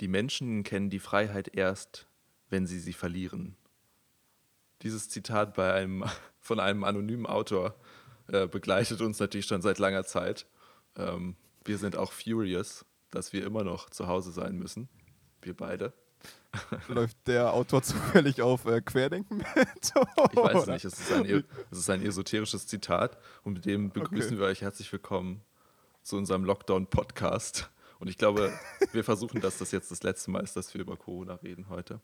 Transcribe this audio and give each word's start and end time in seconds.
Die 0.00 0.08
Menschen 0.08 0.62
kennen 0.62 0.88
die 0.88 0.98
Freiheit 0.98 1.54
erst, 1.54 2.08
wenn 2.48 2.66
sie 2.66 2.80
sie 2.80 2.94
verlieren. 2.94 3.56
Dieses 4.82 5.10
Zitat 5.10 5.54
bei 5.54 5.74
einem, 5.74 6.04
von 6.40 6.58
einem 6.58 6.84
anonymen 6.84 7.26
Autor 7.26 7.74
äh, 8.28 8.46
begleitet 8.46 9.02
uns 9.02 9.18
natürlich 9.18 9.46
schon 9.46 9.60
seit 9.60 9.78
langer 9.78 10.04
Zeit. 10.04 10.46
Ähm, 10.96 11.36
wir 11.64 11.76
sind 11.76 11.96
auch 11.96 12.12
furious, 12.12 12.86
dass 13.10 13.32
wir 13.34 13.44
immer 13.44 13.62
noch 13.62 13.90
zu 13.90 14.06
Hause 14.06 14.32
sein 14.32 14.56
müssen. 14.56 14.88
Wir 15.42 15.54
beide. 15.54 15.92
Läuft 16.88 17.16
der 17.26 17.52
Autor 17.52 17.82
zufällig 17.82 18.40
auf 18.40 18.64
äh, 18.66 18.80
Querdenken 18.80 19.38
mit? 19.38 19.46
ich 19.54 20.36
weiß 20.36 20.66
nicht, 20.66 20.84
es 20.84 20.98
ist, 20.98 21.12
ein, 21.12 21.44
es 21.70 21.78
ist 21.78 21.90
ein 21.90 22.04
esoterisches 22.04 22.66
Zitat 22.66 23.18
und 23.42 23.54
mit 23.54 23.66
dem 23.66 23.90
begrüßen 23.90 24.32
okay. 24.32 24.38
wir 24.38 24.46
euch 24.46 24.62
herzlich 24.62 24.90
willkommen 24.92 25.42
zu 26.02 26.16
unserem 26.16 26.44
Lockdown-Podcast. 26.44 27.70
Und 28.00 28.08
ich 28.08 28.16
glaube, 28.16 28.50
wir 28.92 29.04
versuchen, 29.04 29.42
dass 29.42 29.58
das 29.58 29.72
jetzt 29.72 29.90
das 29.90 30.02
letzte 30.02 30.30
Mal 30.30 30.40
ist, 30.40 30.56
dass 30.56 30.72
wir 30.72 30.80
über 30.80 30.96
Corona 30.96 31.34
reden 31.34 31.68
heute. 31.68 32.00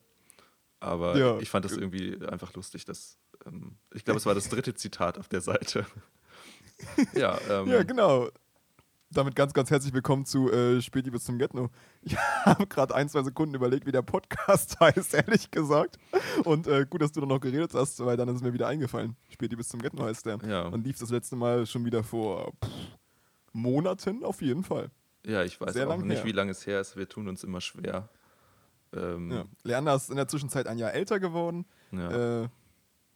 Aber 0.78 1.16
ja. 1.16 1.38
ich 1.38 1.48
fand 1.48 1.64
das 1.64 1.72
irgendwie 1.72 2.18
einfach 2.26 2.52
lustig, 2.52 2.84
dass 2.84 3.18
ähm, 3.46 3.78
ich 3.94 4.04
glaube, 4.04 4.18
es 4.18 4.26
war 4.26 4.34
das 4.34 4.50
dritte 4.50 4.74
Zitat 4.74 5.18
auf 5.18 5.28
der 5.28 5.40
Seite. 5.40 5.86
ja, 7.14 7.38
ähm, 7.48 7.68
ja, 7.68 7.82
genau. 7.82 8.28
Damit 9.08 9.36
ganz, 9.36 9.54
ganz 9.54 9.70
herzlich 9.70 9.94
willkommen 9.94 10.26
zu 10.26 10.52
äh, 10.52 10.82
Späti 10.82 11.10
bis 11.10 11.24
zum 11.24 11.38
Getno. 11.38 11.70
Ich 12.02 12.18
habe 12.44 12.66
gerade 12.66 12.94
ein, 12.94 13.08
zwei 13.08 13.22
Sekunden 13.22 13.54
überlegt, 13.54 13.86
wie 13.86 13.92
der 13.92 14.02
Podcast 14.02 14.78
heißt, 14.80 15.14
ehrlich 15.14 15.50
gesagt. 15.50 15.96
Und 16.44 16.66
äh, 16.66 16.84
gut, 16.84 17.00
dass 17.00 17.12
du 17.12 17.24
noch 17.24 17.40
geredet 17.40 17.72
hast, 17.72 18.04
weil 18.04 18.18
dann 18.18 18.28
ist 18.28 18.42
mir 18.42 18.52
wieder 18.52 18.68
eingefallen. 18.68 19.16
Späti 19.30 19.56
bis 19.56 19.68
zum 19.68 19.80
Getno 19.80 20.04
heißt 20.04 20.26
der. 20.26 20.38
Ja. 20.46 20.66
Und 20.66 20.84
lief 20.84 20.98
das 20.98 21.08
letzte 21.08 21.36
Mal 21.36 21.64
schon 21.64 21.86
wieder 21.86 22.04
vor 22.04 22.52
pff, 22.62 22.70
Monaten 23.54 24.24
auf 24.24 24.42
jeden 24.42 24.62
Fall. 24.62 24.90
Ja, 25.26 25.42
ich 25.42 25.60
weiß 25.60 25.72
Sehr 25.72 25.88
auch 25.88 25.96
nicht, 25.96 26.18
her. 26.18 26.24
wie 26.24 26.32
lange 26.32 26.52
es 26.52 26.66
her 26.66 26.80
ist. 26.80 26.96
Wir 26.96 27.08
tun 27.08 27.28
uns 27.28 27.42
immer 27.42 27.60
schwer. 27.60 28.08
Ähm, 28.94 29.32
ja. 29.32 29.44
Leander 29.64 29.96
ist 29.96 30.08
in 30.08 30.16
der 30.16 30.28
Zwischenzeit 30.28 30.68
ein 30.68 30.78
Jahr 30.78 30.92
älter 30.92 31.18
geworden. 31.18 31.66
Ja. 31.90 32.44
Äh, 32.44 32.48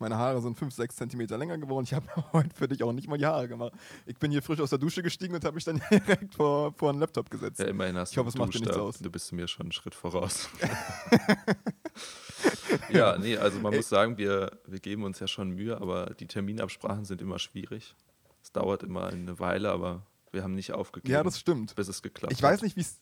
meine 0.00 0.16
Haare 0.16 0.40
sind 0.40 0.58
5, 0.58 0.74
6 0.74 0.96
Zentimeter 0.96 1.38
länger 1.38 1.58
geworden. 1.58 1.84
Ich 1.84 1.94
habe 1.94 2.06
heute 2.32 2.56
für 2.56 2.66
dich 2.66 2.82
auch 2.82 2.92
nicht 2.92 3.06
mal 3.06 3.16
die 3.16 3.26
Haare 3.26 3.46
gemacht. 3.46 3.72
Ich 4.06 4.18
bin 4.18 4.32
hier 4.32 4.42
frisch 4.42 4.58
aus 4.58 4.70
der 4.70 4.80
Dusche 4.80 5.04
gestiegen 5.04 5.34
und 5.34 5.44
habe 5.44 5.54
mich 5.54 5.64
dann 5.64 5.80
direkt 5.90 6.34
vor, 6.34 6.72
vor 6.72 6.90
einen 6.90 6.98
Laptop 6.98 7.30
gesetzt. 7.30 7.60
Ja, 7.60 7.66
immerhin 7.66 7.96
hast 7.96 8.10
ich 8.10 8.18
hoffe, 8.18 8.30
es 8.30 8.36
macht 8.36 8.54
dir 8.54 8.60
nichts 8.60 8.76
aus. 8.76 8.98
Du 8.98 9.10
bist 9.10 9.32
mir 9.32 9.46
schon 9.46 9.66
einen 9.66 9.72
Schritt 9.72 9.94
voraus. 9.94 10.48
ja, 12.90 13.16
nee, 13.18 13.36
also 13.36 13.60
man 13.60 13.72
Ey. 13.72 13.78
muss 13.78 13.88
sagen, 13.88 14.18
wir, 14.18 14.58
wir 14.66 14.80
geben 14.80 15.04
uns 15.04 15.20
ja 15.20 15.28
schon 15.28 15.50
Mühe, 15.50 15.80
aber 15.80 16.06
die 16.18 16.26
Terminabsprachen 16.26 17.04
sind 17.04 17.22
immer 17.22 17.38
schwierig. 17.38 17.94
Es 18.42 18.50
dauert 18.50 18.82
immer 18.82 19.06
eine 19.06 19.38
Weile, 19.38 19.70
aber 19.70 20.06
wir 20.32 20.42
haben 20.42 20.54
nicht 20.54 20.72
aufgegeben. 20.72 21.12
Ja, 21.12 21.22
das 21.22 21.38
stimmt. 21.38 21.74
Bis 21.74 21.88
es 21.88 22.02
geklappt 22.02 22.32
ich 22.32 22.38
hat. 22.38 22.50
Ich 22.50 22.52
weiß 22.54 22.62
nicht, 22.62 22.76
wie 22.76 22.82
es. 22.82 23.00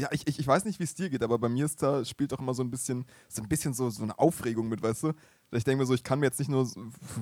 Ja, 0.00 0.08
ich, 0.12 0.28
ich, 0.28 0.38
ich 0.38 0.46
weiß 0.46 0.64
nicht, 0.64 0.78
wie 0.78 0.84
es 0.84 0.94
dir 0.94 1.10
geht, 1.10 1.24
aber 1.24 1.38
bei 1.40 1.48
mir 1.48 1.64
ist 1.64 1.82
da, 1.82 2.04
spielt 2.04 2.30
doch 2.30 2.38
immer 2.38 2.54
so 2.54 2.62
ein 2.62 2.70
bisschen, 2.70 3.04
so 3.28 3.42
ein 3.42 3.48
bisschen 3.48 3.74
so, 3.74 3.90
so 3.90 4.04
eine 4.04 4.16
Aufregung 4.16 4.68
mit, 4.68 4.80
weißt 4.80 5.02
du? 5.02 5.12
Ich 5.50 5.64
denke 5.64 5.82
mir 5.82 5.86
so, 5.86 5.94
ich 5.94 6.04
kann 6.04 6.20
mir 6.20 6.26
jetzt 6.26 6.38
nicht 6.38 6.50
nur 6.50 6.70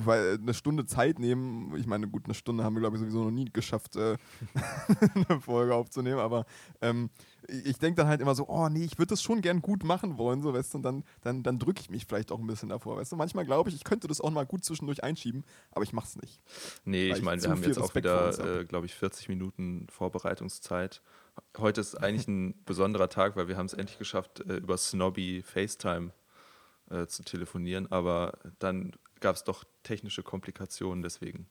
eine 0.07 0.53
Stunde 0.53 0.85
Zeit 0.85 1.19
nehmen. 1.19 1.75
Ich 1.77 1.87
meine, 1.87 2.07
gut, 2.07 2.27
eine 2.27 2.35
Stunde 2.35 2.65
haben 2.65 2.75
wir, 2.75 2.81
glaube 2.81 2.97
ich, 2.97 3.01
sowieso 3.01 3.25
noch 3.25 3.31
nie 3.31 3.47
geschafft, 3.47 3.97
äh, 3.97 4.19
eine 5.29 5.41
Folge 5.41 5.75
aufzunehmen, 5.75 6.19
aber 6.19 6.45
ähm, 6.83 7.09
ich 7.49 7.79
denke 7.79 7.97
dann 8.01 8.09
halt 8.09 8.21
immer 8.21 8.35
so, 8.35 8.49
oh 8.49 8.69
nee, 8.69 8.85
ich 8.85 8.99
würde 8.99 9.11
das 9.11 9.23
schon 9.23 9.41
gern 9.41 9.63
gut 9.63 9.85
machen 9.85 10.19
wollen, 10.19 10.43
so, 10.43 10.53
weißt 10.53 10.75
du, 10.75 10.79
und 10.79 10.83
dann, 10.83 11.05
dann, 11.23 11.43
dann 11.43 11.59
drücke 11.59 11.81
ich 11.81 11.91
mich 11.91 12.07
vielleicht 12.07 12.33
auch 12.33 12.39
ein 12.39 12.47
bisschen 12.47 12.69
davor, 12.69 12.97
weißt 12.97 13.13
du. 13.13 13.17
Manchmal 13.17 13.45
glaube 13.45 13.71
ich, 13.71 13.77
ich 13.77 13.85
könnte 13.85 14.09
das 14.09 14.21
auch 14.21 14.31
mal 14.31 14.47
gut 14.47 14.65
zwischendurch 14.65 15.03
einschieben, 15.03 15.45
aber 15.71 15.85
ich 15.85 15.93
mache 15.93 16.07
es 16.07 16.17
nicht. 16.17 16.41
Nee, 16.85 17.11
ich 17.11 17.23
meine, 17.23 17.43
wir 17.43 17.51
haben 17.51 17.63
jetzt 17.63 17.79
auch 17.79 17.95
wieder, 17.95 18.61
äh, 18.61 18.65
glaube 18.65 18.87
ich, 18.87 18.95
40 18.95 19.29
Minuten 19.29 19.87
Vorbereitungszeit 19.91 21.03
heute 21.59 21.81
ist 21.81 21.95
eigentlich 21.97 22.29
ein 22.29 22.55
besonderer 22.65 23.09
Tag, 23.09 23.37
weil 23.37 23.49
wir 23.49 23.57
haben 23.57 23.67
es 23.67 23.75
endlich 23.75 23.99
geschafft, 23.99 24.41
äh, 24.41 24.57
über 24.57 24.77
Snobby 24.77 25.43
FaceTime 25.43 26.13
äh, 26.91 27.07
zu 27.07 27.23
telefonieren, 27.23 27.91
aber 27.91 28.39
dann 28.59 28.93
gab 29.21 29.37
es 29.37 29.45
doch 29.45 29.65
technische 29.83 30.23
Komplikationen, 30.23 31.03
deswegen 31.03 31.49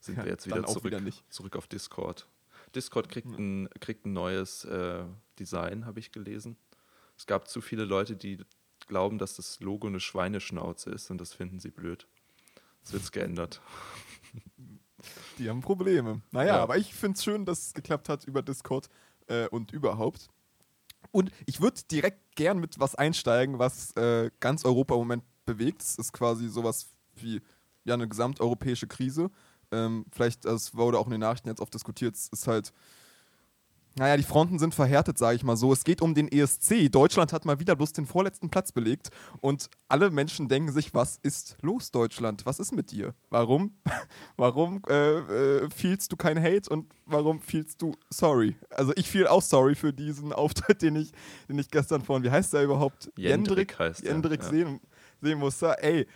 sind 0.00 0.18
ja, 0.18 0.24
wir 0.24 0.32
jetzt 0.32 0.46
wieder 0.46 0.64
zurück, 0.64 0.84
wieder 0.84 1.00
zurück 1.30 1.56
auf 1.56 1.66
Discord. 1.66 2.28
Discord 2.74 3.08
kriegt, 3.08 3.28
ein, 3.28 3.68
kriegt 3.80 4.06
ein 4.06 4.12
neues 4.12 4.64
äh, 4.64 5.04
Design, 5.38 5.86
habe 5.86 6.00
ich 6.00 6.12
gelesen. 6.12 6.56
Es 7.16 7.26
gab 7.26 7.48
zu 7.48 7.60
viele 7.60 7.84
Leute, 7.84 8.16
die 8.16 8.38
glauben, 8.86 9.18
dass 9.18 9.34
das 9.34 9.60
Logo 9.60 9.86
eine 9.86 10.00
Schweineschnauze 10.00 10.90
ist 10.90 11.10
und 11.10 11.20
das 11.20 11.32
finden 11.32 11.58
sie 11.58 11.70
blöd. 11.70 12.06
Es 12.82 12.92
wird 12.92 13.10
geändert. 13.12 13.60
Die 15.38 15.48
haben 15.48 15.60
Probleme. 15.60 16.22
Naja, 16.30 16.56
ja. 16.56 16.62
aber 16.62 16.76
ich 16.76 16.94
finde 16.94 17.16
es 17.16 17.24
schön, 17.24 17.44
dass 17.44 17.68
es 17.68 17.74
geklappt 17.74 18.08
hat 18.08 18.24
über 18.24 18.42
Discord 18.42 18.88
äh, 19.28 19.46
und 19.48 19.72
überhaupt. 19.72 20.28
Und 21.10 21.30
ich 21.46 21.60
würde 21.60 21.80
direkt 21.90 22.34
gern 22.34 22.58
mit 22.58 22.78
was 22.80 22.94
einsteigen, 22.94 23.58
was 23.58 23.92
äh, 23.96 24.30
ganz 24.40 24.64
Europa 24.64 24.94
im 24.94 25.00
Moment 25.00 25.24
bewegt. 25.44 25.82
Es 25.82 25.96
ist 25.96 26.12
quasi 26.12 26.48
sowas 26.48 26.88
wie 27.14 27.40
ja, 27.84 27.94
eine 27.94 28.08
gesamteuropäische 28.08 28.86
Krise. 28.86 29.30
Ähm, 29.72 30.06
vielleicht, 30.12 30.44
das 30.44 30.74
wurde 30.74 30.98
auch 30.98 31.06
in 31.06 31.12
den 31.12 31.20
Nachrichten 31.20 31.48
jetzt 31.48 31.60
oft 31.60 31.74
diskutiert, 31.74 32.14
es 32.14 32.28
ist 32.28 32.46
halt 32.46 32.72
naja, 33.98 34.16
die 34.16 34.22
Fronten 34.22 34.58
sind 34.58 34.74
verhärtet, 34.74 35.18
sage 35.18 35.36
ich 35.36 35.42
mal 35.42 35.56
so. 35.56 35.72
Es 35.72 35.84
geht 35.84 36.00
um 36.00 36.14
den 36.14 36.30
ESC. 36.30 36.90
Deutschland 36.90 37.32
hat 37.32 37.44
mal 37.44 37.58
wieder 37.58 37.74
bloß 37.74 37.92
den 37.92 38.06
vorletzten 38.06 38.48
Platz 38.48 38.70
belegt. 38.70 39.08
Und 39.40 39.68
alle 39.88 40.10
Menschen 40.10 40.48
denken 40.48 40.72
sich, 40.72 40.94
was 40.94 41.18
ist 41.22 41.56
los, 41.62 41.90
Deutschland? 41.90 42.46
Was 42.46 42.60
ist 42.60 42.72
mit 42.72 42.92
dir? 42.92 43.14
Warum? 43.30 43.76
warum 44.36 44.82
äh, 44.88 44.94
äh, 44.94 45.70
feelst 45.70 46.12
du 46.12 46.16
kein 46.16 46.40
Hate 46.40 46.70
und 46.70 46.86
warum 47.06 47.40
feelst 47.40 47.82
du 47.82 47.94
sorry? 48.08 48.56
Also 48.70 48.92
ich 48.94 49.08
feel 49.08 49.26
auch 49.26 49.42
sorry 49.42 49.74
für 49.74 49.92
diesen 49.92 50.32
Auftritt, 50.38 50.82
den 50.82 50.96
ich, 50.96 51.10
den 51.48 51.58
ich 51.58 51.70
gestern 51.70 52.02
von, 52.02 52.22
wie 52.22 52.30
heißt 52.30 52.52
der 52.52 52.62
überhaupt? 52.62 53.10
Jendrik, 53.16 53.72
Jendrik 53.72 53.78
heißt 53.78 54.02
Jendrik 54.02 54.42
ja. 54.42 54.48
sehen, 54.48 54.80
sehen 55.20 55.38
musste. 55.38 55.82
Ey, 55.82 56.06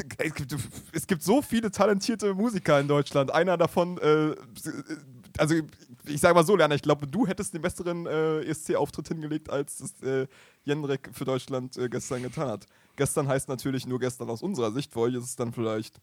es 0.18 0.34
gibt, 0.34 0.56
es 0.92 1.06
gibt, 1.06 1.22
so 1.22 1.42
viele 1.42 1.70
talentierte 1.70 2.34
Musiker 2.34 2.80
in 2.80 2.88
Deutschland. 2.88 3.30
Einer 3.30 3.56
davon, 3.56 3.98
äh, 3.98 4.34
also 5.38 5.54
ich 6.06 6.20
sage 6.20 6.34
mal 6.34 6.44
so, 6.44 6.56
Lerner, 6.56 6.74
ich 6.74 6.82
glaube, 6.82 7.06
du 7.06 7.26
hättest 7.26 7.54
den 7.54 7.62
besseren 7.62 8.06
äh, 8.06 8.40
ESC-Auftritt 8.42 9.08
hingelegt, 9.08 9.50
als 9.50 9.80
es 9.80 10.02
äh, 10.02 10.26
Jendrik 10.64 11.10
für 11.12 11.24
Deutschland 11.24 11.76
äh, 11.76 11.88
gestern 11.88 12.22
getan 12.22 12.48
hat. 12.48 12.66
Gestern 12.96 13.28
heißt 13.28 13.48
natürlich 13.48 13.86
nur 13.86 13.98
gestern 13.98 14.30
aus 14.30 14.42
unserer 14.42 14.72
Sicht, 14.72 14.94
euch 14.96 15.14
ist 15.14 15.24
es 15.24 15.36
dann 15.36 15.52
vielleicht 15.52 16.00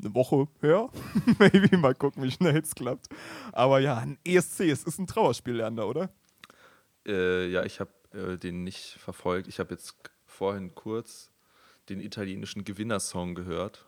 eine 0.00 0.14
Woche 0.14 0.48
her. 0.60 0.90
Maybe 1.38 1.76
mal 1.76 1.94
gucken, 1.94 2.22
wie 2.22 2.30
schnell 2.30 2.56
es 2.56 2.74
klappt. 2.74 3.08
Aber 3.52 3.80
ja, 3.80 3.98
ein 3.98 4.18
ESC, 4.24 4.60
es 4.60 4.84
ist 4.84 4.98
ein 4.98 5.06
Trauerspiel, 5.06 5.54
Lerner, 5.54 5.86
oder? 5.86 6.10
Äh, 7.06 7.48
ja, 7.48 7.64
ich 7.64 7.80
habe 7.80 7.90
äh, 8.12 8.36
den 8.36 8.64
nicht 8.64 8.96
verfolgt. 8.98 9.48
Ich 9.48 9.58
habe 9.58 9.74
jetzt 9.74 9.94
vorhin 10.26 10.74
kurz 10.74 11.30
den 11.88 12.00
italienischen 12.00 12.64
Gewinnersong 12.64 13.34
gehört, 13.34 13.86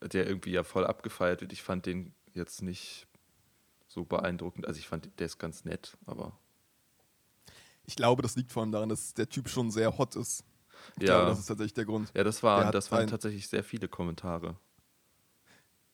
der 0.00 0.26
irgendwie 0.26 0.52
ja 0.52 0.64
voll 0.64 0.86
abgefeiert 0.86 1.40
wird. 1.40 1.52
Ich 1.52 1.62
fand 1.62 1.86
den 1.86 2.14
jetzt 2.32 2.62
nicht 2.62 3.06
so 3.88 4.04
beeindruckend. 4.04 4.66
Also 4.66 4.78
ich 4.78 4.88
fand, 4.88 5.10
der 5.18 5.26
ist 5.26 5.38
ganz 5.38 5.64
nett, 5.64 5.96
aber. 6.06 6.38
Ich 7.84 7.96
glaube, 7.96 8.22
das 8.22 8.36
liegt 8.36 8.52
vor 8.52 8.62
allem 8.62 8.72
daran, 8.72 8.88
dass 8.88 9.14
der 9.14 9.28
Typ 9.28 9.48
schon 9.48 9.70
sehr 9.70 9.98
hot 9.98 10.16
ist. 10.16 10.44
Ich 10.96 11.08
ja. 11.08 11.16
glaube, 11.16 11.30
das 11.30 11.40
ist 11.40 11.46
tatsächlich 11.46 11.74
der 11.74 11.84
Grund. 11.84 12.12
Ja, 12.14 12.24
das, 12.24 12.42
war, 12.42 12.70
das 12.70 12.90
waren 12.90 13.08
tatsächlich 13.08 13.48
sehr 13.48 13.64
viele 13.64 13.88
Kommentare. 13.88 14.56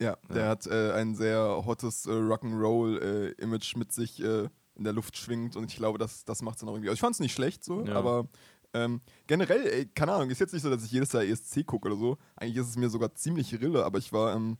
Ja, 0.00 0.16
der 0.28 0.44
ja. 0.44 0.48
hat 0.48 0.66
äh, 0.66 0.92
ein 0.92 1.14
sehr 1.14 1.62
hottes 1.66 2.06
äh, 2.06 2.10
Rock'n'Roll-Image 2.10 3.74
äh, 3.74 3.78
mit 3.78 3.92
sich 3.92 4.22
äh, 4.22 4.48
in 4.76 4.84
der 4.84 4.92
Luft 4.92 5.16
schwingt 5.16 5.56
und 5.56 5.64
ich 5.64 5.76
glaube, 5.76 5.98
das, 5.98 6.24
das 6.24 6.40
macht 6.42 6.56
es 6.56 6.60
dann 6.60 6.68
auch 6.68 6.74
irgendwie. 6.74 6.88
Also 6.88 6.94
ich 6.94 7.00
fand 7.00 7.14
es 7.14 7.20
nicht 7.20 7.34
schlecht 7.34 7.64
so, 7.64 7.84
ja. 7.84 7.94
aber 7.94 8.28
ähm, 8.74 9.00
generell, 9.26 9.66
ey, 9.66 9.86
keine 9.86 10.12
Ahnung, 10.12 10.30
ist 10.30 10.40
jetzt 10.40 10.52
nicht 10.52 10.62
so, 10.62 10.70
dass 10.70 10.84
ich 10.84 10.92
jedes 10.92 11.12
Jahr 11.12 11.24
ESC 11.24 11.66
gucke 11.66 11.88
oder 11.88 11.96
so. 11.96 12.18
Eigentlich 12.36 12.56
ist 12.56 12.68
es 12.68 12.76
mir 12.76 12.90
sogar 12.90 13.14
ziemlich 13.14 13.52
rille, 13.60 13.84
aber 13.84 13.98
ich 13.98 14.12
war 14.12 14.34
ähm, 14.34 14.58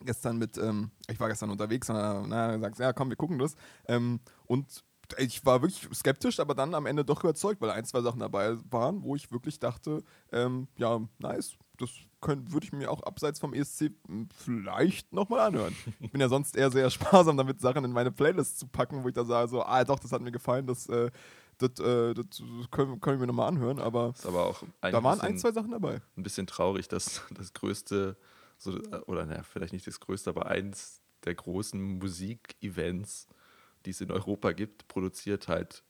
gestern 0.00 0.38
mit, 0.38 0.58
ähm, 0.58 0.90
ich 1.08 1.18
war 1.20 1.28
gestern 1.28 1.50
unterwegs 1.50 1.88
und 1.88 1.96
dann 1.96 2.28
na, 2.28 2.58
sagst, 2.58 2.80
ja 2.80 2.92
komm, 2.92 3.10
wir 3.10 3.16
gucken 3.16 3.38
das. 3.38 3.54
Ähm, 3.86 4.20
und 4.46 4.84
ich 5.16 5.44
war 5.46 5.62
wirklich 5.62 5.88
skeptisch, 5.94 6.38
aber 6.40 6.54
dann 6.54 6.74
am 6.74 6.86
Ende 6.86 7.04
doch 7.04 7.24
überzeugt, 7.24 7.60
weil 7.60 7.70
ein, 7.70 7.84
zwei 7.84 8.02
Sachen 8.02 8.20
dabei 8.20 8.56
waren, 8.70 9.02
wo 9.02 9.16
ich 9.16 9.32
wirklich 9.32 9.58
dachte, 9.58 10.02
ähm, 10.32 10.68
ja, 10.76 11.00
nice, 11.18 11.56
das 11.78 11.90
würde 12.20 12.66
ich 12.66 12.72
mir 12.72 12.90
auch 12.90 13.02
abseits 13.04 13.38
vom 13.38 13.54
ESC 13.54 13.92
vielleicht 14.36 15.12
nochmal 15.12 15.40
anhören. 15.40 15.74
Ich 16.00 16.10
bin 16.10 16.20
ja 16.20 16.28
sonst 16.28 16.56
eher 16.56 16.70
sehr 16.70 16.90
sparsam 16.90 17.36
damit, 17.36 17.60
Sachen 17.60 17.84
in 17.84 17.92
meine 17.92 18.10
Playlist 18.10 18.58
zu 18.58 18.66
packen, 18.66 19.04
wo 19.04 19.08
ich 19.08 19.14
da 19.14 19.24
sage, 19.24 19.48
so, 19.48 19.62
ah 19.62 19.84
doch, 19.84 19.98
das 19.98 20.12
hat 20.12 20.20
mir 20.20 20.32
gefallen, 20.32 20.66
das, 20.66 20.88
äh, 20.88 21.10
das, 21.58 21.78
äh, 21.80 22.14
das 22.14 22.42
können, 22.70 23.00
können 23.00 23.20
wir 23.20 23.26
nochmal 23.26 23.48
anhören, 23.48 23.78
aber, 23.78 24.14
aber 24.24 24.46
auch 24.46 24.62
da 24.80 25.02
waren 25.02 25.20
ein, 25.20 25.38
zwei 25.38 25.52
Sachen 25.52 25.70
dabei. 25.70 26.00
Ein 26.16 26.22
bisschen 26.22 26.46
traurig, 26.46 26.88
dass 26.88 27.22
das 27.30 27.52
größte 27.52 28.16
so, 28.58 28.76
äh, 28.76 29.00
oder 29.06 29.24
naja, 29.24 29.42
vielleicht 29.42 29.72
nicht 29.72 29.86
das 29.86 30.00
größte, 30.00 30.30
aber 30.30 30.46
eins 30.46 31.00
der 31.24 31.34
großen 31.34 31.80
Musikevents, 31.98 33.28
die 33.84 33.90
es 33.90 34.00
in 34.00 34.10
Europa 34.10 34.52
gibt, 34.52 34.88
produziert 34.88 35.48
halt, 35.48 35.82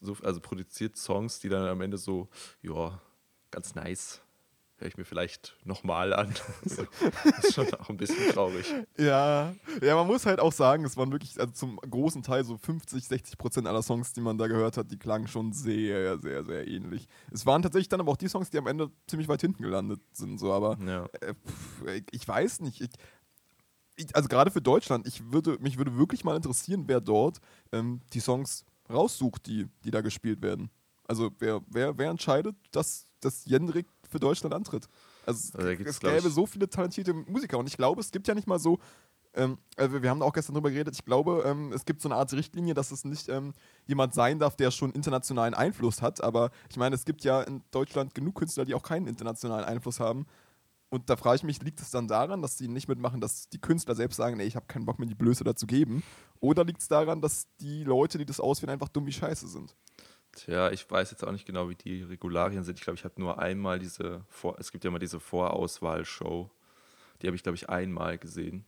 so, 0.00 0.16
also 0.22 0.40
produziert 0.40 0.96
Songs, 0.96 1.40
die 1.40 1.48
dann 1.48 1.66
am 1.66 1.80
Ende 1.80 1.98
so, 1.98 2.28
ja, 2.62 3.00
ganz 3.50 3.74
nice, 3.74 4.20
höre 4.82 4.88
ich 4.88 4.96
mir 4.96 5.04
vielleicht 5.04 5.56
nochmal 5.64 6.12
an. 6.12 6.34
das 6.64 7.44
ist 7.44 7.54
schon 7.54 7.72
auch 7.74 7.88
ein 7.88 7.96
bisschen 7.96 8.32
traurig. 8.32 8.66
Ja, 8.98 9.54
ja, 9.80 9.94
man 9.94 10.06
muss 10.06 10.26
halt 10.26 10.40
auch 10.40 10.52
sagen, 10.52 10.84
es 10.84 10.96
waren 10.96 11.12
wirklich 11.12 11.40
also 11.40 11.52
zum 11.52 11.76
großen 11.76 12.22
Teil 12.22 12.44
so 12.44 12.58
50, 12.58 13.06
60 13.06 13.38
Prozent 13.38 13.66
aller 13.68 13.82
Songs, 13.82 14.12
die 14.12 14.20
man 14.20 14.38
da 14.38 14.48
gehört 14.48 14.76
hat, 14.76 14.90
die 14.90 14.98
klangen 14.98 15.28
schon 15.28 15.52
sehr, 15.52 16.18
sehr, 16.18 16.44
sehr 16.44 16.66
ähnlich. 16.66 17.08
Es 17.30 17.46
waren 17.46 17.62
tatsächlich 17.62 17.88
dann 17.88 18.00
aber 18.00 18.12
auch 18.12 18.16
die 18.16 18.28
Songs, 18.28 18.50
die 18.50 18.58
am 18.58 18.66
Ende 18.66 18.90
ziemlich 19.06 19.28
weit 19.28 19.40
hinten 19.40 19.62
gelandet 19.62 20.00
sind, 20.12 20.38
so, 20.38 20.52
aber 20.52 20.76
ja. 20.84 21.06
äh, 21.20 21.34
pff, 21.34 22.04
ich 22.10 22.26
weiß 22.26 22.60
nicht. 22.60 22.80
Ich, 22.80 22.90
ich, 23.96 24.16
also 24.16 24.28
gerade 24.28 24.50
für 24.50 24.62
Deutschland, 24.62 25.06
ich 25.06 25.32
würde, 25.32 25.58
mich 25.60 25.78
würde 25.78 25.96
wirklich 25.96 26.24
mal 26.24 26.36
interessieren, 26.36 26.84
wer 26.86 27.00
dort 27.00 27.38
ähm, 27.70 28.00
die 28.12 28.20
Songs 28.20 28.64
raussucht, 28.90 29.46
die, 29.46 29.68
die 29.84 29.92
da 29.92 30.00
gespielt 30.00 30.42
werden. 30.42 30.70
Also 31.06 31.30
wer, 31.38 31.60
wer, 31.68 31.96
wer 31.98 32.10
entscheidet, 32.10 32.56
dass, 32.72 33.06
dass 33.20 33.44
Jendrik 33.44 33.86
für 34.12 34.20
Deutschland 34.20 34.54
antritt. 34.54 34.88
Also, 35.26 35.58
also 35.58 35.82
es 35.82 35.98
gäbe 35.98 36.30
so 36.30 36.46
viele 36.46 36.68
talentierte 36.68 37.12
Musiker 37.12 37.58
und 37.58 37.66
ich 37.66 37.76
glaube, 37.76 38.00
es 38.00 38.10
gibt 38.10 38.28
ja 38.28 38.34
nicht 38.34 38.46
mal 38.46 38.58
so, 38.58 38.78
ähm, 39.34 39.58
also 39.76 40.02
wir 40.02 40.10
haben 40.10 40.22
auch 40.22 40.32
gestern 40.32 40.54
drüber 40.54 40.70
geredet, 40.70 40.94
ich 40.94 41.04
glaube, 41.04 41.42
ähm, 41.46 41.72
es 41.72 41.84
gibt 41.84 42.02
so 42.02 42.08
eine 42.08 42.16
Art 42.16 42.32
Richtlinie, 42.32 42.74
dass 42.74 42.92
es 42.92 43.04
nicht 43.04 43.28
ähm, 43.28 43.54
jemand 43.86 44.14
sein 44.14 44.38
darf, 44.38 44.56
der 44.56 44.70
schon 44.70 44.92
internationalen 44.92 45.54
Einfluss 45.54 46.02
hat, 46.02 46.22
aber 46.22 46.50
ich 46.70 46.76
meine, 46.76 46.94
es 46.94 47.04
gibt 47.04 47.24
ja 47.24 47.42
in 47.42 47.62
Deutschland 47.70 48.14
genug 48.14 48.36
Künstler, 48.36 48.64
die 48.64 48.74
auch 48.74 48.82
keinen 48.82 49.06
internationalen 49.06 49.64
Einfluss 49.64 50.00
haben. 50.00 50.26
Und 50.90 51.08
da 51.08 51.16
frage 51.16 51.36
ich 51.36 51.42
mich, 51.42 51.62
liegt 51.62 51.80
es 51.80 51.90
dann 51.90 52.06
daran, 52.06 52.42
dass 52.42 52.58
sie 52.58 52.68
nicht 52.68 52.86
mitmachen, 52.86 53.22
dass 53.22 53.48
die 53.48 53.58
Künstler 53.58 53.94
selbst 53.94 54.18
sagen, 54.18 54.38
ey, 54.38 54.46
ich 54.46 54.56
habe 54.56 54.66
keinen 54.66 54.84
Bock 54.84 54.98
mir 54.98 55.06
die 55.06 55.14
Blöße 55.14 55.42
dazu 55.42 55.66
geben? 55.66 56.02
Oder 56.38 56.64
liegt 56.64 56.82
es 56.82 56.88
daran, 56.88 57.22
dass 57.22 57.46
die 57.60 57.82
Leute, 57.82 58.18
die 58.18 58.26
das 58.26 58.40
auswählen, 58.40 58.74
einfach 58.74 58.90
dumm 58.90 59.06
wie 59.06 59.12
Scheiße 59.12 59.48
sind? 59.48 59.74
Tja, 60.32 60.70
ich 60.70 60.90
weiß 60.90 61.10
jetzt 61.10 61.24
auch 61.24 61.32
nicht 61.32 61.46
genau, 61.46 61.68
wie 61.68 61.74
die 61.74 62.02
Regularien 62.02 62.64
sind. 62.64 62.78
Ich 62.78 62.84
glaube, 62.84 62.98
ich 62.98 63.04
habe 63.04 63.20
nur 63.20 63.38
einmal 63.38 63.78
diese, 63.78 64.24
Vor 64.28 64.56
es 64.58 64.72
gibt 64.72 64.84
ja 64.84 64.90
mal 64.90 64.98
diese 64.98 65.20
Vorauswahl-Show. 65.20 66.50
Die 67.20 67.26
habe 67.26 67.36
ich, 67.36 67.42
glaube 67.42 67.56
ich, 67.56 67.68
einmal 67.68 68.18
gesehen. 68.18 68.64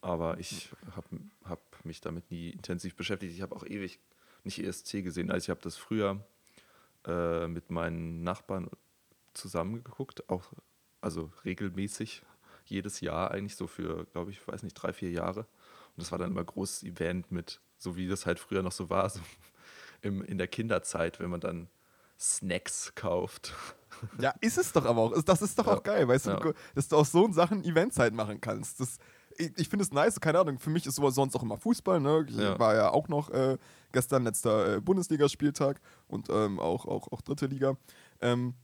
Aber 0.00 0.38
ich 0.38 0.70
habe 0.94 1.08
hab 1.44 1.84
mich 1.84 2.00
damit 2.00 2.30
nie 2.30 2.50
intensiv 2.50 2.94
beschäftigt. 2.94 3.34
Ich 3.34 3.42
habe 3.42 3.56
auch 3.56 3.64
ewig 3.64 3.98
nicht 4.44 4.58
ESC 4.62 5.02
gesehen. 5.02 5.30
Also 5.30 5.46
ich 5.46 5.50
habe 5.50 5.60
das 5.62 5.76
früher 5.76 6.24
äh, 7.06 7.48
mit 7.48 7.70
meinen 7.70 8.22
Nachbarn 8.22 8.70
zusammengeguckt, 9.32 10.28
auch 10.28 10.52
also 11.00 11.30
regelmäßig, 11.44 12.22
jedes 12.66 13.00
Jahr 13.00 13.30
eigentlich 13.30 13.56
so 13.56 13.66
für, 13.66 14.06
glaube 14.06 14.30
ich, 14.30 14.46
weiß 14.46 14.62
nicht, 14.62 14.74
drei, 14.74 14.92
vier 14.92 15.10
Jahre. 15.10 15.40
Und 15.40 16.02
das 16.02 16.12
war 16.12 16.18
dann 16.18 16.30
immer 16.30 16.40
ein 16.40 16.46
großes 16.46 16.84
Event 16.84 17.30
mit, 17.30 17.60
so 17.76 17.96
wie 17.96 18.08
das 18.08 18.24
halt 18.24 18.38
früher 18.38 18.62
noch 18.62 18.72
so 18.72 18.88
war, 18.88 19.10
so 19.10 19.20
im, 20.04 20.22
in 20.22 20.38
der 20.38 20.48
Kinderzeit, 20.48 21.20
wenn 21.20 21.30
man 21.30 21.40
dann 21.40 21.68
Snacks 22.18 22.92
kauft. 22.94 23.52
Ja, 24.18 24.34
ist 24.40 24.58
es 24.58 24.72
doch 24.72 24.84
aber 24.84 25.00
auch. 25.00 25.22
Das 25.22 25.40
ist 25.40 25.56
doch 25.56 25.68
ja. 25.68 25.74
auch 25.74 25.82
geil, 25.82 26.06
weißt 26.08 26.26
ja. 26.26 26.36
du, 26.36 26.52
dass 26.74 26.88
du 26.88 26.96
aus 26.96 27.12
so 27.12 27.30
Sachen 27.32 27.64
Eventzeit 27.64 28.12
machen 28.12 28.40
kannst. 28.40 28.80
Das, 28.80 28.98
ich, 29.38 29.52
ich 29.56 29.68
finde 29.68 29.84
es 29.84 29.92
nice, 29.92 30.20
keine 30.20 30.40
Ahnung, 30.40 30.58
für 30.58 30.68
mich 30.68 30.84
ist 30.84 30.96
sowas 30.96 31.14
sonst 31.14 31.34
auch 31.36 31.42
immer 31.44 31.56
Fußball, 31.56 32.00
ne? 32.00 32.26
Ich 32.28 32.36
ja. 32.36 32.58
war 32.58 32.74
ja 32.74 32.90
auch 32.90 33.06
noch 33.06 33.30
äh, 33.30 33.56
gestern 33.92 34.24
letzter 34.24 34.76
äh, 34.76 34.80
Bundesligaspieltag 34.80 35.80
und 36.08 36.28
ähm, 36.28 36.58
auch, 36.58 36.86
auch, 36.86 37.10
auch 37.12 37.22
dritte 37.22 37.46
Liga. 37.46 37.76
Ähm, 38.20 38.54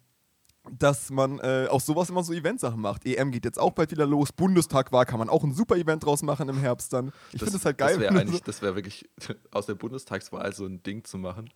dass 0.70 1.10
man 1.10 1.38
äh, 1.38 1.66
aus 1.70 1.86
sowas 1.86 2.10
immer 2.10 2.22
so 2.22 2.32
Eventsachen 2.32 2.80
macht. 2.80 3.06
EM 3.06 3.30
geht 3.30 3.44
jetzt 3.44 3.58
auch 3.58 3.72
bald 3.72 3.90
wieder 3.90 4.06
los. 4.06 4.32
Bundestag 4.32 4.92
war, 4.92 5.06
kann 5.06 5.18
man 5.18 5.28
auch 5.28 5.42
ein 5.42 5.52
super 5.52 5.76
Event 5.76 6.04
draus 6.04 6.22
machen 6.22 6.48
im 6.48 6.58
Herbst 6.58 6.92
dann. 6.92 7.12
Ich 7.32 7.40
finde 7.40 7.56
es 7.56 7.64
halt 7.64 7.78
geil. 7.78 7.94
Das 7.94 8.00
wäre 8.00 8.18
eigentlich, 8.18 8.42
das 8.42 8.62
wäre 8.62 8.74
wirklich 8.74 9.08
aus 9.50 9.66
der 9.66 9.74
Bundestagswahl 9.74 10.52
so 10.52 10.66
ein 10.66 10.82
Ding 10.82 11.04
zu 11.04 11.18
machen. 11.18 11.50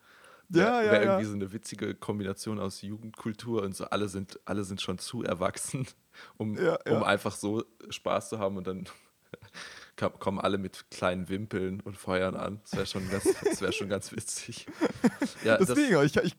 Ja, 0.50 0.82
ja, 0.82 0.92
Wäre 0.92 1.04
ja. 1.04 1.12
irgendwie 1.12 1.28
so 1.28 1.34
eine 1.34 1.52
witzige 1.52 1.94
Kombination 1.94 2.60
aus 2.60 2.82
Jugendkultur 2.82 3.62
und 3.62 3.74
so. 3.74 3.86
Alle 3.86 4.08
sind, 4.08 4.38
alle 4.44 4.64
sind 4.64 4.80
schon 4.80 4.98
zu 4.98 5.22
erwachsen, 5.22 5.86
um, 6.36 6.56
ja, 6.56 6.78
ja. 6.86 6.96
um 6.96 7.02
einfach 7.02 7.34
so 7.34 7.64
Spaß 7.88 8.28
zu 8.30 8.38
haben 8.38 8.56
und 8.56 8.66
dann 8.66 8.84
kommen 10.18 10.40
alle 10.40 10.58
mit 10.58 10.90
kleinen 10.90 11.28
Wimpeln 11.28 11.80
und 11.80 11.96
feuern 11.96 12.36
an. 12.36 12.60
Das 12.62 12.72
wäre 12.72 12.86
schon, 12.86 13.08
ganz, 13.10 13.24
wär 13.60 13.72
schon 13.72 13.88
ganz 13.88 14.12
witzig. 14.12 14.66
Ja, 15.44 15.56
Deswegen, 15.56 15.94
das, 15.94 16.04
ich, 16.04 16.16
ich, 16.16 16.36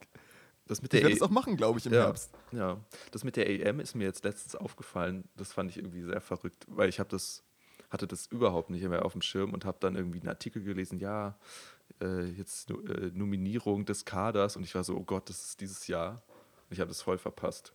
das 0.66 0.82
mit 0.82 0.92
der 0.92 1.00
ich 1.00 1.04
werde 1.04 1.16
es 1.16 1.22
auch 1.22 1.30
machen, 1.30 1.56
glaube 1.56 1.78
ich, 1.78 1.86
im 1.86 1.92
ja, 1.92 2.04
Herbst. 2.04 2.30
Ja, 2.52 2.80
das 3.12 3.24
mit 3.24 3.36
der 3.36 3.48
EM 3.48 3.80
ist 3.80 3.94
mir 3.94 4.04
jetzt 4.04 4.24
letztens 4.24 4.56
aufgefallen. 4.56 5.28
Das 5.36 5.52
fand 5.52 5.70
ich 5.70 5.78
irgendwie 5.78 6.02
sehr 6.02 6.20
verrückt, 6.20 6.66
weil 6.68 6.88
ich 6.88 6.98
habe 6.98 7.08
das 7.08 7.44
hatte 7.90 8.06
das 8.06 8.26
überhaupt 8.26 8.70
nicht 8.70 8.86
mehr 8.88 9.04
auf 9.04 9.12
dem 9.12 9.22
Schirm 9.22 9.52
und 9.52 9.64
habe 9.64 9.78
dann 9.80 9.94
irgendwie 9.94 10.18
einen 10.18 10.28
Artikel 10.28 10.62
gelesen, 10.62 10.98
ja, 10.98 11.38
äh, 12.02 12.24
jetzt 12.24 12.70
äh, 12.70 13.10
Nominierung 13.14 13.84
des 13.84 14.04
Kaders 14.04 14.56
und 14.56 14.64
ich 14.64 14.74
war 14.74 14.84
so, 14.84 14.96
oh 14.96 15.04
Gott, 15.04 15.28
das 15.28 15.48
ist 15.48 15.60
dieses 15.60 15.86
Jahr. 15.86 16.22
Und 16.68 16.72
ich 16.72 16.80
habe 16.80 16.88
das 16.88 17.02
voll 17.02 17.18
verpasst. 17.18 17.72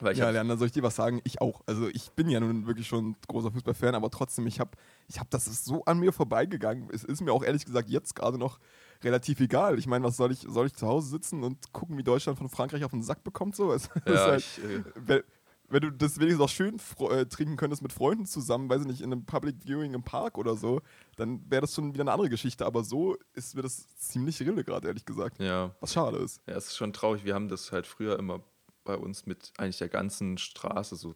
ja, 0.00 0.30
Leander, 0.30 0.56
soll 0.56 0.66
ich 0.66 0.72
dir 0.72 0.82
was 0.82 0.96
sagen? 0.96 1.20
Ich 1.24 1.40
auch. 1.40 1.62
Also 1.66 1.88
ich 1.88 2.10
bin 2.12 2.28
ja 2.28 2.40
nun 2.40 2.66
wirklich 2.66 2.88
schon 2.88 3.14
großer 3.28 3.52
Fußballfan, 3.52 3.94
aber 3.94 4.10
trotzdem, 4.10 4.46
ich 4.46 4.58
habe, 4.58 4.72
ich 5.08 5.20
hab, 5.20 5.30
das 5.30 5.46
ist 5.46 5.64
so 5.64 5.84
an 5.84 5.98
mir 6.00 6.12
vorbeigegangen. 6.12 6.88
Es 6.92 7.04
ist 7.04 7.20
mir 7.20 7.32
auch 7.32 7.44
ehrlich 7.44 7.64
gesagt 7.64 7.88
jetzt 7.90 8.16
gerade 8.16 8.38
noch 8.38 8.58
relativ 9.04 9.40
egal. 9.40 9.78
Ich 9.78 9.86
meine, 9.86 10.04
was 10.04 10.16
soll 10.16 10.32
ich, 10.32 10.40
soll 10.40 10.66
ich 10.66 10.74
zu 10.74 10.86
Hause 10.86 11.08
sitzen 11.08 11.42
und 11.42 11.72
gucken, 11.72 11.96
wie 11.98 12.02
Deutschland 12.02 12.38
von 12.38 12.48
Frankreich 12.48 12.84
auf 12.84 12.90
den 12.90 13.02
Sack 13.02 13.24
bekommt? 13.24 13.56
So? 13.56 13.72
Es, 13.72 13.88
ja, 14.06 14.14
halt, 14.14 14.40
ich, 14.40 14.58
äh, 14.58 14.82
wenn, 14.94 15.22
wenn, 15.68 15.80
du 15.80 15.90
das 15.90 16.18
wenigstens 16.18 16.42
auch 16.42 16.48
schön 16.48 16.80
äh, 17.10 17.26
trinken 17.26 17.56
könntest 17.56 17.82
mit 17.82 17.92
Freunden 17.92 18.26
zusammen, 18.26 18.68
weiß 18.68 18.82
ich 18.82 18.86
nicht, 18.86 19.00
in 19.00 19.12
einem 19.12 19.24
Public 19.24 19.56
Viewing 19.64 19.94
im 19.94 20.02
Park 20.02 20.38
oder 20.38 20.56
so, 20.56 20.82
dann 21.16 21.42
wäre 21.50 21.62
das 21.62 21.74
schon 21.74 21.94
wieder 21.94 22.02
eine 22.02 22.12
andere 22.12 22.28
Geschichte. 22.28 22.66
Aber 22.66 22.84
so 22.84 23.16
ist 23.34 23.54
mir 23.54 23.62
das 23.62 23.88
ziemlich 23.96 24.40
rille 24.40 24.64
gerade, 24.64 24.88
ehrlich 24.88 25.04
gesagt. 25.04 25.40
Ja. 25.40 25.74
Was 25.80 25.92
schade 25.92 26.18
ist. 26.18 26.40
Ja, 26.46 26.54
es 26.54 26.68
ist 26.68 26.76
schon 26.76 26.92
traurig. 26.92 27.24
Wir 27.24 27.34
haben 27.34 27.48
das 27.48 27.72
halt 27.72 27.86
früher 27.86 28.18
immer 28.18 28.42
bei 28.84 28.96
uns 28.96 29.26
mit 29.26 29.52
eigentlich 29.58 29.78
der 29.78 29.88
ganzen 29.88 30.38
Straße, 30.38 30.96
so, 30.96 31.14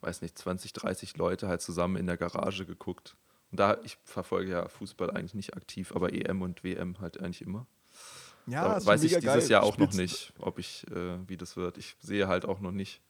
weiß 0.00 0.22
nicht, 0.22 0.36
20, 0.36 0.72
30 0.72 1.16
Leute 1.16 1.48
halt 1.48 1.62
zusammen 1.62 1.96
in 1.96 2.06
der 2.06 2.16
Garage 2.16 2.66
geguckt. 2.66 3.16
Und 3.50 3.60
da, 3.60 3.78
ich 3.82 3.98
verfolge 4.04 4.50
ja 4.50 4.68
Fußball 4.68 5.10
eigentlich 5.10 5.34
nicht 5.34 5.54
aktiv, 5.56 5.92
aber 5.94 6.12
EM 6.12 6.42
und 6.42 6.64
WM 6.64 7.00
halt 7.00 7.20
eigentlich 7.20 7.42
immer. 7.42 7.66
Ja, 8.46 8.78
da 8.78 8.84
weiß 8.84 9.02
ich 9.02 9.12
dieses 9.12 9.24
geil. 9.24 9.48
Jahr 9.48 9.62
auch 9.62 9.74
Spitz. 9.74 9.94
noch 9.94 10.00
nicht, 10.00 10.32
ob 10.38 10.58
ich, 10.58 10.86
äh, 10.90 11.28
wie 11.28 11.36
das 11.36 11.56
wird. 11.56 11.76
Ich 11.78 11.96
sehe 12.00 12.28
halt 12.28 12.46
auch 12.46 12.60
noch 12.60 12.72
nicht, 12.72 13.02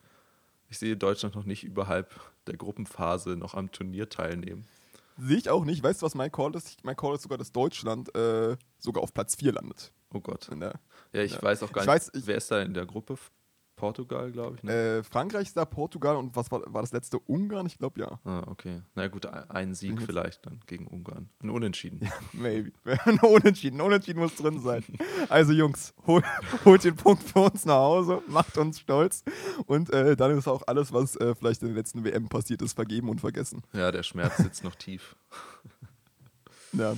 ich 0.69 0.79
sehe 0.79 0.96
Deutschland 0.96 1.35
noch 1.35 1.44
nicht 1.44 1.64
überhalb 1.64 2.20
der 2.46 2.56
Gruppenphase 2.56 3.37
noch 3.37 3.55
am 3.55 3.70
Turnier 3.70 4.08
teilnehmen. 4.08 4.67
Sehe 5.17 5.37
ich 5.38 5.50
auch 5.50 5.64
nicht. 5.64 5.82
Weißt 5.82 6.02
du, 6.02 6.06
was 6.06 6.14
mein 6.14 6.31
Call 6.31 6.55
ist? 6.55 6.84
Mein 6.84 6.96
Call 6.96 7.14
ist 7.14 7.23
sogar, 7.23 7.38
dass 7.38 7.52
Deutschland 7.52 8.14
äh, 8.14 8.56
sogar 8.79 9.02
auf 9.02 9.12
Platz 9.12 9.37
4 9.37 9.52
landet. 9.52 9.93
Oh 10.12 10.20
Gott. 10.20 10.49
Der, 10.50 10.79
ja, 11.12 11.23
ich 11.23 11.41
weiß 11.41 11.62
auch 11.64 11.73
gar 11.73 11.82
nicht, 11.82 11.88
weiß, 11.88 12.12
ich, 12.14 12.26
wer 12.26 12.37
ist 12.37 12.50
da 12.50 12.62
in 12.62 12.75
der 12.75 12.87
Gruppe? 12.87 13.17
Portugal, 13.79 14.31
glaube 14.33 14.57
ich. 14.57 14.63
Ne? 14.63 14.99
Äh, 14.99 15.03
Frankreich 15.03 15.49
ist 15.49 15.57
da, 15.57 15.65
Portugal 15.65 16.17
und 16.17 16.37
was 16.37 16.51
war, 16.51 16.63
war 16.67 16.83
das 16.83 16.93
letzte? 16.93 17.19
Ungarn? 17.21 17.65
Ich 17.67 17.79
glaube 17.79 18.01
ja. 18.01 18.21
Ah, 18.25 18.43
okay. 18.49 18.83
Na 18.95 19.09
gut, 19.09 19.25
ein 19.27 19.75
Sieg 19.75 20.03
vielleicht 20.03 20.45
dann 20.45 20.61
gegen 20.67 20.87
Ungarn. 20.87 21.31
Ein 21.43 21.51
Unentschieden. 21.51 22.01
Ja, 22.03 22.13
maybe. 22.33 22.73
ein 23.05 23.19
Unentschieden. 23.20 23.81
Ein 23.81 23.87
Unentschieden 23.87 24.19
muss 24.19 24.35
drin 24.35 24.61
sein. 24.61 24.85
Also 25.29 25.53
Jungs, 25.53 25.94
hol, 26.06 26.23
holt 26.65 26.85
den 26.85 26.97
Punkt 26.97 27.23
für 27.23 27.41
uns 27.41 27.65
nach 27.65 27.77
Hause, 27.77 28.20
macht 28.27 28.58
uns 28.58 28.81
stolz 28.81 29.23
und 29.67 29.91
äh, 29.91 30.17
dann 30.17 30.37
ist 30.37 30.49
auch 30.49 30.63
alles, 30.67 30.93
was 30.93 31.17
äh, 31.17 31.35
vielleicht 31.35 31.63
in 31.63 31.69
der 31.69 31.77
letzten 31.77 32.05
WM 32.05 32.29
passiert 32.29 32.61
ist, 32.63 32.75
vergeben 32.75 33.08
und 33.08 33.20
vergessen. 33.20 33.63
Ja, 33.73 33.93
der 33.93 34.03
Schmerz 34.03 34.37
sitzt 34.39 34.65
noch 34.65 34.75
tief. 34.75 35.17
ja. 36.73 36.94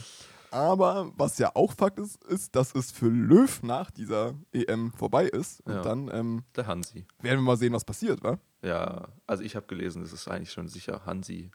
Aber 0.51 1.13
was 1.17 1.39
ja 1.39 1.51
auch 1.55 1.73
Fakt 1.73 1.99
ist, 1.99 2.23
ist, 2.25 2.57
dass 2.57 2.75
es 2.75 2.91
für 2.91 3.09
Löw 3.09 3.63
nach 3.63 3.91
dieser 3.91 4.35
EM 4.53 4.93
vorbei 4.93 5.27
ist. 5.27 5.61
Und 5.63 5.75
ja, 5.75 5.83
dann 5.83 6.11
ähm, 6.13 6.45
der 6.57 6.67
Hansi. 6.67 7.07
Werden 7.21 7.41
wir 7.41 7.45
mal 7.45 7.57
sehen, 7.57 7.73
was 7.73 7.85
passiert, 7.85 8.23
wa? 8.23 8.39
Ja, 8.63 9.09
also 9.27 9.43
ich 9.43 9.57
habe 9.57 9.67
gelesen, 9.67 10.03
es 10.03 10.13
ist 10.13 10.29
eigentlich 10.29 10.53
schon 10.53 10.69
sicher 10.69 11.03
Hansi. 11.07 11.51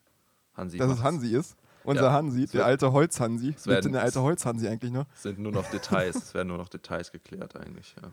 Hansi 0.53 0.77
Dass 0.77 0.91
es 0.91 1.03
Hansi 1.03 1.35
ist. 1.35 1.57
Unser 1.83 2.05
ja, 2.05 2.13
Hansi, 2.13 2.47
der 2.47 2.65
alte 2.65 2.91
Holz-Hansi. 2.91 3.55
Lebt 3.65 3.85
denn 3.85 3.91
der 3.91 4.01
alte 4.01 4.21
Holz-Hansi 4.21 4.67
eigentlich 4.67 4.91
noch? 4.91 5.05
Es 5.13 5.21
sind 5.21 5.37
nur 5.37 5.51
noch 5.51 5.69
Details, 5.69 6.15
es 6.15 6.33
werden 6.33 6.47
nur 6.47 6.57
noch 6.57 6.69
Details 6.69 7.11
geklärt 7.11 7.55
eigentlich, 7.55 7.95
ja. 8.01 8.11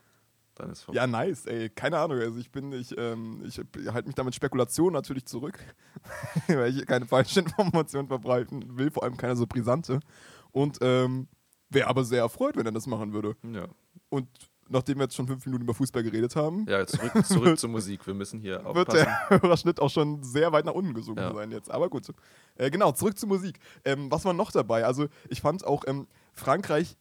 Dann 0.56 0.70
ist 0.70 0.82
vorbei. 0.82 1.00
Ja, 1.00 1.06
nice, 1.06 1.46
ey. 1.46 1.70
Keine 1.70 1.98
Ahnung. 1.98 2.18
Also 2.18 2.38
ich 2.38 2.50
bin, 2.50 2.72
ich, 2.72 2.96
ähm, 2.98 3.42
ich 3.46 3.58
halte 3.90 4.06
mich 4.06 4.14
damit 4.14 4.34
Spekulation 4.34 4.92
natürlich 4.92 5.24
zurück, 5.24 5.58
weil 6.48 6.76
ich 6.76 6.86
keine 6.86 7.06
falschen 7.06 7.46
Informationen 7.46 8.08
verbreiten 8.08 8.76
will, 8.76 8.90
vor 8.90 9.04
allem 9.04 9.16
keine 9.16 9.36
so 9.36 9.46
brisante. 9.46 10.00
Und 10.52 10.78
ähm, 10.80 11.28
wäre 11.70 11.88
aber 11.88 12.04
sehr 12.04 12.20
erfreut, 12.20 12.56
wenn 12.56 12.66
er 12.66 12.72
das 12.72 12.86
machen 12.86 13.12
würde. 13.12 13.36
Ja. 13.42 13.66
Und 14.08 14.28
nachdem 14.68 14.98
wir 14.98 15.04
jetzt 15.04 15.14
schon 15.14 15.26
fünf 15.26 15.44
Minuten 15.46 15.64
über 15.64 15.74
Fußball 15.74 16.02
geredet 16.02 16.34
haben. 16.36 16.66
Ja, 16.68 16.86
zurück, 16.86 17.26
zurück 17.26 17.58
zur 17.58 17.70
Musik. 17.70 18.06
Wir 18.06 18.14
müssen 18.14 18.40
hier 18.40 18.66
aufpassen. 18.66 18.76
Wird 18.76 18.92
der 18.92 19.30
Hörerschnitt 19.30 19.80
auch 19.80 19.90
schon 19.90 20.22
sehr 20.22 20.52
weit 20.52 20.64
nach 20.64 20.74
unten 20.74 20.94
gesungen 20.94 21.22
ja. 21.22 21.32
sein 21.32 21.50
jetzt. 21.50 21.70
Aber 21.70 21.88
gut. 21.88 22.08
Äh, 22.56 22.70
genau, 22.70 22.92
zurück 22.92 23.18
zur 23.18 23.28
Musik. 23.28 23.58
Ähm, 23.84 24.10
was 24.10 24.24
war 24.24 24.32
noch 24.32 24.50
dabei? 24.50 24.84
Also, 24.84 25.08
ich 25.28 25.40
fand 25.40 25.64
auch 25.64 25.84
ähm, 25.86 26.06
Frankreich 26.32 26.96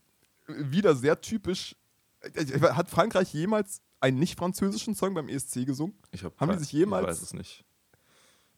wieder 0.47 0.95
sehr 0.95 1.21
typisch. 1.21 1.75
Äh, 2.21 2.59
hat 2.59 2.89
Frankreich 2.89 3.33
jemals 3.33 3.81
einen 3.99 4.19
nicht-französischen 4.19 4.95
Song 4.95 5.13
beim 5.13 5.29
ESC 5.29 5.65
gesungen? 5.65 5.95
Ich 6.11 6.23
hab 6.23 6.39
Haben 6.39 6.51
die 6.53 6.59
sich 6.59 6.71
jemals. 6.71 7.03
Ich 7.03 7.09
weiß 7.09 7.21
es 7.21 7.33
nicht. 7.33 7.65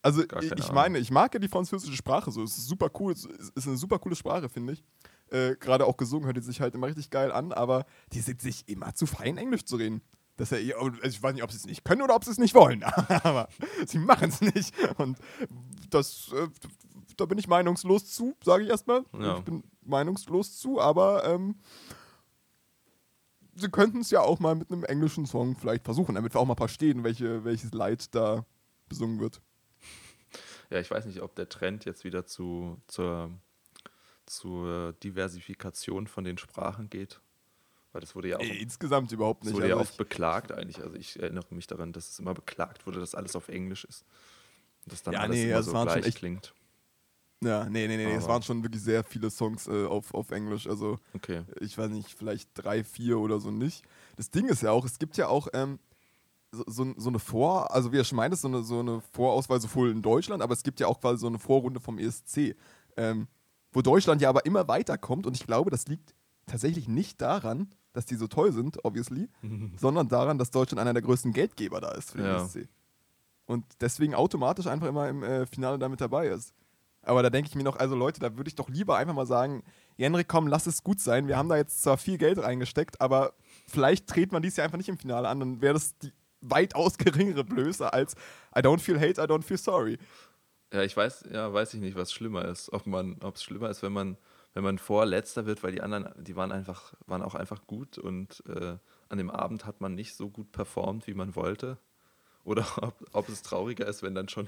Also 0.04 0.22
ich 0.22 0.72
meine, 0.74 1.00
ich 1.00 1.12
mag 1.12 1.34
ja 1.34 1.40
die 1.40 1.48
französische 1.48 1.96
Sprache 1.96 2.30
so. 2.30 2.44
Es 2.44 2.58
ist 2.58 2.68
super 2.68 2.92
cool, 3.00 3.14
es 3.14 3.26
ist 3.56 3.68
eine 3.68 3.78
super 3.78 4.00
coole 4.00 4.18
Sprache, 4.18 4.50
finde 4.50 4.74
ich. 4.74 4.84
Äh, 5.32 5.56
Gerade 5.56 5.86
auch 5.86 5.96
gesungen 5.96 6.26
hört 6.26 6.36
die 6.36 6.42
sich 6.42 6.60
halt 6.60 6.76
immer 6.76 6.88
richtig 6.88 7.10
geil 7.10 7.32
an, 7.32 7.54
aber 7.54 7.86
die 8.12 8.20
sind 8.20 8.42
sich 8.42 8.68
immer 8.68 8.94
zu 8.94 9.06
fein, 9.06 9.38
Englisch 9.38 9.64
zu 9.64 9.78
reden. 9.78 10.02
dass 10.36 10.52
er, 10.52 10.60
ich 10.60 10.74
weiß 11.24 11.34
nicht, 11.34 11.44
ob 11.44 11.52
sie 11.52 11.58
es 11.58 11.66
nicht 11.66 11.86
können 11.86 12.02
oder 12.02 12.16
ob 12.16 12.26
sie 12.26 12.32
es 12.32 12.38
nicht 12.38 12.54
wollen, 12.54 12.84
aber 13.24 13.48
sie 13.86 13.98
machen 13.98 14.28
es 14.30 14.42
nicht. 14.42 14.74
Und 14.98 15.18
das, 15.90 16.32
äh, 16.34 16.48
da 17.16 17.26
bin 17.26 17.38
ich 17.38 17.48
meinungslos 17.48 18.12
zu, 18.12 18.36
sage 18.44 18.64
ich 18.64 18.70
erstmal. 18.70 19.06
Ja. 19.18 19.38
Ich 19.38 19.44
bin 19.46 19.64
meinungslos 19.84 20.58
zu, 20.58 20.82
aber 20.82 21.24
ähm, 21.24 21.56
sie 23.56 23.70
könnten 23.70 24.02
es 24.02 24.12
ja 24.12 24.20
auch 24.20 24.40
mal 24.40 24.56
mit 24.56 24.70
einem 24.70 24.84
englischen 24.84 25.26
Song 25.26 25.56
vielleicht 25.56 25.86
versuchen, 25.86 26.16
damit 26.16 26.34
wir 26.34 26.42
auch 26.42 26.46
mal 26.46 26.56
verstehen, 26.56 27.06
welche, 27.06 27.46
welches 27.46 27.72
Leid 27.74 28.14
da 28.14 28.46
besungen 28.90 29.22
wird. 29.22 29.42
Ja, 30.74 30.80
ich 30.80 30.90
weiß 30.90 31.06
nicht, 31.06 31.22
ob 31.22 31.36
der 31.36 31.48
Trend 31.50 31.86
jetzt 31.86 32.04
wieder 32.04 32.26
zu, 32.26 32.82
zur, 32.88 33.30
zur 34.26 34.94
Diversifikation 35.04 36.08
von 36.08 36.24
den 36.24 36.40
Sprachen 36.40 36.90
geht. 36.90 37.22
Weil 37.92 38.02
das 38.02 38.16
wurde 38.16 38.30
ja 38.30 38.38
auch. 38.38 38.42
Ey, 38.42 38.58
insgesamt 38.58 39.12
überhaupt 39.12 39.44
nicht. 39.44 39.54
Wurde 39.54 39.68
ja 39.68 39.76
also 39.76 39.88
oft 39.88 39.98
beklagt 39.98 40.52
eigentlich. 40.52 40.82
Also 40.82 40.96
ich 40.96 41.22
erinnere 41.22 41.54
mich 41.54 41.68
daran, 41.68 41.94
dass 41.94 42.10
es 42.10 42.18
immer 42.18 42.34
beklagt 42.34 42.88
wurde, 42.88 43.00
dass 43.00 43.14
alles 43.14 43.36
auf 43.36 43.50
Englisch 43.50 43.86
ist. 43.86 44.04
Und 44.84 44.94
dass 44.94 45.04
dann 45.04 45.14
ja, 45.14 45.20
alles 45.20 45.38
nee, 45.38 45.44
immer 45.46 45.58
also 45.58 45.74
so 45.74 45.84
gleich 45.84 46.08
echt, 46.08 46.18
klingt. 46.18 46.56
Ja, 47.44 47.66
nee, 47.70 47.88
nee, 47.88 47.98
nee, 47.98 48.08
Aber 48.08 48.16
es 48.16 48.28
waren 48.28 48.42
schon 48.42 48.64
wirklich 48.64 48.82
sehr 48.82 49.04
viele 49.04 49.30
Songs 49.30 49.68
äh, 49.68 49.86
auf, 49.86 50.12
auf 50.16 50.32
Englisch. 50.32 50.66
Also 50.66 50.98
okay. 51.14 51.44
ich 51.60 51.78
weiß 51.78 51.92
nicht, 51.92 52.10
vielleicht 52.10 52.50
drei, 52.56 52.84
vier 52.84 53.20
oder 53.20 53.40
so 53.40 53.52
nicht. 53.52 53.84
Das 54.18 54.32
Ding 54.32 54.48
ist 54.48 54.64
ja 54.64 54.72
auch, 54.72 54.86
es 54.86 54.98
gibt 54.98 55.18
ja 55.18 55.28
auch 55.28 55.50
ähm, 55.54 55.78
so, 56.54 56.94
so, 56.96 57.10
eine 57.10 57.20
Vor-, 57.20 57.74
also 57.74 57.92
wie 57.92 57.98
er 57.98 58.04
schon 58.04 58.18
meint, 58.18 58.38
so 58.38 58.48
eine, 58.48 58.64
so 58.64 58.80
eine 58.80 59.02
Vorauswahl 59.12 59.60
sowohl 59.60 59.92
in 59.92 60.02
Deutschland, 60.02 60.42
aber 60.42 60.54
es 60.54 60.64
gibt 60.64 60.80
ja 60.80 60.88
auch 60.88 61.00
quasi 61.00 61.20
so 61.20 61.28
eine 61.28 61.40
Vorrunde 61.40 61.80
vom 61.80 61.98
ESC, 61.98 62.56
ähm, 62.96 63.28
wo 63.72 63.82
Deutschland 63.82 64.22
ja 64.22 64.30
aber 64.30 64.46
immer 64.46 64.68
weiterkommt 64.68 65.26
und 65.26 65.36
ich 65.36 65.46
glaube, 65.46 65.72
das 65.72 65.88
liegt 65.88 66.14
tatsächlich 66.46 66.88
nicht 66.88 67.22
daran, 67.22 67.74
dass 67.94 68.06
die 68.06 68.16
so 68.16 68.28
toll 68.28 68.52
sind, 68.52 68.84
obviously, 68.86 69.30
sondern 69.78 70.08
daran, 70.08 70.38
dass 70.38 70.52
Deutschland 70.52 70.80
einer 70.80 70.94
der 70.94 71.02
größten 71.02 71.34
Geldgeber 71.34 71.82
da 71.82 71.92
ist 71.92 72.12
für 72.12 72.18
den 72.20 72.28
ja. 72.28 72.44
ESC. 72.44 72.68
Und 73.46 73.66
deswegen 73.82 74.16
automatisch 74.16 74.68
einfach 74.68 74.88
immer 74.88 75.10
im 75.10 75.24
äh, 75.24 75.46
Finale 75.46 75.78
damit 75.78 76.00
dabei 76.00 76.28
ist. 76.28 76.54
Aber 77.02 77.22
da 77.22 77.30
denke 77.30 77.50
ich 77.50 77.56
mir 77.56 77.64
noch, 77.64 77.76
also 77.76 77.96
Leute, 77.96 78.22
da 78.22 78.38
würde 78.38 78.48
ich 78.48 78.56
doch 78.56 78.70
lieber 78.70 78.96
einfach 78.96 79.14
mal 79.14 79.26
sagen, 79.26 79.64
Henrik, 79.98 80.30
komm, 80.30 80.48
lass 80.48 80.68
es 80.68 80.84
gut 80.84 81.02
sein. 81.02 81.28
Wir 81.28 81.36
haben 81.36 81.50
da 81.50 81.58
jetzt 81.58 81.84
zwar 81.84 81.98
viel 81.98 82.18
Geld 82.18 82.40
reingesteckt, 82.40 83.02
aber 83.02 83.34
vielleicht 83.68 84.14
dreht 84.14 84.32
man 84.32 84.42
dies 84.42 84.56
ja 84.56 84.64
einfach 84.64 84.78
nicht 84.78 84.88
im 84.88 84.98
Finale 84.98 85.28
an, 85.28 85.42
dann 85.42 85.62
wäre 85.62 85.74
das 85.74 85.98
die 85.98 86.14
weitaus 86.44 86.98
geringere 86.98 87.44
Blöße 87.44 87.92
als 87.92 88.16
I 88.56 88.60
don't 88.60 88.80
feel 88.80 89.00
hate, 89.00 89.22
I 89.22 89.26
don't 89.26 89.44
feel 89.44 89.58
sorry. 89.58 89.98
Ja, 90.72 90.82
ich 90.82 90.96
weiß, 90.98 91.26
ja, 91.32 91.54
weiß 91.54 91.74
ich 91.76 91.82
nicht, 91.82 91.96
was 91.96 92.12
schlimmer 92.12 92.46
ist. 92.46 92.74
Ob 92.74 92.88
man, 92.88 93.18
ob 93.22 93.36
es 93.36 93.44
schlimmer 93.44 93.70
ist, 93.70 93.84
wenn 93.84 93.94
man 93.94 94.18
wenn 94.54 94.64
man 94.64 94.78
vorletzter 94.78 95.46
wird, 95.46 95.64
weil 95.64 95.72
die 95.72 95.82
anderen, 95.82 96.10
die 96.24 96.36
waren 96.36 96.52
einfach, 96.52 96.94
waren 97.08 97.24
auch 97.24 97.36
einfach 97.36 97.66
gut 97.66 97.98
und 97.98 98.44
äh, 98.48 98.78
an 99.10 99.18
dem 99.18 99.32
Abend 99.32 99.66
hat 99.66 99.82
man 99.82 99.96
nicht 99.96 100.16
so 100.16 100.30
gut 100.30 100.52
performt, 100.52 101.08
wie 101.08 101.16
man 101.16 101.36
wollte. 101.36 101.78
Oder 102.44 102.66
ob, 102.82 102.96
ob 103.12 103.30
es 103.30 103.42
trauriger 103.42 103.88
ist, 103.88 104.04
wenn 104.04 104.14
dann 104.14 104.30
schon, 104.30 104.48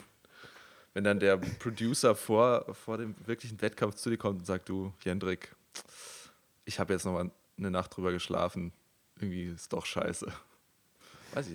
wenn 0.94 1.04
dann 1.04 1.20
der 1.20 1.38
Producer 1.38 2.16
vor, 2.16 2.74
vor 2.74 2.98
dem 2.98 3.16
wirklichen 3.26 3.62
Wettkampf 3.62 3.96
zu 3.96 4.10
dir 4.10 4.18
kommt 4.18 4.40
und 4.40 4.46
sagt, 4.46 4.70
du, 4.70 4.94
Jendrik, 5.04 5.56
ich 6.66 6.80
habe 6.80 6.94
jetzt 6.94 7.06
noch 7.06 7.14
mal 7.14 7.32
eine 7.58 7.72
Nacht 7.72 7.96
drüber 7.96 8.12
geschlafen. 8.12 8.74
Irgendwie 9.16 9.46
ist 9.46 9.74
doch 9.74 9.86
scheiße. 9.86 10.32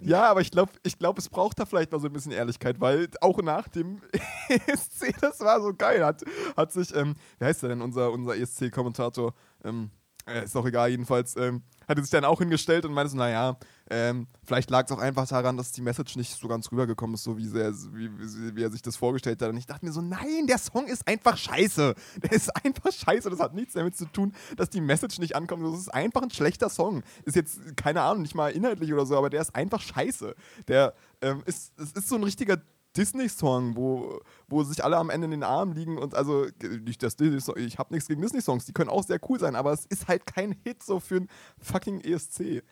Ja, 0.02 0.30
aber 0.30 0.40
ich 0.40 0.50
glaube, 0.50 0.72
ich 0.82 0.98
glaub, 0.98 1.18
es 1.18 1.28
braucht 1.28 1.58
da 1.58 1.66
vielleicht 1.66 1.92
mal 1.92 2.00
so 2.00 2.06
ein 2.06 2.12
bisschen 2.12 2.32
Ehrlichkeit, 2.32 2.80
weil 2.80 3.08
auch 3.20 3.40
nach 3.42 3.68
dem 3.68 4.00
ESC, 4.48 5.14
das 5.20 5.40
war 5.40 5.60
so 5.60 5.72
geil, 5.74 6.04
hat, 6.04 6.22
hat 6.56 6.72
sich, 6.72 6.94
ähm, 6.94 7.14
wie 7.38 7.44
heißt 7.44 7.62
der 7.62 7.70
denn, 7.70 7.80
unser, 7.80 8.12
unser 8.12 8.36
ESC-Kommentator, 8.36 9.34
ähm, 9.64 9.90
äh, 10.26 10.44
ist 10.44 10.56
auch 10.56 10.66
egal, 10.66 10.90
jedenfalls, 10.90 11.36
ähm, 11.36 11.62
hatte 11.90 12.00
sich 12.02 12.10
dann 12.10 12.24
auch 12.24 12.38
hingestellt 12.38 12.84
und 12.84 12.92
meinte 12.92 13.10
so, 13.10 13.18
naja, 13.18 13.56
ähm, 13.90 14.28
vielleicht 14.44 14.70
lag 14.70 14.86
es 14.86 14.92
auch 14.92 15.00
einfach 15.00 15.26
daran, 15.26 15.56
dass 15.56 15.72
die 15.72 15.82
Message 15.82 16.16
nicht 16.16 16.32
so 16.32 16.46
ganz 16.46 16.70
rübergekommen 16.70 17.14
ist, 17.14 17.24
so 17.24 17.36
wie, 17.36 17.46
sehr, 17.46 17.72
wie, 17.92 18.08
wie, 18.18 18.56
wie, 18.56 18.62
er 18.62 18.70
sich 18.70 18.82
das 18.82 18.96
vorgestellt 18.96 19.42
hat. 19.42 19.50
Und 19.50 19.56
ich 19.56 19.66
dachte 19.66 19.84
mir 19.84 19.92
so, 19.92 20.00
nein, 20.00 20.46
der 20.46 20.58
Song 20.58 20.86
ist 20.86 21.06
einfach 21.08 21.36
scheiße. 21.36 21.94
Der 22.22 22.32
ist 22.32 22.48
einfach 22.64 22.92
scheiße. 22.92 23.28
Das 23.28 23.40
hat 23.40 23.54
nichts 23.54 23.74
damit 23.74 23.96
zu 23.96 24.06
tun, 24.06 24.32
dass 24.56 24.70
die 24.70 24.80
Message 24.80 25.18
nicht 25.18 25.34
ankommt. 25.34 25.64
Das 25.64 25.78
ist 25.78 25.92
einfach 25.92 26.22
ein 26.22 26.30
schlechter 26.30 26.70
Song. 26.70 27.02
Ist 27.24 27.34
jetzt, 27.34 27.76
keine 27.76 28.02
Ahnung, 28.02 28.22
nicht 28.22 28.36
mal 28.36 28.52
inhaltlich 28.52 28.92
oder 28.92 29.04
so, 29.04 29.18
aber 29.18 29.28
der 29.28 29.42
ist 29.42 29.54
einfach 29.56 29.80
scheiße. 29.80 30.36
Der 30.68 30.94
ähm, 31.20 31.42
ist, 31.46 31.76
ist 31.78 32.08
so 32.08 32.14
ein 32.14 32.22
richtiger 32.22 32.58
Disney-Song, 32.96 33.76
wo, 33.76 34.20
wo 34.48 34.62
sich 34.64 34.82
alle 34.82 34.96
am 34.96 35.10
Ende 35.10 35.26
in 35.26 35.30
den 35.30 35.42
Armen 35.42 35.74
liegen 35.74 35.98
und 35.98 36.14
also 36.14 36.46
nicht 36.84 37.02
das 37.02 37.16
Disney 37.16 37.62
ich 37.62 37.78
habe 37.78 37.94
nichts 37.94 38.08
gegen 38.08 38.20
Disney-Songs, 38.20 38.64
die 38.64 38.72
können 38.72 38.90
auch 38.90 39.04
sehr 39.04 39.20
cool 39.28 39.38
sein, 39.38 39.54
aber 39.54 39.72
es 39.72 39.86
ist 39.86 40.08
halt 40.08 40.26
kein 40.26 40.52
Hit 40.64 40.82
so 40.82 40.98
für 40.98 41.16
ein 41.16 41.28
fucking 41.58 42.00
ESC. 42.00 42.62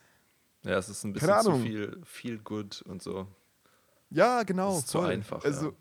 Ja, 0.64 0.78
es 0.78 0.88
ist 0.88 1.04
ein 1.04 1.12
bisschen 1.12 1.42
zu 1.42 1.56
viel, 1.58 2.00
viel 2.04 2.38
good 2.38 2.82
und 2.82 3.02
so. 3.02 3.28
Ja, 4.10 4.42
genau. 4.42 4.72
Es 4.72 4.84
ist 4.84 4.92
voll. 4.92 5.02
zu 5.02 5.08
einfach. 5.08 5.44
Also, 5.44 5.74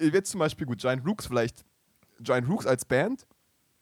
ja. 0.00 0.08
jetzt 0.12 0.30
zum 0.30 0.40
Beispiel 0.40 0.66
gut, 0.66 0.78
Giant 0.78 1.06
Rooks 1.06 1.26
vielleicht, 1.26 1.64
Giant 2.20 2.48
Rooks 2.48 2.66
als 2.66 2.84
Band 2.84 3.26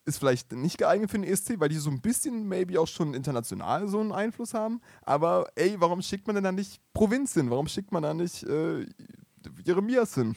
ist 0.09 0.19
vielleicht 0.19 0.53
nicht 0.53 0.79
geeignet 0.79 1.11
für 1.11 1.19
den 1.19 1.31
ESC, 1.31 1.61
weil 1.61 1.69
die 1.69 1.77
so 1.77 1.91
ein 1.91 2.01
bisschen 2.01 2.49
maybe 2.49 2.81
auch 2.81 2.89
schon 2.89 3.15
international 3.15 3.87
so 3.89 4.01
einen 4.01 4.11
Einfluss 4.13 4.55
haben. 4.55 4.81
Aber 5.03 5.49
ey, 5.55 5.77
warum 5.79 6.03
schickt 6.03 6.27
man 6.27 6.35
denn 6.35 6.45
dann 6.45 6.55
nicht 6.55 6.81
Provinz 6.95 7.35
hin? 7.35 7.51
Warum 7.51 7.69
schickt 7.69 7.93
man 7.93 8.03
dann 8.03 8.17
nicht 8.17 8.43
äh, 8.45 8.87
Jeremias 9.65 10.15
hin? 10.15 10.35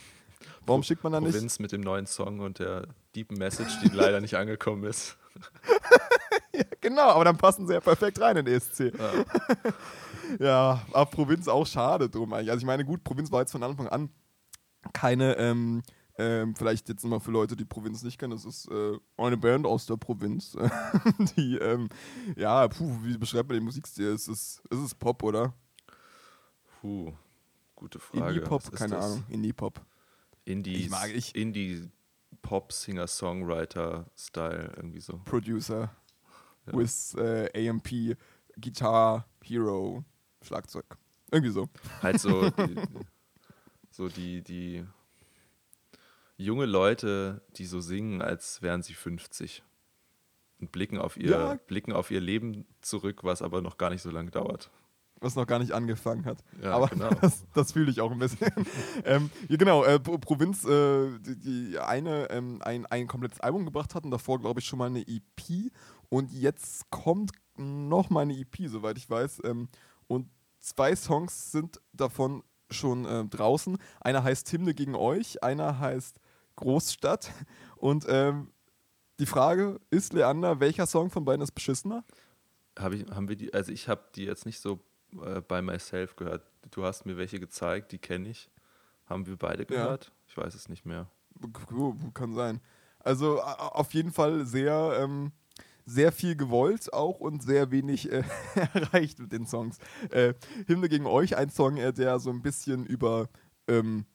Warum 0.66 0.82
Pro 0.82 0.88
schickt 0.88 1.04
man 1.04 1.14
dann 1.14 1.24
nicht. 1.24 1.34
Provinz 1.34 1.60
mit 1.60 1.72
dem 1.72 1.82
neuen 1.82 2.06
Song 2.06 2.40
und 2.42 2.60
der 2.60 2.88
Deep 3.16 3.32
Message, 3.32 3.80
die 3.82 3.90
leider 3.90 4.22
nicht 4.22 4.36
angekommen 4.36 4.84
ist. 4.84 5.18
ja, 6.54 6.64
genau, 6.82 7.10
aber 7.10 7.26
dann 7.26 7.38
passen 7.38 7.66
sie 7.66 7.74
ja 7.74 7.80
perfekt 7.80 8.20
rein 8.20 8.38
in 8.38 8.46
den 8.46 8.56
ESC. 8.56 8.92
Ja, 8.98 9.12
ja 10.40 10.82
aber 10.92 11.10
Provinz 11.10 11.48
auch 11.48 11.66
schade 11.66 12.10
drum 12.10 12.34
eigentlich. 12.34 12.52
Also 12.52 12.60
ich 12.60 12.68
meine, 12.68 12.84
gut, 12.84 13.04
Provinz 13.04 13.32
war 13.32 13.40
jetzt 13.40 13.54
von 13.54 13.64
Anfang 13.64 13.88
an 13.88 14.10
keine 14.94 15.38
ähm, 15.38 15.84
ähm, 16.22 16.56
vielleicht 16.56 16.88
jetzt 16.90 17.04
nochmal 17.04 17.20
für 17.20 17.32
Leute, 17.32 17.56
die 17.56 17.66
Provinz 17.66 18.04
nicht 18.04 18.20
kennen, 18.20 18.34
das 18.34 18.46
ist 18.46 18.70
äh, 18.70 18.98
eine 19.18 19.38
Band 19.38 19.66
aus 19.66 19.86
der 19.88 19.98
Provinz. 19.98 20.56
die, 21.38 21.58
ähm, 21.58 21.90
ja, 22.36 22.68
puh, 22.68 23.00
wie 23.04 23.18
beschreibt 23.18 23.50
man 23.50 23.58
den 23.58 23.64
Musikstil? 23.64 24.14
Ist 24.14 24.28
es, 24.28 24.62
ist 24.70 24.80
es 24.80 24.96
Pop, 24.96 25.24
oder? 25.24 25.54
Puh, 26.80 27.12
gute 27.76 28.00
Frage. 28.00 28.36
Indie-Pop, 28.36 28.72
keine 28.74 28.96
das? 28.96 29.06
Ahnung. 29.06 29.24
Indie-Pop. 29.30 29.82
Indie, 30.46 30.76
ich 30.76 30.90
mag 30.90 31.10
ich. 31.10 31.36
Indie 31.36 31.90
Pop 32.42 32.72
Singer 32.72 33.08
Songwriter 33.08 34.06
Style 34.16 34.74
irgendwie 34.76 35.00
so. 35.00 35.20
Producer 35.26 35.96
ja. 36.68 36.74
with 36.74 37.16
äh, 37.16 37.70
AMP 37.70 38.18
Guitar 38.60 39.28
Hero 39.44 40.04
Schlagzeug. 40.42 40.86
Irgendwie 41.32 41.52
so. 41.52 41.70
Halt 42.02 42.20
so 42.20 42.50
die, 42.50 42.76
so 43.92 44.08
die 44.08 44.42
die 44.42 44.86
junge 46.44 46.66
Leute, 46.66 47.42
die 47.58 47.66
so 47.66 47.80
singen, 47.80 48.22
als 48.22 48.62
wären 48.62 48.82
sie 48.82 48.94
50 48.94 49.64
und 50.60 50.72
blicken 50.72 50.98
auf 50.98 51.18
ihr, 51.18 51.32
ja. 51.32 51.60
blicken 51.68 51.92
auf 51.92 52.12
ihr 52.12 52.22
Leben 52.22 52.66
zurück, 52.82 53.24
was 53.24 53.42
aber 53.42 53.62
noch 53.62 53.78
gar 53.78 53.90
nicht 53.90 54.02
so 54.02 54.12
lange 54.12 54.32
dauert. 54.32 54.70
Was 55.20 55.36
noch 55.36 55.46
gar 55.46 55.60
nicht 55.60 55.72
angefangen 55.72 56.26
hat. 56.26 56.44
Ja, 56.62 56.74
aber 56.74 56.88
genau. 56.88 57.10
das, 57.22 57.46
das 57.54 57.74
fühle 57.74 57.92
ich 57.92 58.02
auch 58.02 58.12
ein 58.12 58.18
bisschen. 58.18 58.52
ähm, 59.06 59.30
ja, 59.50 59.58
genau, 59.58 59.84
äh, 59.84 60.00
Provinz, 60.00 60.66
äh, 60.66 61.20
die, 61.20 61.38
die, 61.38 61.80
eine 61.80 62.30
ähm, 62.32 62.60
ein, 62.64 62.86
ein 62.88 63.08
komplettes 63.08 63.40
Album 63.40 63.66
gebracht 63.66 63.94
hatten, 63.94 64.10
davor 64.10 64.40
glaube 64.40 64.62
ich 64.62 64.66
schon 64.66 64.80
mal 64.80 64.88
eine 64.88 65.02
EP 65.08 65.72
und 66.10 66.32
jetzt 66.32 66.90
kommt 66.90 67.32
noch 67.58 68.10
mal 68.10 68.22
eine 68.22 68.38
EP, 68.38 68.68
soweit 68.68 68.98
ich 68.98 69.10
weiß. 69.10 69.42
Ähm, 69.46 69.70
und 70.08 70.28
zwei 70.60 70.96
Songs 70.96 71.52
sind 71.52 71.80
davon 71.94 72.44
schon 72.72 73.06
äh, 73.06 73.26
draußen. 73.26 73.78
Einer 74.00 74.24
heißt 74.24 74.52
Hymne 74.52 74.74
gegen 74.74 74.96
euch, 74.96 75.44
einer 75.44 75.80
heißt 75.80 76.20
Großstadt. 76.56 77.32
Und 77.78 78.06
ähm, 78.08 78.52
die 79.20 79.26
Frage 79.26 79.80
ist, 79.90 80.14
Leander, 80.14 80.60
welcher 80.60 80.88
Song 80.88 81.10
von 81.10 81.26
beiden 81.26 81.42
ist 81.42 81.52
beschissener? 81.52 82.04
Hab 82.78 82.94
ich, 82.94 83.06
haben 83.12 83.28
wir 83.28 83.36
die, 83.36 83.54
also 83.54 83.72
ich 83.72 83.88
habe 83.88 84.04
die 84.16 84.26
jetzt 84.26 84.46
nicht 84.46 84.60
so 84.60 84.80
äh, 85.24 85.42
bei 85.42 85.62
myself 85.62 86.16
gehört. 86.16 86.44
Du 86.72 86.84
hast 86.84 87.06
mir 87.06 87.18
welche 87.18 87.40
gezeigt, 87.40 87.92
die 87.92 87.98
kenne 87.98 88.30
ich. 88.30 88.50
Haben 89.06 89.28
wir 89.28 89.38
beide 89.38 89.66
gehört? 89.66 90.06
Ja. 90.06 90.12
Ich 90.28 90.38
weiß 90.38 90.56
es 90.56 90.70
nicht 90.70 90.86
mehr. 90.86 91.10
Kann 92.14 92.34
sein. 92.34 92.62
Also 93.00 93.42
auf 93.42 93.94
jeden 93.94 94.12
Fall 94.12 94.46
sehr, 94.46 94.98
ähm, 95.00 95.32
sehr 95.86 96.12
viel 96.12 96.36
gewollt 96.36 96.94
auch 96.94 97.20
und 97.20 97.44
sehr 97.44 97.72
wenig 97.72 98.12
äh, 98.12 98.24
erreicht 98.74 99.20
mit 99.20 99.32
den 99.32 99.46
Songs. 99.46 99.78
Äh, 100.12 100.34
Hymne 100.68 100.88
gegen 100.88 101.08
euch, 101.08 101.36
ein 101.36 101.50
Song, 101.50 101.78
äh, 101.78 101.92
der 101.92 102.20
so 102.20 102.30
ein 102.30 102.42
bisschen 102.42 102.86
über 102.86 103.28
ähm, 103.68 104.06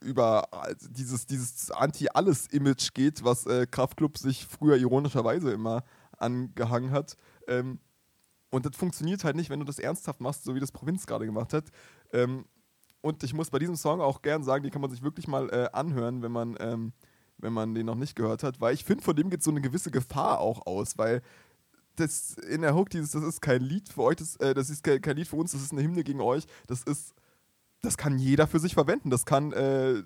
über 0.00 0.48
dieses, 0.90 1.26
dieses 1.26 1.70
Anti-Alles-Image 1.70 2.94
geht, 2.94 3.24
was 3.24 3.46
äh, 3.46 3.66
Kraftklub 3.66 4.18
sich 4.18 4.46
früher 4.46 4.76
ironischerweise 4.76 5.52
immer 5.52 5.84
angehangen 6.18 6.90
hat. 6.90 7.16
Ähm, 7.48 7.78
und 8.50 8.66
das 8.66 8.76
funktioniert 8.76 9.24
halt 9.24 9.36
nicht, 9.36 9.50
wenn 9.50 9.58
du 9.58 9.64
das 9.66 9.78
ernsthaft 9.78 10.20
machst, 10.20 10.44
so 10.44 10.54
wie 10.54 10.60
das 10.60 10.72
Provinz 10.72 11.06
gerade 11.06 11.26
gemacht 11.26 11.52
hat. 11.52 11.64
Ähm, 12.12 12.44
und 13.00 13.22
ich 13.22 13.34
muss 13.34 13.50
bei 13.50 13.58
diesem 13.58 13.76
Song 13.76 14.00
auch 14.00 14.22
gern 14.22 14.44
sagen, 14.44 14.62
den 14.62 14.72
kann 14.72 14.80
man 14.80 14.90
sich 14.90 15.02
wirklich 15.02 15.28
mal 15.28 15.50
äh, 15.50 15.68
anhören, 15.72 16.22
wenn 16.22 16.32
man, 16.32 16.56
ähm, 16.60 16.92
wenn 17.36 17.52
man 17.52 17.74
den 17.74 17.84
noch 17.84 17.96
nicht 17.96 18.16
gehört 18.16 18.42
hat, 18.42 18.60
weil 18.60 18.74
ich 18.74 18.84
finde, 18.84 19.04
von 19.04 19.16
dem 19.16 19.28
geht 19.28 19.42
so 19.42 19.50
eine 19.50 19.60
gewisse 19.60 19.90
Gefahr 19.90 20.40
auch 20.40 20.66
aus, 20.66 20.96
weil 20.96 21.20
das 21.96 22.34
in 22.34 22.62
der 22.62 22.74
Hook, 22.74 22.90
dieses, 22.90 23.10
das 23.10 23.22
ist 23.22 23.40
kein 23.40 23.60
Lied 23.60 23.88
für 23.88 24.02
euch, 24.02 24.16
das, 24.16 24.36
äh, 24.36 24.54
das 24.54 24.70
ist 24.70 24.82
kein, 24.82 25.00
kein, 25.00 25.16
Lied 25.16 25.28
für 25.28 25.36
uns, 25.36 25.52
das 25.52 25.62
ist 25.62 25.72
eine 25.72 25.82
Hymne 25.82 26.04
gegen 26.04 26.20
euch, 26.20 26.46
das 26.66 26.82
ist, 26.82 27.14
das 27.84 27.96
kann 27.96 28.18
jeder 28.18 28.46
für 28.46 28.58
sich 28.58 28.74
verwenden. 28.74 29.10
Das 29.10 29.26
kann 29.26 29.52
äh, 29.52 30.02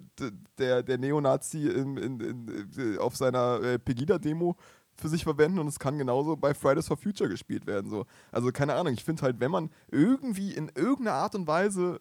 der, 0.58 0.82
der 0.82 0.98
Neonazi 0.98 1.68
in, 1.68 1.96
in, 1.96 2.20
in, 2.20 2.98
auf 2.98 3.16
seiner 3.16 3.62
äh, 3.62 3.78
Pegida-Demo 3.78 4.56
für 4.96 5.08
sich 5.08 5.24
verwenden 5.24 5.60
und 5.60 5.68
es 5.68 5.78
kann 5.78 5.96
genauso 5.96 6.36
bei 6.36 6.54
Fridays 6.54 6.88
for 6.88 6.96
Future 6.96 7.30
gespielt 7.30 7.66
werden. 7.66 7.90
So. 7.90 8.04
Also 8.32 8.50
keine 8.50 8.74
Ahnung, 8.74 8.92
ich 8.92 9.04
finde 9.04 9.22
halt, 9.22 9.40
wenn 9.40 9.50
man 9.50 9.70
irgendwie 9.90 10.52
in 10.52 10.70
irgendeiner 10.74 11.14
Art 11.14 11.34
und 11.34 11.46
Weise 11.46 12.00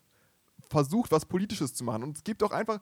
versucht, 0.69 1.11
was 1.11 1.25
Politisches 1.25 1.73
zu 1.73 1.83
machen 1.83 2.03
und 2.03 2.17
es 2.17 2.23
gibt 2.23 2.41
auch 2.41 2.51
einfach, 2.51 2.79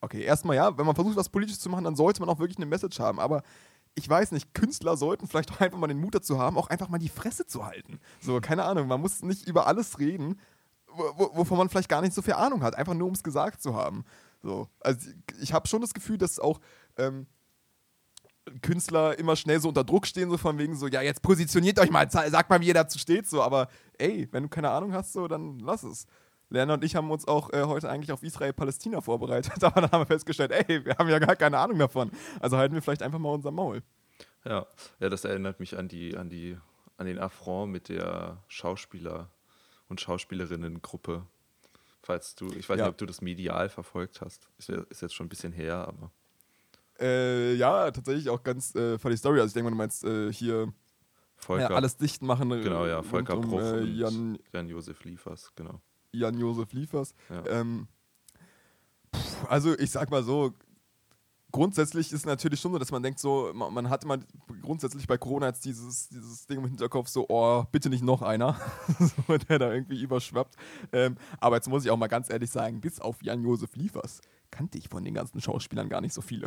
okay, 0.00 0.22
erstmal 0.22 0.56
ja, 0.56 0.78
wenn 0.78 0.86
man 0.86 0.94
versucht, 0.94 1.16
was 1.16 1.28
Politisches 1.28 1.60
zu 1.60 1.68
machen, 1.68 1.84
dann 1.84 1.96
sollte 1.96 2.20
man 2.20 2.28
auch 2.28 2.38
wirklich 2.38 2.58
eine 2.58 2.66
Message 2.66 3.00
haben, 3.00 3.18
aber 3.18 3.42
ich 3.94 4.08
weiß 4.08 4.32
nicht, 4.32 4.54
Künstler 4.54 4.96
sollten 4.96 5.26
vielleicht 5.26 5.52
auch 5.52 5.60
einfach 5.60 5.78
mal 5.78 5.86
den 5.86 6.00
Mut 6.00 6.14
dazu 6.14 6.38
haben, 6.38 6.56
auch 6.56 6.68
einfach 6.68 6.88
mal 6.88 6.98
die 6.98 7.08
Fresse 7.08 7.46
zu 7.46 7.66
halten. 7.66 7.98
So, 8.20 8.40
keine 8.40 8.64
Ahnung, 8.64 8.86
man 8.86 9.00
muss 9.00 9.22
nicht 9.22 9.46
über 9.46 9.66
alles 9.66 9.98
reden, 9.98 10.40
wovon 10.94 11.58
man 11.58 11.68
vielleicht 11.68 11.88
gar 11.88 12.00
nicht 12.00 12.14
so 12.14 12.22
viel 12.22 12.34
Ahnung 12.34 12.62
hat, 12.62 12.74
einfach 12.74 12.94
nur 12.94 13.08
um 13.08 13.14
es 13.14 13.22
gesagt 13.22 13.62
zu 13.62 13.74
haben. 13.74 14.04
So, 14.42 14.68
also 14.80 15.10
ich 15.40 15.52
habe 15.52 15.68
schon 15.68 15.80
das 15.80 15.94
Gefühl, 15.94 16.18
dass 16.18 16.38
auch 16.38 16.60
ähm, 16.96 17.26
Künstler 18.60 19.18
immer 19.18 19.36
schnell 19.36 19.60
so 19.60 19.68
unter 19.68 19.84
Druck 19.84 20.06
stehen, 20.06 20.30
so 20.30 20.36
von 20.36 20.58
wegen 20.58 20.74
so, 20.76 20.88
ja, 20.88 21.00
jetzt 21.00 21.22
positioniert 21.22 21.78
euch 21.78 21.90
mal, 21.90 22.10
sagt 22.10 22.50
mal, 22.50 22.60
wie 22.60 22.66
ihr 22.66 22.74
dazu 22.74 22.98
steht, 22.98 23.28
so, 23.28 23.42
aber 23.42 23.68
ey, 23.98 24.28
wenn 24.32 24.42
du 24.42 24.48
keine 24.48 24.70
Ahnung 24.70 24.92
hast, 24.92 25.12
so, 25.12 25.28
dann 25.28 25.58
lass 25.60 25.82
es. 25.84 26.06
Lerner 26.48 26.74
und 26.74 26.84
ich 26.84 26.96
haben 26.96 27.10
uns 27.10 27.26
auch 27.26 27.50
äh, 27.52 27.62
heute 27.62 27.88
eigentlich 27.88 28.12
auf 28.12 28.22
Israel-Palästina 28.22 29.00
vorbereitet, 29.00 29.52
aber 29.64 29.82
dann 29.82 29.90
haben 29.92 30.02
wir 30.02 30.06
festgestellt, 30.06 30.50
ey, 30.50 30.84
wir 30.84 30.96
haben 30.98 31.08
ja 31.08 31.18
gar 31.18 31.36
keine 31.36 31.58
Ahnung 31.58 31.78
davon. 31.78 32.10
Also 32.40 32.58
halten 32.58 32.74
wir 32.74 32.82
vielleicht 32.82 33.02
einfach 33.02 33.18
mal 33.18 33.30
unser 33.32 33.52
Maul. 33.52 33.82
Ja, 34.44 34.66
ja, 34.98 35.08
das 35.08 35.24
erinnert 35.24 35.60
mich 35.60 35.78
an 35.78 35.88
die, 35.88 36.16
an 36.16 36.28
die, 36.28 36.58
an 36.96 37.06
den 37.06 37.18
Affront 37.18 37.72
mit 37.72 37.88
der 37.88 38.42
Schauspieler- 38.48 39.30
und 39.92 40.00
Schauspielerinnengruppe. 40.00 41.24
Falls 42.02 42.34
du, 42.34 42.46
ich 42.48 42.68
weiß 42.68 42.78
ja. 42.78 42.84
nicht, 42.84 42.90
ob 42.90 42.98
du 42.98 43.06
das 43.06 43.20
medial 43.20 43.68
verfolgt 43.68 44.20
hast. 44.20 44.48
Ist, 44.58 44.68
ist 44.68 45.02
jetzt 45.02 45.14
schon 45.14 45.26
ein 45.26 45.28
bisschen 45.28 45.52
her, 45.52 45.86
aber. 45.86 46.10
Äh, 46.98 47.54
ja, 47.54 47.90
tatsächlich 47.90 48.28
auch 48.28 48.42
ganz 48.42 48.74
äh, 48.74 48.98
funny 48.98 49.16
Story. 49.16 49.38
Also 49.38 49.48
ich 49.48 49.54
denke 49.54 49.64
mal, 49.64 49.70
du 49.70 49.76
meinst 49.76 50.04
äh, 50.04 50.32
hier 50.32 50.72
Volker, 51.36 51.70
ja, 51.70 51.76
alles 51.76 51.96
dicht 51.96 52.22
machen. 52.22 52.50
Äh, 52.50 52.62
genau, 52.62 52.86
ja, 52.86 53.02
Volker 53.02 53.36
um, 53.36 53.48
Bruch 53.48 53.60
äh, 53.60 53.80
und 53.80 53.94
Jan, 53.94 54.38
Jan-Josef 54.52 55.04
Liefers, 55.04 55.52
genau. 55.54 55.80
Jan-Josef 56.12 56.72
Liefers. 56.72 57.14
Ja. 57.30 57.46
Ähm, 57.46 57.88
pff, 59.14 59.48
also 59.48 59.78
ich 59.78 59.90
sag 59.90 60.10
mal 60.10 60.22
so, 60.24 60.52
grundsätzlich 61.52 62.12
ist 62.12 62.26
natürlich 62.26 62.60
schon 62.60 62.72
so, 62.72 62.78
dass 62.78 62.90
man 62.90 63.02
denkt 63.02 63.20
so, 63.20 63.50
man, 63.54 63.72
man 63.72 63.90
hat 63.90 64.04
immer 64.04 64.18
grundsätzlich 64.62 65.06
bei 65.06 65.18
Corona 65.18 65.48
jetzt 65.48 65.64
dieses, 65.64 66.08
dieses 66.08 66.46
Ding 66.46 66.58
im 66.58 66.66
Hinterkopf 66.66 67.08
so, 67.08 67.26
oh, 67.28 67.64
bitte 67.70 67.90
nicht 67.90 68.02
noch 68.02 68.22
einer, 68.22 68.58
so, 68.98 69.36
der 69.36 69.58
da 69.58 69.72
irgendwie 69.72 70.02
überschwappt. 70.02 70.56
Ähm, 70.92 71.16
aber 71.38 71.56
jetzt 71.56 71.68
muss 71.68 71.84
ich 71.84 71.90
auch 71.90 71.96
mal 71.96 72.08
ganz 72.08 72.30
ehrlich 72.30 72.50
sagen, 72.50 72.80
bis 72.80 73.00
auf 73.00 73.22
Jan-Josef 73.22 73.76
Liefers 73.76 74.20
kannte 74.52 74.78
ich 74.78 74.88
von 74.88 75.02
den 75.02 75.14
ganzen 75.14 75.40
Schauspielern 75.40 75.88
gar 75.88 76.00
nicht 76.00 76.12
so 76.12 76.20
viele. 76.20 76.46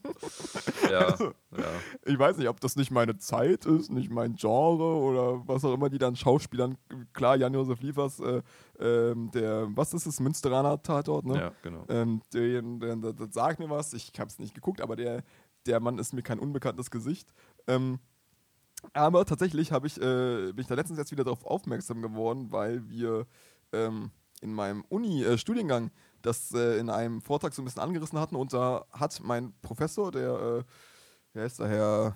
ja, 0.90 0.98
also, 0.98 1.32
ja. 1.56 1.64
Ich 2.04 2.18
weiß 2.18 2.36
nicht, 2.36 2.48
ob 2.48 2.60
das 2.60 2.76
nicht 2.76 2.90
meine 2.90 3.16
Zeit 3.16 3.64
ist, 3.64 3.90
nicht 3.90 4.10
mein 4.10 4.34
Genre 4.34 4.96
oder 4.96 5.48
was 5.48 5.64
auch 5.64 5.72
immer, 5.72 5.88
die 5.88 5.98
dann 5.98 6.16
Schauspielern, 6.16 6.76
klar, 7.14 7.36
Jan-Josef 7.36 7.80
Liefers, 7.80 8.20
äh, 8.20 8.42
äh, 8.78 9.14
der, 9.32 9.68
was 9.70 9.94
ist 9.94 10.04
es, 10.04 10.20
Münsteraner 10.20 10.82
Tatort, 10.82 11.24
ne? 11.24 11.38
Ja, 11.38 11.52
genau. 11.62 11.84
Ähm, 11.88 12.20
der, 12.34 12.60
der, 12.60 12.96
der, 12.96 13.12
der, 13.14 13.28
sagt 13.30 13.60
mir 13.60 13.70
was, 13.70 13.94
ich 13.94 14.12
habe 14.18 14.28
es 14.28 14.38
nicht 14.38 14.54
geguckt, 14.54 14.80
aber 14.82 14.96
der, 14.96 15.22
der 15.64 15.80
Mann 15.80 15.98
ist 15.98 16.12
mir 16.12 16.22
kein 16.22 16.40
unbekanntes 16.40 16.90
Gesicht. 16.90 17.32
Ähm, 17.68 18.00
aber 18.92 19.24
tatsächlich 19.24 19.70
ich, 19.70 20.00
äh, 20.00 20.52
bin 20.52 20.58
ich 20.60 20.66
da 20.66 20.74
letztens 20.74 20.98
jetzt 20.98 21.12
wieder 21.12 21.24
darauf 21.24 21.44
aufmerksam 21.44 22.02
geworden, 22.02 22.50
weil 22.50 22.88
wir 22.88 23.26
ähm, 23.72 24.10
in 24.40 24.52
meinem 24.52 24.84
Uni-Studiengang 24.88 25.86
äh, 25.86 25.90
das 26.22 26.52
äh, 26.52 26.78
in 26.78 26.90
einem 26.90 27.20
Vortrag 27.22 27.54
so 27.54 27.62
ein 27.62 27.64
bisschen 27.64 27.82
angerissen 27.82 28.18
hatten. 28.18 28.36
Und 28.36 28.52
da 28.52 28.84
hat 28.92 29.20
mein 29.22 29.52
Professor, 29.62 30.10
der, 30.10 30.30
äh, 30.30 30.64
wer 31.32 31.46
ist 31.46 31.58
der 31.58 31.68
Herr, 31.68 32.14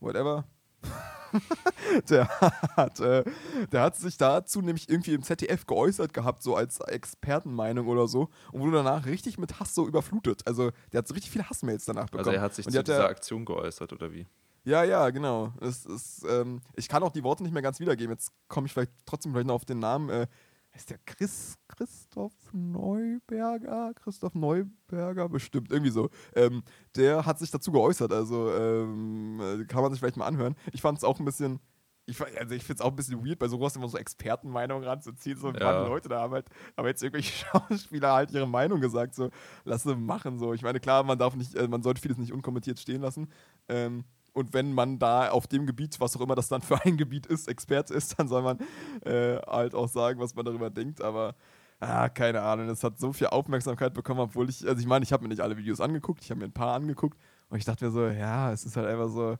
whatever, 0.00 0.44
der, 2.08 2.28
hat, 2.76 3.00
äh, 3.00 3.24
der 3.72 3.82
hat 3.82 3.96
sich 3.96 4.16
dazu 4.16 4.60
nämlich 4.60 4.88
irgendwie 4.88 5.14
im 5.14 5.22
ZDF 5.22 5.66
geäußert 5.66 6.14
gehabt, 6.14 6.42
so 6.42 6.54
als 6.54 6.80
Expertenmeinung 6.80 7.86
oder 7.88 8.08
so. 8.08 8.28
Und 8.52 8.60
wurde 8.60 8.78
danach 8.78 9.06
richtig 9.06 9.38
mit 9.38 9.60
Hass 9.60 9.74
so 9.74 9.86
überflutet. 9.86 10.46
Also 10.46 10.70
der 10.92 10.98
hat 10.98 11.08
so 11.08 11.14
richtig 11.14 11.30
viele 11.30 11.48
Hassmails 11.48 11.84
danach 11.84 12.08
bekommen. 12.08 12.28
Also 12.28 12.30
er 12.30 12.42
hat 12.42 12.54
sich 12.54 12.66
und 12.66 12.72
zu 12.72 12.82
dieser 12.82 13.08
Aktion 13.08 13.44
geäußert, 13.44 13.92
oder 13.92 14.12
wie? 14.12 14.26
Ja, 14.64 14.84
ja, 14.84 15.08
genau. 15.10 15.52
Es, 15.60 15.86
es, 15.86 16.22
ähm, 16.28 16.60
ich 16.76 16.88
kann 16.88 17.02
auch 17.02 17.12
die 17.12 17.24
Worte 17.24 17.42
nicht 17.42 17.52
mehr 17.52 17.62
ganz 17.62 17.80
wiedergeben. 17.80 18.12
Jetzt 18.12 18.32
komme 18.48 18.66
ich 18.66 18.72
vielleicht 18.72 18.92
trotzdem 19.06 19.32
vielleicht 19.32 19.46
noch 19.46 19.54
auf 19.54 19.64
den 19.64 19.78
Namen. 19.78 20.10
Äh, 20.10 20.26
heißt 20.74 20.90
der 20.90 20.98
Chris, 21.06 21.56
Christoph 21.68 22.34
Neuberger? 22.52 23.92
Christoph 23.94 24.34
Neuberger, 24.34 25.28
bestimmt, 25.28 25.70
irgendwie 25.70 25.90
so. 25.90 26.10
Ähm, 26.34 26.62
der 26.96 27.26
hat 27.26 27.38
sich 27.38 27.50
dazu 27.50 27.72
geäußert, 27.72 28.12
also 28.12 28.52
ähm, 28.52 29.40
äh, 29.40 29.64
kann 29.64 29.82
man 29.82 29.92
sich 29.92 30.00
vielleicht 30.00 30.16
mal 30.16 30.26
anhören. 30.26 30.54
Ich 30.72 30.82
fand 30.82 30.98
es 30.98 31.04
auch 31.04 31.18
ein 31.18 31.24
bisschen, 31.24 31.60
ich, 32.08 32.20
also 32.20 32.54
ich 32.54 32.64
finde 32.64 32.80
es 32.80 32.80
auch 32.80 32.90
ein 32.90 32.96
bisschen 32.96 33.24
weird, 33.24 33.38
bei 33.38 33.48
sowas 33.48 33.76
immer 33.76 33.88
so 33.88 33.98
Expertenmeinungen 33.98 34.82
ranzuziehen. 34.82 35.38
So 35.38 35.48
ein 35.48 35.54
ja. 35.54 35.60
paar 35.60 35.88
Leute 35.88 36.08
da 36.08 36.20
haben 36.20 36.32
halt, 36.32 36.46
haben 36.76 36.86
jetzt 36.86 37.02
irgendwelche 37.02 37.32
Schauspieler 37.46 38.14
halt 38.14 38.30
ihre 38.30 38.48
Meinung 38.48 38.80
gesagt, 38.80 39.14
so, 39.14 39.30
lass 39.64 39.82
sie 39.82 39.94
machen. 39.94 40.38
So. 40.38 40.54
Ich 40.54 40.62
meine, 40.62 40.80
klar, 40.80 41.02
man 41.02 41.18
darf 41.18 41.36
nicht, 41.36 41.54
äh, 41.54 41.68
man 41.68 41.82
sollte 41.82 42.00
vieles 42.00 42.16
nicht 42.16 42.32
unkommentiert 42.32 42.78
stehen 42.78 43.02
lassen. 43.02 43.30
Ähm, 43.68 44.04
und 44.38 44.54
wenn 44.54 44.72
man 44.72 44.98
da 44.98 45.30
auf 45.30 45.48
dem 45.48 45.66
Gebiet, 45.66 45.98
was 46.00 46.16
auch 46.16 46.20
immer 46.20 46.36
das 46.36 46.48
dann 46.48 46.62
für 46.62 46.80
ein 46.84 46.96
Gebiet 46.96 47.26
ist, 47.26 47.48
Experte 47.48 47.92
ist, 47.92 48.18
dann 48.18 48.28
soll 48.28 48.42
man 48.42 48.58
äh, 49.04 49.36
halt 49.46 49.74
auch 49.74 49.88
sagen, 49.88 50.20
was 50.20 50.34
man 50.34 50.44
darüber 50.44 50.70
denkt. 50.70 51.02
Aber 51.02 51.34
ah, 51.80 52.08
keine 52.08 52.40
Ahnung, 52.42 52.68
es 52.68 52.84
hat 52.84 52.98
so 52.98 53.12
viel 53.12 53.26
Aufmerksamkeit 53.26 53.94
bekommen, 53.94 54.20
obwohl 54.20 54.48
ich, 54.48 54.66
also 54.66 54.80
ich 54.80 54.86
meine, 54.86 55.02
ich 55.02 55.12
habe 55.12 55.24
mir 55.24 55.28
nicht 55.28 55.40
alle 55.40 55.56
Videos 55.56 55.80
angeguckt, 55.80 56.22
ich 56.22 56.30
habe 56.30 56.38
mir 56.38 56.46
ein 56.46 56.52
paar 56.52 56.74
angeguckt 56.74 57.18
und 57.48 57.58
ich 57.58 57.64
dachte 57.64 57.84
mir 57.84 57.90
so, 57.90 58.06
ja, 58.06 58.52
es 58.52 58.64
ist 58.64 58.76
halt 58.76 58.86
einfach 58.86 59.08
so, 59.08 59.36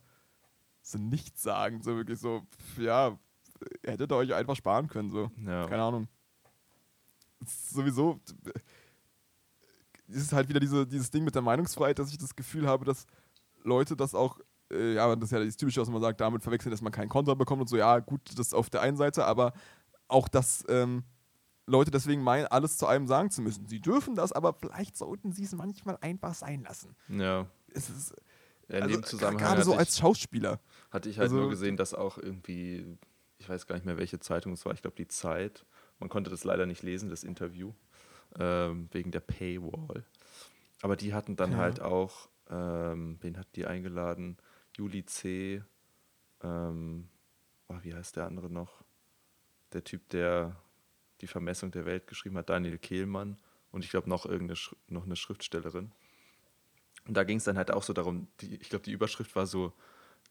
so 0.83 0.99
nichts 0.99 1.43
sagen, 1.43 1.81
so 1.83 1.95
wirklich 1.97 2.19
so, 2.19 2.43
ja, 2.77 3.17
hättet 3.85 4.11
ihr 4.11 4.17
euch 4.17 4.35
einfach 4.35 4.57
sparen 4.57 4.89
können, 4.89 5.11
so. 5.11 5.31
Ja. 5.47 5.67
Keine 5.67 5.83
Ahnung. 5.83 6.09
Sowieso, 7.47 8.21
es 10.09 10.17
ist 10.17 10.33
halt 10.33 10.49
wieder 10.49 10.61
diese, 10.61 10.87
dieses 10.87 11.11
Ding 11.11 11.23
mit 11.23 11.37
der 11.37 11.43
Meinungsfreiheit, 11.43 12.01
dass 12.01 12.11
ich 12.11 12.19
das 12.19 12.35
Gefühl 12.35 12.67
habe, 12.67 12.85
dass 12.85 13.07
Leute 13.63 13.97
das 13.97 14.15
auch 14.15 14.41
äh, 14.73 14.95
ja, 14.95 15.15
das 15.17 15.25
ist 15.25 15.33
ja 15.33 15.45
das 15.45 15.57
Typische, 15.57 15.81
was 15.81 15.89
man 15.89 16.01
sagt, 16.01 16.21
damit 16.21 16.43
verwechseln, 16.43 16.71
dass 16.71 16.83
man 16.83 16.93
keinen 16.93 17.09
Kontra 17.09 17.35
bekommt 17.35 17.63
und 17.63 17.69
so, 17.69 17.77
ja, 17.77 17.99
gut, 17.99 18.21
das 18.37 18.55
auf 18.55 18.71
der 18.71 18.83
einen 18.83 18.97
Seite, 18.97 19.25
aber 19.25 19.53
auch, 20.09 20.29
dass 20.29 20.65
ähm, 20.69 21.05
Leute 21.67 21.91
deswegen 21.91 22.23
meinen, 22.23 22.47
alles 22.47 22.79
zu 22.79 22.87
einem 22.87 23.07
sagen 23.07 23.31
zu 23.31 23.43
müssen. 23.43 23.67
Sie 23.67 23.81
dürfen 23.81 24.15
das, 24.15 24.33
aber 24.33 24.55
vielleicht 24.55 24.97
sollten 24.97 25.33
sie 25.33 25.45
es 25.45 25.53
manchmal 25.53 25.99
einfach 26.01 26.35
sein 26.35 26.63
lassen. 26.63 26.97
Ja. 27.09 27.47
Es 27.73 27.91
ist, 27.91 28.15
ja, 28.69 28.79
in 28.79 28.83
also, 28.85 28.97
dem 28.97 29.05
Zusammenhang 29.05 29.47
gerade 29.47 29.65
so 29.65 29.75
als 29.75 29.99
Schauspieler. 29.99 30.61
Hatte 30.91 31.09
ich 31.09 31.19
halt 31.19 31.29
also, 31.31 31.37
nur 31.37 31.51
gesehen, 31.51 31.77
dass 31.77 31.95
auch 31.95 32.19
irgendwie, 32.19 32.99
ich 33.39 33.49
weiß 33.49 33.67
gar 33.67 33.77
nicht 33.77 33.85
mehr, 33.85 33.99
welche 33.99 34.19
Zeitung 34.19 34.53
es 34.53 34.65
war, 34.65 34.73
ich 34.73 34.83
glaube 34.83 34.97
die 34.97 35.09
Zeit. 35.09 35.67
Man 35.99 36.09
konnte 36.09 36.31
das 36.31 36.45
leider 36.45 36.67
nicht 36.67 36.83
lesen, 36.83 37.11
das 37.11 37.25
Interview, 37.25 37.73
ähm, 38.39 38.89
wegen 38.93 39.11
der 39.11 39.21
Paywall. 39.21 40.05
Aber 40.81 40.97
die 40.97 41.13
hatten 41.13 41.37
dann 41.37 41.53
ja. 41.53 41.59
halt 41.59 41.81
auch, 41.81 42.29
ähm, 42.51 43.19
wen 43.21 43.37
hat 43.37 43.49
die 43.57 43.67
eingeladen? 43.67 44.39
Juli 44.79 45.05
C. 45.05 45.63
Ähm, 46.43 47.09
oh, 47.69 47.77
wie 47.83 47.95
heißt 47.95 48.17
der 48.17 48.27
andere 48.27 48.49
noch? 48.49 48.85
Der 49.73 49.85
Typ, 49.85 50.09
der 50.11 50.57
die 51.21 51.27
Vermessung 51.27 51.73
der 51.73 51.85
Welt 51.85 52.07
geschrieben 52.07 52.39
hat, 52.39 52.49
Daniel 52.49 52.79
Kehlmann 52.79 53.39
und 53.73 53.85
ich 53.85 53.91
glaube 53.91 54.09
noch 54.09 54.25
irgendeine 54.25 54.59
noch 54.87 55.05
eine 55.05 55.17
Schriftstellerin. 55.17 55.91
Und 57.07 57.17
da 57.17 57.25
ging 57.25 57.39
es 57.39 57.45
dann 57.45 57.59
halt 57.59 57.71
auch 57.73 57.83
so 57.83 57.93
darum, 57.93 58.29
die, 58.41 58.55
ich 58.57 58.69
glaube, 58.69 58.85
die 58.85 58.93
Überschrift 58.93 59.35
war 59.35 59.47
so, 59.47 59.73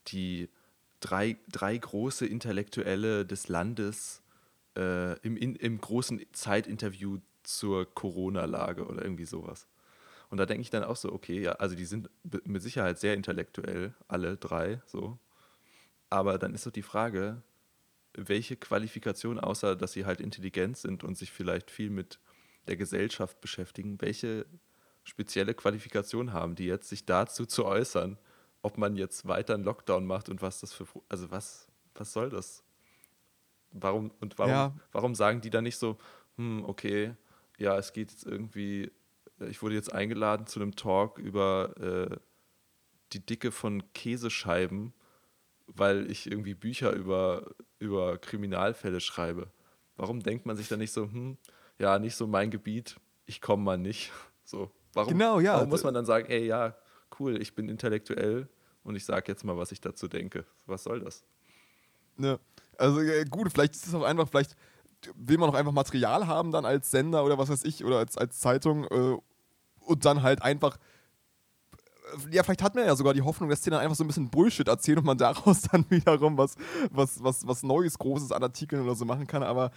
die 0.08 0.48
drei, 1.00 1.36
drei 1.48 1.76
große 1.76 2.26
Intellektuelle 2.26 3.26
des 3.26 3.48
Landes 3.48 4.22
äh, 4.76 5.18
im, 5.20 5.36
in, 5.36 5.56
im 5.56 5.80
großen 5.80 6.24
Zeitinterview 6.32 7.18
zur 7.42 7.92
Corona-Lage 7.94 8.86
oder 8.86 9.02
irgendwie 9.02 9.24
sowas. 9.26 9.66
Und 10.30 10.38
da 10.38 10.46
denke 10.46 10.62
ich 10.62 10.70
dann 10.70 10.84
auch 10.84 10.96
so, 10.96 11.12
okay, 11.12 11.40
ja, 11.40 11.52
also 11.52 11.74
die 11.74 11.86
sind 11.86 12.10
mit 12.44 12.62
Sicherheit 12.62 12.98
sehr 12.98 13.14
intellektuell, 13.14 13.94
alle 14.08 14.36
drei, 14.36 14.82
so. 14.86 15.18
Aber 16.10 16.38
dann 16.38 16.54
ist 16.54 16.62
so 16.62 16.70
die 16.70 16.82
Frage, 16.82 17.42
welche 18.14 18.56
Qualifikation, 18.56 19.38
außer 19.38 19.76
dass 19.76 19.92
sie 19.92 20.04
halt 20.04 20.20
intelligent 20.20 20.76
sind 20.76 21.04
und 21.04 21.16
sich 21.16 21.32
vielleicht 21.32 21.70
viel 21.70 21.90
mit 21.90 22.18
der 22.66 22.76
Gesellschaft 22.76 23.40
beschäftigen, 23.40 24.00
welche 24.00 24.46
spezielle 25.04 25.54
Qualifikation 25.54 26.32
haben 26.32 26.54
die 26.54 26.66
jetzt, 26.66 26.88
sich 26.88 27.06
dazu 27.06 27.46
zu 27.46 27.64
äußern, 27.64 28.18
ob 28.60 28.76
man 28.76 28.96
jetzt 28.96 29.26
weiter 29.26 29.54
einen 29.54 29.64
Lockdown 29.64 30.04
macht 30.04 30.28
und 30.28 30.42
was 30.42 30.60
das 30.60 30.72
für, 30.72 30.86
also 31.08 31.30
was, 31.30 31.68
was 31.94 32.12
soll 32.12 32.28
das? 32.28 32.62
Warum, 33.70 34.10
und 34.20 34.38
warum, 34.38 34.50
ja. 34.50 34.74
warum 34.92 35.14
sagen 35.14 35.40
die 35.40 35.50
dann 35.50 35.64
nicht 35.64 35.76
so, 35.76 35.98
hm, 36.36 36.64
okay, 36.64 37.14
ja, 37.58 37.76
es 37.78 37.92
geht 37.92 38.10
jetzt 38.10 38.26
irgendwie 38.26 38.90
ich 39.48 39.62
wurde 39.62 39.74
jetzt 39.74 39.92
eingeladen 39.92 40.46
zu 40.46 40.60
einem 40.60 40.74
Talk 40.76 41.18
über 41.18 41.74
äh, 41.78 42.16
die 43.12 43.24
Dicke 43.24 43.52
von 43.52 43.92
Käsescheiben 43.92 44.92
weil 45.68 46.10
ich 46.10 46.30
irgendwie 46.30 46.54
Bücher 46.54 46.92
über, 46.92 47.46
über 47.78 48.18
Kriminalfälle 48.18 49.00
schreibe. 49.00 49.48
Warum 49.96 50.20
denkt 50.20 50.46
man 50.46 50.56
sich 50.56 50.68
dann 50.68 50.78
nicht 50.78 50.92
so, 50.92 51.04
hm, 51.04 51.36
ja, 51.78 51.98
nicht 51.98 52.16
so 52.16 52.26
mein 52.26 52.50
Gebiet, 52.50 52.96
ich 53.26 53.40
komme 53.40 53.62
mal 53.62 53.78
nicht. 53.78 54.10
So, 54.48 54.70
warum, 54.94 55.12
genau, 55.12 55.40
ja. 55.40 55.56
warum 55.56 55.68
muss 55.68 55.84
man 55.84 55.92
dann 55.92 56.06
sagen, 56.06 56.26
ey, 56.30 56.46
ja, 56.46 56.74
cool, 57.20 57.38
ich 57.38 57.54
bin 57.54 57.68
intellektuell 57.68 58.48
und 58.82 58.96
ich 58.96 59.04
sage 59.04 59.30
jetzt 59.30 59.44
mal, 59.44 59.58
was 59.58 59.72
ich 59.72 59.80
dazu 59.82 60.08
denke. 60.08 60.46
Was 60.64 60.84
soll 60.84 61.00
das? 61.00 61.22
Ne, 62.16 62.40
also 62.78 63.02
gut, 63.28 63.52
vielleicht 63.52 63.74
ist 63.74 63.86
es 63.86 63.92
auch 63.92 64.04
einfach, 64.04 64.26
vielleicht 64.26 64.56
will 65.16 65.36
man 65.36 65.50
auch 65.50 65.54
einfach 65.54 65.72
Material 65.72 66.26
haben 66.26 66.50
dann 66.50 66.64
als 66.64 66.90
Sender 66.90 67.26
oder 67.26 67.36
was 67.36 67.50
weiß 67.50 67.62
ich 67.64 67.84
oder 67.84 67.98
als, 67.98 68.16
als 68.16 68.40
Zeitung 68.40 68.84
äh, 68.84 69.18
und 69.88 70.04
dann 70.04 70.22
halt 70.22 70.42
einfach 70.42 70.78
ja, 72.30 72.42
vielleicht 72.42 72.62
hat 72.62 72.74
man 72.74 72.86
ja 72.86 72.96
sogar 72.96 73.14
die 73.14 73.22
Hoffnung, 73.22 73.50
dass 73.50 73.60
die 73.60 73.70
dann 73.70 73.80
einfach 73.80 73.96
so 73.96 74.04
ein 74.04 74.06
bisschen 74.06 74.30
Bullshit 74.30 74.66
erzählen 74.66 74.98
und 74.98 75.04
man 75.04 75.18
daraus 75.18 75.62
dann 75.72 75.84
wiederum 75.90 76.38
was, 76.38 76.54
was, 76.90 77.22
was, 77.22 77.46
was 77.46 77.62
Neues, 77.62 77.98
Großes 77.98 78.32
an 78.32 78.42
Artikeln 78.42 78.82
oder 78.82 78.94
so 78.94 79.04
machen 79.04 79.26
kann. 79.26 79.42
Aber 79.42 79.70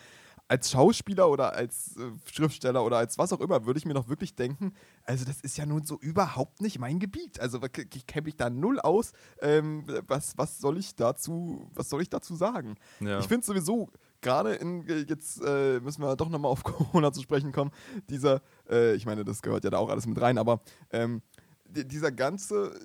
als 0.47 0.71
Schauspieler 0.71 1.29
oder 1.29 1.53
als 1.53 1.95
äh, 1.97 2.11
Schriftsteller 2.29 2.83
oder 2.83 2.97
als 2.97 3.17
was 3.17 3.31
auch 3.31 3.39
immer, 3.39 3.65
würde 3.65 3.77
ich 3.77 3.85
mir 3.85 3.93
noch 3.93 4.09
wirklich 4.09 4.35
denken, 4.35 4.73
also 5.03 5.23
das 5.23 5.41
ist 5.41 5.57
ja 5.57 5.65
nun 5.65 5.85
so 5.85 5.97
überhaupt 5.99 6.61
nicht 6.61 6.79
mein 6.79 6.99
Gebiet. 6.99 7.39
Also 7.39 7.59
ich 7.93 8.05
kenne 8.07 8.25
mich 8.25 8.35
da 8.35 8.49
null 8.49 8.79
aus. 8.79 9.13
Ähm, 9.41 9.85
was, 10.07 10.37
was 10.37 10.59
soll 10.59 10.77
ich 10.77 10.95
dazu, 10.95 11.69
was 11.73 11.89
soll 11.89 12.01
ich 12.01 12.09
dazu 12.09 12.35
sagen? 12.35 12.75
Ja. 12.99 13.19
Ich 13.19 13.27
finde 13.27 13.45
sowieso, 13.45 13.89
gerade 14.21 14.53
in, 14.55 14.87
äh, 14.87 15.05
jetzt 15.07 15.41
äh, 15.43 15.79
müssen 15.79 16.01
wir 16.01 16.15
doch 16.15 16.29
nochmal 16.29 16.51
auf 16.51 16.63
Corona 16.63 17.11
zu 17.11 17.21
sprechen 17.21 17.51
kommen, 17.51 17.71
dieser, 18.09 18.41
äh, 18.69 18.95
ich 18.95 19.05
meine, 19.05 19.25
das 19.25 19.41
gehört 19.41 19.63
ja 19.63 19.69
da 19.69 19.77
auch 19.77 19.89
alles 19.89 20.05
mit 20.05 20.19
rein, 20.21 20.37
aber 20.37 20.61
ähm, 20.91 21.21
dieser 21.65 22.11
ganze 22.11 22.77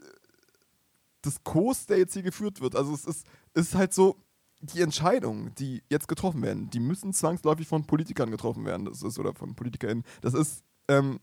Diskurs, 1.25 1.87
der 1.87 1.99
jetzt 1.99 2.15
hier 2.15 2.23
geführt 2.23 2.61
wird, 2.61 2.77
also 2.77 2.95
es 2.95 3.05
ist, 3.05 3.27
ist 3.55 3.75
halt 3.75 3.93
so, 3.93 4.17
die 4.61 4.81
Entscheidungen, 4.81 5.55
die 5.57 5.83
jetzt 5.91 6.09
getroffen 6.09 6.43
werden, 6.43 6.71
die 6.71 6.81
müssen 6.81 7.13
zwangsläufig 7.13 7.69
von 7.69 7.87
Politikern 7.87 8.31
getroffen 8.31 8.65
werden. 8.65 8.87
Das 8.87 9.03
ist, 9.03 9.19
oder 9.19 9.35
von 9.35 9.55
PolitikerInnen. 9.55 10.05
Das 10.23 10.35
ist 10.35 10.65
ähm, 10.89 11.21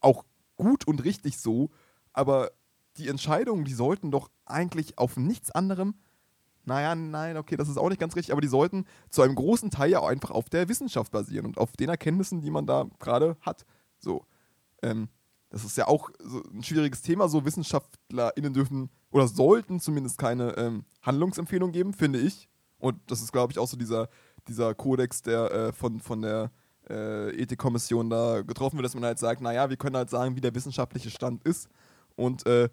auch 0.00 0.24
gut 0.56 0.86
und 0.86 1.04
richtig 1.04 1.38
so, 1.38 1.70
aber 2.12 2.50
die 2.96 3.08
Entscheidungen, 3.08 3.64
die 3.64 3.74
sollten 3.74 4.10
doch 4.10 4.30
eigentlich 4.44 4.98
auf 4.98 5.16
nichts 5.16 5.50
anderem, 5.50 5.94
naja, 6.64 6.94
nein, 6.94 7.36
okay, 7.36 7.56
das 7.56 7.68
ist 7.68 7.78
auch 7.78 7.88
nicht 7.88 8.00
ganz 8.00 8.16
richtig, 8.16 8.32
aber 8.32 8.40
die 8.40 8.48
sollten 8.48 8.84
zu 9.10 9.22
einem 9.22 9.34
großen 9.34 9.70
Teil 9.70 9.90
ja 9.90 10.00
auch 10.00 10.08
einfach 10.08 10.30
auf 10.30 10.48
der 10.50 10.68
Wissenschaft 10.68 11.10
basieren 11.12 11.46
und 11.46 11.58
auf 11.58 11.76
den 11.76 11.88
Erkenntnissen, 11.88 12.40
die 12.42 12.50
man 12.50 12.66
da 12.66 12.86
gerade 12.98 13.36
hat. 13.40 13.64
So. 13.98 14.24
Ähm, 14.82 15.08
das 15.50 15.64
ist 15.64 15.76
ja 15.76 15.88
auch 15.88 16.10
so 16.20 16.42
ein 16.54 16.62
schwieriges 16.62 17.02
Thema. 17.02 17.28
So 17.28 17.44
WissenschaftlerInnen 17.44 18.54
dürfen 18.54 18.90
oder 19.10 19.26
sollten 19.26 19.80
zumindest 19.80 20.18
keine 20.18 20.56
ähm, 20.56 20.84
Handlungsempfehlung 21.02 21.72
geben, 21.72 21.92
finde 21.92 22.20
ich. 22.20 22.48
Und 22.78 22.98
das 23.08 23.20
ist, 23.20 23.32
glaube 23.32 23.52
ich, 23.52 23.58
auch 23.58 23.66
so 23.66 23.76
dieser, 23.76 24.08
dieser 24.48 24.74
Kodex, 24.74 25.22
der 25.22 25.50
äh, 25.50 25.72
von, 25.72 26.00
von 26.00 26.22
der 26.22 26.50
äh, 26.88 27.30
Ethikkommission 27.42 28.08
da 28.08 28.42
getroffen 28.42 28.76
wird, 28.76 28.84
dass 28.84 28.94
man 28.94 29.04
halt 29.04 29.18
sagt, 29.18 29.40
naja, 29.40 29.68
wir 29.68 29.76
können 29.76 29.96
halt 29.96 30.08
sagen, 30.08 30.36
wie 30.36 30.40
der 30.40 30.54
wissenschaftliche 30.54 31.10
Stand 31.10 31.44
ist. 31.44 31.68
Und 32.16 32.46
äh, 32.46 32.68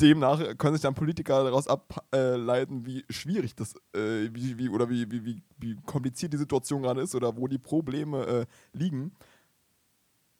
demnach 0.00 0.56
können 0.58 0.74
sich 0.74 0.82
dann 0.82 0.94
Politiker 0.94 1.44
daraus 1.44 1.68
ableiten, 1.68 2.86
wie 2.86 3.04
schwierig 3.10 3.54
das, 3.54 3.74
äh, 3.94 4.28
wie, 4.32 4.58
wie, 4.58 4.68
oder 4.68 4.88
wie, 4.88 5.10
wie, 5.10 5.24
wie, 5.24 5.42
wie 5.58 5.76
kompliziert 5.86 6.32
die 6.32 6.38
Situation 6.38 6.82
gerade 6.82 7.02
ist 7.02 7.14
oder 7.14 7.36
wo 7.36 7.46
die 7.46 7.58
Probleme 7.58 8.26
äh, 8.26 8.46
liegen. 8.72 9.12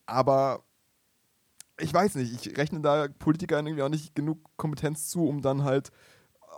Aber 0.07 0.63
ich 1.79 1.93
weiß 1.93 2.17
nicht, 2.17 2.47
ich 2.47 2.59
rechne 2.59 2.81
da 2.81 3.09
Politikern 3.09 3.67
irgendwie 3.67 3.83
auch 3.83 3.89
nicht 3.89 4.15
genug 4.15 4.39
Kompetenz 4.57 5.09
zu, 5.09 5.27
um 5.27 5.41
dann 5.43 5.65
halt 5.65 5.91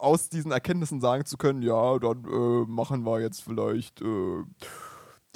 aus 0.00 0.28
diesen 0.28 0.50
Erkenntnissen 0.50 1.00
sagen 1.00 1.24
zu 1.24 1.36
können, 1.36 1.62
ja, 1.62 1.98
dann 1.98 2.24
äh, 2.24 2.66
machen 2.66 3.04
wir 3.04 3.20
jetzt 3.20 3.42
vielleicht 3.42 4.02
äh, 4.02 4.42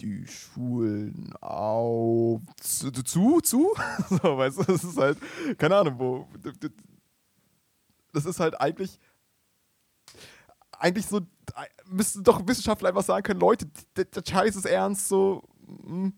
die 0.00 0.26
Schulen 0.26 1.32
auf 1.40 2.40
zu, 2.60 2.90
zu, 2.90 3.40
zu? 3.40 3.74
so, 4.08 4.36
weißt 4.36 4.58
du, 4.58 4.62
das 4.64 4.84
ist 4.84 4.98
halt, 4.98 5.18
keine 5.58 5.76
Ahnung, 5.76 5.94
wo. 5.98 6.28
Das 8.16 8.24
ist 8.24 8.40
halt 8.40 8.58
eigentlich, 8.58 8.98
eigentlich 10.72 11.06
so, 11.06 11.20
müssten 11.84 12.24
doch 12.24 12.40
Wissenschaftler 12.48 12.88
einfach 12.88 13.02
sagen 13.04 13.22
können, 13.22 13.40
Leute, 13.40 13.66
der, 13.94 14.06
der 14.06 14.22
Scheiß 14.26 14.56
ist 14.56 14.64
ernst, 14.64 15.08
so, 15.08 15.42
hm, 15.66 16.14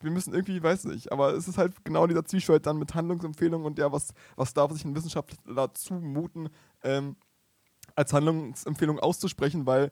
wir 0.00 0.10
müssen 0.10 0.34
irgendwie, 0.34 0.62
weiß 0.62 0.84
nicht, 0.84 1.10
aber 1.10 1.32
es 1.32 1.48
ist 1.48 1.56
halt 1.56 1.82
genau 1.86 2.06
dieser 2.06 2.26
Zwiespalt 2.26 2.66
dann 2.66 2.76
mit 2.76 2.94
Handlungsempfehlungen 2.94 3.66
und 3.66 3.78
ja, 3.78 3.90
was, 3.90 4.10
was 4.36 4.52
darf 4.52 4.72
sich 4.72 4.84
ein 4.84 4.94
Wissenschaftler 4.94 5.72
zumuten, 5.72 6.50
ähm, 6.82 7.16
als 7.96 8.12
Handlungsempfehlung 8.12 8.98
auszusprechen, 8.98 9.64
weil 9.64 9.90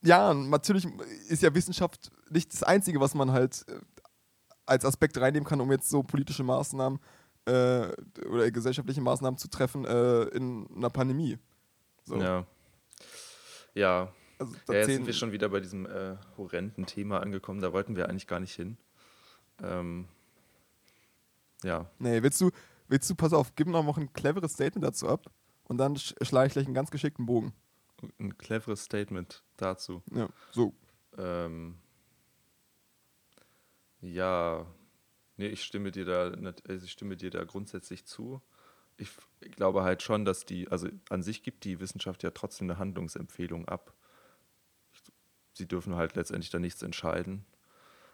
ja, 0.00 0.32
natürlich 0.32 0.86
ist 1.28 1.42
ja 1.42 1.52
Wissenschaft 1.56 2.12
nicht 2.30 2.52
das 2.52 2.62
Einzige, 2.62 3.00
was 3.00 3.14
man 3.14 3.32
halt 3.32 3.64
äh, 3.66 3.80
als 4.64 4.84
Aspekt 4.84 5.18
reinnehmen 5.18 5.48
kann, 5.48 5.60
um 5.60 5.72
jetzt 5.72 5.90
so 5.90 6.04
politische 6.04 6.44
Maßnahmen 6.44 7.00
äh, 7.00 7.23
oder 7.46 8.50
gesellschaftliche 8.50 9.00
Maßnahmen 9.00 9.38
zu 9.38 9.48
treffen 9.48 9.84
äh, 9.84 10.22
in 10.28 10.66
einer 10.74 10.90
Pandemie. 10.90 11.38
So. 12.04 12.16
Ja. 12.16 12.46
Ja. 13.74 14.12
Also, 14.38 14.54
ja, 14.68 14.74
jetzt 14.74 14.86
sind 14.86 15.06
wir 15.06 15.12
schon 15.12 15.32
wieder 15.32 15.48
bei 15.48 15.60
diesem 15.60 15.86
äh, 15.86 16.16
horrenden 16.36 16.86
Thema 16.86 17.20
angekommen. 17.20 17.60
Da 17.60 17.72
wollten 17.72 17.96
wir 17.96 18.08
eigentlich 18.08 18.26
gar 18.26 18.40
nicht 18.40 18.54
hin. 18.54 18.76
Ähm, 19.62 20.08
ja. 21.62 21.88
Nee, 21.98 22.22
willst 22.22 22.40
du, 22.40 22.50
willst 22.88 23.08
du, 23.08 23.14
pass 23.14 23.32
auf, 23.32 23.54
gib 23.54 23.68
noch 23.68 23.96
ein 23.96 24.12
cleveres 24.12 24.54
Statement 24.54 24.84
dazu 24.84 25.08
ab 25.08 25.30
und 25.64 25.78
dann 25.78 25.96
schlage 25.96 26.48
ich 26.48 26.52
gleich 26.52 26.66
einen 26.66 26.74
ganz 26.74 26.90
geschickten 26.90 27.26
Bogen. 27.26 27.52
Ein 28.18 28.36
cleveres 28.36 28.84
Statement 28.84 29.42
dazu. 29.56 30.02
Ja, 30.12 30.28
so. 30.50 30.74
Ähm, 31.16 31.76
ja, 34.00 34.66
nee, 35.36 35.48
ich 35.48 35.62
stimme 35.64 35.90
dir 35.90 36.04
da, 36.04 36.32
also 36.68 36.84
ich 36.84 36.92
stimme 36.92 37.16
dir 37.16 37.30
da 37.30 37.44
grundsätzlich 37.44 38.04
zu. 38.04 38.42
Ich 38.96 39.10
glaube 39.56 39.82
halt 39.82 40.02
schon, 40.02 40.24
dass 40.24 40.44
die, 40.44 40.68
also 40.68 40.88
an 41.10 41.22
sich 41.22 41.42
gibt 41.42 41.64
die 41.64 41.80
Wissenschaft 41.80 42.22
ja 42.22 42.30
trotzdem 42.30 42.70
eine 42.70 42.78
Handlungsempfehlung 42.78 43.66
ab. 43.66 43.92
Sie 45.52 45.66
dürfen 45.66 45.96
halt 45.96 46.14
letztendlich 46.16 46.50
da 46.50 46.58
nichts 46.58 46.82
entscheiden. 46.82 47.44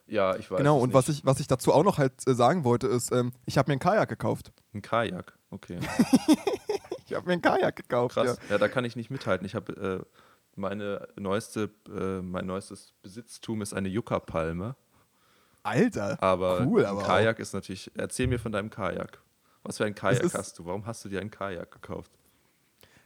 Ja, 0.07 0.37
ich 0.37 0.51
weiß. 0.51 0.59
Genau, 0.59 0.79
und 0.79 0.89
nicht. 0.89 0.95
was 0.95 1.09
ich, 1.09 1.25
was 1.25 1.39
ich 1.39 1.47
dazu 1.47 1.73
auch 1.73 1.85
noch 1.85 1.99
halt 1.99 2.27
äh, 2.27 2.35
sagen 2.35 2.65
wollte, 2.65 2.89
ist, 2.89 3.13
ähm, 3.13 3.33
ich 3.47 3.59
habe 3.59 3.71
mir 3.71 3.75
ein 3.75 3.79
Kajak 3.79 4.09
gekauft. 4.09 4.53
Ein 4.73 4.83
Kajak, 4.83 5.39
okay. 5.51 5.79
Ich 7.11 7.17
habe 7.17 7.27
mir 7.27 7.33
ein 7.33 7.43
Kajak 7.43 7.75
gekauft. 7.75 8.15
Krass, 8.15 8.39
ja. 8.45 8.51
ja, 8.51 8.59
da 8.59 8.69
kann 8.69 8.85
ich 8.85 8.95
nicht 8.95 9.11
mithalten. 9.11 9.45
Ich 9.45 9.57
habe 9.57 9.73
äh, 10.07 10.21
meine 10.55 11.09
neueste, 11.17 11.71
äh, 11.89 12.23
mein 12.23 12.47
neuestes 12.47 12.93
Besitztum 13.03 13.63
ist 13.63 13.75
eine 13.75 13.89
Yucca-Palme. 13.89 14.77
Alter, 15.63 16.23
aber 16.23 16.67
cool, 16.67 16.85
aber 16.87 17.03
Kajak 17.03 17.37
auch. 17.37 17.41
ist 17.41 17.53
natürlich. 17.53 17.91
Erzähl 17.95 18.27
mir 18.27 18.39
von 18.39 18.53
deinem 18.53 18.71
Kajak. 18.71 19.21
Was 19.63 19.77
für 19.77 19.85
ein 19.85 19.95
Kajak 19.95 20.33
hast 20.35 20.59
du? 20.59 20.65
Warum 20.65 20.87
hast 20.87 21.05
du 21.05 21.09
dir 21.09 21.21
ein 21.21 21.31
Kajak 21.31 21.71
gekauft? 21.71 22.11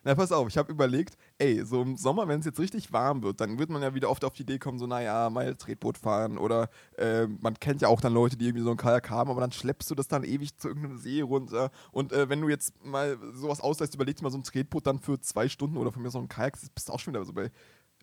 Na, 0.07 0.15
pass 0.15 0.33
auf, 0.33 0.47
ich 0.49 0.59
habe 0.59 0.71
überlegt, 0.71 1.17
ey, 1.39 1.65
so 1.65 1.81
im 1.81 1.97
Sommer, 1.97 2.29
wenn 2.29 2.41
es 2.41 2.45
jetzt 2.45 2.61
richtig 2.61 2.93
warm 2.93 3.23
wird, 3.23 3.41
dann 3.41 3.59
wird 3.59 3.71
man 3.71 3.81
ja 3.81 3.95
wieder 3.95 4.11
oft 4.11 4.23
auf 4.27 4.35
die 4.35 4.43
Idee 4.43 4.59
kommen, 4.59 4.79
so, 4.79 4.87
naja, 4.87 5.31
mal 5.31 5.55
Tretboot 5.55 5.97
fahren 5.97 6.37
oder 6.37 6.69
äh, 6.99 7.27
man 7.27 7.55
kennt 7.55 7.81
ja 7.81 7.89
auch 7.89 8.03
dann 8.03 8.13
Leute, 8.13 8.37
die 8.37 8.45
irgendwie 8.45 8.65
so 8.65 8.71
ein 8.71 8.77
Kajak 8.77 9.09
haben, 9.09 9.31
aber 9.31 9.41
dann 9.41 9.51
schleppst 9.51 9.91
du 9.91 9.95
das 9.95 10.07
dann 10.07 10.23
ewig 10.23 10.59
zu 10.59 10.69
irgendeinem 10.69 10.99
See 10.99 11.23
runter. 11.23 11.71
Und 11.91 12.13
äh, 12.13 12.29
wenn 12.29 12.43
du 12.43 12.51
jetzt 12.51 12.85
mal 12.85 13.17
sowas 13.33 13.63
ausleihst, 13.63 13.95
überlegst 13.95 14.21
du 14.21 14.25
mal 14.25 14.31
so 14.31 14.37
ein 14.37 14.45
Tretboot 14.45 14.87
dann 14.87 14.99
für 14.99 15.19
zwei 15.21 15.49
Stunden 15.49 15.79
oder 15.79 15.91
von 15.91 16.03
mir 16.03 16.11
so 16.11 16.19
ein 16.19 16.29
Kajak, 16.29 16.59
bist 16.75 16.91
du 16.91 16.93
auch 16.93 17.01
schon 17.01 17.15
wieder 17.15 17.25
so 17.25 17.33
bei, 17.33 17.51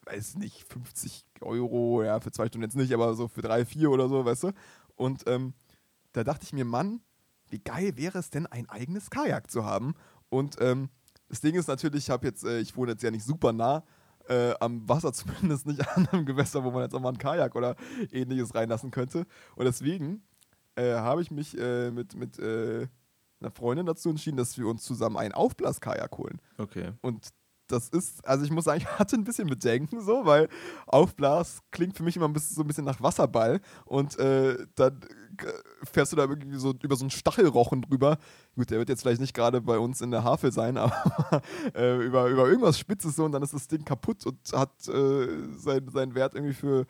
weiß 0.05 0.37
nicht, 0.37 0.65
50 0.73 1.23
Euro, 1.43 2.03
ja, 2.03 2.19
für 2.19 2.31
zwei 2.31 2.47
Stunden 2.47 2.63
jetzt 2.63 2.75
nicht, 2.75 2.93
aber 2.93 3.13
so 3.15 3.27
für 3.27 3.41
drei, 3.41 3.65
vier 3.65 3.91
oder 3.91 4.07
so, 4.09 4.25
weißt 4.25 4.43
du? 4.43 4.51
Und 4.95 5.23
ähm, 5.27 5.53
da 6.13 6.23
dachte 6.23 6.43
ich 6.43 6.53
mir, 6.53 6.65
Mann, 6.65 7.01
wie 7.49 7.59
geil 7.59 7.97
wäre 7.97 8.19
es 8.19 8.29
denn, 8.29 8.47
ein 8.47 8.69
eigenes 8.69 9.09
Kajak 9.09 9.49
zu 9.51 9.65
haben? 9.65 9.93
Und 10.29 10.57
ähm, 10.59 10.89
das 11.29 11.41
Ding 11.41 11.55
ist 11.55 11.67
natürlich, 11.67 12.05
ich 12.05 12.09
habe 12.09 12.27
jetzt, 12.27 12.43
äh, 12.43 12.59
ich 12.59 12.75
wohne 12.75 12.91
jetzt 12.91 13.03
ja 13.03 13.11
nicht 13.11 13.25
super 13.25 13.53
nah 13.53 13.83
äh, 14.27 14.53
am 14.59 14.87
Wasser, 14.87 15.13
zumindest 15.13 15.67
nicht 15.67 15.87
an 15.87 16.07
einem 16.07 16.25
Gewässer, 16.25 16.63
wo 16.63 16.71
man 16.71 16.83
jetzt 16.83 16.93
auch 16.93 17.01
mal 17.01 17.09
ein 17.09 17.17
Kajak 17.17 17.55
oder 17.55 17.75
ähnliches 18.11 18.55
reinlassen 18.55 18.91
könnte. 18.91 19.25
Und 19.55 19.65
deswegen 19.65 20.23
äh, 20.75 20.93
habe 20.93 21.21
ich 21.21 21.31
mich 21.31 21.57
äh, 21.57 21.91
mit, 21.91 22.15
mit 22.15 22.39
äh, 22.39 22.87
einer 23.39 23.51
Freundin 23.51 23.85
dazu 23.85 24.09
entschieden, 24.09 24.37
dass 24.37 24.57
wir 24.57 24.67
uns 24.67 24.83
zusammen 24.83 25.17
ein 25.17 25.33
Aufblaskajak 25.33 26.17
holen. 26.17 26.41
Okay. 26.57 26.91
Und 27.01 27.29
das 27.71 27.89
ist, 27.89 28.27
also 28.27 28.43
ich 28.45 28.51
muss 28.51 28.65
sagen, 28.65 28.81
ich 28.81 28.99
hatte 28.99 29.15
ein 29.15 29.23
bisschen 29.23 29.47
Bedenken 29.47 30.01
so, 30.01 30.25
weil 30.25 30.49
Aufblas 30.87 31.61
klingt 31.71 31.95
für 31.95 32.03
mich 32.03 32.15
immer 32.15 32.27
ein 32.27 32.33
bisschen, 32.33 32.55
so 32.55 32.61
ein 32.61 32.67
bisschen 32.67 32.85
nach 32.85 33.01
Wasserball 33.01 33.61
und 33.85 34.17
äh, 34.19 34.57
dann 34.75 34.99
fährst 35.83 36.11
du 36.11 36.17
da 36.17 36.23
irgendwie 36.23 36.57
so 36.57 36.73
über 36.81 36.95
so 36.95 37.03
einen 37.03 37.09
Stachelrochen 37.09 37.81
drüber. 37.83 38.17
Gut, 38.55 38.69
der 38.69 38.79
wird 38.79 38.89
jetzt 38.89 39.01
vielleicht 39.01 39.21
nicht 39.21 39.33
gerade 39.33 39.61
bei 39.61 39.77
uns 39.77 40.01
in 40.01 40.11
der 40.11 40.23
Havel 40.23 40.51
sein, 40.51 40.77
aber 40.77 41.41
äh, 41.75 41.97
über, 42.05 42.27
über 42.27 42.47
irgendwas 42.47 42.77
Spitzes 42.77 43.15
so 43.15 43.25
und 43.25 43.31
dann 43.31 43.43
ist 43.43 43.53
das 43.53 43.67
Ding 43.67 43.85
kaputt 43.85 44.25
und 44.25 44.37
hat 44.53 44.87
äh, 44.87 45.27
sein, 45.57 45.87
seinen 45.89 46.15
Wert 46.15 46.35
irgendwie 46.35 46.53
für 46.53 46.85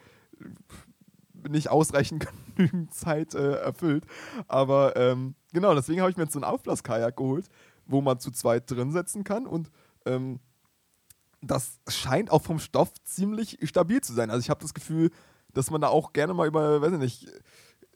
nicht 1.49 1.69
ausreichend 1.69 2.27
genügend 2.55 2.93
Zeit 2.93 3.35
äh, 3.35 3.53
erfüllt. 3.55 4.05
Aber 4.47 4.95
ähm, 4.95 5.35
genau, 5.53 5.73
deswegen 5.73 6.01
habe 6.01 6.11
ich 6.11 6.17
mir 6.17 6.23
jetzt 6.23 6.33
so 6.33 6.39
einen 6.39 6.51
Aufblaskajak 6.51 7.15
geholt, 7.15 7.47
wo 7.85 8.01
man 8.01 8.19
zu 8.19 8.31
zweit 8.31 8.69
drin 8.69 8.91
setzen 8.91 9.23
kann 9.23 9.45
und 9.45 9.71
ähm, 10.05 10.39
das 11.41 11.79
scheint 11.87 12.31
auch 12.31 12.41
vom 12.41 12.59
Stoff 12.59 12.93
ziemlich 13.03 13.57
stabil 13.63 14.01
zu 14.01 14.13
sein. 14.13 14.29
Also 14.29 14.41
ich 14.41 14.49
habe 14.49 14.61
das 14.61 14.73
Gefühl, 14.73 15.11
dass 15.53 15.71
man 15.71 15.81
da 15.81 15.87
auch 15.87 16.13
gerne 16.13 16.33
mal 16.33 16.47
über, 16.47 16.81
weiß 16.81 16.93
ich 16.93 16.99
nicht, 16.99 17.27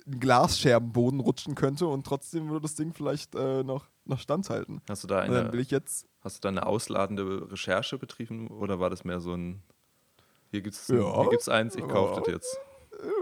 einen 0.06 0.20
Glasscherbenboden 0.20 1.20
rutschen 1.20 1.56
könnte 1.56 1.88
und 1.88 2.06
trotzdem 2.06 2.50
würde 2.50 2.64
das 2.64 2.76
Ding 2.76 2.94
vielleicht 2.94 3.36
äh, 3.36 3.64
noch, 3.64 3.88
noch 4.04 4.20
standhalten. 4.20 4.82
Hast 4.90 5.04
du 5.04 5.08
da 5.08 5.20
eine, 5.20 5.52
will 5.52 5.60
ich 5.60 5.72
jetzt 5.72 6.08
hast 6.22 6.38
du 6.38 6.42
da 6.42 6.50
eine 6.50 6.66
ausladende 6.66 7.52
Recherche 7.52 7.98
betrieben 7.98 8.48
oder 8.48 8.80
war 8.80 8.90
das 8.90 9.04
mehr 9.04 9.20
so 9.20 9.34
ein 9.34 9.62
hier 10.52 10.62
gibt 10.62 10.76
es 10.76 10.88
ja, 10.88 11.54
eins, 11.54 11.76
ich 11.76 11.88
kaufe 11.88 12.14
ja. 12.14 12.20
das 12.22 12.34
jetzt? 12.34 12.60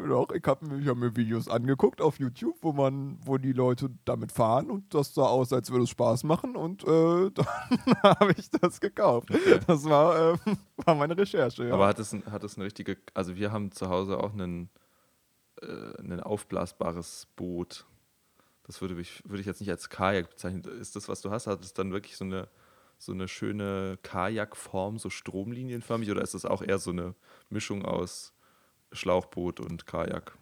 Doch, 0.08 0.32
ich 0.32 0.44
habe 0.46 0.66
mir, 0.66 0.86
hab 0.90 0.98
mir 0.98 1.16
Videos 1.16 1.48
angeguckt 1.48 2.02
auf 2.02 2.20
YouTube, 2.20 2.58
wo 2.62 2.74
man, 2.74 3.18
wo 3.24 3.38
die 3.38 3.54
Leute 3.54 3.90
damit 4.06 4.32
fahren 4.32 4.70
und 4.70 4.94
das 4.94 5.14
sah 5.14 5.24
aus, 5.26 5.52
als 5.54 5.72
würde 5.72 5.84
es 5.84 5.90
Spaß 5.90 6.24
machen 6.24 6.56
und 6.56 6.84
äh, 6.84 7.32
dann 7.32 7.48
habe 8.04 8.34
ich 8.38 8.50
das 8.50 8.80
gekauft. 8.80 9.32
Okay. 9.32 9.60
Das 9.66 9.86
war, 9.86 10.34
äh, 10.34 10.38
war 10.78 10.96
meine 10.96 11.18
Recherche. 11.18 11.68
Ja. 11.68 11.74
Aber 11.74 11.88
hat 11.88 12.00
es, 12.00 12.14
hat 12.14 12.44
es 12.44 12.56
eine 12.56 12.66
richtige, 12.66 12.98
also 13.14 13.36
wir 13.36 13.52
haben 13.52 13.72
zu 13.72 13.90
Hause 13.90 14.20
auch 14.20 14.34
einen, 14.34 14.70
äh, 15.62 16.02
ein 16.02 16.20
aufblasbares 16.20 17.28
Boot. 17.36 17.86
Das 18.66 18.82
würde 18.82 19.00
ich, 19.00 19.24
würde 19.26 19.42
ich 19.42 19.48
jetzt 19.48 19.60
nicht 19.60 19.72
als 19.72 19.90
Kajak 19.90 20.30
bezeichnen. 20.30 20.64
Ist 20.80 20.96
das, 20.96 21.08
was 21.08 21.22
du 21.22 21.32
hast? 21.32 21.48
Hat 21.48 21.64
es 21.64 21.74
dann 21.74 21.92
wirklich 21.92 22.18
so 22.18 22.26
eine, 22.26 22.48
so 22.98 23.12
eine 23.12 23.28
schöne 23.28 23.98
Kajakform, 24.04 25.00
so 25.00 25.10
stromlinienförmig, 25.10 26.12
oder 26.12 26.22
ist 26.22 26.34
das 26.34 26.46
auch 26.46 26.62
eher 26.62 26.80
so 26.80 26.92
eine 26.92 27.16
Mischung 27.50 27.84
aus 27.86 28.33
Schlauchboot 28.94 29.60
und 29.60 29.86
Kajak. 29.86 30.38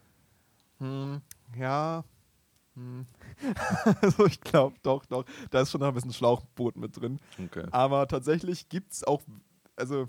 Hm, 0.80 1.22
ja. 1.58 2.04
Hm. 2.76 3.06
also 4.02 4.26
ich 4.26 4.40
glaube, 4.42 4.78
doch, 4.82 5.06
doch. 5.06 5.26
Da 5.50 5.62
ist 5.62 5.72
schon 5.72 5.82
noch 5.82 5.88
ein 5.88 5.94
bisschen 5.94 6.14
Schlauchboot 6.14 6.78
mit 6.78 7.00
drin. 7.00 7.20
Okay. 7.44 7.66
Aber 7.72 8.08
tatsächlich 8.08 8.70
gibt 8.70 8.94
es 8.94 9.04
auch, 9.04 9.22
also 9.76 10.08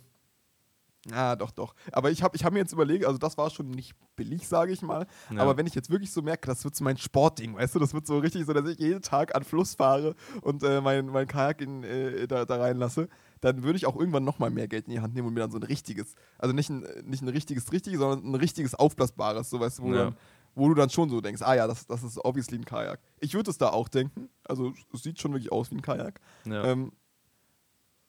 ja, 1.10 1.34
doch, 1.34 1.50
doch. 1.50 1.74
Aber 1.90 2.12
ich 2.12 2.22
habe 2.22 2.36
ich 2.36 2.44
hab 2.44 2.52
mir 2.52 2.60
jetzt 2.60 2.72
überlegt, 2.72 3.04
also 3.04 3.18
das 3.18 3.36
war 3.36 3.50
schon 3.50 3.70
nicht 3.70 3.92
billig, 4.14 4.46
sage 4.46 4.72
ich 4.72 4.82
mal. 4.82 5.06
Ja. 5.30 5.40
Aber 5.40 5.56
wenn 5.56 5.66
ich 5.66 5.74
jetzt 5.74 5.90
wirklich 5.90 6.12
so 6.12 6.22
merke, 6.22 6.46
das 6.46 6.62
wird 6.62 6.76
so 6.76 6.84
mein 6.84 6.96
Sportding, 6.96 7.56
weißt 7.56 7.74
du, 7.74 7.80
das 7.80 7.92
wird 7.92 8.06
so 8.06 8.18
richtig 8.18 8.46
so, 8.46 8.52
dass 8.52 8.68
ich 8.68 8.78
jeden 8.78 9.02
Tag 9.02 9.34
an 9.34 9.42
Fluss 9.42 9.74
fahre 9.74 10.14
und 10.42 10.62
äh, 10.62 10.80
mein, 10.80 11.06
mein 11.06 11.26
Kajak 11.26 11.60
in, 11.60 11.82
äh, 11.82 12.28
da, 12.28 12.44
da 12.44 12.56
reinlasse, 12.56 13.08
dann 13.42 13.64
würde 13.64 13.76
ich 13.76 13.86
auch 13.86 13.96
irgendwann 13.96 14.24
nochmal 14.24 14.50
mehr 14.50 14.68
Geld 14.68 14.86
in 14.86 14.92
die 14.92 15.00
Hand 15.00 15.14
nehmen 15.14 15.26
und 15.28 15.34
mir 15.34 15.40
dann 15.40 15.50
so 15.50 15.58
ein 15.58 15.64
richtiges, 15.64 16.14
also 16.38 16.54
nicht 16.54 16.70
ein, 16.70 16.86
nicht 17.04 17.22
ein 17.22 17.28
richtiges, 17.28 17.70
richtiges, 17.72 17.98
sondern 17.98 18.24
ein 18.24 18.34
richtiges 18.36 18.74
aufblasbares, 18.74 19.50
so 19.50 19.58
weißt 19.60 19.80
du, 19.80 19.82
wo, 19.82 19.92
ja. 19.92 20.04
dann, 20.04 20.16
wo 20.54 20.68
du 20.68 20.74
dann 20.74 20.90
schon 20.90 21.10
so 21.10 21.20
denkst, 21.20 21.42
ah 21.42 21.54
ja, 21.54 21.66
das, 21.66 21.86
das 21.86 22.04
ist 22.04 22.24
obviously 22.24 22.56
ein 22.56 22.64
Kajak. 22.64 23.00
Ich 23.18 23.34
würde 23.34 23.50
es 23.50 23.58
da 23.58 23.70
auch 23.70 23.88
denken, 23.88 24.28
also 24.44 24.72
es 24.94 25.02
sieht 25.02 25.20
schon 25.20 25.32
wirklich 25.32 25.50
aus 25.50 25.72
wie 25.72 25.74
ein 25.74 25.82
Kajak. 25.82 26.20
Ja. 26.44 26.64
Ähm, 26.64 26.92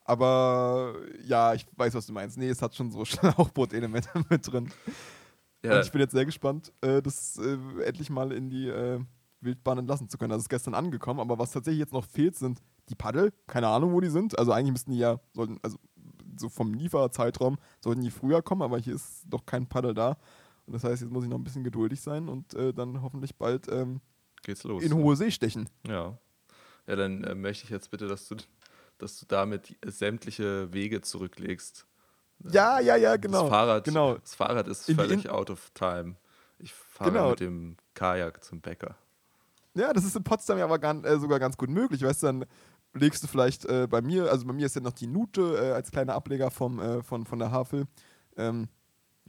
aber 0.05 0.93
ja, 1.25 1.55
ich 1.55 1.65
weiß, 1.75 1.95
was 1.95 2.05
du 2.05 2.13
meinst. 2.13 2.37
Nee, 2.37 2.49
es 2.49 2.61
hat 2.61 2.75
schon 2.75 2.91
so 2.91 3.03
Schlauchboot-Elemente 3.05 4.09
mit 4.29 4.51
drin. 4.51 4.71
Ja. 5.63 5.77
Und 5.77 5.85
ich 5.85 5.91
bin 5.91 6.01
jetzt 6.01 6.11
sehr 6.11 6.25
gespannt, 6.25 6.71
äh, 6.81 7.01
das 7.01 7.37
äh, 7.37 7.57
endlich 7.85 8.11
mal 8.11 8.31
in 8.33 8.51
die 8.51 8.67
äh, 8.67 8.99
Wildbahn 9.41 9.79
entlassen 9.79 10.09
zu 10.09 10.19
können. 10.19 10.31
Das 10.31 10.43
ist 10.43 10.49
gestern 10.49 10.75
angekommen, 10.75 11.21
aber 11.21 11.39
was 11.39 11.51
tatsächlich 11.51 11.79
jetzt 11.79 11.93
noch 11.93 12.05
fehlt, 12.05 12.35
sind 12.35 12.61
die 12.89 12.95
Paddel. 12.95 13.33
Keine 13.47 13.67
Ahnung, 13.67 13.93
wo 13.93 14.01
die 14.01 14.09
sind. 14.09 14.37
Also 14.37 14.51
eigentlich 14.51 14.71
müssten 14.71 14.91
die 14.91 14.99
ja, 14.99 15.19
sollten, 15.33 15.59
also 15.61 15.77
so 16.37 16.49
vom 16.49 16.73
Lieferzeitraum 16.73 17.57
sollten 17.81 18.01
die 18.01 18.11
früher 18.11 18.41
kommen, 18.41 18.61
aber 18.61 18.77
hier 18.77 18.95
ist 18.95 19.23
doch 19.27 19.45
kein 19.45 19.67
Paddel 19.67 19.93
da. 19.93 20.17
Und 20.65 20.73
das 20.73 20.83
heißt, 20.83 21.01
jetzt 21.01 21.11
muss 21.11 21.23
ich 21.23 21.29
noch 21.29 21.37
ein 21.37 21.43
bisschen 21.43 21.63
geduldig 21.63 22.01
sein 22.01 22.29
und 22.29 22.53
äh, 22.53 22.73
dann 22.73 23.01
hoffentlich 23.01 23.35
bald 23.35 23.67
ähm, 23.67 24.01
Geht's 24.43 24.63
los, 24.63 24.83
in 24.83 24.93
hohe 24.93 25.15
See 25.15 25.31
stechen. 25.31 25.69
Ja. 25.87 26.17
Ja, 26.87 26.95
dann 26.95 27.23
äh, 27.23 27.35
möchte 27.35 27.65
ich 27.65 27.69
jetzt 27.69 27.91
bitte, 27.91 28.07
dass 28.07 28.27
du 28.27 28.35
dass 28.97 29.19
du 29.19 29.25
damit 29.27 29.75
sämtliche 29.85 30.71
Wege 30.73 31.01
zurücklegst. 31.01 31.85
Ja, 32.51 32.79
ja, 32.79 32.95
ja, 32.95 33.15
genau. 33.17 33.41
Das 33.41 33.49
Fahrrad, 33.49 33.83
genau. 33.83 34.15
Das 34.15 34.35
Fahrrad 34.35 34.67
ist 34.67 34.89
In 34.89 34.95
völlig 34.95 35.29
out 35.29 35.49
of 35.49 35.71
time. 35.73 36.15
Ich 36.59 36.73
fahre 36.73 37.11
genau. 37.11 37.29
mit 37.31 37.39
dem 37.39 37.77
Kajak 37.93 38.43
zum 38.43 38.61
Bäcker. 38.61 38.95
Ja, 39.75 39.91
das 39.91 40.05
ist 40.05 40.15
in 40.15 40.23
Potsdam 40.23 40.57
ja 40.57 40.65
aber 40.65 40.79
ganz, 40.79 41.05
äh, 41.05 41.19
sogar 41.19 41.39
ganz 41.39 41.57
gut 41.57 41.69
möglich. 41.69 42.01
Weißt 42.03 42.23
du, 42.23 42.27
dann 42.27 42.45
legst 42.93 43.23
du 43.23 43.27
vielleicht 43.27 43.65
äh, 43.65 43.87
bei 43.89 44.01
mir, 44.01 44.31
also 44.31 44.45
bei 44.45 44.53
mir 44.53 44.65
ist 44.65 44.75
ja 44.75 44.81
noch 44.81 44.93
die 44.93 45.07
Nute 45.07 45.57
äh, 45.57 45.71
als 45.71 45.91
kleiner 45.91 46.13
Ableger 46.13 46.51
vom, 46.51 46.79
äh, 46.79 47.03
von, 47.03 47.25
von 47.25 47.39
der 47.39 47.51
Havel. 47.51 47.85
Ähm, 48.37 48.67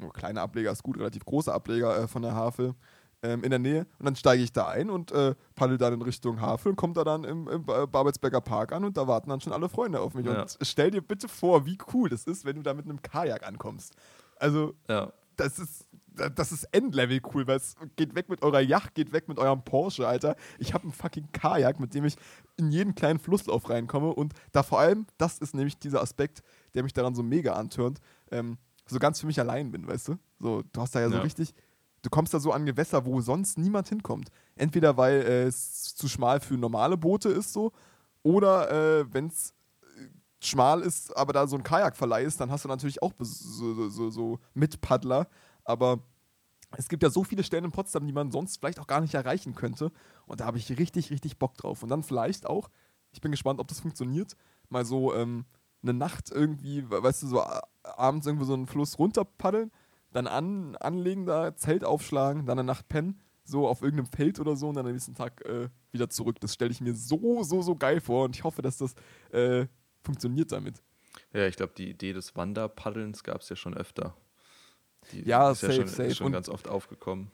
oh, 0.03 0.09
kleiner 0.09 0.43
Ableger 0.43 0.71
ist 0.71 0.83
gut, 0.83 0.99
relativ 0.99 1.25
großer 1.25 1.55
Ableger 1.55 1.97
äh, 1.97 2.09
von 2.09 2.23
der 2.23 2.35
Havel 2.35 2.75
ähm, 3.23 3.43
in 3.43 3.51
der 3.51 3.59
Nähe 3.59 3.87
und 3.99 4.05
dann 4.05 4.17
steige 4.17 4.43
ich 4.43 4.53
da 4.53 4.69
ein 4.69 4.91
und 4.91 5.11
äh, 5.13 5.35
paddel 5.55 5.79
dann 5.79 5.95
in 5.95 6.03
Richtung 6.03 6.41
Havel 6.41 6.71
und 6.71 6.77
komme 6.77 6.93
da 6.93 7.05
dann 7.05 7.25
im, 7.25 7.49
im 7.49 7.65
Babelsberger 7.65 8.41
Park 8.41 8.73
an 8.73 8.85
und 8.85 8.97
da 8.97 9.09
warten 9.09 9.31
dann 9.31 9.41
schon 9.41 9.53
alle 9.53 9.69
Freunde 9.69 10.01
auf 10.01 10.15
mich. 10.15 10.27
Ja. 10.27 10.43
Und 10.43 10.59
stell 10.61 10.91
dir 10.91 11.01
bitte 11.01 11.29
vor, 11.29 11.65
wie 11.65 11.79
cool 11.93 12.09
das 12.11 12.25
ist, 12.25 12.45
wenn 12.45 12.57
du 12.57 12.63
da 12.63 12.75
mit 12.75 12.85
einem 12.85 13.01
Kajak 13.01 13.47
ankommst. 13.47 13.95
Also, 14.37 14.75
ja. 14.89 15.13
das 15.37 15.59
ist 15.59 15.84
das 16.35 16.53
ist 16.53 16.65
Endlevel 16.73 17.21
cool, 17.33 17.47
weil 17.47 17.57
es 17.57 17.75
geht 17.97 18.15
weg 18.15 18.29
mit 18.29 18.43
eurer 18.43 18.61
Yacht, 18.61 18.95
geht 18.95 19.13
weg 19.13 19.29
mit 19.29 19.39
eurem 19.39 19.65
Porsche, 19.65 20.07
Alter. 20.07 20.37
Ich 20.59 20.75
habe 20.75 20.85
einen 20.85 20.93
fucking 20.93 21.29
Kajak, 21.33 21.81
mit 21.81 21.95
dem 21.95 22.05
ich 22.05 22.17
in 22.57 22.71
jeden 22.71 22.95
kleinen 22.95 23.19
Flusslauf 23.19 23.69
reinkomme 23.69 24.15
und 24.15 24.33
da 24.53 24.63
vor 24.63 24.79
allem, 24.79 25.07
das 25.19 25.39
ist 25.39 25.55
nämlich 25.55 25.79
dieser 25.79 26.03
Aspekt, 26.03 26.43
der 26.75 26.83
mich 26.83 26.93
daran 26.93 27.15
so 27.15 27.23
mega 27.23 27.55
antörnt, 27.55 28.01
ähm, 28.31 28.59
so 28.87 28.99
ganz 28.99 29.21
für 29.21 29.27
mich 29.27 29.41
allein 29.41 29.71
bin, 29.71 29.87
weißt 29.87 30.09
du? 30.09 30.19
So, 30.39 30.63
du 30.73 30.81
hast 30.81 30.95
da 30.95 31.01
ja 31.01 31.09
so 31.09 31.17
ja. 31.17 31.23
richtig 31.23 31.55
du 32.05 32.11
kommst 32.11 32.35
da 32.35 32.39
so 32.39 32.53
an 32.53 32.67
Gewässer, 32.67 33.05
wo 33.05 33.21
sonst 33.21 33.59
niemand 33.59 33.89
hinkommt. 33.89 34.29
Entweder 34.55 34.97
weil 34.97 35.23
äh, 35.23 35.45
es 35.45 35.95
zu 35.95 36.07
schmal 36.07 36.41
für 36.41 36.55
normale 36.55 36.97
Boote 36.97 37.31
ist 37.31 37.53
so, 37.53 37.73
oder 38.23 38.71
äh, 38.71 39.13
wenn 39.13 39.27
es 39.27 39.55
äh, 39.97 40.09
schmal 40.45 40.83
ist, 40.83 41.17
aber 41.17 41.33
da 41.33 41.47
so 41.47 41.57
ein 41.57 41.63
Kajakverleih 41.63 42.23
ist, 42.25 42.41
dann 42.41 42.51
hast 42.51 42.65
du 42.65 42.69
natürlich 42.69 43.03
auch 43.03 43.13
so, 43.19 43.89
so, 43.89 44.11
so 44.11 44.39
Mitpaddler. 44.53 45.27
Aber 45.65 46.01
es 46.77 46.89
gibt 46.89 47.03
ja 47.03 47.11
so 47.11 47.25
viele 47.25 47.45
Stellen 47.45 47.65
in 47.65 47.73
Potsdam, 47.73 48.07
die 48.07 48.13
man 48.13 48.31
sonst 48.31 48.59
vielleicht 48.59 48.81
auch 48.81 48.87
gar 48.87 49.01
nicht 49.01 49.15
erreichen 49.15 49.55
könnte. 49.55 49.93
Und 50.27 50.41
da 50.41 50.47
habe 50.47 50.59
ich 50.59 50.79
richtig, 50.79 51.11
richtig 51.11 51.39
Bock 51.39 51.57
drauf. 51.57 51.83
Und 51.83 51.89
dann 51.89 52.03
vielleicht 52.03 52.47
auch, 52.47 52.71
ich 53.13 53.21
bin 53.21 53.31
gespannt, 53.31 53.61
ob 53.61 53.69
das 53.69 53.81
funktioniert, 53.81 54.37
mal 54.69 54.85
so 54.85 55.15
ähm, 55.15 55.45
eine 55.83 55.95
Nacht 55.95 56.31
irgendwie, 56.31 56.89
weißt 56.89 57.23
du, 57.23 57.27
so 57.27 57.45
abends 57.83 58.27
irgendwo 58.27 58.45
so 58.45 58.55
einen 58.55 58.67
Fluss 58.67 58.99
runterpaddeln 58.99 59.71
dann 60.15 60.27
an, 60.27 60.77
anlegen, 60.77 61.27
da 61.27 61.57
Zelt 61.57 61.85
aufschlagen, 61.85 62.47
dann 62.47 62.59
eine 62.59 62.67
Nacht 62.67 62.89
pennen, 62.89 63.21
so 63.45 63.69
auf 63.69 63.83
irgendeinem 63.83 64.07
Feld 64.07 64.41
oder 64.41 64.57
so 64.57 64.69
und 64.69 64.77
dann 64.77 64.87
am 64.87 64.93
nächsten 64.93 65.15
Tag 65.15 65.45
äh, 65.45 65.69
wieder 65.91 66.09
zurück. 66.09 66.41
Das 66.41 66.55
stelle 66.55 66.71
ich 66.71 66.81
mir 66.81 66.95
so, 66.95 67.43
so, 67.43 67.63
so 67.63 67.77
geil 67.77 68.01
vor 68.01 68.25
und 68.25 68.37
ich 68.37 68.45
hoffe, 68.45 68.63
dass 68.63 68.79
das 68.79 68.95
äh, 69.33 69.67
funktioniert 70.03 70.53
damit. 70.53 70.83
Ja, 71.33 71.47
ich 71.47 71.57
glaube, 71.57 71.73
die 71.77 71.91
Idee 71.91 72.13
des 72.13 72.35
Wanderpaddelns 72.37 73.25
gab 73.25 73.41
es 73.41 73.49
ja 73.49 73.57
schon 73.57 73.75
öfter. 73.75 74.17
Die 75.13 75.23
ja, 75.23 75.51
ist 75.51 75.61
safe, 75.61 75.73
ja 75.73 75.79
schon, 75.81 75.89
safe. 75.89 76.09
Ist 76.09 76.17
schon 76.17 76.33
ganz 76.33 76.49
oft 76.49 76.69
aufgekommen. 76.69 77.31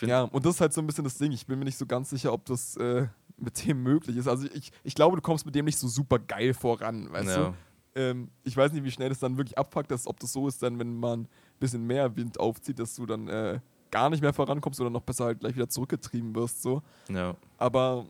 ja, 0.00 0.22
und 0.22 0.44
das 0.46 0.56
ist 0.56 0.60
halt 0.60 0.72
so 0.72 0.80
ein 0.80 0.86
bisschen 0.86 1.04
das 1.04 1.18
Ding. 1.18 1.32
Ich 1.32 1.46
bin 1.46 1.58
mir 1.58 1.64
nicht 1.64 1.78
so 1.78 1.86
ganz 1.86 2.10
sicher, 2.10 2.32
ob 2.32 2.44
das 2.44 2.76
äh, 2.76 3.06
mit 3.36 3.66
dem 3.66 3.82
möglich 3.82 4.16
ist. 4.16 4.28
Also 4.28 4.46
ich, 4.52 4.72
ich 4.84 4.94
glaube, 4.94 5.16
du 5.16 5.22
kommst 5.22 5.46
mit 5.46 5.54
dem 5.54 5.64
nicht 5.64 5.78
so 5.78 5.88
super 5.88 6.18
geil 6.18 6.54
voran, 6.54 7.10
weißt 7.12 7.28
ja. 7.28 7.48
du? 7.48 7.54
Ähm, 7.94 8.30
ich 8.44 8.56
weiß 8.56 8.72
nicht, 8.72 8.84
wie 8.84 8.90
schnell 8.90 9.08
das 9.08 9.18
dann 9.18 9.36
wirklich 9.36 9.58
abpackt, 9.58 9.90
dass, 9.90 10.06
ob 10.06 10.20
das 10.20 10.32
so 10.32 10.46
ist, 10.46 10.62
dann, 10.62 10.78
wenn 10.78 10.98
man 10.98 11.22
ein 11.22 11.28
bisschen 11.58 11.86
mehr 11.86 12.14
Wind 12.16 12.38
aufzieht, 12.38 12.78
dass 12.78 12.94
du 12.94 13.06
dann 13.06 13.26
äh, 13.28 13.60
gar 13.90 14.10
nicht 14.10 14.22
mehr 14.22 14.32
vorankommst 14.32 14.80
oder 14.80 14.90
noch 14.90 15.02
besser 15.02 15.26
halt 15.26 15.40
gleich 15.40 15.56
wieder 15.56 15.68
zurückgetrieben 15.68 16.34
wirst. 16.34 16.62
So. 16.62 16.82
Ja. 17.08 17.34
Aber 17.58 18.06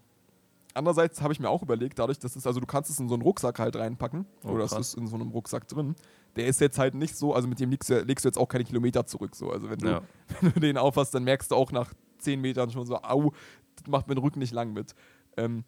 andererseits 0.75 1.23
habe 1.23 1.33
ich 1.33 1.41
mir 1.41 1.49
auch 1.49 1.63
überlegt, 1.63 1.99
dadurch, 1.99 2.19
dass 2.19 2.37
es, 2.37 2.47
also 2.47 2.61
du 2.61 2.67
kannst 2.67 2.91
es 2.91 2.99
in 2.99 3.09
so 3.09 3.15
einen 3.15 3.23
Rucksack 3.23 3.59
halt 3.59 3.77
reinpacken, 3.77 4.27
oh, 4.45 4.51
oder 4.51 4.65
es 4.65 4.73
ist 4.73 4.95
in 4.95 5.07
so 5.07 5.17
einem 5.17 5.31
Rucksack 5.31 5.67
drin. 5.69 5.95
Der 6.37 6.47
ist 6.47 6.61
jetzt 6.61 6.79
halt 6.79 6.95
nicht 6.95 7.17
so, 7.17 7.35
also 7.35 7.49
mit 7.49 7.61
dem 7.61 7.71
legst 7.71 7.91
du, 7.91 8.01
legst 8.03 8.25
du 8.25 8.29
jetzt 8.29 8.39
auch 8.39 8.49
keine 8.49 8.65
Kilometer 8.65 9.07
zurück. 9.07 9.35
So. 9.35 9.51
Also 9.51 9.69
wenn 9.71 9.79
du, 9.79 9.89
ja. 9.89 10.03
wenn 10.41 10.53
du 10.53 10.61
den 10.61 10.79
aufhast, 10.79 11.15
dann 11.15 11.25
merkst 11.25 11.51
du 11.51 11.57
auch 11.57 11.73
nach 11.73 11.93
10 12.19 12.41
Metern 12.41 12.71
schon 12.71 12.87
so, 12.87 12.97
au, 13.03 13.33
das 13.77 13.87
macht 13.87 14.09
mir 14.09 14.15
den 14.15 14.23
Rücken 14.23 14.39
nicht 14.39 14.53
lang 14.53 14.73
mit. 14.73 14.95
Ähm, 15.37 15.65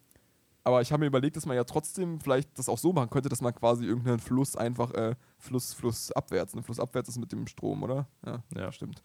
aber 0.63 0.81
ich 0.81 0.91
habe 0.91 1.01
mir 1.01 1.07
überlegt, 1.07 1.35
dass 1.35 1.45
man 1.45 1.57
ja 1.57 1.65
trotzdem 1.65 2.21
vielleicht 2.21 2.57
das 2.57 2.69
auch 2.69 2.77
so 2.77 2.93
machen 2.93 3.09
könnte, 3.09 3.27
dass 3.27 3.41
man 3.41 3.53
quasi 3.53 3.85
irgendeinen 3.85 4.19
Fluss 4.19 4.55
einfach, 4.55 4.91
äh, 4.93 5.15
Fluss, 5.37 5.73
Fluss 5.73 6.11
abwärts, 6.13 6.55
ne? 6.55 6.63
Fluss 6.63 6.79
abwärts 6.79 7.09
ist 7.09 7.17
mit 7.17 7.31
dem 7.33 7.47
Strom, 7.47 7.83
oder? 7.83 8.07
Ja, 8.25 8.43
ja. 8.55 8.71
stimmt. 8.71 9.03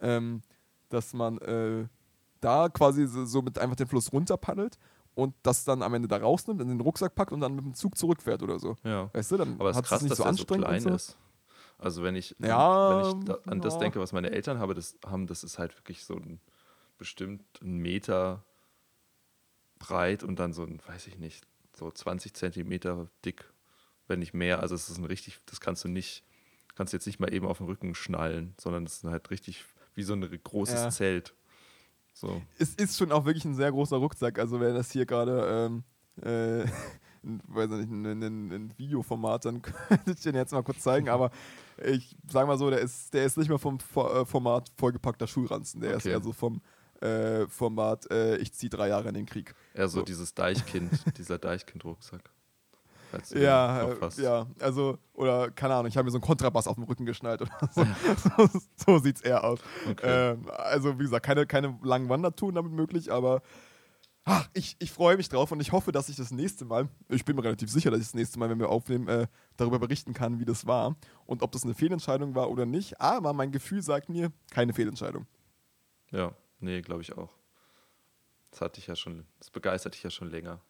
Ähm, 0.00 0.42
dass 0.90 1.12
man 1.12 1.38
äh, 1.38 1.88
da 2.40 2.68
quasi 2.68 3.06
so, 3.06 3.24
so, 3.24 3.42
mit 3.42 3.58
einfach 3.58 3.76
den 3.76 3.88
Fluss 3.88 4.12
runterpaddelt 4.12 4.78
und 5.14 5.34
das 5.42 5.64
dann 5.64 5.82
am 5.82 5.94
Ende 5.94 6.08
da 6.08 6.16
rausnimmt, 6.16 6.60
in 6.60 6.68
den 6.68 6.80
Rucksack 6.80 7.14
packt 7.14 7.32
und 7.32 7.40
dann 7.40 7.54
mit 7.54 7.64
dem 7.64 7.74
Zug 7.74 7.96
zurückfährt 7.96 8.42
oder 8.42 8.58
so. 8.58 8.76
Ja. 8.84 9.10
Weißt 9.12 9.32
du, 9.32 9.36
dann 9.36 9.60
Aber 9.60 9.70
es 9.70 9.76
ist 9.76 9.82
krass, 9.84 10.02
nicht 10.02 10.12
dass 10.12 10.18
so 10.18 10.24
anstrengend 10.24 10.64
so 10.64 10.68
klein 10.68 10.82
so. 10.82 10.90
ist. 10.90 11.16
Also 11.78 12.02
wenn 12.02 12.14
ich, 12.14 12.36
ja, 12.38 12.90
wenn 12.90 13.18
ich 13.18 13.24
da, 13.24 13.38
an 13.46 13.60
das 13.60 13.78
denke, 13.78 13.98
was 14.00 14.12
meine 14.12 14.30
Eltern 14.30 14.58
habe, 14.58 14.74
das, 14.74 14.96
haben, 15.04 15.26
das 15.26 15.42
ist 15.42 15.58
halt 15.58 15.76
wirklich 15.76 16.04
so 16.04 16.14
ein 16.14 16.40
bestimmt 16.96 17.42
ein 17.60 17.78
Meter 17.78 18.44
breit 19.80 20.22
und 20.22 20.38
dann 20.38 20.52
so 20.52 20.62
ein, 20.62 20.80
weiß 20.86 21.08
ich 21.08 21.18
nicht, 21.18 21.44
so 21.76 21.90
20 21.90 22.34
Zentimeter 22.34 23.08
dick, 23.24 23.52
wenn 24.06 24.20
nicht 24.20 24.34
mehr. 24.34 24.60
Also 24.60 24.76
es 24.76 24.88
ist 24.88 24.98
ein 24.98 25.04
richtig, 25.04 25.40
das 25.46 25.60
kannst 25.60 25.82
du 25.82 25.88
nicht, 25.88 26.22
kannst 26.76 26.92
du 26.92 26.96
jetzt 26.96 27.06
nicht 27.06 27.18
mal 27.18 27.34
eben 27.34 27.46
auf 27.46 27.58
den 27.58 27.66
Rücken 27.66 27.96
schnallen, 27.96 28.54
sondern 28.60 28.84
es 28.84 28.98
ist 28.98 29.04
halt 29.04 29.30
richtig 29.30 29.64
wie 29.94 30.04
so 30.04 30.14
ein 30.14 30.20
großes 30.20 30.80
ja. 30.80 30.90
Zelt. 30.90 31.34
So. 32.12 32.42
Es 32.58 32.74
ist 32.74 32.96
schon 32.96 33.12
auch 33.12 33.24
wirklich 33.24 33.44
ein 33.44 33.54
sehr 33.54 33.70
großer 33.70 33.96
Rucksack. 33.96 34.38
Also 34.38 34.60
wer 34.60 34.72
das 34.72 34.90
hier 34.90 35.06
gerade 35.06 35.70
ähm, 35.70 35.84
äh, 36.22 36.64
ein, 37.24 37.40
weiß 37.46 37.70
nicht, 37.70 37.90
ein, 37.90 38.06
ein, 38.06 38.52
ein, 38.52 38.74
Videoformat, 38.76 39.44
dann 39.44 39.62
könnte 39.62 40.12
ich 40.12 40.20
den 40.20 40.34
jetzt 40.34 40.52
mal 40.52 40.62
kurz 40.62 40.80
zeigen. 40.80 41.08
Aber 41.08 41.30
ich 41.84 42.16
sage 42.28 42.46
mal 42.46 42.58
so, 42.58 42.70
der 42.70 42.80
ist, 42.80 43.14
der 43.14 43.24
ist 43.24 43.38
nicht 43.38 43.48
mehr 43.48 43.58
vom 43.58 43.78
äh, 43.96 44.24
Format 44.24 44.70
vollgepackter 44.76 45.26
Schulranzen. 45.26 45.80
Der 45.80 45.90
okay. 45.90 45.98
ist 45.98 46.06
eher 46.06 46.22
so 46.22 46.32
vom 46.32 46.60
äh, 47.00 47.46
Format, 47.48 48.10
äh, 48.10 48.36
ich 48.36 48.52
ziehe 48.52 48.70
drei 48.70 48.88
Jahre 48.88 49.08
in 49.08 49.14
den 49.14 49.26
Krieg. 49.26 49.54
Eher 49.74 49.88
so, 49.88 50.00
so. 50.00 50.04
dieses 50.04 50.34
Deichkind, 50.34 50.90
dieser 51.18 51.38
Deichkind-Rucksack. 51.38 52.30
Ja, 53.34 53.88
äh, 53.90 54.22
ja, 54.22 54.46
also, 54.60 54.98
oder 55.14 55.50
keine 55.50 55.74
Ahnung, 55.74 55.86
ich 55.86 55.96
habe 55.96 56.04
mir 56.04 56.10
so 56.10 56.18
einen 56.18 56.24
Kontrabass 56.24 56.66
auf 56.66 56.76
dem 56.76 56.84
Rücken 56.84 57.04
geschnallt 57.04 57.42
oder 57.42 57.50
so. 57.72 57.84
so, 58.36 58.60
so 58.76 58.98
sieht 58.98 59.16
es 59.16 59.22
eher 59.22 59.44
aus. 59.44 59.60
Okay. 59.90 60.32
Ähm, 60.32 60.50
also, 60.50 60.98
wie 60.98 61.04
gesagt, 61.04 61.24
keine, 61.26 61.46
keine 61.46 61.78
langen 61.82 62.08
Wandertouren 62.08 62.54
damit 62.54 62.72
möglich, 62.72 63.12
aber 63.12 63.42
ach, 64.24 64.48
ich, 64.54 64.76
ich 64.78 64.92
freue 64.92 65.16
mich 65.16 65.28
drauf 65.28 65.52
und 65.52 65.60
ich 65.60 65.72
hoffe, 65.72 65.92
dass 65.92 66.08
ich 66.08 66.16
das 66.16 66.30
nächste 66.30 66.64
Mal, 66.64 66.88
ich 67.08 67.24
bin 67.24 67.36
mir 67.36 67.44
relativ 67.44 67.70
sicher, 67.70 67.90
dass 67.90 68.00
ich 68.00 68.06
das 68.06 68.14
nächste 68.14 68.38
Mal, 68.38 68.50
wenn 68.50 68.58
wir 68.58 68.68
aufnehmen, 68.68 69.08
äh, 69.08 69.26
darüber 69.56 69.78
berichten 69.78 70.14
kann, 70.14 70.38
wie 70.38 70.44
das 70.44 70.66
war 70.66 70.96
und 71.26 71.42
ob 71.42 71.52
das 71.52 71.64
eine 71.64 71.74
Fehlentscheidung 71.74 72.34
war 72.34 72.50
oder 72.50 72.66
nicht. 72.66 73.00
Aber 73.00 73.32
mein 73.32 73.52
Gefühl 73.52 73.82
sagt 73.82 74.08
mir, 74.08 74.32
keine 74.50 74.72
Fehlentscheidung. 74.72 75.26
Ja, 76.10 76.32
nee, 76.60 76.82
glaube 76.82 77.02
ich 77.02 77.16
auch. 77.16 77.30
Das 78.50 78.60
hatte 78.60 78.80
ich 78.80 78.86
ja 78.86 78.96
schon, 78.96 79.26
das 79.38 79.50
begeistert 79.50 79.94
dich 79.94 80.02
ja 80.02 80.10
schon 80.10 80.30
länger. 80.30 80.60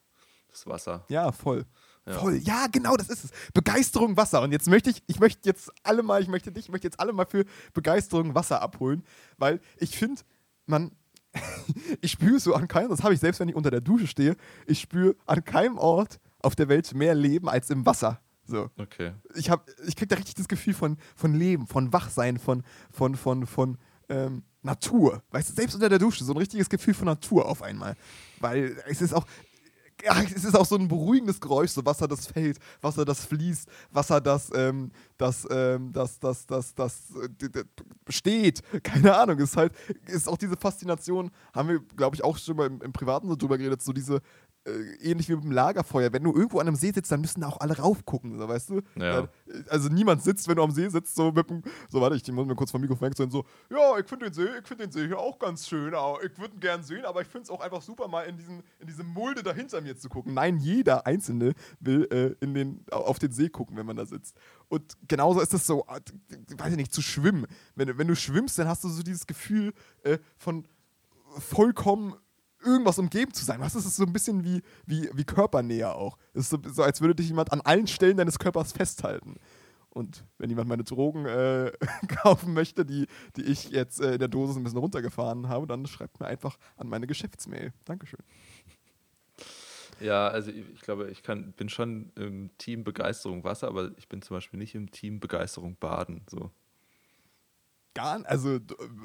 Das 0.52 0.66
Wasser. 0.66 1.04
Ja, 1.08 1.32
voll. 1.32 1.64
Ja. 2.06 2.18
Voll. 2.18 2.36
Ja, 2.36 2.66
genau, 2.70 2.96
das 2.96 3.08
ist 3.08 3.24
es. 3.24 3.30
Begeisterung 3.54 4.16
Wasser. 4.16 4.42
Und 4.42 4.52
jetzt 4.52 4.68
möchte 4.68 4.90
ich, 4.90 5.02
ich 5.06 5.18
möchte 5.18 5.48
jetzt 5.48 5.70
alle 5.82 6.02
mal, 6.02 6.20
ich 6.20 6.28
möchte 6.28 6.52
dich, 6.52 6.66
ich 6.66 6.70
möchte 6.70 6.86
jetzt 6.86 7.00
alle 7.00 7.12
mal 7.12 7.26
für 7.26 7.44
Begeisterung 7.72 8.34
Wasser 8.34 8.60
abholen, 8.60 9.04
weil 9.38 9.60
ich 9.78 9.96
finde, 9.96 10.22
man, 10.66 10.92
ich 12.00 12.12
spüre 12.12 12.38
so 12.38 12.54
an 12.54 12.68
keinem, 12.68 12.90
das 12.90 13.02
habe 13.02 13.14
ich 13.14 13.20
selbst, 13.20 13.40
wenn 13.40 13.48
ich 13.48 13.54
unter 13.54 13.70
der 13.70 13.80
Dusche 13.80 14.06
stehe, 14.06 14.36
ich 14.66 14.80
spüre 14.80 15.16
an 15.26 15.44
keinem 15.44 15.78
Ort 15.78 16.20
auf 16.40 16.56
der 16.56 16.68
Welt 16.68 16.92
mehr 16.94 17.14
Leben 17.14 17.48
als 17.48 17.70
im 17.70 17.86
Wasser. 17.86 18.20
So. 18.44 18.68
Okay. 18.76 19.12
Ich, 19.34 19.48
ich 19.86 19.96
kriege 19.96 20.08
da 20.08 20.16
richtig 20.16 20.34
das 20.34 20.48
Gefühl 20.48 20.74
von, 20.74 20.98
von 21.14 21.34
Leben, 21.34 21.66
von 21.66 21.92
Wachsein, 21.92 22.38
von, 22.38 22.64
von, 22.90 23.14
von, 23.14 23.46
von 23.46 23.78
ähm, 24.08 24.42
Natur. 24.62 25.22
Weißt 25.30 25.50
du, 25.50 25.54
selbst 25.54 25.74
unter 25.74 25.88
der 25.88 26.00
Dusche, 26.00 26.24
so 26.24 26.32
ein 26.32 26.38
richtiges 26.38 26.68
Gefühl 26.68 26.94
von 26.94 27.06
Natur 27.06 27.46
auf 27.46 27.62
einmal. 27.62 27.94
Weil 28.40 28.76
es 28.88 29.00
ist 29.00 29.14
auch, 29.14 29.26
ja, 30.04 30.20
es 30.22 30.44
ist 30.44 30.56
auch 30.56 30.66
so 30.66 30.76
ein 30.76 30.88
beruhigendes 30.88 31.40
Geräusch, 31.40 31.70
so 31.70 31.84
Wasser, 31.84 32.08
das 32.08 32.26
fällt, 32.26 32.58
Wasser, 32.80 33.04
das 33.04 33.24
fließt, 33.24 33.68
Wasser, 33.90 34.20
das, 34.20 34.50
ähm, 34.54 34.90
das, 35.16 35.46
ähm, 35.50 35.92
das, 35.92 36.18
das, 36.18 36.46
das, 36.46 36.74
das, 36.74 37.02
äh, 37.40 37.64
steht. 38.08 38.62
Keine 38.82 39.16
Ahnung, 39.16 39.38
ist 39.38 39.56
halt, 39.56 39.72
ist 40.06 40.28
auch 40.28 40.36
diese 40.36 40.56
Faszination, 40.56 41.30
haben 41.54 41.68
wir, 41.68 41.80
glaube 41.96 42.16
ich, 42.16 42.24
auch 42.24 42.36
schon 42.38 42.56
mal 42.56 42.66
im, 42.66 42.82
im 42.82 42.92
Privaten 42.92 43.28
so 43.28 43.36
drüber 43.36 43.58
geredet, 43.58 43.82
so 43.82 43.92
diese, 43.92 44.20
ähnlich 44.64 45.28
wie 45.28 45.34
mit 45.34 45.44
dem 45.44 45.52
Lagerfeuer. 45.52 46.12
Wenn 46.12 46.22
du 46.22 46.32
irgendwo 46.32 46.60
an 46.60 46.68
einem 46.68 46.76
See 46.76 46.92
sitzt, 46.92 47.10
dann 47.10 47.20
müssen 47.20 47.40
da 47.40 47.48
auch 47.48 47.60
alle 47.60 47.76
raufgucken, 47.76 48.38
so, 48.38 48.48
weißt 48.48 48.70
du? 48.70 48.80
Ja. 48.96 49.28
Also 49.68 49.88
niemand 49.88 50.22
sitzt, 50.22 50.46
wenn 50.46 50.56
du 50.56 50.62
am 50.62 50.70
See 50.70 50.88
sitzt, 50.88 51.16
so 51.16 51.32
mit 51.32 51.50
dem, 51.50 51.62
so 51.88 52.00
warte, 52.00 52.16
ich 52.16 52.30
muss 52.30 52.46
mir 52.46 52.54
kurz 52.54 52.70
vom 52.70 52.80
Mikrofon 52.80 53.08
wechseln, 53.08 53.30
so, 53.30 53.44
ja, 53.70 53.98
ich 53.98 54.06
finde 54.06 54.26
den 54.26 54.34
See, 54.34 54.48
ich 54.60 54.66
finde 54.66 54.86
den 54.86 54.92
See 54.92 55.06
hier 55.06 55.18
auch 55.18 55.38
ganz 55.38 55.66
schön, 55.66 55.94
aber 55.94 56.22
ich 56.24 56.38
würde 56.38 56.54
ihn 56.54 56.60
gern 56.60 56.82
sehen, 56.82 57.04
aber 57.04 57.22
ich 57.22 57.28
finde 57.28 57.44
es 57.44 57.50
auch 57.50 57.60
einfach 57.60 57.82
super, 57.82 58.06
mal 58.06 58.22
in, 58.22 58.36
diesen, 58.36 58.62
in 58.78 58.86
diese 58.86 59.02
Mulde 59.02 59.42
da 59.42 59.52
hinter 59.52 59.80
mir 59.80 59.96
zu 59.96 60.08
gucken. 60.08 60.34
Nein, 60.34 60.58
jeder 60.58 61.06
Einzelne 61.06 61.54
will 61.80 62.06
äh, 62.12 62.44
in 62.44 62.54
den, 62.54 62.84
auf 62.90 63.18
den 63.18 63.32
See 63.32 63.48
gucken, 63.48 63.76
wenn 63.76 63.86
man 63.86 63.96
da 63.96 64.06
sitzt. 64.06 64.36
Und 64.68 64.96
genauso 65.08 65.40
ist 65.40 65.52
es 65.54 65.66
so, 65.66 65.84
äh, 65.88 66.00
weiß 66.56 66.70
ich 66.70 66.76
nicht, 66.76 66.94
zu 66.94 67.02
schwimmen. 67.02 67.46
Wenn, 67.74 67.98
wenn 67.98 68.06
du 68.06 68.14
schwimmst, 68.14 68.58
dann 68.58 68.68
hast 68.68 68.84
du 68.84 68.88
so 68.88 69.02
dieses 69.02 69.26
Gefühl 69.26 69.72
äh, 70.02 70.18
von 70.36 70.66
vollkommen 71.38 72.14
irgendwas 72.64 72.98
umgeben 72.98 73.32
zu 73.32 73.44
sein. 73.44 73.60
Was 73.60 73.74
ist 73.74 73.86
es 73.86 73.96
so 73.96 74.04
ein 74.04 74.12
bisschen 74.12 74.44
wie, 74.44 74.62
wie, 74.86 75.08
wie 75.12 75.24
Körpernähe 75.24 75.92
auch? 75.94 76.18
Es 76.34 76.42
ist 76.42 76.50
so, 76.50 76.58
so, 76.72 76.82
als 76.82 77.00
würde 77.00 77.14
dich 77.14 77.28
jemand 77.28 77.52
an 77.52 77.60
allen 77.60 77.86
Stellen 77.86 78.16
deines 78.16 78.38
Körpers 78.38 78.72
festhalten. 78.72 79.36
Und 79.90 80.24
wenn 80.38 80.48
jemand 80.48 80.68
meine 80.68 80.84
Drogen 80.84 81.26
äh, 81.26 81.70
kaufen 82.22 82.54
möchte, 82.54 82.86
die, 82.86 83.06
die 83.36 83.42
ich 83.42 83.70
jetzt 83.70 84.00
äh, 84.00 84.14
in 84.14 84.18
der 84.18 84.28
Dosis 84.28 84.56
ein 84.56 84.64
bisschen 84.64 84.78
runtergefahren 84.78 85.48
habe, 85.48 85.66
dann 85.66 85.86
schreibt 85.86 86.18
mir 86.18 86.26
einfach 86.26 86.56
an 86.76 86.88
meine 86.88 87.06
Geschäftsmail. 87.06 87.74
Dankeschön. 87.84 88.20
Ja, 90.00 90.28
also 90.28 90.50
ich, 90.50 90.64
ich 90.72 90.80
glaube, 90.80 91.10
ich 91.10 91.22
kann, 91.22 91.52
bin 91.52 91.68
schon 91.68 92.10
im 92.16 92.50
Team 92.56 92.84
Begeisterung 92.84 93.44
Wasser, 93.44 93.68
aber 93.68 93.92
ich 93.98 94.08
bin 94.08 94.22
zum 94.22 94.36
Beispiel 94.36 94.58
nicht 94.58 94.74
im 94.74 94.90
Team 94.90 95.20
Begeisterung 95.20 95.76
Baden. 95.76 96.22
So 96.28 96.50
gar 97.94 98.24
also 98.26 98.58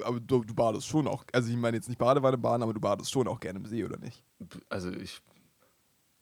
aber 0.04 0.19
du, 0.19 0.43
du 0.43 0.54
badest 0.54 0.88
schon 0.88 1.08
auch, 1.08 1.23
also 1.34 1.50
ich 1.50 1.58
meine 1.58 1.78
jetzt 1.78 1.89
nicht 1.89 1.97
Badewanne 1.97 2.38
baden, 2.38 2.63
aber 2.63 2.73
du 2.73 2.80
badest 2.80 3.12
schon 3.12 3.28
auch 3.28 3.39
gerne 3.39 3.60
im 3.60 3.65
See, 3.65 3.84
oder 3.84 3.97
nicht? 3.97 4.23
Also 4.69 4.91
ich 4.91 5.21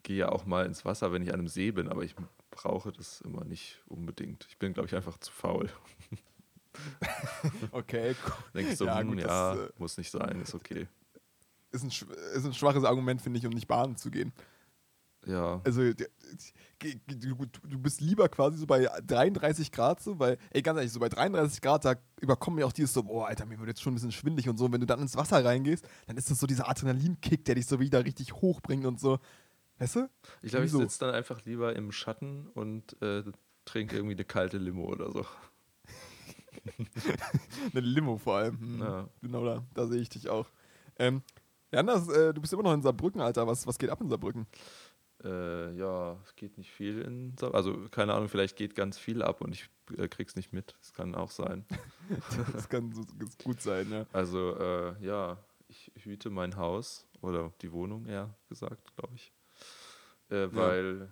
gehe 0.04 0.18
ja 0.18 0.30
auch 0.30 0.46
mal 0.46 0.66
ins 0.66 0.86
Wasser, 0.86 1.12
wenn 1.12 1.22
ich 1.22 1.30
an 1.30 1.40
einem 1.40 1.48
See 1.48 1.72
bin, 1.72 1.90
aber 1.90 2.04
ich 2.04 2.16
brauche 2.52 2.92
das 2.92 3.22
immer 3.22 3.44
nicht 3.44 3.82
unbedingt. 3.88 4.46
Ich 4.50 4.58
bin, 4.58 4.74
glaube 4.74 4.88
ich, 4.88 4.96
einfach 4.96 5.18
zu 5.18 5.32
faul. 5.32 5.70
okay, 7.72 8.16
cool. 8.26 8.34
Denke 8.54 8.72
ich 8.72 8.78
so, 8.78 8.86
ja, 8.86 9.00
hm, 9.00 9.10
gut, 9.10 9.20
ja 9.20 9.56
das, 9.56 9.70
äh, 9.70 9.74
muss 9.78 9.98
nicht 9.98 10.12
sein, 10.12 10.42
ist 10.42 10.56
okay. 10.56 10.88
Ist 11.72 11.84
ein, 11.84 11.90
ist 11.90 12.46
ein 12.46 12.54
schwaches 12.54 12.86
Argument, 12.86 13.22
finde 13.22 13.40
ich, 13.40 13.46
um 13.46 13.52
nicht 13.52 13.68
baden 13.68 13.98
zu 13.98 14.10
gehen. 14.10 14.32
Ja. 15.26 15.62
Also 15.64 15.82
du, 15.94 17.78
bist 17.80 18.02
lieber 18.02 18.30
quasi 18.30 18.58
so 18.58 18.68
bei 18.68 18.88
33 19.06 19.72
Grad 19.72 20.02
so, 20.02 20.20
weil, 20.20 20.38
ey, 20.52 20.62
ganz 20.62 20.78
ehrlich, 20.78 20.92
so 20.92 21.00
bei 21.00 21.10
33 21.10 21.62
Grad, 21.62 21.86
da 21.86 21.96
überkommen 22.22 22.60
mir 22.60 22.66
auch 22.66 22.72
dieses 22.72 22.94
so, 22.94 23.04
boah, 23.04 23.28
Alter, 23.28 23.46
mir 23.46 23.58
wird 23.60 23.70
jetzt 23.70 23.82
schon 23.82 23.94
ein 23.94 23.96
bisschen 23.96 24.12
schwindlig 24.12 24.48
und 24.50 24.58
so. 24.58 24.66
Und 24.66 24.74
wenn 24.74 24.82
du 24.82 24.88
dann 24.88 25.02
ins 25.02 25.16
Wasser 25.16 25.44
reingehst, 25.44 25.88
dann 26.08 26.18
ist 26.18 26.30
das 26.30 26.40
so 26.40 26.48
dieser 26.48 26.70
Adrenalinkick, 26.70 27.46
der 27.46 27.56
dich 27.56 27.66
so 27.66 27.80
wieder 27.80 28.06
richtig 28.06 28.34
hochbringt 28.34 28.86
und 28.86 29.00
so. 29.00 29.20
Weißt 29.80 29.96
du? 29.96 30.10
Ich 30.42 30.52
glaube, 30.52 30.66
ich 30.66 30.72
sitze 30.72 31.00
dann 31.00 31.14
einfach 31.14 31.44
lieber 31.46 31.76
im 31.76 31.92
Schatten 31.92 32.48
und 32.54 33.02
äh, 33.02 33.24
trinke 33.66 33.96
irgendwie 33.96 34.16
eine 34.16 34.26
kalte 34.26 34.58
Limo 34.58 34.86
oder 34.86 35.12
so. 35.12 35.26
eine 37.74 37.82
Limo 37.82 38.18
vor 38.18 38.38
allem. 38.38 38.60
Hm, 38.60 38.80
ja. 38.80 39.10
Genau 39.22 39.44
da, 39.44 39.64
da 39.74 39.88
sehe 39.88 40.02
ich 40.02 40.10
dich 40.10 40.30
auch. 40.30 40.48
Ähm, 40.98 41.24
Anders, 41.76 42.08
äh, 42.10 42.34
du 42.34 42.42
bist 42.42 42.54
immer 42.54 42.64
noch 42.64 42.74
in 42.74 42.82
Saarbrücken, 42.82 43.22
Alter. 43.22 43.48
Was, 43.48 43.68
was 43.68 43.78
geht 43.78 43.90
ab 43.90 44.02
in 44.02 44.10
Saarbrücken? 44.10 44.48
Äh, 45.26 45.72
ja, 45.76 46.18
es 46.24 46.36
geht 46.36 46.58
nicht 46.58 46.72
viel 46.72 47.02
in 47.02 47.36
Also, 47.52 47.90
keine 47.90 48.14
Ahnung, 48.14 48.30
vielleicht 48.30 48.56
geht 48.56 48.76
ganz 48.76 48.98
viel 49.00 49.24
ab 49.24 49.42
und 49.42 49.54
ich 49.54 49.70
äh, 49.98 50.08
krieg's 50.08 50.36
nicht 50.36 50.54
mit. 50.54 50.76
Das 50.80 50.94
kann 50.94 51.16
auch 51.16 51.32
sein. 51.32 51.66
das 52.54 52.70
kann 52.70 52.94
so, 52.94 53.04
gut 53.44 53.62
sein, 53.62 53.92
ja. 53.92 54.06
Also, 54.14 54.56
äh, 54.58 55.04
ja, 55.04 55.38
ich 55.68 55.92
hüte 55.96 56.30
mein 56.30 56.56
Haus 56.58 57.08
oder 57.22 57.52
die 57.62 57.72
Wohnung, 57.72 58.06
eher 58.06 58.36
gesagt, 58.50 58.96
glaube 58.96 59.16
ich. 59.16 59.34
Äh, 60.30 60.48
weil 60.52 61.00
ja. 61.00 61.08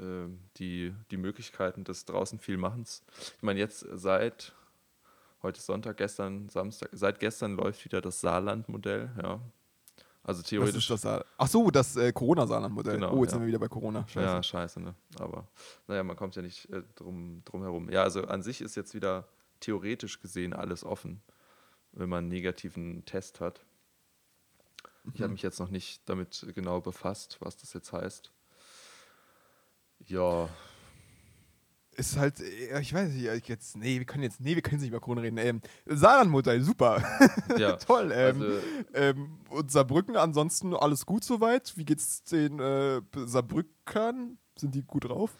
Ähm, 0.00 0.38
die, 0.58 0.94
die 1.10 1.16
Möglichkeiten 1.16 1.84
des 1.84 2.04
draußen 2.04 2.38
viel 2.38 2.56
Machens. 2.56 3.04
Ich 3.36 3.42
meine, 3.42 3.58
jetzt 3.58 3.84
seit 3.94 4.54
heute 5.42 5.60
Sonntag, 5.60 5.96
gestern 5.96 6.48
Samstag, 6.48 6.88
seit 6.92 7.18
gestern 7.20 7.56
läuft 7.56 7.84
wieder 7.84 8.00
das 8.00 8.20
Saarland-Modell, 8.20 9.10
ja. 9.20 9.40
Also 10.28 10.42
theoretisch. 10.42 10.86
Das 10.88 11.00
das 11.00 11.24
Ach 11.38 11.48
so, 11.48 11.70
das 11.70 11.96
äh, 11.96 12.12
Corona-Saarland-Modell. 12.12 12.96
Genau, 12.96 13.14
oh, 13.14 13.22
jetzt 13.22 13.30
ja. 13.30 13.38
sind 13.38 13.40
wir 13.40 13.48
wieder 13.48 13.58
bei 13.58 13.68
Corona. 13.68 14.06
Scheiße. 14.06 14.26
Ja, 14.26 14.42
scheiße, 14.42 14.78
ne? 14.78 14.94
Aber 15.18 15.48
naja, 15.86 16.04
man 16.04 16.16
kommt 16.16 16.36
ja 16.36 16.42
nicht 16.42 16.70
äh, 16.70 16.82
drum, 16.96 17.40
drum 17.46 17.62
herum. 17.62 17.88
Ja, 17.88 18.02
also 18.02 18.24
an 18.24 18.42
sich 18.42 18.60
ist 18.60 18.74
jetzt 18.76 18.92
wieder 18.92 19.26
theoretisch 19.60 20.20
gesehen 20.20 20.52
alles 20.52 20.84
offen, 20.84 21.22
wenn 21.92 22.10
man 22.10 22.18
einen 22.24 22.28
negativen 22.28 23.06
Test 23.06 23.40
hat. 23.40 23.64
Mhm. 25.04 25.12
Ich 25.14 25.22
habe 25.22 25.32
mich 25.32 25.40
jetzt 25.40 25.60
noch 25.60 25.70
nicht 25.70 26.06
damit 26.10 26.46
genau 26.54 26.82
befasst, 26.82 27.38
was 27.40 27.56
das 27.56 27.72
jetzt 27.72 27.94
heißt. 27.94 28.30
Ja, 30.08 30.50
ist 31.98 32.16
halt, 32.16 32.40
äh, 32.40 32.80
ich 32.80 32.94
weiß 32.94 33.12
nicht, 33.12 33.48
jetzt, 33.48 33.76
nee, 33.76 33.98
wir 33.98 34.06
können 34.06 34.22
jetzt, 34.22 34.40
nee, 34.40 34.54
wir 34.54 34.62
können 34.62 34.80
nicht 34.80 34.88
über 34.88 35.00
Corona 35.00 35.22
reden. 35.22 35.38
Ähm, 35.38 35.60
Saarlandmutter, 35.86 36.60
super. 36.62 37.02
Ja, 37.58 37.76
Toll. 37.76 38.12
Ähm, 38.14 38.42
also, 38.42 38.60
ähm, 38.94 39.38
und 39.50 39.70
Saarbrücken, 39.70 40.16
ansonsten 40.16 40.74
alles 40.74 41.06
gut 41.06 41.24
soweit. 41.24 41.76
Wie 41.76 41.84
geht's 41.84 42.22
den 42.24 42.60
äh, 42.60 43.00
Saarbrückern? 43.14 44.38
Sind 44.56 44.74
die 44.74 44.82
gut 44.82 45.04
drauf? 45.04 45.32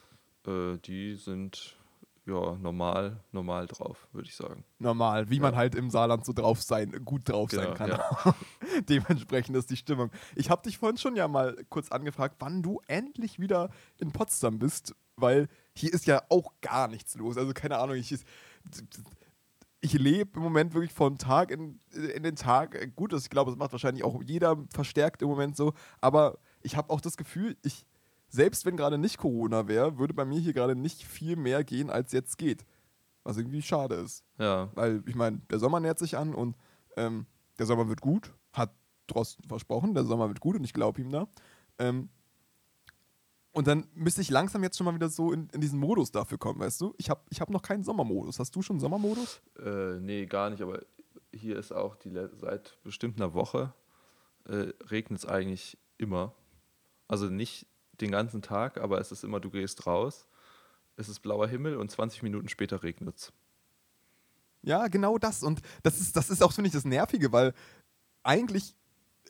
Äh, 0.47 0.79
die 0.79 1.15
sind 1.17 1.77
ja 2.27 2.57
normal, 2.57 3.21
normal 3.33 3.67
drauf, 3.67 4.09
würde 4.13 4.29
ich 4.29 4.37
sagen. 4.37 4.65
Normal, 4.79 5.31
wie 5.31 5.37
ja. 5.37 5.43
man 5.43 5.57
halt 5.57 5.75
im 5.75 5.91
Saarland 5.91 6.25
so 6.25 6.33
drauf 6.33 6.61
sein, 6.63 7.05
gut 7.05 7.29
drauf 7.29 7.51
genau, 7.51 7.63
sein 7.63 7.75
kann. 7.75 7.91
Ja. 7.91 8.35
Dementsprechend 8.89 9.57
ist 9.57 9.71
die 9.71 9.77
Stimmung. 9.77 10.11
Ich 10.35 10.51
habe 10.51 10.63
dich 10.63 10.79
vorhin 10.79 10.99
schon 10.99 11.17
ja 11.17 11.29
mal 11.29 11.57
kurz 11.69 11.91
angefragt, 11.91 12.37
wann 12.41 12.63
du 12.63 12.81
endlich 12.87 13.39
wieder 13.39 13.71
in 13.99 14.13
Potsdam 14.13 14.59
bist, 14.59 14.95
weil 15.17 15.49
hier 15.79 15.93
ist 15.93 16.07
ja 16.07 16.23
auch 16.29 16.53
gar 16.61 16.89
nichts 16.89 17.15
los. 17.15 17.37
Also 17.37 17.53
keine 17.53 17.79
Ahnung, 17.79 17.97
ich, 17.97 18.15
ich 19.81 19.93
lebe 19.93 20.31
im 20.37 20.43
Moment 20.43 20.75
wirklich 20.75 20.93
von 20.93 21.19
Tag 21.19 21.51
in, 21.51 21.81
in 21.93 22.23
den 22.23 22.37
Tag. 22.37 22.95
Gut, 22.97 23.13
ich 23.13 23.31
glaube, 23.31 23.51
das 23.51 23.59
macht 23.59 23.73
wahrscheinlich 23.73 24.05
auch 24.05 24.23
jeder 24.23 24.57
verstärkt 24.71 25.23
im 25.23 25.29
Moment 25.29 25.57
so. 25.57 25.73
Aber 26.01 26.39
ich 26.63 26.77
habe 26.77 26.91
auch 26.91 27.01
das 27.01 27.17
Gefühl, 27.17 27.57
ich, 27.63 27.87
selbst 28.29 28.67
wenn 28.67 28.77
gerade 28.77 28.99
nicht 28.99 29.19
Corona 29.19 29.69
wäre, 29.69 29.99
würde 29.99 30.15
bei 30.15 30.25
mir 30.25 30.41
hier 30.41 30.53
gerade 30.53 30.75
nicht 30.75 31.05
viel 31.05 31.37
mehr 31.37 31.65
gehen, 31.65 31.91
als 31.91 32.13
jetzt 32.13 32.39
geht. 32.39 32.65
Was 33.25 33.37
irgendwie 33.37 33.63
schade 33.63 33.97
ist. 33.97 34.25
Ja. 34.39 34.71
Weil, 34.75 35.03
ich 35.07 35.15
meine, 35.15 35.41
der 35.51 35.59
Sommer 35.59 35.81
nähert 35.81 35.99
sich 35.99 36.17
an 36.17 36.35
und 36.35 36.57
ähm, 36.97 37.27
der 37.59 37.67
Sommer 37.67 37.89
wird 37.89 38.01
gut. 38.01 38.33
Hat 38.53 38.75
Drosten 39.07 39.49
versprochen, 39.49 39.95
der 39.95 40.05
Sommer 40.05 40.29
wird 40.29 40.41
gut 40.41 40.57
und 40.57 40.65
ich 40.65 40.73
glaube 40.73 41.01
ihm 41.01 41.11
da. 41.11 41.29
Ähm, 41.79 42.09
Und 43.59 43.67
dann 43.67 43.89
müsste 43.93 44.21
ich 44.21 44.31
langsam 44.31 44.63
jetzt 44.63 44.79
schon 44.79 44.85
mal 44.85 44.95
wieder 44.95 45.09
so 45.09 45.33
in, 45.33 45.49
in 45.49 45.61
diesen 45.61 45.81
Modus 45.81 46.13
dafür 46.13 46.39
kommen, 46.39 46.61
weißt 46.61 46.81
du? 46.81 46.95
Ich 46.97 47.11
habe 47.11 47.23
ich 47.29 47.41
hab 47.41 47.51
noch 47.51 47.61
keinen 47.61 47.83
Sommermodus. 47.83 48.39
Hast 48.39 48.55
du 48.55 48.63
schon 48.63 48.79
Sommermodus? 48.79 49.41
Äh, 49.59 49.99
nee, 49.99 50.27
gar 50.27 50.49
nicht. 50.51 50.63
Aber 50.63 50.81
hier 51.33 51.59
ist 51.59 51.73
auch 51.73 51.97
die 51.97 52.13
seit 52.37 52.79
bestimmt 52.85 53.21
einer 53.21 53.35
Woche 53.35 53.75
äh, 54.45 54.69
regnet 54.93 55.19
es 55.19 55.27
eigentlich 55.27 55.77
immer. 55.97 56.37
Also 57.09 57.31
nicht 57.31 57.67
den 58.01 58.13
ganzen 58.13 58.43
Tag, 58.43 58.79
aber 58.79 59.01
es 59.01 59.11
ist 59.11 59.25
immer, 59.25 59.41
du 59.41 59.51
gehst 59.51 59.89
raus, 59.89 60.29
es 60.95 61.09
ist 61.09 61.19
blauer 61.19 61.49
Himmel 61.49 61.79
und 61.79 61.91
20 61.91 62.23
Minuten 62.23 62.49
später 62.49 62.85
regnet 62.85 63.17
es. 63.17 63.33
Ja, 64.63 64.87
genau 64.87 65.19
das. 65.19 65.43
Und 65.43 65.63
das 65.83 66.01
ist, 66.01 66.15
das 66.15 66.31
ist 66.31 66.45
auch, 66.45 66.53
finde 66.53 66.69
ich, 66.69 66.75
das 66.75 66.85
Nervige, 66.85 67.33
weil 67.33 67.53
eigentlich 68.23 68.77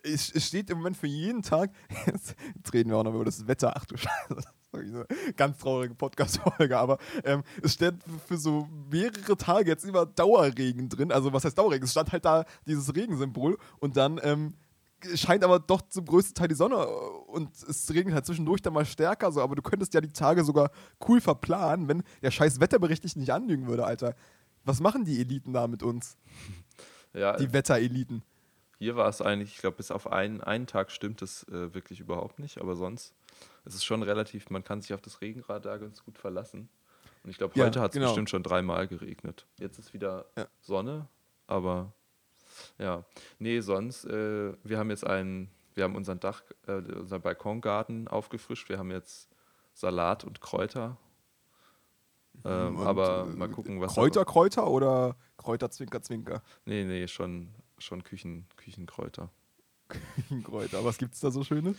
es, 0.04 0.30
es 0.34 0.46
steht 0.46 0.70
im 0.70 0.78
Moment 0.78 0.96
für 0.96 1.06
jeden 1.06 1.42
Tag, 1.42 1.70
jetzt, 2.06 2.34
jetzt, 2.56 2.72
reden 2.72 2.90
wir 2.90 2.96
auch 2.96 3.04
noch 3.04 3.14
über 3.14 3.24
das 3.24 3.46
Wetter, 3.46 3.72
ach 3.76 3.84
du 3.86 3.96
Scheiße, 3.96 4.34
das 4.34 4.44
eine 4.72 5.06
ganz 5.36 5.58
traurige 5.58 5.94
Podcast-Folge, 5.94 6.78
aber 6.78 6.98
ähm, 7.24 7.42
es 7.62 7.74
steht 7.74 7.94
für 8.26 8.36
so 8.36 8.68
mehrere 8.90 9.36
Tage 9.36 9.70
jetzt 9.70 9.84
immer 9.84 10.06
Dauerregen 10.06 10.88
drin, 10.88 11.10
also 11.10 11.32
was 11.32 11.44
heißt 11.44 11.56
Dauerregen? 11.56 11.84
Es 11.84 11.92
stand 11.92 12.12
halt 12.12 12.24
da 12.24 12.44
dieses 12.66 12.94
Regensymbol 12.94 13.58
und 13.78 13.96
dann 13.96 14.20
ähm, 14.22 14.54
scheint 15.14 15.44
aber 15.44 15.58
doch 15.58 15.82
zum 15.88 16.04
größten 16.04 16.34
Teil 16.34 16.48
die 16.48 16.54
Sonne 16.54 16.86
und 16.86 17.50
es 17.62 17.92
regnet 17.92 18.14
halt 18.14 18.26
zwischendurch 18.26 18.60
dann 18.60 18.74
mal 18.74 18.84
stärker, 18.84 19.32
so, 19.32 19.40
aber 19.40 19.56
du 19.56 19.62
könntest 19.62 19.94
ja 19.94 20.00
die 20.00 20.12
Tage 20.12 20.44
sogar 20.44 20.70
cool 21.08 21.20
verplanen, 21.20 21.88
wenn 21.88 22.02
der 22.22 22.30
scheiß 22.30 22.60
Wetterbericht 22.60 23.04
dich 23.04 23.16
nicht 23.16 23.32
anlügen 23.32 23.66
würde, 23.66 23.84
Alter. 23.84 24.14
Was 24.64 24.80
machen 24.80 25.04
die 25.04 25.20
Eliten 25.20 25.52
da 25.54 25.66
mit 25.66 25.82
uns? 25.82 26.18
Ja, 27.14 27.36
die 27.36 27.52
Wettereliten. 27.52 28.22
Hier 28.78 28.94
war 28.94 29.08
es 29.08 29.20
eigentlich, 29.20 29.54
ich 29.54 29.58
glaube, 29.58 29.76
bis 29.76 29.90
auf 29.90 30.10
einen, 30.10 30.40
einen 30.40 30.66
Tag 30.66 30.92
stimmt 30.92 31.20
es 31.22 31.42
äh, 31.48 31.74
wirklich 31.74 31.98
überhaupt 31.98 32.38
nicht, 32.38 32.60
aber 32.60 32.76
sonst 32.76 33.14
ist 33.64 33.74
es 33.74 33.84
schon 33.84 34.02
relativ, 34.02 34.50
man 34.50 34.62
kann 34.62 34.80
sich 34.80 34.94
auf 34.94 35.00
das 35.00 35.20
Regenrad 35.20 35.64
da 35.64 35.76
ganz 35.78 36.04
gut 36.04 36.16
verlassen. 36.16 36.68
Und 37.24 37.30
ich 37.30 37.38
glaube, 37.38 37.60
heute 37.60 37.78
ja, 37.80 37.84
hat 37.84 37.90
es 37.90 37.94
genau. 37.94 38.06
bestimmt 38.06 38.30
schon 38.30 38.44
dreimal 38.44 38.86
geregnet. 38.86 39.46
Jetzt 39.58 39.78
ist 39.78 39.92
wieder 39.92 40.26
ja. 40.36 40.46
Sonne, 40.60 41.08
aber 41.48 41.92
ja. 42.78 43.04
Nee, 43.40 43.60
sonst, 43.60 44.04
äh, 44.04 44.52
wir 44.62 44.78
haben 44.78 44.90
jetzt 44.90 45.06
einen, 45.06 45.50
wir 45.74 45.84
haben 45.84 45.96
unseren 45.96 46.20
Dach, 46.20 46.42
äh, 46.68 46.74
unseren 46.74 47.20
Balkongarten 47.20 48.06
aufgefrischt. 48.06 48.68
Wir 48.68 48.78
haben 48.78 48.92
jetzt 48.92 49.28
Salat 49.74 50.24
und 50.24 50.40
Kräuter. 50.40 50.96
Ähm, 52.44 52.76
und, 52.76 52.86
aber 52.86 53.26
äh, 53.28 53.36
mal 53.36 53.50
gucken, 53.50 53.80
was. 53.80 53.94
Kräuter, 53.94 54.24
Kräuter 54.24 54.68
oder 54.68 55.16
Kräuter, 55.36 55.70
Zwinker, 55.70 56.00
Zwinker? 56.00 56.42
Nee, 56.64 56.84
nee, 56.84 57.08
schon 57.08 57.52
schon 57.78 58.04
Küchen, 58.04 58.46
Küchenkräuter. 58.56 59.30
Küchenkräuter. 59.88 60.84
Was 60.84 60.98
gibt 60.98 61.14
es 61.14 61.20
da 61.20 61.30
so 61.30 61.44
Schönes? 61.44 61.76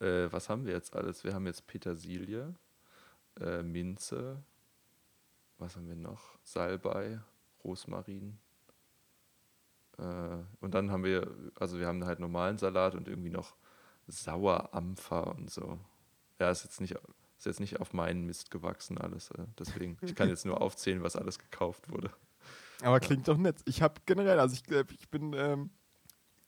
Äh, 0.00 0.30
was 0.30 0.48
haben 0.48 0.64
wir 0.64 0.72
jetzt 0.72 0.94
alles? 0.94 1.24
Wir 1.24 1.34
haben 1.34 1.46
jetzt 1.46 1.66
Petersilie, 1.66 2.54
äh, 3.40 3.62
Minze, 3.62 4.42
was 5.58 5.74
haben 5.76 5.88
wir 5.88 5.96
noch? 5.96 6.38
Salbei, 6.44 7.20
Rosmarin. 7.64 8.38
Äh, 9.98 10.38
und 10.60 10.74
dann 10.74 10.90
haben 10.90 11.04
wir, 11.04 11.30
also 11.56 11.78
wir 11.78 11.86
haben 11.86 12.04
halt 12.04 12.20
normalen 12.20 12.58
Salat 12.58 12.94
und 12.94 13.08
irgendwie 13.08 13.30
noch 13.30 13.56
Sauerampfer 14.06 15.34
und 15.36 15.50
so. 15.50 15.78
Ja, 16.38 16.50
ist 16.50 16.64
jetzt 16.64 16.80
nicht, 16.80 16.92
ist 17.36 17.46
jetzt 17.46 17.60
nicht 17.60 17.80
auf 17.80 17.92
meinen 17.92 18.24
Mist 18.24 18.50
gewachsen 18.50 18.98
alles. 18.98 19.30
Äh, 19.32 19.46
deswegen, 19.58 19.98
ich 20.02 20.14
kann 20.14 20.28
jetzt 20.28 20.46
nur 20.46 20.60
aufzählen, 20.60 21.02
was 21.02 21.16
alles 21.16 21.38
gekauft 21.38 21.90
wurde. 21.90 22.10
Aber 22.82 23.00
klingt 23.00 23.26
doch 23.28 23.36
nett. 23.36 23.56
Ich 23.64 23.82
habe 23.82 23.94
generell, 24.06 24.38
also 24.38 24.54
ich, 24.54 24.70
äh, 24.70 24.84
ich 24.98 25.08
bin, 25.08 25.32
ähm, 25.34 25.70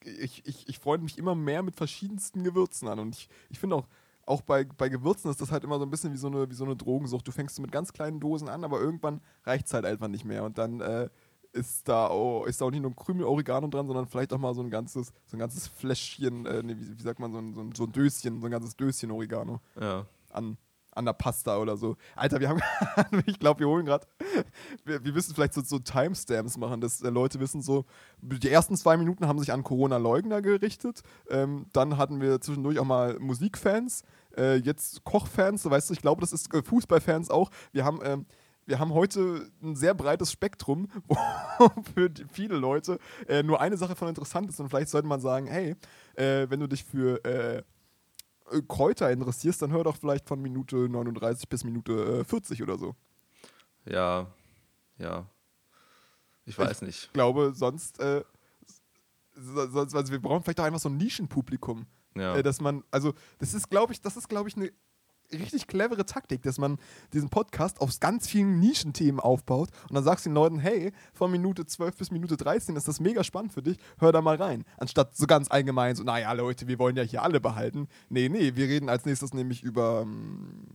ich, 0.04 0.46
ich, 0.46 0.68
ich 0.68 0.78
freue 0.78 0.98
mich 0.98 1.18
immer 1.18 1.34
mehr 1.34 1.62
mit 1.62 1.76
verschiedensten 1.76 2.44
Gewürzen 2.44 2.88
an. 2.88 2.98
Und 2.98 3.16
ich, 3.16 3.28
ich 3.48 3.58
finde 3.58 3.76
auch, 3.76 3.88
auch 4.26 4.42
bei, 4.42 4.64
bei 4.64 4.88
Gewürzen 4.88 5.30
ist 5.30 5.40
das 5.40 5.50
halt 5.50 5.64
immer 5.64 5.78
so 5.78 5.84
ein 5.84 5.90
bisschen 5.90 6.12
wie 6.12 6.18
so, 6.18 6.28
eine, 6.28 6.48
wie 6.48 6.54
so 6.54 6.64
eine 6.64 6.76
Drogensucht. 6.76 7.26
Du 7.26 7.32
fängst 7.32 7.58
mit 7.60 7.72
ganz 7.72 7.92
kleinen 7.92 8.20
Dosen 8.20 8.48
an, 8.48 8.64
aber 8.64 8.80
irgendwann 8.80 9.20
reicht 9.44 9.66
es 9.66 9.74
halt 9.74 9.84
einfach 9.84 10.08
nicht 10.08 10.24
mehr. 10.24 10.44
Und 10.44 10.56
dann 10.58 10.80
äh, 10.80 11.08
ist, 11.52 11.88
da 11.88 12.06
auch, 12.06 12.46
ist 12.46 12.60
da 12.60 12.66
auch 12.66 12.70
nicht 12.70 12.82
nur 12.82 12.92
ein 12.92 12.96
Krümel 12.96 13.24
Oregano 13.24 13.66
dran, 13.66 13.86
sondern 13.86 14.06
vielleicht 14.06 14.32
auch 14.32 14.38
mal 14.38 14.54
so 14.54 14.62
ein 14.62 14.70
ganzes, 14.70 15.12
so 15.26 15.36
ein 15.36 15.40
ganzes 15.40 15.66
Fläschchen, 15.66 16.46
äh, 16.46 16.62
nee, 16.62 16.76
wie, 16.78 16.98
wie, 16.98 17.02
sagt 17.02 17.18
man, 17.18 17.32
so 17.32 17.38
ein, 17.38 17.54
so, 17.54 17.60
ein, 17.60 17.74
so 17.74 17.84
ein 17.84 17.92
Döschen, 17.92 18.40
so 18.40 18.46
ein 18.46 18.52
ganzes 18.52 18.76
Döschen 18.76 19.10
Oregano 19.10 19.60
ja. 19.80 20.06
an 20.30 20.56
an 20.93 21.05
der 21.05 21.12
Pasta 21.12 21.59
oder 21.59 21.76
so. 21.76 21.97
Alter, 22.16 22.41
wir 22.41 22.49
haben, 22.49 22.61
ich 23.26 23.38
glaube, 23.38 23.61
wir 23.61 23.68
holen 23.68 23.86
gerade, 23.86 24.07
wir, 24.84 25.05
wir 25.05 25.12
müssen 25.12 25.34
vielleicht 25.34 25.55
so, 25.55 25.62
so 25.62 25.78
Timestamps 25.78 26.57
machen, 26.57 26.80
dass 26.80 27.01
äh, 27.03 27.11
Leute 27.11 27.41
wissen 27.41 27.62
so, 27.62 27.84
die 28.20 28.51
ersten 28.51 28.76
zwei 28.76 28.97
Minuten 28.97 29.26
haben 29.26 29.38
sich 29.38 29.53
an 29.53 29.62
Corona-Leugner 29.62 30.43
gerichtet, 30.43 31.03
ähm, 31.28 31.66
dann 31.72 31.97
hatten 31.97 32.20
wir 32.20 32.41
zwischendurch 32.41 32.78
auch 32.78 32.84
mal 32.84 33.18
Musikfans, 33.18 34.03
äh, 34.36 34.57
jetzt 34.57 35.05
Kochfans, 35.05 35.68
weißt 35.68 35.91
du, 35.91 35.95
ich 35.95 36.03
glaube, 36.03 36.20
das 36.20 36.32
ist 36.32 36.53
äh, 36.55 36.62
Fußballfans 36.62 37.30
auch. 37.30 37.51
Wir 37.72 37.84
haben, 37.84 38.01
ähm, 38.03 38.26
wir 38.66 38.78
haben 38.78 38.95
heute 38.95 39.51
ein 39.62 39.74
sehr 39.74 39.95
breites 39.95 40.30
Spektrum, 40.32 40.88
wo 41.09 41.16
für 41.95 42.11
viele 42.32 42.57
Leute 42.57 42.99
äh, 43.28 43.43
nur 43.43 43.61
eine 43.61 43.76
Sache 43.76 43.97
von 43.97 44.09
interessant 44.09 44.49
ist 44.49 44.61
und 44.61 44.68
vielleicht 44.68 44.91
sollte 44.91 45.09
man 45.09 45.20
sagen, 45.20 45.47
hey, 45.47 45.74
äh, 46.14 46.49
wenn 46.49 46.61
du 46.61 46.66
dich 46.66 46.84
für 46.84 47.24
äh, 47.24 47.62
Kräuter 48.68 49.11
interessierst, 49.11 49.62
dann 49.62 49.72
hör 49.72 49.84
doch 49.84 49.96
vielleicht 49.96 50.26
von 50.26 50.40
Minute 50.40 50.76
39 50.88 51.48
bis 51.48 51.64
Minute 51.64 52.20
äh, 52.20 52.24
40 52.24 52.62
oder 52.62 52.78
so. 52.78 52.94
Ja, 53.84 54.26
ja. 54.98 55.26
Ich 56.44 56.59
weiß 56.59 56.82
ich 56.82 56.86
nicht. 56.88 57.05
Ich 57.05 57.12
glaube, 57.12 57.53
sonst, 57.55 58.01
äh, 58.01 58.24
sonst, 59.34 59.94
also 59.94 60.12
wir 60.12 60.20
brauchen 60.20 60.42
vielleicht 60.42 60.61
auch 60.61 60.64
einfach 60.64 60.80
so 60.80 60.88
ein 60.88 60.96
Nischenpublikum. 60.96 61.86
Ja. 62.16 62.36
Äh, 62.36 62.42
dass 62.42 62.61
man, 62.61 62.82
also, 62.90 63.14
das 63.38 63.55
ist, 63.55 63.70
glaube 63.70 63.92
ich, 63.92 64.01
das 64.01 64.16
ist, 64.16 64.28
glaube 64.28 64.48
ich, 64.48 64.57
eine 64.57 64.72
richtig 65.32 65.66
clevere 65.66 66.06
Taktik, 66.06 66.42
dass 66.42 66.58
man 66.58 66.78
diesen 67.12 67.28
Podcast 67.28 67.80
auf 67.80 67.98
ganz 68.00 68.28
vielen 68.28 68.60
Nischenthemen 68.60 69.20
aufbaut 69.20 69.70
und 69.88 69.94
dann 69.94 70.04
sagst 70.04 70.26
du 70.26 70.30
den 70.30 70.34
Leuten, 70.34 70.58
hey, 70.58 70.92
von 71.12 71.30
Minute 71.30 71.66
12 71.66 71.96
bis 71.96 72.10
Minute 72.10 72.36
13 72.36 72.76
ist 72.76 72.88
das 72.88 73.00
mega 73.00 73.24
spannend 73.24 73.52
für 73.52 73.62
dich, 73.62 73.78
hör 73.98 74.12
da 74.12 74.20
mal 74.20 74.36
rein. 74.36 74.64
Anstatt 74.78 75.16
so 75.16 75.26
ganz 75.26 75.50
allgemein 75.50 75.96
so, 75.96 76.02
naja 76.02 76.32
Leute, 76.32 76.68
wir 76.68 76.78
wollen 76.78 76.96
ja 76.96 77.02
hier 77.02 77.22
alle 77.22 77.40
behalten. 77.40 77.88
Nee, 78.08 78.28
nee, 78.28 78.56
wir 78.56 78.66
reden 78.68 78.88
als 78.88 79.04
nächstes 79.04 79.34
nämlich 79.34 79.62
über 79.62 80.02
ähm, 80.02 80.66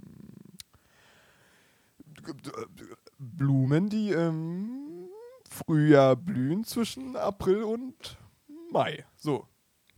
Blumen, 3.17 3.89
die 3.89 4.11
im 4.11 4.19
ähm, 4.19 5.09
Frühjahr 5.49 6.15
blühen 6.15 6.63
zwischen 6.63 7.15
April 7.15 7.63
und 7.63 8.17
Mai. 8.71 9.05
So, 9.15 9.47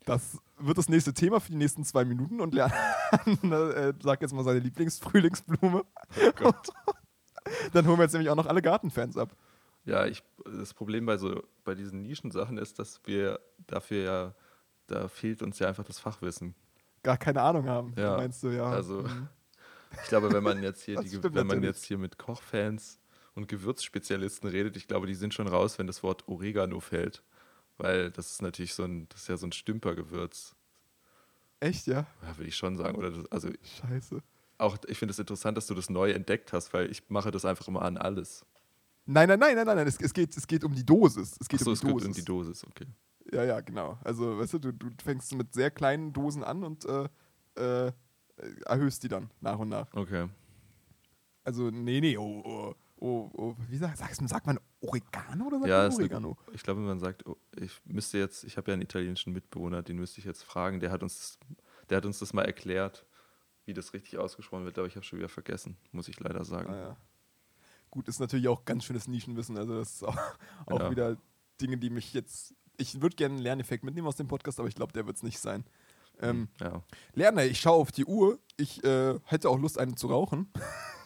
das 0.05 0.39
wird 0.59 0.77
das 0.77 0.89
nächste 0.89 1.13
Thema 1.13 1.39
für 1.39 1.51
die 1.51 1.57
nächsten 1.57 1.83
zwei 1.83 2.05
Minuten 2.05 2.41
und 2.41 2.53
Leon 2.53 2.71
äh, 3.51 3.93
sagt 4.01 4.21
jetzt 4.21 4.33
mal 4.33 4.43
seine 4.43 4.59
Lieblingsfrühlingsblume. 4.59 5.85
Oh 6.43 6.51
dann 7.73 7.87
holen 7.87 7.97
wir 7.97 8.03
jetzt 8.03 8.13
nämlich 8.13 8.29
auch 8.29 8.35
noch 8.35 8.47
alle 8.47 8.61
Gartenfans 8.61 9.17
ab. 9.17 9.35
Ja, 9.85 10.05
ich, 10.05 10.23
das 10.45 10.73
Problem 10.73 11.05
bei 11.05 11.17
so 11.17 11.43
bei 11.63 11.75
diesen 11.75 12.01
Nischensachen 12.01 12.57
ist, 12.57 12.79
dass 12.79 13.01
wir 13.05 13.39
dafür 13.67 14.03
ja, 14.03 14.35
da 14.87 15.07
fehlt 15.07 15.41
uns 15.41 15.59
ja 15.59 15.67
einfach 15.67 15.85
das 15.85 15.99
Fachwissen. 15.99 16.55
Gar 17.03 17.17
keine 17.17 17.41
Ahnung 17.41 17.67
haben, 17.67 17.93
ja, 17.95 18.17
meinst 18.17 18.43
du, 18.43 18.49
ja. 18.49 18.65
Also 18.65 19.03
mhm. 19.03 19.29
ich 20.03 20.09
glaube, 20.09 20.31
wenn 20.33 20.43
man 20.43 20.61
jetzt 20.61 20.83
hier 20.83 20.99
die, 20.99 21.23
wenn 21.23 21.47
man 21.47 21.63
jetzt 21.63 21.85
hier 21.85 21.97
mit 21.97 22.17
Kochfans 22.17 22.99
und 23.33 23.47
Gewürzspezialisten 23.47 24.49
redet, 24.49 24.75
ich 24.75 24.87
glaube, 24.87 25.07
die 25.07 25.15
sind 25.15 25.33
schon 25.33 25.47
raus, 25.47 25.79
wenn 25.79 25.87
das 25.87 26.03
Wort 26.03 26.27
Oregano 26.27 26.79
fällt. 26.79 27.23
Weil 27.77 28.11
das 28.11 28.31
ist 28.31 28.41
natürlich 28.41 28.73
so 28.73 28.83
ein, 28.83 29.07
das 29.09 29.21
ist 29.21 29.27
ja 29.29 29.37
so 29.37 29.47
ein 29.47 29.51
Stümpergewürz. 29.51 30.55
Echt, 31.59 31.87
ja? 31.87 32.07
Ja, 32.21 32.37
würde 32.37 32.49
ich 32.49 32.55
schon 32.55 32.75
sagen. 32.75 32.97
Oder 32.97 33.11
das, 33.11 33.31
also 33.31 33.49
Scheiße. 33.81 34.21
Auch, 34.57 34.77
ich 34.87 34.97
finde 34.97 35.11
es 35.11 35.19
interessant, 35.19 35.57
dass 35.57 35.67
du 35.67 35.75
das 35.75 35.89
neu 35.89 36.11
entdeckt 36.11 36.53
hast, 36.53 36.73
weil 36.73 36.89
ich 36.89 37.09
mache 37.09 37.29
das 37.29 37.45
einfach 37.45 37.67
immer 37.67 37.83
an 37.83 37.97
alles. 37.97 38.45
Nein, 39.05 39.29
nein, 39.29 39.39
nein, 39.39 39.55
nein, 39.55 39.65
nein, 39.65 39.87
es, 39.87 39.99
es, 40.01 40.13
geht, 40.13 40.35
es 40.35 40.47
geht 40.47 40.63
um 40.63 40.73
die 40.73 40.85
Dosis. 40.85 41.37
Es 41.39 41.47
geht 41.47 41.61
Achso, 41.61 41.71
um 41.71 41.75
die 41.75 41.79
es 41.79 41.81
Dosis. 41.81 42.01
geht 42.01 42.07
um 42.07 42.13
die 42.13 42.25
Dosis, 42.25 42.65
okay. 42.65 42.85
Ja, 43.31 43.43
ja, 43.43 43.61
genau. 43.61 43.97
Also, 44.03 44.37
weißt 44.37 44.53
du, 44.53 44.59
du, 44.59 44.71
du 44.71 44.89
fängst 45.03 45.33
mit 45.35 45.53
sehr 45.53 45.69
kleinen 45.69 46.11
Dosen 46.13 46.43
an 46.43 46.63
und 46.63 46.85
äh, 46.85 47.07
äh, 47.55 47.91
erhöhst 48.65 49.03
die 49.03 49.07
dann 49.07 49.29
nach 49.39 49.59
und 49.59 49.69
nach. 49.69 49.87
Okay. 49.93 50.27
Also, 51.43 51.69
nee, 51.69 52.01
nee, 52.01 52.17
oh, 52.17 52.41
oh 52.45 52.75
oh, 52.99 53.29
oh, 53.33 53.55
wie 53.69 53.77
sagt, 53.77 53.97
sagst, 53.97 54.27
sagt 54.27 54.47
man 54.47 54.59
Oregano 54.81 55.47
oder 55.47 55.59
sagt 55.59 55.69
ja, 55.69 55.83
man 55.83 55.93
Oregano? 55.93 56.37
Eine, 56.45 56.55
ich 56.55 56.63
glaube, 56.63 56.81
man 56.81 56.99
sagt, 56.99 57.25
oh, 57.25 57.37
ich 57.55 57.71
müsste 57.85 58.17
jetzt, 58.17 58.43
ich 58.43 58.57
habe 58.57 58.71
ja 58.71 58.73
einen 58.73 58.81
italienischen 58.81 59.33
Mitbewohner, 59.33 59.81
den 59.81 59.97
müsste 59.97 60.19
ich 60.19 60.25
jetzt 60.25 60.43
fragen, 60.43 60.79
der 60.79 60.91
hat 60.91 61.03
uns, 61.03 61.37
der 61.89 61.97
hat 61.97 62.05
uns 62.05 62.19
das 62.19 62.33
mal 62.33 62.43
erklärt, 62.43 63.05
wie 63.65 63.73
das 63.73 63.93
richtig 63.93 64.17
ausgesprochen 64.17 64.65
wird, 64.65 64.77
aber 64.77 64.87
ich 64.87 64.95
habe 64.95 65.05
schon 65.05 65.19
wieder 65.19 65.29
vergessen, 65.29 65.77
muss 65.91 66.07
ich 66.07 66.19
leider 66.19 66.43
sagen. 66.45 66.73
Ah, 66.73 66.77
ja. 66.77 66.97
Gut, 67.89 68.07
ist 68.07 68.19
natürlich 68.19 68.47
auch 68.47 68.65
ganz 68.65 68.83
schönes 68.83 69.07
Nischenwissen, 69.07 69.57
also 69.57 69.77
das 69.77 69.95
ist 69.95 70.03
auch, 70.03 70.17
auch 70.65 70.79
ja. 70.79 70.91
wieder 70.91 71.17
Dinge, 71.61 71.77
die 71.77 71.89
mich 71.89 72.13
jetzt, 72.13 72.53
ich 72.77 73.01
würde 73.01 73.15
gerne 73.15 73.35
einen 73.35 73.43
Lerneffekt 73.43 73.83
mitnehmen 73.83 74.07
aus 74.07 74.15
dem 74.15 74.27
Podcast, 74.27 74.59
aber 74.59 74.69
ich 74.69 74.75
glaube, 74.75 74.93
der 74.93 75.05
wird 75.05 75.17
es 75.17 75.23
nicht 75.23 75.39
sein. 75.39 75.63
Ähm, 76.19 76.47
ja. 76.59 76.81
Lerner, 77.13 77.45
ich 77.45 77.59
schaue 77.59 77.79
auf 77.79 77.91
die 77.91 78.05
Uhr, 78.05 78.39
ich 78.57 78.83
äh, 78.83 79.19
hätte 79.25 79.49
auch 79.49 79.59
Lust, 79.59 79.77
einen 79.77 79.97
zu 79.97 80.07
rauchen. 80.07 80.51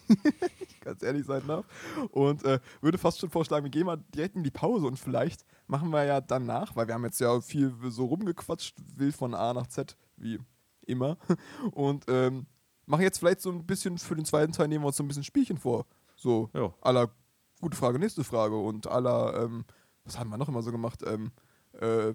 ganz 0.81 1.01
ehrlich 1.03 1.25
sein 1.25 1.43
darf. 1.47 1.65
Und 2.11 2.43
äh, 2.43 2.59
würde 2.81 2.97
fast 2.97 3.19
schon 3.19 3.29
vorschlagen, 3.29 3.63
wir 3.63 3.71
gehen 3.71 3.85
mal 3.85 4.03
direkt 4.13 4.35
in 4.35 4.43
die 4.43 4.51
Pause 4.51 4.87
und 4.87 4.97
vielleicht 4.97 5.45
machen 5.67 5.89
wir 5.89 6.03
ja 6.03 6.19
danach, 6.19 6.75
weil 6.75 6.87
wir 6.87 6.93
haben 6.93 7.05
jetzt 7.05 7.19
ja 7.19 7.39
viel 7.39 7.73
so 7.89 8.05
rumgequatscht, 8.05 8.75
will 8.95 9.11
von 9.11 9.33
A 9.33 9.53
nach 9.53 9.67
Z, 9.67 9.95
wie 10.17 10.39
immer. 10.85 11.17
Und 11.71 12.05
ähm, 12.09 12.47
machen 12.85 13.03
jetzt 13.03 13.19
vielleicht 13.19 13.41
so 13.41 13.51
ein 13.51 13.65
bisschen 13.65 13.97
für 13.97 14.15
den 14.15 14.25
zweiten 14.25 14.51
Teil, 14.51 14.67
nehmen 14.67 14.83
wir 14.83 14.87
uns 14.87 14.97
so 14.97 15.03
ein 15.03 15.07
bisschen 15.07 15.23
Spielchen 15.23 15.57
vor. 15.57 15.85
So, 16.15 16.49
ja. 16.53 16.73
aller 16.81 17.09
gute 17.61 17.77
Frage, 17.77 17.99
nächste 17.99 18.23
Frage 18.23 18.57
und 18.57 18.87
aller, 18.87 19.43
ähm, 19.43 19.65
was 20.03 20.19
haben 20.19 20.29
wir 20.29 20.37
noch 20.37 20.49
immer 20.49 20.61
so 20.61 20.71
gemacht? 20.71 21.01
Ähm, 21.05 21.31
äh, 21.79 22.13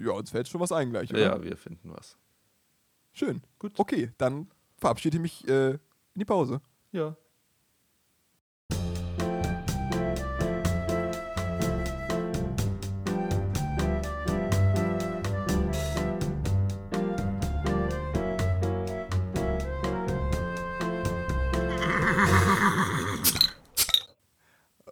ja, 0.00 0.12
uns 0.12 0.30
fällt 0.30 0.48
schon 0.48 0.60
was 0.60 0.72
ein 0.72 0.90
gleich, 0.90 1.10
oder? 1.10 1.20
Ja, 1.20 1.42
wir 1.42 1.56
finden 1.56 1.90
was. 1.92 2.16
Schön. 3.12 3.42
Gut. 3.58 3.72
Okay, 3.78 4.12
dann 4.18 4.48
verabschiede 4.76 5.16
ich 5.16 5.22
mich 5.22 5.48
äh, 5.48 5.70
in 5.70 5.80
die 6.14 6.24
Pause. 6.24 6.60
Ja. 6.92 7.16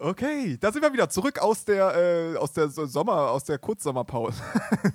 Okay, 0.00 0.58
da 0.60 0.72
sind 0.72 0.82
wir 0.82 0.92
wieder 0.92 1.08
zurück 1.08 1.38
aus 1.38 1.64
der, 1.64 2.34
äh, 2.34 2.36
aus 2.36 2.52
der 2.52 2.68
Sommer, 2.68 3.30
aus 3.30 3.44
der 3.44 3.58
Kurzsommerpause. 3.58 4.42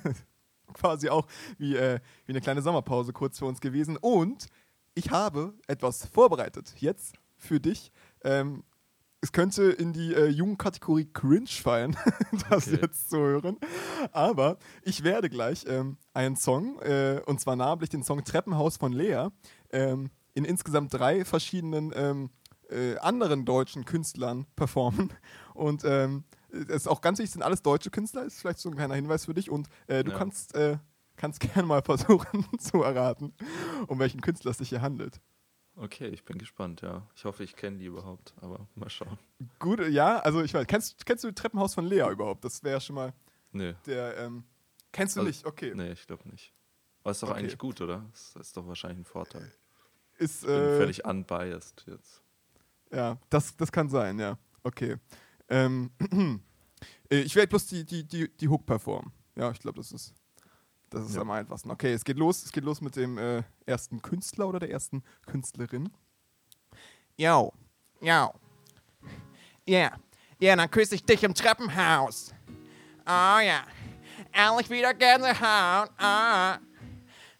Quasi 0.74 1.08
auch 1.08 1.26
wie, 1.58 1.76
äh, 1.76 1.98
wie 2.26 2.32
eine 2.32 2.40
kleine 2.40 2.62
Sommerpause 2.62 3.12
kurz 3.12 3.38
für 3.38 3.46
uns 3.46 3.60
gewesen. 3.60 3.96
Und 3.96 4.46
ich 4.94 5.10
habe 5.10 5.54
etwas 5.66 6.06
vorbereitet 6.06 6.74
jetzt 6.78 7.14
für 7.36 7.60
dich. 7.60 7.90
Ähm, 8.24 8.62
es 9.20 9.32
könnte 9.32 9.64
in 9.64 9.92
die 9.92 10.14
äh, 10.14 10.26
Jugendkategorie 10.26 11.08
Cringe 11.12 11.46
fallen, 11.46 11.96
das 12.50 12.68
okay. 12.68 12.78
jetzt 12.82 13.10
zu 13.10 13.18
hören. 13.18 13.58
Aber 14.12 14.58
ich 14.82 15.04
werde 15.04 15.30
gleich 15.30 15.64
ähm, 15.68 15.96
einen 16.12 16.36
Song, 16.36 16.80
äh, 16.80 17.20
und 17.26 17.40
zwar 17.40 17.56
namentlich 17.56 17.90
den 17.90 18.02
Song 18.02 18.24
Treppenhaus 18.24 18.76
von 18.76 18.92
Lea, 18.92 19.28
ähm, 19.70 20.10
in 20.34 20.44
insgesamt 20.44 20.92
drei 20.94 21.24
verschiedenen 21.24 21.92
ähm, 21.94 22.30
äh, 22.72 22.98
anderen 22.98 23.44
deutschen 23.44 23.84
Künstlern 23.84 24.46
performen. 24.56 25.12
Und 25.54 25.84
ähm, 25.84 26.24
es 26.50 26.68
ist 26.68 26.88
auch 26.88 27.00
ganz 27.00 27.18
wichtig, 27.18 27.32
sind 27.32 27.42
alles 27.42 27.62
deutsche 27.62 27.90
Künstler, 27.90 28.24
ist 28.24 28.40
vielleicht 28.40 28.58
so 28.58 28.68
ein 28.68 28.76
kleiner 28.76 28.94
Hinweis 28.94 29.24
für 29.24 29.34
dich. 29.34 29.50
Und 29.50 29.68
äh, 29.86 30.04
du 30.04 30.12
ja. 30.12 30.18
kannst, 30.18 30.54
äh, 30.54 30.78
kannst 31.16 31.40
gerne 31.54 31.66
mal 31.66 31.82
versuchen 31.82 32.46
zu 32.58 32.82
erraten, 32.82 33.34
um 33.86 33.98
welchen 33.98 34.20
Künstler 34.20 34.50
es 34.50 34.58
sich 34.58 34.70
hier 34.70 34.82
handelt. 34.82 35.20
Okay, 35.74 36.08
ich 36.08 36.24
bin 36.24 36.36
gespannt, 36.36 36.82
ja. 36.82 37.06
Ich 37.16 37.24
hoffe, 37.24 37.44
ich 37.44 37.56
kenne 37.56 37.78
die 37.78 37.86
überhaupt, 37.86 38.34
aber 38.42 38.66
mal 38.74 38.90
schauen. 38.90 39.18
Gut, 39.58 39.80
ja, 39.88 40.18
also 40.18 40.42
ich 40.42 40.52
weiß, 40.52 40.66
kennst, 40.66 41.06
kennst 41.06 41.24
du 41.24 41.32
Treppenhaus 41.32 41.72
von 41.72 41.86
Lea 41.86 42.10
überhaupt? 42.10 42.44
Das 42.44 42.62
wäre 42.62 42.80
schon 42.80 42.96
mal. 42.96 43.14
Nee. 43.52 43.74
Der, 43.86 44.18
ähm, 44.18 44.44
kennst 44.92 45.16
du 45.16 45.20
also, 45.20 45.28
nicht? 45.28 45.46
Okay. 45.46 45.72
Nee, 45.74 45.92
ich 45.92 46.06
glaube 46.06 46.28
nicht. 46.28 46.52
Aber 47.02 47.10
ist 47.10 47.22
doch 47.22 47.30
okay. 47.30 47.38
eigentlich 47.38 47.58
gut, 47.58 47.80
oder? 47.80 48.04
Das 48.12 48.36
ist 48.36 48.56
doch 48.56 48.66
wahrscheinlich 48.66 49.00
ein 49.00 49.04
Vorteil. 49.04 49.50
Ist, 50.18 50.42
ich 50.42 50.48
bin 50.48 50.56
äh, 50.56 50.76
völlig 50.76 51.04
unbiased 51.04 51.84
jetzt. 51.86 52.21
Ja, 52.92 53.16
das, 53.30 53.56
das 53.56 53.72
kann 53.72 53.88
sein, 53.88 54.18
ja. 54.18 54.36
Okay. 54.62 54.96
Ähm, 55.48 55.90
äh, 57.10 57.20
ich 57.20 57.34
werde 57.34 57.48
bloß 57.48 57.66
die, 57.66 57.84
die, 57.84 58.06
die, 58.06 58.28
die 58.36 58.48
Hook 58.48 58.66
performen. 58.66 59.10
Ja, 59.34 59.50
ich 59.50 59.58
glaube, 59.60 59.78
das 59.78 59.92
ist, 59.92 60.14
das 60.90 61.06
ist 61.06 61.14
ja. 61.14 61.22
am 61.22 61.30
einfachsten. 61.30 61.70
Okay, 61.70 61.92
es 61.92 62.04
geht 62.04 62.18
los. 62.18 62.44
Es 62.44 62.52
geht 62.52 62.64
los 62.64 62.80
mit 62.80 62.96
dem 62.96 63.16
äh, 63.16 63.42
ersten 63.64 64.02
Künstler 64.02 64.46
oder 64.48 64.58
der 64.58 64.70
ersten 64.70 65.02
Künstlerin. 65.26 65.90
Yo, 67.16 67.52
yo. 68.00 68.34
Yeah, 69.68 69.96
yeah, 70.40 70.56
dann 70.56 70.70
küsse 70.70 70.96
ich 70.96 71.04
dich 71.04 71.22
im 71.22 71.34
Treppenhaus. 71.34 72.34
Oh 73.06 73.06
ja, 73.06 73.40
yeah. 73.40 73.64
ehrlich 74.32 74.68
wieder 74.68 74.92
Gänsehaut. 74.92 75.90
Ah. 75.98 76.58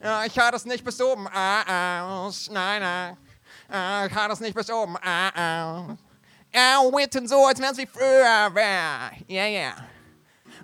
Ja, 0.00 0.24
ich 0.24 0.36
höre 0.38 0.52
das 0.52 0.64
nicht 0.64 0.84
bis 0.84 1.00
oben 1.00 1.26
aus. 1.28 2.48
Nein, 2.50 2.80
nein 2.80 3.16
äh, 3.72 4.08
kann 4.08 4.28
das 4.28 4.40
nicht 4.40 4.54
bis 4.54 4.70
oben. 4.70 4.96
Äh, 4.96 5.28
äh. 5.28 5.96
Ja, 6.54 6.80
witten 6.92 7.26
so, 7.26 7.46
als 7.46 7.60
wär's 7.60 7.78
wie 7.78 7.86
früher 7.86 8.54
wär. 8.54 9.10
Yeah, 9.28 9.48
yeah. 9.48 9.74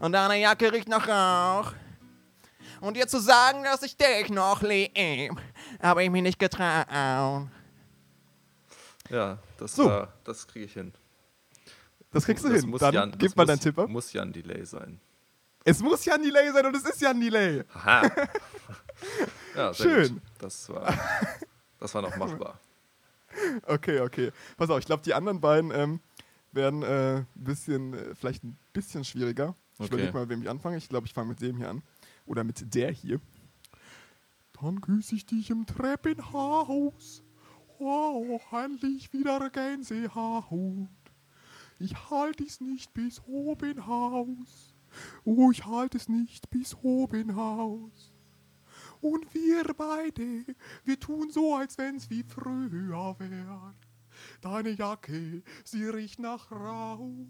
Und 0.00 0.12
deine 0.12 0.38
Jacke 0.38 0.70
riecht 0.70 0.88
nach 0.88 1.08
Rauch. 1.08 1.72
Und 2.80 2.96
dir 2.96 3.08
zu 3.08 3.18
sagen, 3.18 3.64
dass 3.64 3.82
ich 3.82 3.96
dich 3.96 4.28
noch 4.28 4.62
lieb, 4.62 5.40
habe 5.82 6.04
ich 6.04 6.10
mich 6.10 6.22
nicht 6.22 6.38
getraut. 6.38 6.86
Ja, 9.10 9.38
das, 9.56 9.74
so. 9.74 10.06
das 10.24 10.46
kriege 10.46 10.66
ich 10.66 10.74
hin. 10.74 10.92
Das 12.12 12.24
kriegst 12.24 12.44
du 12.44 12.50
das 12.50 12.60
hin. 12.60 12.76
Dann 12.78 12.94
Jan, 12.94 13.14
gib 13.18 13.34
mal 13.34 13.46
deinen 13.46 13.60
Tipp 13.60 13.78
ab. 13.78 13.88
muss 13.88 14.12
Jan 14.12 14.32
Delay 14.32 14.64
sein. 14.64 15.00
Es 15.64 15.80
muss 15.80 16.04
Jan 16.04 16.22
Delay 16.22 16.52
sein 16.52 16.66
und 16.66 16.76
es 16.76 16.84
ist 16.84 17.00
Jan 17.00 17.18
Delay. 17.18 17.64
Aha. 17.74 18.02
ja, 19.56 19.74
Schön. 19.74 20.14
Gut. 20.14 20.22
Das 20.38 20.68
war, 20.68 20.94
das 21.80 21.94
war 21.94 22.02
noch 22.02 22.16
machbar. 22.16 22.60
Okay, 23.66 24.00
okay. 24.00 24.32
Pass 24.56 24.70
auf, 24.70 24.78
ich 24.78 24.86
glaube, 24.86 25.02
die 25.02 25.14
anderen 25.14 25.40
beiden 25.40 25.70
ähm, 25.70 26.00
werden 26.52 26.82
äh, 26.82 27.24
bisschen, 27.34 27.94
äh, 27.94 28.14
vielleicht 28.14 28.44
ein 28.44 28.56
bisschen 28.72 29.04
schwieriger. 29.04 29.54
Ich 29.74 29.80
okay. 29.80 29.88
überlege 29.88 30.12
mal, 30.12 30.28
wem 30.28 30.42
ich 30.42 30.50
anfange. 30.50 30.76
Ich 30.76 30.88
glaube, 30.88 31.06
ich 31.06 31.12
fange 31.12 31.30
mit 31.30 31.40
dem 31.40 31.56
hier 31.56 31.70
an. 31.70 31.82
Oder 32.26 32.44
mit 32.44 32.74
der 32.74 32.90
hier. 32.90 33.20
Dann 34.60 34.80
grüße 34.80 35.14
ich 35.14 35.26
dich 35.26 35.50
im 35.50 35.66
Treppenhaus. 35.66 37.22
Oh, 37.78 38.40
endlich 38.50 39.12
wieder 39.12 39.50
Gänsehaut. 39.50 40.88
Ich 41.78 42.10
halte 42.10 42.42
es 42.42 42.60
nicht 42.60 42.92
bis 42.92 43.22
oben 43.24 43.86
Haus. 43.86 44.74
Oh, 45.24 45.52
ich 45.52 45.64
halte 45.64 45.96
es 45.96 46.08
nicht 46.08 46.50
bis 46.50 46.74
oben 46.82 47.36
Haus. 47.36 48.12
Und 49.00 49.32
wir 49.34 49.64
beide, 49.74 50.44
wir 50.84 51.00
tun 51.00 51.30
so, 51.30 51.54
als 51.54 51.78
wenn's 51.78 52.10
wie 52.10 52.22
früher 52.22 53.16
wär. 53.18 53.74
Deine 54.40 54.70
Jacke, 54.70 55.42
sie 55.64 55.84
riecht 55.84 56.18
nach 56.18 56.50
Rauch. 56.50 57.26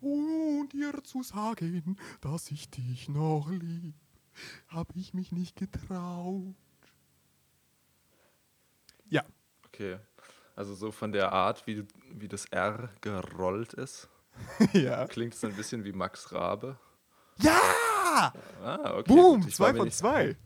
Und 0.00 0.68
dir 0.72 1.02
zu 1.02 1.22
sagen, 1.22 1.96
dass 2.20 2.50
ich 2.50 2.70
dich 2.70 3.08
noch 3.08 3.50
lieb, 3.50 3.94
hab 4.68 4.94
ich 4.94 5.14
mich 5.14 5.32
nicht 5.32 5.56
getraut. 5.56 6.54
Ja. 9.08 9.24
Okay. 9.66 9.98
Also 10.54 10.74
so 10.74 10.90
von 10.90 11.12
der 11.12 11.32
Art, 11.32 11.66
wie, 11.66 11.86
wie 12.12 12.28
das 12.28 12.46
R 12.46 12.90
gerollt 13.00 13.74
ist. 13.74 14.08
ja. 14.72 15.06
Klingt 15.06 15.34
es 15.34 15.44
ein 15.44 15.54
bisschen 15.54 15.84
wie 15.84 15.92
Max 15.92 16.32
Rabe. 16.32 16.78
Ja! 17.38 18.32
Ah, 18.62 18.94
okay. 18.96 19.14
Boom, 19.14 19.48
zwei 19.48 19.74
von 19.74 19.90
zwei. 19.90 20.36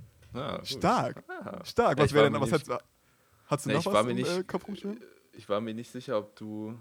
Stark. 0.64 1.24
Ja. 1.28 1.64
Stark. 1.64 1.98
Was 1.98 2.12
wäre 2.12 2.30
denn, 2.30 2.40
was 2.40 2.52
hast, 2.52 2.70
hast 3.46 3.66
du 3.66 3.70
nee, 3.70 3.76
noch 3.76 3.86
was 3.86 4.06
im 4.06 4.16
nicht, 4.16 4.38
äh, 4.38 4.44
Kopf 4.44 4.66
rumschwimmen? 4.66 5.00
Ich 5.32 5.48
war 5.48 5.60
mir 5.60 5.74
nicht 5.74 5.90
sicher, 5.90 6.18
ob 6.18 6.36
du, 6.36 6.78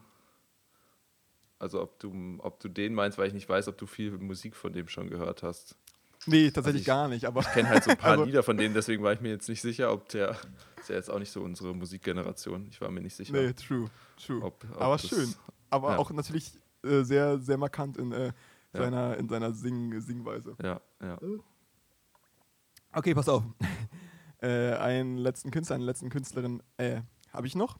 also 1.60 1.82
ob 1.82 2.00
du, 2.00 2.38
ob 2.40 2.60
du 2.60 2.70
den 2.70 2.94
meinst, 2.94 3.18
weil 3.18 3.28
ich 3.28 3.34
nicht 3.34 3.48
weiß, 3.48 3.68
ob 3.68 3.78
du 3.78 3.86
viel 3.86 4.12
Musik 4.12 4.56
von 4.56 4.74
dem 4.74 4.88
schon 4.88 5.10
gehört 5.10 5.44
hast. 5.44 5.76
Nee, 6.28 6.52
tatsächlich 6.52 6.66
also 6.66 6.78
ich, 6.80 6.86
gar 6.86 7.08
nicht. 7.08 7.26
Aber 7.26 7.42
ich 7.42 7.48
kenne 7.48 7.70
halt 7.70 7.84
so 7.84 7.92
ein 7.92 7.98
paar 7.98 8.12
also, 8.12 8.26
Lieder 8.26 8.44
von 8.44 8.58
denen, 8.58 8.74
deswegen 8.74 9.04
war 9.04 9.14
ich 9.14 9.22
mir 9.22 9.30
jetzt 9.30 9.50
nicht 9.50 9.62
sicher, 9.62 9.92
ob 9.92 10.10
der, 10.10 10.38
ist 10.80 10.90
ja 10.90 10.96
jetzt 10.96 11.10
auch 11.10 11.20
nicht 11.20 11.32
so 11.32 11.42
unsere 11.42 11.74
Musikgeneration. 11.74 12.68
Ich 12.70 12.80
war 12.80 12.92
mir 12.92 13.02
nicht 13.02 13.16
sicher. 13.16 13.34
Nee, 13.34 13.54
true, 13.54 13.90
true. 14.24 14.42
Ob, 14.44 14.64
ob 14.72 14.82
aber 14.82 14.96
das, 14.96 15.08
schön. 15.08 15.34
Aber 15.70 15.92
ja. 15.92 15.98
auch 15.98 16.12
natürlich 16.12 16.54
äh, 16.84 17.04
sehr, 17.04 17.40
sehr 17.40 17.58
markant 17.58 17.98
in, 17.98 18.12
äh, 18.12 18.34
seiner, 18.74 19.10
ja. 19.10 19.14
in 19.14 19.30
seiner 19.30 19.54
Sing 19.54 20.00
Singweise. 20.00 20.56
Ja, 20.62 20.82
ja. 21.02 21.18
Okay, 22.94 23.16
pass 23.16 23.30
auf. 23.30 23.44
äh, 24.42 24.74
einen 24.74 25.18
letzten 25.18 25.50
Künstler, 25.50 25.76
eine 25.76 25.86
letzten 25.86 26.10
Künstlerin 26.10 26.62
äh, 26.78 27.02
habe 27.32 27.48
ich 27.48 27.56
noch. 27.56 27.78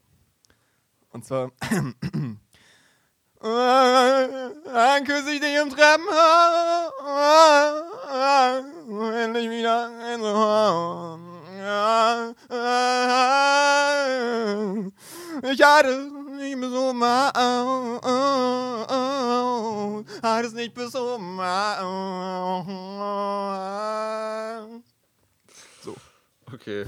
Und 1.10 1.26
zwar. 1.26 1.52
Dann 3.42 5.04
küsse 5.04 5.32
ich 5.32 5.42
dich 5.42 5.56
im 5.62 5.70
Treppenhaus. 5.70 6.92
Endlich 9.16 9.50
wieder 9.50 9.90
in 10.14 10.22
Ich 15.52 15.64
hatte 15.64 16.12
nicht 16.38 16.62
bis 16.62 16.72
um 16.72 17.04
hatte 20.24 20.48
es 20.48 20.54
nicht 20.54 20.74
bis 20.74 20.96
um 20.96 21.40
Okay. 26.54 26.86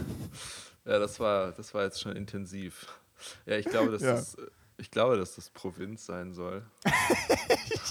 Ja, 0.85 0.99
das 0.99 1.19
war, 1.19 1.51
das 1.51 1.73
war 1.73 1.83
jetzt 1.83 2.01
schon 2.01 2.15
intensiv. 2.15 2.87
Ja, 3.45 3.57
ich 3.57 3.65
glaube, 3.65 3.91
dass, 3.91 4.01
ja. 4.01 4.13
Das, 4.13 4.37
ich 4.77 4.91
glaube, 4.91 5.17
dass 5.17 5.35
das 5.35 5.49
Provinz 5.49 6.05
sein 6.05 6.33
soll. 6.33 6.65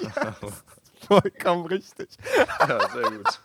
ja, 0.00 0.36
vollkommen 1.06 1.66
richtig. 1.66 2.10
ja, 2.60 2.88
sehr 2.90 3.10
gut. 3.10 3.40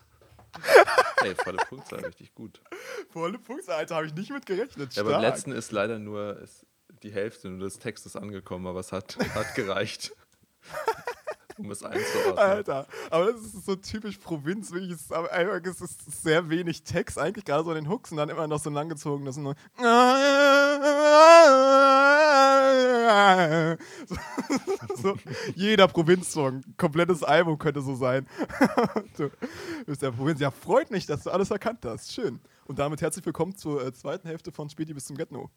Ey, 1.21 1.35
volle 1.35 1.57
Punktzahl, 1.57 2.05
richtig 2.05 2.33
gut. 2.33 2.61
Volle 3.09 3.39
Punktzahl, 3.39 3.77
Alter, 3.77 3.95
habe 3.95 4.07
ich 4.07 4.13
nicht 4.13 4.31
mit 4.31 4.45
gerechnet. 4.45 4.93
Ja, 4.95 5.03
beim 5.03 5.21
letzten 5.21 5.51
ist 5.51 5.71
leider 5.71 5.99
nur 5.99 6.39
ist 6.39 6.65
die 7.03 7.11
Hälfte 7.11 7.49
nur 7.49 7.59
des 7.67 7.79
Textes 7.79 8.15
angekommen, 8.15 8.65
aber 8.67 8.79
es 8.79 8.91
hat, 8.91 9.17
hat 9.35 9.55
gereicht 9.55 10.13
um 11.57 11.71
es 11.71 11.83
einzuordnen. 11.83 12.37
Alter, 12.37 12.87
aber 13.09 13.31
das 13.31 13.41
ist 13.41 13.65
so 13.65 13.75
typisch 13.75 14.17
Provinz, 14.17 14.71
wirklich. 14.71 14.91
Es 14.91 15.01
ist, 15.01 15.13
einfach, 15.13 15.59
es 15.63 15.81
ist 15.81 16.23
sehr 16.23 16.49
wenig 16.49 16.83
Text, 16.83 17.17
eigentlich 17.17 17.45
gerade 17.45 17.63
so 17.63 17.71
in 17.71 17.83
den 17.83 17.89
Hooks 17.89 18.11
und 18.11 18.17
dann 18.17 18.29
immer 18.29 18.47
noch 18.47 18.59
so 18.59 18.69
langgezogen, 18.69 19.25
das 19.25 19.37
nur. 19.37 19.55
so, 25.01 25.15
jeder 25.55 25.87
Provinzsong, 25.87 26.61
komplettes 26.77 27.23
Album 27.23 27.57
könnte 27.57 27.81
so 27.81 27.95
sein. 27.95 28.27
du 29.17 29.29
bist 29.85 30.01
der 30.01 30.11
Provinz. 30.11 30.39
Ja, 30.39 30.51
freut 30.51 30.91
mich, 30.91 31.05
dass 31.05 31.23
du 31.23 31.31
alles 31.31 31.51
erkannt 31.51 31.79
hast. 31.85 32.13
Schön. 32.13 32.39
Und 32.65 32.79
damit 32.79 33.01
herzlich 33.01 33.25
willkommen 33.25 33.55
zur 33.55 33.85
äh, 33.85 33.93
zweiten 33.93 34.27
Hälfte 34.27 34.51
von 34.51 34.69
Späti 34.69 34.93
bis 34.93 35.05
zum 35.05 35.17
Getno. 35.17 35.49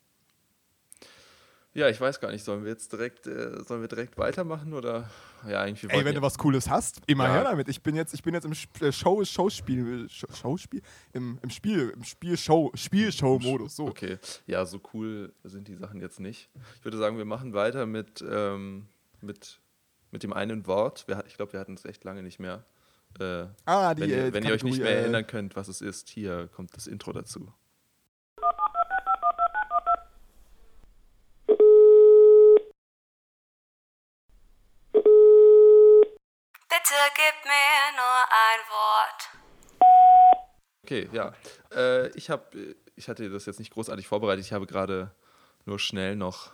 Ja, 1.73 1.89
ich 1.89 2.01
weiß 2.01 2.19
gar 2.19 2.33
nicht, 2.33 2.45
sollen 2.45 2.65
wir 2.65 2.71
jetzt 2.71 2.93
direkt, 2.93 3.29
äh, 3.29 3.63
sollen 3.63 3.81
wir 3.81 3.89
direkt 3.89 4.19
weitermachen 4.19 4.75
oder 4.75 5.09
ja, 5.49 5.61
eigentlich 5.61 5.89
Ey, 5.93 6.05
wenn 6.05 6.17
du 6.17 6.23
was 6.23 6.37
Cooles 6.37 6.69
hast, 6.69 7.01
immer 7.07 7.27
ja. 7.27 7.35
her 7.35 7.45
damit. 7.45 7.69
Ich 7.69 7.81
bin 7.81 7.95
jetzt, 7.95 8.13
ich 8.13 8.25
bin 8.25 8.35
jetzt 8.35 8.45
im 8.45 8.53
äh, 8.81 8.91
Show, 8.91 9.25
Showspiel, 9.25 10.09
Showspiel, 10.09 10.83
im, 11.13 11.39
im 11.43 11.51
Spiel, 11.51 11.91
im 11.91 12.03
Spielshow, 12.03 12.73
Spielshow-Modus. 12.75 13.77
So. 13.77 13.87
Okay, 13.87 14.19
ja, 14.47 14.67
so 14.67 14.81
cool 14.93 15.33
sind 15.45 15.69
die 15.69 15.77
Sachen 15.77 16.01
jetzt 16.01 16.19
nicht. 16.19 16.51
Ich 16.79 16.85
würde 16.85 16.99
sagen, 16.99 17.19
wir 17.19 17.25
machen 17.25 17.55
weiter 17.55 17.87
mit, 17.87 18.25
ähm, 18.29 18.89
mit, 19.21 19.61
mit 20.11 20.25
dem 20.25 20.33
einen 20.33 20.67
Wort. 20.67 21.07
Wir, 21.07 21.23
ich 21.29 21.37
glaube, 21.37 21.53
wir 21.53 21.61
hatten 21.61 21.75
es 21.75 21.85
echt 21.85 22.03
lange 22.03 22.25
nicht 22.25 22.41
mehr. 22.41 22.65
Äh, 23.21 23.47
ah, 23.65 23.95
die, 23.95 24.03
wenn, 24.03 24.11
ihr, 24.11 24.25
äh, 24.25 24.33
wenn 24.33 24.45
ihr 24.45 24.55
euch 24.55 24.65
nicht 24.65 24.79
mehr 24.81 24.91
äh, 24.91 25.03
erinnern 25.03 25.27
könnt, 25.27 25.55
was 25.55 25.69
es 25.69 25.81
ist, 25.81 26.09
hier 26.09 26.49
kommt 26.49 26.77
das 26.77 26.89
Intro 26.89 27.13
dazu. 27.13 27.53
Bitte 36.91 37.03
gib 37.15 37.45
mir 37.45 37.93
nur 37.95 38.19
ein 38.35 38.61
Wort. 38.69 39.21
Okay, 40.83 41.09
ja. 41.13 41.33
Äh, 41.73 42.09
ich 42.17 42.31
habe, 42.31 42.75
ich 42.97 43.09
hatte 43.09 43.31
das 43.31 43.47
jetzt 43.47 43.61
nicht 43.61 43.73
großartig 43.73 44.09
vorbereitet. 44.09 44.45
Ich 44.45 44.53
habe 44.53 44.67
gerade 44.67 45.15
nur 45.67 45.79
schnell 45.79 46.17
noch 46.17 46.51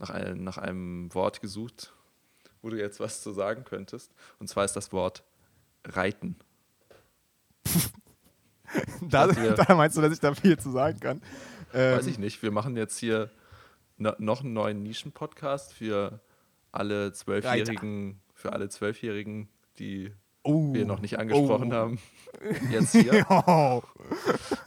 nach 0.00 0.10
einem, 0.10 0.42
nach 0.42 0.58
einem 0.58 1.14
Wort 1.14 1.40
gesucht, 1.40 1.92
wo 2.60 2.70
du 2.70 2.76
jetzt 2.76 2.98
was 2.98 3.22
zu 3.22 3.30
sagen 3.30 3.62
könntest. 3.62 4.12
Und 4.40 4.48
zwar 4.48 4.64
ist 4.64 4.74
das 4.74 4.92
Wort 4.92 5.22
reiten. 5.84 6.36
da, 9.00 9.28
da, 9.28 9.74
meinst 9.76 9.96
du, 9.96 10.00
dass 10.00 10.12
ich 10.12 10.18
da 10.18 10.34
viel 10.34 10.58
zu 10.58 10.72
sagen 10.72 10.98
kann? 10.98 11.22
Ähm, 11.72 11.98
Weiß 11.98 12.06
ich 12.08 12.18
nicht. 12.18 12.42
Wir 12.42 12.50
machen 12.50 12.76
jetzt 12.76 12.98
hier 12.98 13.30
noch 13.96 14.40
einen 14.40 14.54
neuen 14.54 14.82
Nischen-Podcast 14.82 15.72
für 15.72 16.18
alle 16.72 17.12
Zwölfjährigen 17.12 18.20
für 18.36 18.52
alle 18.52 18.68
Zwölfjährigen, 18.68 19.48
die 19.78 20.12
oh. 20.44 20.72
wir 20.72 20.84
noch 20.84 21.00
nicht 21.00 21.18
angesprochen 21.18 21.72
oh. 21.72 21.76
haben. 21.76 21.98
Jetzt 22.70 22.92
hier. 22.92 23.26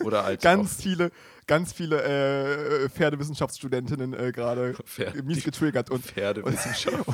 Oder 0.03 0.25
alt. 0.25 0.41
Ganz 0.43 0.77
auch. 0.77 0.81
viele, 0.81 1.11
ganz 1.47 1.71
viele 1.71 2.03
äh, 2.03 2.89
Pferdewissenschaftsstudentinnen 2.89 4.13
äh, 4.13 4.31
gerade 4.31 4.75
mies 5.23 5.43
getriggert. 5.43 5.89
Und, 5.89 6.05
Pferdewissenschaft. 6.05 7.09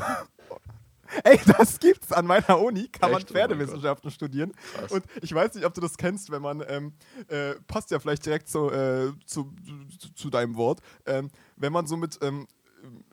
Ey, 1.23 1.39
das 1.45 1.79
gibt's 1.79 2.11
an 2.11 2.25
meiner 2.25 2.59
Uni, 2.59 2.87
kann 2.87 3.11
Echt? 3.11 3.19
man 3.19 3.23
oh 3.23 3.33
Pferdewissenschaften 3.33 4.09
oh 4.09 4.11
studieren. 4.11 4.51
Krass. 4.73 4.91
Und 4.91 5.05
ich 5.21 5.33
weiß 5.33 5.53
nicht, 5.53 5.65
ob 5.65 5.73
du 5.73 5.79
das 5.79 5.97
kennst, 5.97 6.31
wenn 6.31 6.41
man, 6.41 6.63
ähm, 6.67 6.93
äh, 7.27 7.53
passt 7.67 7.91
ja 7.91 7.99
vielleicht 7.99 8.25
direkt 8.25 8.49
so, 8.49 8.71
äh, 8.71 9.13
zu, 9.25 9.53
zu, 9.99 10.13
zu, 10.13 10.29
deinem 10.29 10.55
Wort, 10.55 10.81
ähm, 11.05 11.29
wenn 11.55 11.71
man 11.71 11.87
so 11.87 11.95
mit 11.95 12.19
ähm, 12.21 12.47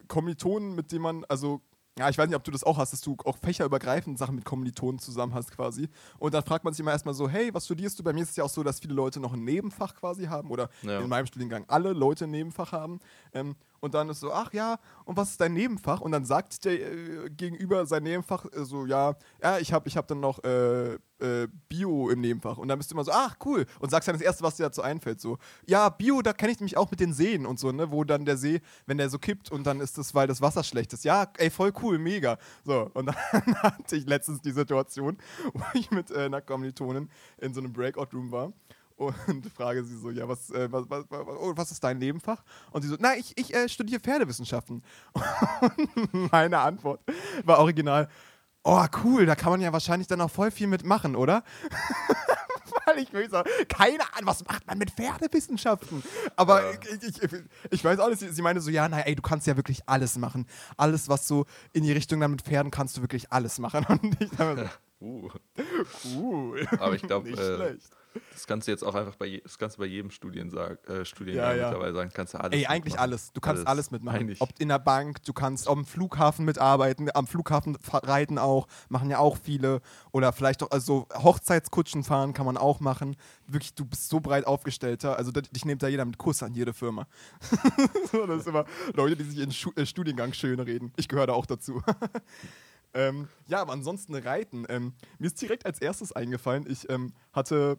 Kommilitonen, 0.09 0.75
mit 0.75 0.91
denen 0.91 1.03
man, 1.03 1.25
also 1.29 1.61
ja, 1.99 2.09
ich 2.09 2.17
weiß 2.17 2.27
nicht, 2.27 2.37
ob 2.37 2.45
du 2.45 2.51
das 2.51 2.65
auch 2.65 2.79
hast, 2.79 2.93
dass 2.93 3.03
du 3.03 3.17
auch 3.25 3.37
fächerübergreifend 3.37 4.19
Sachen 4.19 4.35
mit 4.35 4.45
Kommilitonen 4.45 4.99
zusammen 4.99 5.35
hast 5.35 5.51
quasi. 5.51 5.89
Und 6.19 6.33
dann 6.33 6.43
fragt 6.43 6.65
man 6.65 6.73
sich 6.73 6.81
immer 6.81 6.93
erstmal 6.93 7.15
so, 7.15 7.29
hey, 7.29 7.53
was 7.53 7.67
studierst 7.67 7.99
du? 7.99 8.03
Bei 8.03 8.15
mir 8.15 8.23
ist 8.23 8.31
es 8.31 8.37
ja 8.37 8.45
auch 8.45 8.49
so, 8.49 8.63
dass 8.63 8.81
viele 8.81 8.95
Leute 8.95 9.21
noch 9.21 9.35
ein 9.35 9.45
Nebenfach 9.45 9.95
quasi 9.95 10.25
haben 10.25 10.51
oder 10.51 10.71
ja. 10.83 11.01
in 11.01 11.09
meinem 11.09 11.27
Studiengang 11.27 11.65
alle 11.69 11.93
Leute 11.93 12.25
ein 12.25 12.31
Nebenfach 12.31 12.73
haben. 12.73 13.01
Ähm, 13.35 13.57
und 13.83 13.95
dann 13.95 14.09
ist 14.09 14.21
so, 14.21 14.33
ach 14.33 14.53
ja, 14.53 14.79
und 15.05 15.17
was 15.17 15.33
ist 15.33 15.41
dein 15.41 15.55
Nebenfach? 15.55 16.01
Und 16.01 16.13
dann 16.13 16.25
sagt 16.25 16.65
der 16.65 16.81
äh, 16.81 17.31
gegenüber 17.31 17.85
sein 17.85 18.05
Nebenfach 18.05 18.47
äh, 18.53 18.65
so, 18.65 18.87
ja, 18.87 19.17
ja, 19.43 19.59
ich 19.59 19.73
habe 19.73 19.89
ich 19.89 19.97
hab 19.97 20.07
dann 20.07 20.21
noch 20.21 20.43
äh, 20.45 20.95
äh, 20.95 21.49
Bio 21.69 22.09
im 22.09 22.21
Nebenfach. 22.21 22.59
Und 22.59 22.69
dann 22.69 22.79
bist 22.79 22.93
du 22.93 22.95
immer 22.95 23.03
so, 23.05 23.11
ach 23.13 23.37
cool. 23.45 23.67
Und 23.81 23.91
sagst 23.91 24.07
dann 24.07 24.15
das 24.15 24.23
Erste, 24.23 24.45
was 24.45 24.57
dir 24.57 24.63
dazu 24.63 24.83
einfällt, 24.83 25.21
so, 25.21 25.37
ja, 25.67 25.89
Bio, 25.89 26.23
da 26.23 26.33
kenne 26.33 26.53
ich 26.53 26.61
mich 26.61 26.77
auch 26.77 26.93
mit 26.93 27.01
den 27.01 27.13
Seen 27.13 27.45
und 27.45 27.59
so, 27.59 27.73
ne, 27.73 27.91
wo 27.91 28.05
dann 28.05 28.25
der 28.25 28.37
See, 28.37 28.61
wenn 28.87 28.99
der 28.99 29.11
so 29.11 29.19
kippt 29.19 29.51
und 29.51 29.67
dann 29.67 29.81
ist 29.81 29.99
das, 29.99 30.15
weil 30.15 30.29
das 30.29 30.41
Wasser 30.41 30.63
schlecht 30.63 30.93
ist. 30.93 31.05
Ja, 31.05 31.27
ey, 31.39 31.51
voll 31.51 31.73
cool, 31.83 31.99
mega. 31.99 32.39
So, 32.65 32.89
und 32.95 33.07
dann 33.33 33.57
hatte 33.63 33.97
ich 33.97 34.07
letztens 34.07 34.41
die 34.43 34.53
Situation, 34.53 35.19
wo 35.55 35.65
ich 35.75 35.91
mit 35.91 36.13
äh, 36.13 36.27
einer 36.27 36.41
Kommilitonin 36.41 37.11
in 37.39 37.53
so 37.53 37.61
einem 37.61 37.73
Breakout-Room 37.73 38.31
war 38.31 38.53
und 39.07 39.47
frage 39.53 39.85
sie 39.85 39.97
so, 39.97 40.11
ja, 40.11 40.29
was, 40.29 40.51
äh, 40.51 40.71
was, 40.71 40.89
was, 40.89 41.05
oh, 41.11 41.53
was, 41.57 41.71
ist 41.71 41.83
dein 41.83 41.99
Nebenfach? 41.99 42.43
Und 42.71 42.83
sie 42.83 42.89
so, 42.89 42.97
na, 42.99 43.17
ich, 43.17 43.37
ich 43.37 43.55
äh, 43.55 43.69
studiere 43.69 44.01
Pferdewissenschaften. 44.01 44.83
Und 45.13 46.33
meine 46.33 46.59
Antwort 46.59 47.01
war 47.45 47.59
original, 47.59 48.09
oh, 48.65 48.85
cool, 49.05 49.27
da 49.27 49.35
kann 49.35 49.51
man 49.51 49.61
ja 49.61 49.73
wahrscheinlich 49.73 50.09
dann 50.09 50.21
auch 50.21 50.31
voll 50.31 50.51
viel 50.51 50.67
mitmachen, 50.67 51.17
oder? 51.17 51.43
Weil 52.87 52.99
ich 52.99 53.13
mir 53.13 53.29
so, 53.29 53.43
keine 53.69 54.03
Ahnung, 54.15 54.27
was 54.27 54.45
macht 54.45 54.67
man 54.67 54.79
mit 54.79 54.91
Pferdewissenschaften? 54.91 56.03
Aber 56.37 56.63
ja. 56.63 56.79
ich, 57.01 57.23
ich, 57.23 57.33
ich, 57.71 57.85
weiß 57.85 57.99
auch 57.99 58.09
nicht, 58.09 58.21
sie, 58.21 58.31
sie 58.31 58.43
meine 58.43 58.61
so, 58.61 58.71
ja, 58.71 58.89
na, 58.89 59.01
ey, 59.01 59.15
du 59.15 59.23
kannst 59.23 59.47
ja 59.47 59.57
wirklich 59.57 59.83
alles 59.87 60.17
machen. 60.17 60.47
Alles, 60.77 61.09
was 61.09 61.29
so 61.29 61.47
in 61.73 61.85
die 61.85 61.93
Richtung 61.93 62.21
dann 62.21 62.31
mit 62.31 62.43
Pferden 62.43 62.71
kannst 62.71 62.97
du 62.97 63.03
wirklich 63.03 63.31
alles 63.31 63.59
machen. 63.59 63.85
Und 63.89 64.21
ich 64.21 64.31
so, 64.31 64.57
uh. 65.03 65.31
Cool. 66.05 66.67
Aber 66.79 66.95
ich 66.95 67.03
glaube, 67.03 67.29
äh, 67.31 67.77
das 68.33 68.47
kannst 68.47 68.69
du 68.69 68.73
jetzt 68.73 68.85
auch 68.85 68.95
einfach 68.95 69.17
bei, 69.17 69.41
das 69.43 69.59
kannst 69.59 69.77
du 69.77 69.81
bei 69.81 69.87
jedem 69.87 70.11
Studiensag, 70.11 70.87
äh, 70.89 71.05
Studiengang 71.05 71.51
ja, 71.51 71.57
ja. 71.57 71.69
mittlerweile 71.69 71.95
sagen, 71.95 72.11
kannst 72.13 72.35
du 72.35 72.39
alles 72.39 72.59
Ey, 72.59 72.67
eigentlich 72.67 72.95
mitmachen. 72.95 73.11
alles. 73.11 73.33
Du 73.33 73.41
kannst 73.41 73.61
alles, 73.61 73.69
alles 73.69 73.91
mitmachen. 73.91 74.21
Eigentlich. 74.21 74.41
Ob 74.41 74.51
in 74.59 74.69
der 74.69 74.79
Bank, 74.79 75.23
du 75.25 75.33
kannst 75.33 75.69
am 75.69 75.85
Flughafen 75.85 76.45
mitarbeiten, 76.45 77.09
am 77.15 77.27
Flughafen 77.27 77.77
reiten 77.91 78.39
auch, 78.39 78.67
machen 78.89 79.11
ja 79.11 79.19
auch 79.19 79.39
viele. 79.39 79.81
Oder 80.13 80.33
vielleicht 80.33 80.63
auch, 80.63 80.71
also 80.71 81.07
Hochzeitskutschen 81.15 82.05
fahren 82.05 82.35
kann 82.35 82.47
man 82.47 82.57
auch 82.57 82.81
machen. 82.81 83.17
Wirklich, 83.47 83.75
du 83.75 83.85
bist 83.85 84.09
so 84.09 84.21
breit 84.21 84.47
aufgestellter. 84.47 85.17
Also 85.17 85.31
dich 85.31 85.65
nimmt 85.65 85.83
da 85.83 85.89
jeder 85.89 86.05
mit 86.05 86.19
Kuss 86.19 86.43
an, 86.43 86.55
jede 86.55 86.75
Firma. 86.75 87.07
das 88.13 88.41
ist 88.41 88.47
immer 88.47 88.67
Leute, 88.95 89.17
die 89.17 89.25
sich 89.25 89.39
in 89.39 89.51
äh, 89.77 89.87
Studiengang 89.87 90.33
schön 90.33 90.61
reden. 90.61 90.93
Ich 90.97 91.09
gehöre 91.09 91.27
da 91.27 91.33
auch 91.33 91.47
dazu. 91.47 91.83
Ähm, 92.95 93.29
ja, 93.47 93.61
aber 93.61 93.73
ansonsten 93.73 94.15
Reiten. 94.15 94.67
Ähm, 94.69 94.95
mir 95.19 95.27
ist 95.27 95.41
direkt 95.41 95.67
als 95.67 95.81
erstes 95.81 96.13
eingefallen, 96.13 96.67
ich 96.69 96.89
ähm, 96.91 97.13
hatte 97.33 97.79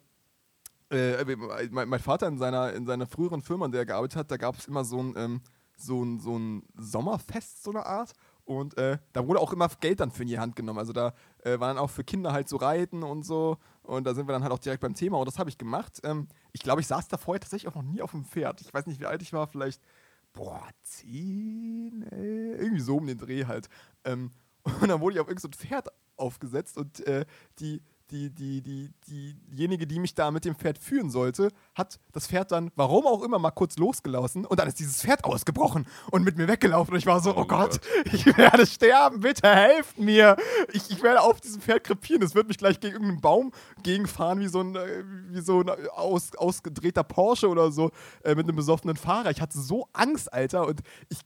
äh, 0.89 1.35
mein, 1.71 1.89
mein, 1.89 1.99
Vater 1.99 2.27
in 2.27 2.37
seiner, 2.37 2.73
in 2.73 2.85
seiner 2.85 3.07
früheren 3.07 3.41
Firma, 3.41 3.65
in 3.65 3.71
der 3.71 3.81
er 3.81 3.85
gearbeitet 3.85 4.17
hat, 4.17 4.31
da 4.31 4.37
gab 4.37 4.57
es 4.57 4.67
immer 4.67 4.85
so 4.85 5.01
ein, 5.01 5.13
ähm, 5.17 5.41
so, 5.77 6.03
ein, 6.03 6.19
so 6.19 6.37
ein 6.37 6.63
Sommerfest, 6.77 7.63
so 7.63 7.71
eine 7.71 7.85
Art. 7.85 8.13
Und 8.45 8.77
äh, 8.77 8.97
da 9.13 9.25
wurde 9.25 9.39
auch 9.39 9.53
immer 9.53 9.69
Geld 9.79 10.01
dann 10.01 10.11
für 10.11 10.23
in 10.23 10.27
die 10.27 10.39
Hand 10.39 10.55
genommen. 10.55 10.77
Also 10.77 10.91
da 10.91 11.13
äh, 11.43 11.59
waren 11.59 11.77
auch 11.77 11.89
für 11.89 12.03
Kinder 12.03 12.33
halt 12.33 12.49
so 12.49 12.57
Reiten 12.57 13.01
und 13.01 13.23
so. 13.23 13.57
Und 13.83 14.05
da 14.05 14.13
sind 14.13 14.27
wir 14.27 14.33
dann 14.33 14.43
halt 14.43 14.51
auch 14.51 14.59
direkt 14.59 14.81
beim 14.81 14.95
Thema. 14.95 15.17
Und 15.17 15.27
das 15.27 15.39
habe 15.39 15.49
ich 15.49 15.57
gemacht. 15.57 16.01
Ähm, 16.03 16.27
ich 16.51 16.61
glaube, 16.61 16.81
ich 16.81 16.87
saß 16.87 17.07
da 17.07 17.17
vorher 17.17 17.39
tatsächlich 17.39 17.71
auch 17.71 17.75
noch 17.75 17.89
nie 17.89 18.01
auf 18.01 18.11
dem 18.11 18.25
Pferd. 18.25 18.59
Ich 18.61 18.73
weiß 18.73 18.85
nicht, 18.87 18.99
wie 18.99 19.05
alt 19.05 19.21
ich 19.21 19.31
war. 19.31 19.47
Vielleicht, 19.47 19.81
boah, 20.33 20.67
zehn, 20.81 22.05
ey, 22.11 22.55
irgendwie 22.55 22.81
so 22.81 22.97
um 22.97 23.07
den 23.07 23.17
Dreh 23.17 23.45
halt. 23.45 23.69
Ähm, 24.03 24.31
und 24.81 24.89
dann 24.89 25.01
wurde 25.01 25.15
ich 25.15 25.19
auf 25.21 25.27
irgendein 25.27 25.51
so 25.51 25.57
Pferd 25.57 25.89
aufgesetzt 26.15 26.77
und 26.77 27.05
äh, 27.07 27.25
die, 27.59 27.81
die, 28.11 28.29
die, 28.29 28.61
die, 28.61 28.93
diejenige, 29.49 29.87
die 29.87 29.99
mich 29.99 30.13
da 30.13 30.29
mit 30.29 30.45
dem 30.45 30.55
Pferd 30.55 30.77
führen 30.77 31.09
sollte, 31.09 31.49
hat 31.73 31.99
das 32.11 32.27
Pferd 32.27 32.51
dann, 32.51 32.71
warum 32.75 33.07
auch 33.07 33.23
immer, 33.23 33.39
mal 33.39 33.51
kurz 33.51 33.77
losgelassen 33.77 34.45
und 34.45 34.59
dann 34.59 34.67
ist 34.67 34.79
dieses 34.79 35.01
Pferd 35.01 35.23
ausgebrochen 35.23 35.87
und 36.11 36.23
mit 36.23 36.37
mir 36.37 36.47
weggelaufen 36.47 36.93
und 36.93 36.99
ich 36.99 37.05
war 37.05 37.19
so, 37.21 37.31
oh, 37.31 37.41
oh 37.41 37.45
Gott, 37.45 37.81
Gott, 37.81 37.81
ich 38.13 38.25
werde 38.37 38.65
sterben, 38.67 39.21
bitte 39.21 39.47
helft 39.47 39.97
mir. 39.97 40.35
Ich, 40.73 40.91
ich 40.91 41.01
werde 41.01 41.21
auf 41.21 41.41
diesem 41.41 41.61
Pferd 41.61 41.83
krepieren, 41.83 42.21
es 42.21 42.35
wird 42.35 42.47
mich 42.47 42.57
gleich 42.57 42.79
gegen 42.79 42.93
irgendeinen 42.93 43.21
Baum 43.21 43.51
gegenfahren, 43.81 44.39
wie 44.39 44.47
so 44.47 44.59
ein, 44.61 44.75
äh, 44.75 45.03
wie 45.29 45.41
so 45.41 45.61
ein 45.61 45.69
aus, 45.89 46.35
ausgedrehter 46.35 47.03
Porsche 47.03 47.49
oder 47.49 47.71
so, 47.71 47.89
äh, 48.23 48.35
mit 48.35 48.47
einem 48.47 48.55
besoffenen 48.55 48.95
Fahrer. 48.95 49.31
Ich 49.31 49.41
hatte 49.41 49.59
so 49.59 49.87
Angst, 49.93 50.31
Alter, 50.31 50.67
und 50.67 50.81
ich 51.09 51.19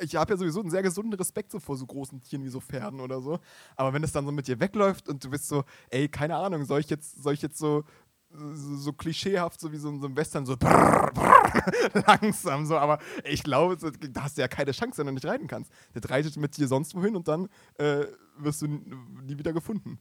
ich 0.00 0.16
habe 0.16 0.32
ja 0.32 0.36
sowieso 0.36 0.60
einen 0.60 0.70
sehr 0.70 0.82
gesunden 0.82 1.14
Respekt 1.14 1.50
so 1.52 1.60
vor 1.60 1.76
so 1.76 1.86
großen 1.86 2.22
Tieren 2.22 2.44
wie 2.44 2.48
so 2.48 2.60
Pferden 2.60 3.00
oder 3.00 3.20
so. 3.20 3.38
Aber 3.76 3.92
wenn 3.92 4.02
es 4.02 4.12
dann 4.12 4.26
so 4.26 4.32
mit 4.32 4.46
dir 4.46 4.60
wegläuft 4.60 5.08
und 5.08 5.22
du 5.24 5.30
bist 5.30 5.48
so, 5.48 5.64
ey, 5.90 6.08
keine 6.08 6.36
Ahnung, 6.36 6.64
soll 6.64 6.80
ich 6.80 6.90
jetzt, 6.90 7.22
soll 7.22 7.34
ich 7.34 7.42
jetzt 7.42 7.58
so, 7.58 7.84
so, 8.32 8.76
so 8.76 8.92
klischeehaft, 8.92 9.60
so 9.60 9.72
wie 9.72 9.76
so, 9.76 9.96
so 9.98 10.06
ein 10.06 10.16
Western, 10.16 10.46
so 10.46 10.56
brrr, 10.56 11.10
brrr, 11.12 12.04
langsam 12.06 12.66
so, 12.66 12.78
aber 12.78 12.98
ich 13.24 13.42
glaube, 13.42 13.76
da 13.76 14.24
hast 14.24 14.36
du 14.36 14.42
ja 14.42 14.48
keine 14.48 14.72
Chance, 14.72 14.98
wenn 14.98 15.06
du 15.06 15.12
nicht 15.12 15.26
reiten 15.26 15.48
kannst. 15.48 15.72
Der 15.94 16.08
reitet 16.08 16.36
mit 16.36 16.56
dir 16.56 16.68
sonst 16.68 16.94
wohin 16.94 17.16
und 17.16 17.28
dann 17.28 17.48
äh, 17.78 18.06
wirst 18.38 18.62
du 18.62 18.66
nie 18.68 19.38
wieder 19.38 19.52
gefunden. 19.52 19.98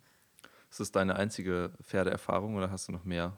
Ist 0.70 0.80
das 0.80 0.92
deine 0.92 1.16
einzige 1.16 1.74
Pferdeerfahrung 1.82 2.56
oder 2.56 2.70
hast 2.70 2.88
du 2.88 2.92
noch 2.92 3.04
mehr? 3.04 3.38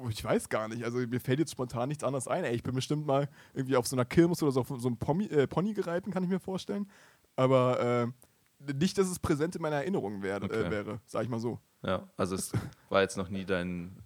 Oh, 0.00 0.08
ich 0.08 0.22
weiß 0.22 0.48
gar 0.48 0.68
nicht. 0.68 0.84
Also 0.84 0.98
mir 0.98 1.20
fällt 1.20 1.40
jetzt 1.40 1.52
spontan 1.52 1.88
nichts 1.88 2.04
anderes 2.04 2.28
ein. 2.28 2.44
Ey, 2.44 2.54
ich 2.54 2.62
bin 2.62 2.74
bestimmt 2.74 3.06
mal 3.06 3.28
irgendwie 3.54 3.76
auf 3.76 3.86
so 3.86 3.96
einer 3.96 4.04
Kirmes 4.04 4.42
oder 4.42 4.52
so 4.52 4.60
auf 4.60 4.68
so 4.68 4.86
einem 4.86 4.96
Pony, 4.96 5.26
äh, 5.26 5.46
Pony 5.46 5.74
gereiten, 5.74 6.10
kann 6.10 6.22
ich 6.22 6.28
mir 6.28 6.40
vorstellen. 6.40 6.88
Aber 7.36 7.80
äh, 7.80 8.72
nicht, 8.74 8.98
dass 8.98 9.08
es 9.08 9.18
präsent 9.18 9.56
in 9.56 9.62
meiner 9.62 9.76
Erinnerung 9.76 10.22
wär, 10.22 10.40
äh, 10.40 10.44
okay. 10.44 10.66
äh, 10.66 10.70
wäre, 10.70 11.00
sag 11.06 11.24
ich 11.24 11.28
mal 11.28 11.40
so. 11.40 11.58
Ja, 11.82 12.08
also 12.16 12.34
es 12.34 12.52
war 12.88 13.02
jetzt 13.02 13.16
noch 13.16 13.28
nie 13.28 13.44
dein 13.44 14.02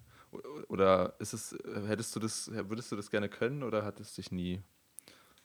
oder 0.69 1.15
ist 1.19 1.35
es, 1.35 1.57
hättest 1.87 2.15
du 2.17 2.21
das, 2.21 2.51
würdest 2.51 2.91
du 2.91 2.97
das 2.97 3.11
gerne 3.11 3.29
können 3.29 3.63
oder 3.63 3.85
hat 3.85 4.01
es 4.01 4.15
dich 4.15 4.33
nie, 4.33 4.63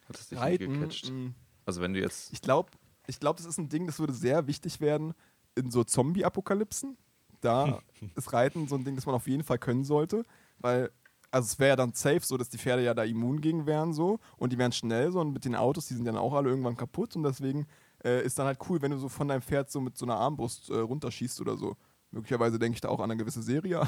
hat 0.08 0.18
es 0.18 0.30
dich 0.30 0.40
Reiten, 0.40 0.72
nie 0.72 0.80
gecatcht? 0.80 1.12
Mm. 1.12 1.30
Also 1.66 1.82
wenn 1.82 1.94
du 1.94 2.00
jetzt. 2.00 2.32
Ich 2.32 2.42
glaube, 2.42 2.72
ich 3.08 3.20
glaube, 3.20 3.38
das 3.38 3.46
ist 3.46 3.58
ein 3.58 3.70
Ding, 3.70 3.86
das 3.86 4.00
würde 4.00 4.14
sehr 4.14 4.48
wichtig 4.48 4.80
werden 4.80 5.14
in 5.56 5.72
so 5.72 5.84
Zombie-Apokalypsen. 5.84 6.98
Da 7.42 7.82
ist 8.16 8.32
Reiten 8.32 8.68
so 8.68 8.76
ein 8.76 8.86
Ding, 8.86 8.96
das 8.96 9.06
man 9.06 9.16
auf 9.16 9.28
jeden 9.28 9.44
Fall 9.44 9.60
können 9.60 9.84
sollte, 9.84 10.24
weil 10.60 10.92
also 11.32 11.46
es 11.46 11.60
wäre 11.60 11.70
ja 11.70 11.76
dann 11.76 11.94
safe 11.94 12.22
so, 12.22 12.38
dass 12.38 12.50
die 12.50 12.58
Pferde 12.58 12.84
ja 12.84 12.94
da 12.94 13.04
immun 13.04 13.42
gegen 13.42 13.66
wären 13.66 13.94
so 13.94 14.20
und 14.38 14.54
die 14.54 14.58
wären 14.58 14.72
schnell 14.72 15.12
so 15.12 15.20
und 15.20 15.34
mit 15.34 15.46
den 15.46 15.56
Autos, 15.56 15.88
die 15.88 15.94
sind 15.94 16.06
dann 16.06 16.18
auch 16.18 16.34
alle 16.34 16.50
irgendwann 16.50 16.78
kaputt 16.78 17.16
und 17.16 17.24
deswegen 17.24 17.68
äh, 18.04 18.24
ist 18.24 18.40
dann 18.40 18.46
halt 18.46 18.60
cool, 18.70 18.82
wenn 18.82 18.92
du 18.92 18.98
so 18.98 19.10
von 19.10 19.28
deinem 19.28 19.42
Pferd 19.42 19.70
so 19.70 19.82
mit 19.82 19.98
so 19.98 20.06
einer 20.06 20.18
Armbrust 20.18 20.70
äh, 20.70 20.78
runterschießt 20.78 21.42
oder 21.42 21.58
so. 21.58 21.76
Möglicherweise 22.12 22.58
denke 22.58 22.76
ich 22.76 22.82
da 22.82 22.88
auch 22.88 23.00
an 23.00 23.12
eine 23.12 23.18
gewisse 23.18 23.42
Serie. 23.42 23.82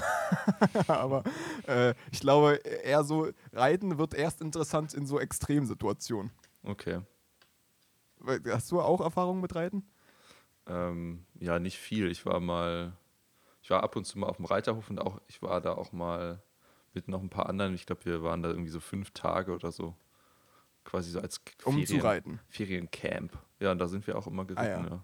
Aber 0.87 1.23
äh, 1.67 1.93
ich 2.11 2.19
glaube, 2.19 2.55
eher 2.55 3.03
so, 3.05 3.29
Reiten 3.53 3.97
wird 3.97 4.13
erst 4.13 4.41
interessant 4.41 4.93
in 4.93 5.05
so 5.05 5.19
Extremsituationen. 5.19 6.31
Okay. 6.63 6.99
Hast 8.47 8.71
du 8.71 8.81
auch 8.81 8.99
Erfahrungen 8.99 9.39
mit 9.39 9.55
Reiten? 9.55 9.89
Ähm, 10.67 11.25
ja, 11.39 11.59
nicht 11.59 11.77
viel. 11.77 12.11
Ich 12.11 12.25
war 12.25 12.41
mal, 12.41 12.91
ich 13.61 13.69
war 13.69 13.83
ab 13.83 13.95
und 13.95 14.03
zu 14.03 14.19
mal 14.19 14.27
auf 14.27 14.35
dem 14.35 14.45
Reiterhof 14.45 14.89
und 14.89 14.99
auch, 14.99 15.21
ich 15.27 15.41
war 15.41 15.61
da 15.61 15.73
auch 15.73 15.93
mal 15.93 16.43
mit 16.93 17.07
noch 17.07 17.21
ein 17.21 17.29
paar 17.29 17.47
anderen. 17.47 17.73
Ich 17.73 17.85
glaube, 17.85 18.05
wir 18.05 18.23
waren 18.23 18.41
da 18.41 18.49
irgendwie 18.49 18.69
so 18.69 18.79
fünf 18.79 19.11
Tage 19.11 19.53
oder 19.53 19.71
so. 19.71 19.95
Quasi 20.83 21.11
so 21.11 21.19
als 21.19 21.41
Ferien, 21.59 21.79
um 21.79 21.85
zu 21.85 21.97
reiten. 21.97 22.39
Feriencamp. 22.47 23.37
Ja, 23.59 23.71
und 23.71 23.79
da 23.79 23.87
sind 23.87 24.07
wir 24.07 24.17
auch 24.17 24.27
immer 24.27 24.45
geritten, 24.45 24.85
ah, 24.85 24.89
ja. 24.89 24.89
ja. 24.89 25.03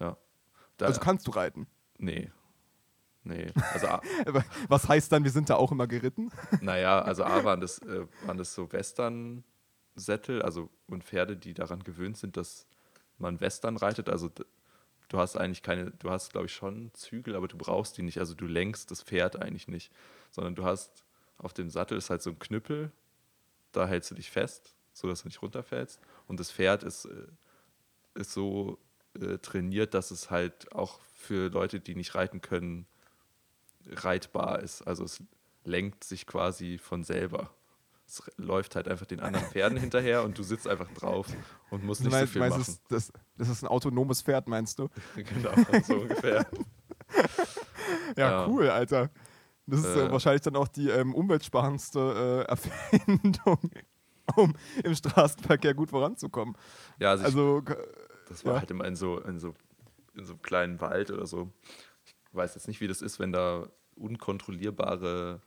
ja. 0.00 0.16
Da, 0.76 0.86
also 0.86 1.00
kannst 1.00 1.26
du 1.26 1.30
reiten? 1.30 1.66
Nee. 1.98 2.30
Nee. 3.26 3.52
Also 3.72 3.86
Was 4.68 4.88
heißt 4.88 5.10
dann, 5.10 5.24
wir 5.24 5.30
sind 5.30 5.50
da 5.50 5.56
auch 5.56 5.72
immer 5.72 5.86
geritten? 5.86 6.30
Naja, 6.60 7.00
also 7.00 7.24
A 7.24 7.44
waren 7.44 7.60
das, 7.60 7.78
äh, 7.80 8.06
waren 8.24 8.38
das 8.38 8.54
so 8.54 8.70
Western-Sättel, 8.72 10.42
also 10.42 10.70
und 10.86 11.04
Pferde, 11.04 11.36
die 11.36 11.54
daran 11.54 11.82
gewöhnt 11.82 12.16
sind, 12.16 12.36
dass 12.36 12.66
man 13.18 13.40
Western 13.40 13.76
reitet. 13.76 14.08
Also 14.08 14.30
du 15.08 15.18
hast 15.18 15.36
eigentlich 15.36 15.62
keine, 15.62 15.90
du 15.92 16.10
hast, 16.10 16.30
glaube 16.30 16.46
ich, 16.46 16.52
schon 16.52 16.92
Zügel, 16.94 17.34
aber 17.34 17.48
du 17.48 17.56
brauchst 17.56 17.96
die 17.98 18.02
nicht. 18.02 18.18
Also 18.18 18.34
du 18.34 18.46
lenkst 18.46 18.90
das 18.90 19.02
Pferd 19.02 19.40
eigentlich 19.42 19.66
nicht, 19.66 19.92
sondern 20.30 20.54
du 20.54 20.64
hast 20.64 21.05
auf 21.38 21.52
dem 21.52 21.70
Sattel 21.70 21.98
ist 21.98 22.10
halt 22.10 22.22
so 22.22 22.30
ein 22.30 22.38
Knüppel, 22.38 22.90
da 23.72 23.86
hältst 23.86 24.10
du 24.10 24.14
dich 24.14 24.30
fest, 24.30 24.74
sodass 24.92 25.22
du 25.22 25.28
nicht 25.28 25.42
runterfällst. 25.42 26.00
Und 26.26 26.40
das 26.40 26.50
Pferd 26.50 26.82
ist, 26.82 27.04
äh, 27.04 27.26
ist 28.14 28.32
so 28.32 28.78
äh, 29.20 29.38
trainiert, 29.38 29.94
dass 29.94 30.10
es 30.10 30.30
halt 30.30 30.72
auch 30.72 31.00
für 31.14 31.48
Leute, 31.50 31.80
die 31.80 31.94
nicht 31.94 32.14
reiten 32.14 32.40
können, 32.40 32.86
reitbar 33.88 34.60
ist. 34.60 34.82
Also 34.82 35.04
es 35.04 35.22
lenkt 35.64 36.04
sich 36.04 36.26
quasi 36.26 36.78
von 36.78 37.04
selber. 37.04 37.50
Es 38.06 38.22
läuft 38.36 38.76
halt 38.76 38.86
einfach 38.86 39.06
den 39.06 39.18
anderen 39.18 39.46
Pferden 39.46 39.78
hinterher 39.78 40.22
und 40.22 40.38
du 40.38 40.44
sitzt 40.44 40.68
einfach 40.68 40.88
drauf 40.92 41.26
und 41.70 41.84
musst 41.84 42.02
nicht 42.02 42.12
meinst, 42.12 42.32
so 42.32 42.40
viel 42.40 42.48
machen. 42.48 42.78
Das, 42.88 43.12
das, 43.36 43.48
ist 43.48 43.62
ein 43.64 43.66
autonomes 43.66 44.22
Pferd, 44.22 44.46
meinst 44.46 44.78
du? 44.78 44.88
genau, 45.16 45.50
so 45.82 45.96
ungefähr. 45.96 46.46
ja, 48.16 48.30
ja, 48.30 48.46
cool, 48.46 48.70
Alter. 48.70 49.10
Das 49.66 49.80
ist 49.80 49.96
äh, 49.96 50.10
wahrscheinlich 50.10 50.42
dann 50.42 50.56
auch 50.56 50.68
die 50.68 50.88
ähm, 50.88 51.14
umweltsparendste 51.14 52.44
äh, 52.46 52.50
Erfindung, 52.50 53.70
um 54.36 54.54
im 54.84 54.94
Straßenverkehr 54.94 55.74
gut 55.74 55.90
voranzukommen. 55.90 56.56
Ja, 57.00 57.10
also, 57.10 57.24
also 57.24 57.62
ich, 57.66 57.76
das 58.28 58.44
war 58.44 58.54
ja. 58.54 58.58
halt 58.60 58.70
immer 58.70 58.84
in 58.84 58.96
so, 58.96 59.18
in 59.20 59.38
so 59.38 59.54
in 60.16 60.24
so 60.24 60.32
einem 60.32 60.42
kleinen 60.42 60.80
Wald 60.80 61.10
oder 61.10 61.26
so. 61.26 61.52
Ich 62.04 62.14
weiß 62.32 62.54
jetzt 62.54 62.68
nicht, 62.68 62.80
wie 62.80 62.88
das 62.88 63.02
ist, 63.02 63.20
wenn 63.20 63.32
da 63.32 63.68
unkontrollierbare 63.94 65.40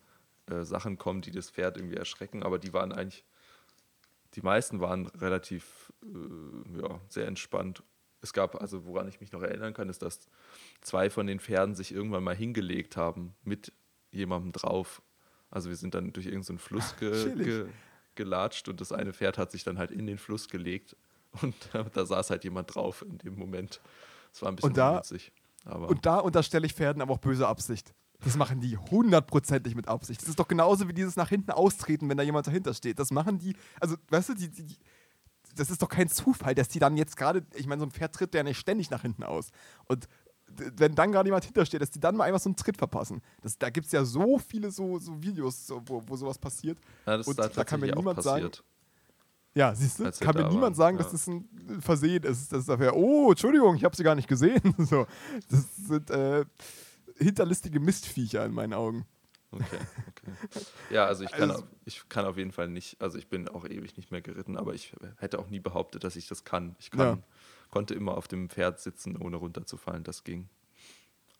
äh, 0.47 0.63
Sachen 0.63 0.97
kommen, 0.97 1.21
die 1.21 1.31
das 1.31 1.49
Pferd 1.49 1.77
irgendwie 1.77 1.97
erschrecken, 1.97 2.43
aber 2.43 2.59
die 2.59 2.73
waren 2.73 2.91
eigentlich, 2.91 3.25
die 4.35 4.41
meisten 4.41 4.79
waren 4.79 5.07
relativ, 5.07 5.91
äh, 6.03 6.81
ja, 6.81 6.99
sehr 7.07 7.27
entspannt. 7.27 7.83
Es 8.21 8.33
gab, 8.33 8.61
also 8.61 8.85
woran 8.85 9.07
ich 9.07 9.21
mich 9.21 9.31
noch 9.31 9.41
erinnern 9.41 9.73
kann, 9.73 9.89
ist, 9.89 10.01
dass 10.01 10.27
zwei 10.81 11.09
von 11.09 11.25
den 11.25 11.39
Pferden 11.39 11.75
sich 11.75 11.93
irgendwann 11.93 12.23
mal 12.23 12.35
hingelegt 12.35 12.97
haben 12.97 13.35
mit 13.43 13.71
jemandem 14.11 14.51
drauf. 14.51 15.01
Also 15.51 15.69
wir 15.69 15.75
sind 15.75 15.95
dann 15.95 16.13
durch 16.13 16.27
irgendeinen 16.27 16.57
so 16.57 16.63
Fluss 16.63 16.95
ge 16.97 17.35
ge 17.35 17.65
gelatscht 18.15 18.67
und 18.67 18.81
das 18.81 18.91
eine 18.91 19.13
Pferd 19.13 19.37
hat 19.37 19.51
sich 19.51 19.63
dann 19.63 19.77
halt 19.77 19.91
in 19.91 20.05
den 20.05 20.17
Fluss 20.17 20.49
gelegt 20.49 20.95
und 21.41 21.55
da 21.93 22.05
saß 22.05 22.29
halt 22.29 22.43
jemand 22.43 22.75
drauf 22.75 23.03
in 23.07 23.17
dem 23.17 23.35
Moment. 23.35 23.81
Das 24.31 24.41
war 24.41 24.49
ein 24.49 24.55
bisschen 24.55 24.71
und 24.71 24.77
da, 24.77 24.97
witzig. 24.97 25.31
Aber 25.65 25.89
und 25.89 26.05
da 26.05 26.17
unterstelle 26.19 26.65
ich 26.65 26.73
Pferden 26.73 27.01
aber 27.01 27.13
auch 27.13 27.19
böse 27.19 27.47
Absicht. 27.47 27.93
Das 28.21 28.35
machen 28.35 28.59
die 28.59 28.75
hundertprozentig 28.75 29.75
mit 29.75 29.87
Absicht. 29.87 30.21
Das 30.21 30.27
ist 30.27 30.39
doch 30.39 30.47
genauso 30.47 30.87
wie 30.89 30.93
dieses 30.93 31.15
nach 31.15 31.29
hinten 31.29 31.51
austreten, 31.51 32.09
wenn 32.09 32.17
da 32.17 32.23
jemand 32.23 32.47
dahinter 32.47 32.73
steht. 32.73 32.99
Das 32.99 33.11
machen 33.11 33.39
die, 33.39 33.55
also, 33.79 33.95
weißt 34.09 34.29
du, 34.29 34.33
die, 34.33 34.49
die, 34.49 34.77
das 35.55 35.69
ist 35.69 35.81
doch 35.81 35.87
kein 35.87 36.09
Zufall, 36.09 36.53
dass 36.53 36.67
die 36.67 36.79
dann 36.79 36.97
jetzt 36.97 37.15
gerade, 37.15 37.45
ich 37.55 37.65
meine, 37.65 37.79
so 37.79 37.85
ein 37.85 37.91
Pferd 37.91 38.13
tritt 38.13 38.35
ja 38.35 38.43
nicht 38.43 38.59
ständig 38.59 38.89
nach 38.89 39.03
hinten 39.03 39.23
aus. 39.23 39.51
Und 39.85 40.07
wenn 40.77 40.95
dann 40.95 41.11
gerade 41.11 41.27
jemand 41.27 41.45
hintersteht, 41.45 41.81
dass 41.81 41.91
die 41.91 41.99
dann 41.99 42.15
mal 42.15 42.25
einfach 42.25 42.39
so 42.39 42.49
einen 42.49 42.55
Tritt 42.55 42.77
verpassen. 42.77 43.21
Das, 43.41 43.57
da 43.57 43.69
gibt 43.69 43.87
es 43.87 43.91
ja 43.91 44.03
so 44.03 44.37
viele 44.37 44.71
so, 44.71 44.99
so 44.99 45.21
Videos, 45.21 45.67
so, 45.67 45.81
wo, 45.85 46.01
wo 46.05 46.15
sowas 46.15 46.37
passiert. 46.37 46.77
Ja, 47.05 47.17
das 47.17 47.27
und 47.27 47.37
da, 47.37 47.47
da 47.47 47.63
kann 47.63 47.79
mir 47.79 47.93
niemand 47.93 48.21
sagen, 48.21 48.49
ja, 49.55 49.73
siehst 49.73 49.99
du, 49.99 50.11
kann 50.19 50.35
mir 50.35 50.47
niemand 50.47 50.75
sagen, 50.75 50.97
ja. 50.97 51.03
dass 51.03 51.11
das 51.11 51.27
ein 51.27 51.47
Versehen 51.81 52.23
ist. 52.23 52.51
Das 52.51 52.61
ist 52.61 52.69
dafür, 52.69 52.95
oh, 52.95 53.31
Entschuldigung, 53.31 53.75
ich 53.75 53.83
habe 53.83 53.95
sie 53.95 54.03
gar 54.03 54.15
nicht 54.15 54.27
gesehen. 54.27 54.61
so, 54.77 55.07
das 55.49 55.75
sind 55.75 56.09
äh, 56.11 56.45
hinterlistige 57.17 57.79
Mistviecher 57.79 58.45
in 58.45 58.53
meinen 58.53 58.73
Augen. 58.73 59.05
Okay, 59.51 59.65
okay. 60.09 60.65
Ja, 60.91 61.05
also 61.05 61.23
ich 61.23 61.31
kann, 61.31 61.49
also, 61.49 61.63
ich 61.85 62.07
kann 62.07 62.25
auf 62.25 62.37
jeden 62.37 62.51
Fall 62.51 62.69
nicht, 62.69 63.01
also 63.01 63.17
ich 63.17 63.27
bin 63.27 63.47
auch 63.49 63.65
ewig 63.65 63.97
nicht 63.97 64.11
mehr 64.11 64.21
geritten, 64.21 64.57
aber 64.57 64.75
ich 64.75 64.93
hätte 65.17 65.39
auch 65.39 65.49
nie 65.49 65.59
behauptet, 65.59 66.03
dass 66.03 66.15
ich 66.15 66.27
das 66.27 66.43
kann. 66.43 66.75
Ich 66.79 66.91
kann, 66.91 66.99
ja. 66.99 67.17
Konnte 67.69 67.93
immer 67.93 68.17
auf 68.17 68.27
dem 68.27 68.49
Pferd 68.49 68.79
sitzen, 68.79 69.17
ohne 69.17 69.37
runterzufallen, 69.37 70.03
das 70.03 70.23
ging. 70.23 70.49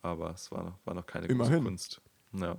Aber 0.01 0.31
es 0.31 0.51
war, 0.51 0.79
war 0.85 0.93
noch 0.93 1.05
keine 1.05 1.27
Immerhin. 1.27 1.63
Kunst. 1.63 2.01
Ja. 2.33 2.57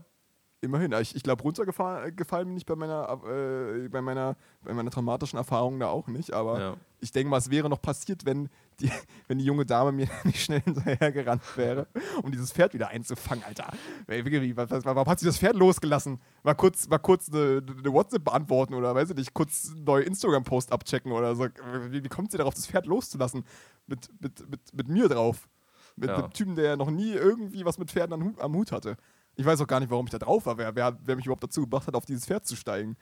Immerhin. 0.63 0.93
Ich, 0.93 1.17
ich 1.17 1.23
glaube, 1.23 1.43
runtergefallen 1.43 2.49
bin 2.49 2.57
ich 2.57 2.67
bei 2.67 2.77
meiner, 2.77 3.21
äh, 3.27 3.89
bei, 3.89 4.03
meiner, 4.03 4.37
bei 4.63 4.75
meiner 4.75 4.91
traumatischen 4.91 5.39
Erfahrung 5.39 5.81
da 5.81 5.89
auch 5.89 6.07
nicht. 6.07 6.33
Aber 6.33 6.61
ja. 6.61 6.77
ich 7.01 7.13
denke 7.13 7.31
mal, 7.31 7.39
es 7.39 7.51
wäre 7.51 7.71
noch 7.71 7.81
passiert, 7.81 8.27
wenn 8.27 8.51
die, 8.81 8.91
wenn 9.29 9.39
die 9.39 9.45
junge 9.45 9.67
Dame 9.67 9.93
mir 9.93 10.09
nicht 10.25 10.43
schnell 10.43 10.61
hinterhergerannt 10.61 11.43
wäre, 11.57 11.87
um 12.23 12.31
dieses 12.31 12.53
Pferd 12.53 12.75
wieder 12.75 12.89
einzufangen, 12.89 13.45
Alter. 13.45 13.73
Warum 14.07 15.07
hat 15.07 15.21
sie 15.21 15.27
das 15.27 15.39
Pferd 15.39 15.57
losgelassen? 15.57 16.21
Mal 16.43 16.55
kurz, 16.55 16.89
mal 16.89 16.99
kurz 16.99 17.29
eine, 17.29 17.63
eine 17.67 17.93
WhatsApp 17.93 18.25
beantworten 18.25 18.75
oder 18.75 18.95
weiß 18.95 19.11
ich 19.11 19.17
nicht, 19.17 19.35
kurz 19.35 19.71
einen 19.71 19.85
neuen 19.85 20.07
Instagram-Post 20.07 20.73
abchecken 20.73 21.13
oder 21.13 21.35
so. 21.35 21.47
Wie, 21.91 22.03
wie, 22.05 22.09
kommt 22.09 22.31
sie 22.33 22.39
darauf, 22.39 22.55
das 22.55 22.67
Pferd 22.67 22.87
loszulassen? 22.87 23.45
Mit, 23.87 24.09
mit, 24.21 24.51
mit, 24.51 24.75
mit 24.75 24.89
mir 24.89 25.09
drauf. 25.09 25.49
Mit, 25.97 26.09
ja. 26.09 26.17
einem 26.17 26.33
Typen, 26.33 26.55
der 26.55 26.77
noch 26.77 26.91
nie 26.91 27.13
irgendwie 27.13 27.65
was 27.65 27.79
mit 27.79 27.91
Pferden 27.91 28.15
am, 28.15 28.35
am 28.39 28.55
Hut 28.55 28.73
hatte. 28.73 28.97
Ich 29.37 29.45
weiß 29.45 29.61
auch 29.61 29.67
gar 29.67 29.81
nicht, 29.81 29.91
warum 29.91 30.07
ich 30.07 30.13
da 30.13 30.19
drauf 30.19 30.47
war, 30.47 30.59
wer, 30.59 30.75
wer, 30.75 30.99
wer 31.05 31.17
mich 31.17 31.27
überhaupt 31.27 31.45
dazu 31.45 31.63
gebracht 31.63 31.87
hat, 31.87 31.95
auf 31.95 32.07
dieses 32.07 32.27
Pferd 32.27 32.47
zu 32.47 32.57
steigen. 32.57 32.97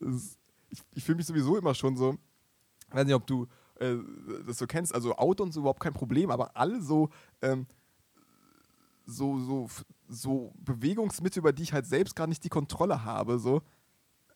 Ist, 0.00 0.38
ich, 0.68 0.82
ich 0.92 1.04
fühle 1.04 1.16
mich 1.16 1.26
sowieso 1.26 1.56
immer 1.56 1.74
schon 1.74 1.96
so, 1.96 2.16
ich 2.88 2.94
weiß 2.94 3.06
nicht, 3.06 3.14
ob 3.14 3.26
du 3.26 3.46
äh, 3.80 3.96
das 4.46 4.58
so 4.58 4.66
kennst, 4.66 4.94
also 4.94 5.16
Auto 5.16 5.42
und 5.42 5.52
so 5.52 5.60
überhaupt 5.60 5.80
kein 5.80 5.92
Problem, 5.92 6.30
aber 6.30 6.56
alle 6.56 6.80
so, 6.80 7.10
ähm, 7.42 7.66
so, 9.06 9.38
so, 9.38 9.68
so 10.08 10.52
Bewegungsmittel, 10.56 11.40
über 11.40 11.52
die 11.52 11.62
ich 11.62 11.72
halt 11.72 11.86
selbst 11.86 12.16
gar 12.16 12.26
nicht 12.26 12.44
die 12.44 12.48
Kontrolle 12.48 13.04
habe, 13.04 13.38
so, 13.38 13.62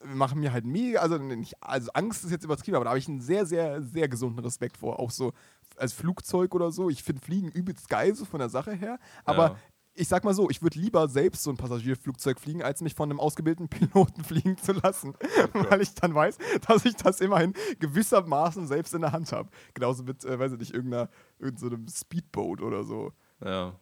machen 0.04 0.40
mir 0.40 0.52
halt 0.52 0.64
mega, 0.64 1.00
also, 1.00 1.18
nicht, 1.18 1.54
also 1.62 1.90
Angst 1.92 2.24
ist 2.24 2.30
jetzt 2.30 2.44
übertrieben, 2.44 2.76
aber 2.76 2.84
da 2.84 2.90
habe 2.90 2.98
ich 2.98 3.08
einen 3.08 3.20
sehr, 3.20 3.46
sehr, 3.46 3.82
sehr 3.82 4.08
gesunden 4.08 4.44
Respekt 4.44 4.76
vor. 4.76 5.00
Auch 5.00 5.10
so 5.10 5.32
als 5.76 5.92
Flugzeug 5.92 6.54
oder 6.54 6.70
so. 6.70 6.88
Ich 6.88 7.02
finde 7.02 7.20
Fliegen 7.20 7.48
übelst 7.48 7.88
geil, 7.88 8.14
so 8.14 8.24
von 8.24 8.38
der 8.38 8.48
Sache 8.48 8.72
her. 8.72 8.98
Aber 9.24 9.48
ja 9.48 9.56
ich 9.98 10.08
sag 10.08 10.24
mal 10.24 10.34
so, 10.34 10.48
ich 10.48 10.62
würde 10.62 10.78
lieber 10.78 11.08
selbst 11.08 11.42
so 11.42 11.50
ein 11.50 11.56
Passagierflugzeug 11.56 12.38
fliegen, 12.38 12.62
als 12.62 12.80
mich 12.80 12.94
von 12.94 13.10
einem 13.10 13.20
ausgebildeten 13.20 13.68
Piloten 13.68 14.24
fliegen 14.24 14.56
zu 14.56 14.72
lassen. 14.72 15.14
Oh 15.54 15.64
weil 15.70 15.80
ich 15.80 15.94
dann 15.94 16.14
weiß, 16.14 16.36
dass 16.66 16.84
ich 16.84 16.96
das 16.96 17.20
immerhin 17.20 17.54
gewissermaßen 17.78 18.66
selbst 18.66 18.92
in 18.92 19.00
der 19.00 19.12
Hand 19.12 19.32
habe. 19.32 19.48
Genauso 19.72 20.02
mit, 20.02 20.24
äh, 20.24 20.38
weiß 20.38 20.52
ich 20.52 20.58
nicht, 20.58 20.74
irgendeiner, 20.74 21.08
irgendeinem 21.38 21.86
so 21.86 21.94
Speedboat 21.96 22.60
oder 22.60 22.84
so. 22.84 23.12
Ja. 23.42 23.78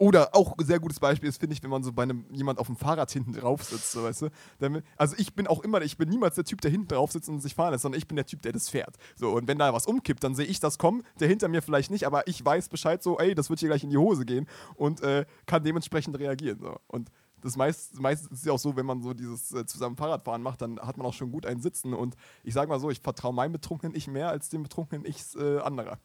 Oder 0.00 0.34
auch 0.34 0.56
ein 0.56 0.64
sehr 0.64 0.80
gutes 0.80 0.98
Beispiel 0.98 1.28
ist, 1.28 1.38
finde 1.38 1.52
ich, 1.52 1.62
wenn 1.62 1.68
man 1.68 1.82
so 1.82 1.92
bei 1.92 2.04
einem 2.04 2.24
jemand 2.32 2.58
auf 2.58 2.68
dem 2.68 2.76
Fahrrad 2.76 3.10
hinten 3.10 3.34
drauf 3.34 3.62
sitzt, 3.62 3.92
so, 3.92 4.02
weißt 4.02 4.22
du? 4.22 4.28
Damit, 4.58 4.82
also 4.96 5.14
ich 5.18 5.34
bin 5.34 5.46
auch 5.46 5.62
immer, 5.62 5.82
ich 5.82 5.98
bin 5.98 6.08
niemals 6.08 6.36
der 6.36 6.44
Typ, 6.44 6.62
der 6.62 6.70
hinten 6.70 6.88
drauf 6.88 7.12
sitzt 7.12 7.28
und 7.28 7.40
sich 7.40 7.54
fahren 7.54 7.72
lässt, 7.72 7.82
sondern 7.82 7.98
ich 7.98 8.08
bin 8.08 8.16
der 8.16 8.24
Typ, 8.24 8.40
der 8.40 8.52
das 8.52 8.70
fährt. 8.70 8.96
So, 9.14 9.28
und 9.32 9.46
wenn 9.46 9.58
da 9.58 9.74
was 9.74 9.84
umkippt, 9.84 10.24
dann 10.24 10.34
sehe 10.34 10.46
ich 10.46 10.58
das 10.58 10.78
kommen, 10.78 11.02
der 11.18 11.28
hinter 11.28 11.48
mir 11.48 11.60
vielleicht 11.60 11.90
nicht, 11.90 12.06
aber 12.06 12.26
ich 12.26 12.42
weiß 12.42 12.70
Bescheid 12.70 13.02
so, 13.02 13.18
ey, 13.18 13.34
das 13.34 13.50
wird 13.50 13.60
hier 13.60 13.68
gleich 13.68 13.84
in 13.84 13.90
die 13.90 13.98
Hose 13.98 14.24
gehen 14.24 14.46
und 14.74 15.02
äh, 15.02 15.26
kann 15.44 15.64
dementsprechend 15.64 16.18
reagieren. 16.18 16.60
So. 16.60 16.80
Und 16.86 17.10
das 17.42 17.56
meist, 17.56 18.00
meistens 18.00 18.38
ist 18.38 18.46
ja 18.46 18.54
auch 18.54 18.58
so, 18.58 18.76
wenn 18.76 18.86
man 18.86 19.02
so 19.02 19.12
dieses 19.12 19.52
äh, 19.52 19.66
zusammen 19.66 19.98
Fahrradfahren 19.98 20.40
macht, 20.40 20.62
dann 20.62 20.80
hat 20.80 20.96
man 20.96 21.06
auch 21.06 21.12
schon 21.12 21.30
gut 21.30 21.44
einen 21.44 21.60
Sitzen. 21.60 21.92
Und 21.92 22.16
ich 22.42 22.54
sage 22.54 22.70
mal 22.70 22.80
so, 22.80 22.88
ich 22.88 23.00
vertraue 23.00 23.34
meinem 23.34 23.52
betrunkenen 23.52 23.94
Ich 23.94 24.08
mehr 24.08 24.30
als 24.30 24.48
dem 24.48 24.62
betrunkenen 24.62 25.04
Ich 25.04 25.36
äh, 25.36 25.58
anderer. 25.58 25.98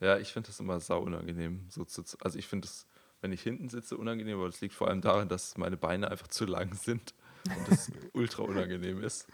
Ja, 0.00 0.18
ich 0.18 0.32
finde 0.32 0.48
das 0.48 0.58
immer 0.58 0.80
sau 0.80 1.02
unangenehm. 1.02 1.66
So 1.68 1.84
zu, 1.84 2.02
also 2.20 2.36
ich 2.36 2.48
finde 2.48 2.66
es 2.66 2.88
wenn 3.20 3.32
ich 3.32 3.42
hinten 3.42 3.68
sitze, 3.68 3.96
unangenehm, 3.96 4.38
aber 4.38 4.46
das 4.46 4.60
liegt 4.60 4.74
vor 4.74 4.88
allem 4.88 5.00
daran, 5.00 5.28
dass 5.28 5.56
meine 5.58 5.76
Beine 5.76 6.10
einfach 6.10 6.28
zu 6.28 6.44
lang 6.46 6.74
sind 6.74 7.14
und 7.44 7.68
das 7.68 7.90
ultra 8.12 8.42
unangenehm 8.42 9.02
ist. 9.02 9.26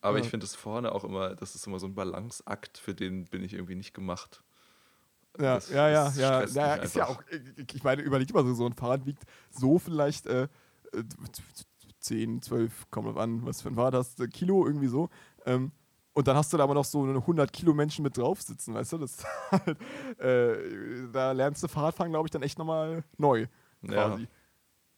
Aber 0.00 0.18
ja. 0.18 0.24
ich 0.24 0.30
finde 0.30 0.44
es 0.46 0.54
vorne 0.54 0.92
auch 0.92 1.04
immer, 1.04 1.34
das 1.34 1.54
ist 1.54 1.66
immer 1.66 1.78
so 1.78 1.86
ein 1.86 1.94
Balanceakt, 1.94 2.78
für 2.78 2.94
den 2.94 3.24
bin 3.26 3.42
ich 3.42 3.54
irgendwie 3.54 3.76
nicht 3.76 3.94
gemacht. 3.94 4.42
Ja, 5.38 5.54
Das- 5.54 5.70
ja, 5.70 5.88
ja, 5.88 6.04
das 6.04 6.16
ja. 6.16 6.44
ja 6.44 6.74
ist 6.76 6.96
ja 6.96 7.06
auch, 7.06 7.22
ich 7.72 7.82
meine, 7.84 8.02
überleg 8.02 8.32
mal 8.34 8.44
so, 8.44 8.52
so 8.54 8.66
ein 8.66 8.72
Fahrrad 8.74 9.06
wiegt 9.06 9.22
so 9.50 9.78
vielleicht 9.78 10.26
äh, 10.26 10.48
äh, 10.92 11.04
10, 12.00 12.42
12, 12.42 12.90
kommt 12.90 13.06
drauf 13.08 13.16
an, 13.16 13.44
was 13.44 13.62
für 13.62 13.68
ein 13.68 13.74
Fahrrad 13.74 13.94
hast, 13.94 14.20
äh, 14.20 14.28
Kilo 14.28 14.66
irgendwie 14.66 14.88
so. 14.88 15.08
Ähm, 15.46 15.72
und 16.12 16.26
dann 16.26 16.36
hast 16.36 16.52
du 16.52 16.56
da 16.56 16.64
aber 16.64 16.74
noch 16.74 16.84
so 16.84 17.02
eine 17.02 17.18
100 17.18 17.52
Kilo 17.52 17.72
Menschen 17.72 18.02
mit 18.02 18.16
drauf 18.16 18.42
sitzen, 18.42 18.74
weißt 18.74 18.92
du? 18.92 18.98
Das, 18.98 19.24
halt, 19.50 19.78
äh, 20.18 21.08
da 21.12 21.32
lernst 21.32 21.62
du 21.62 21.68
Fahrradfahren, 21.68 22.12
glaube 22.12 22.26
ich, 22.26 22.30
dann 22.30 22.42
echt 22.42 22.58
nochmal 22.58 23.04
neu 23.16 23.46
quasi. 23.84 24.22
Ja. 24.22 24.28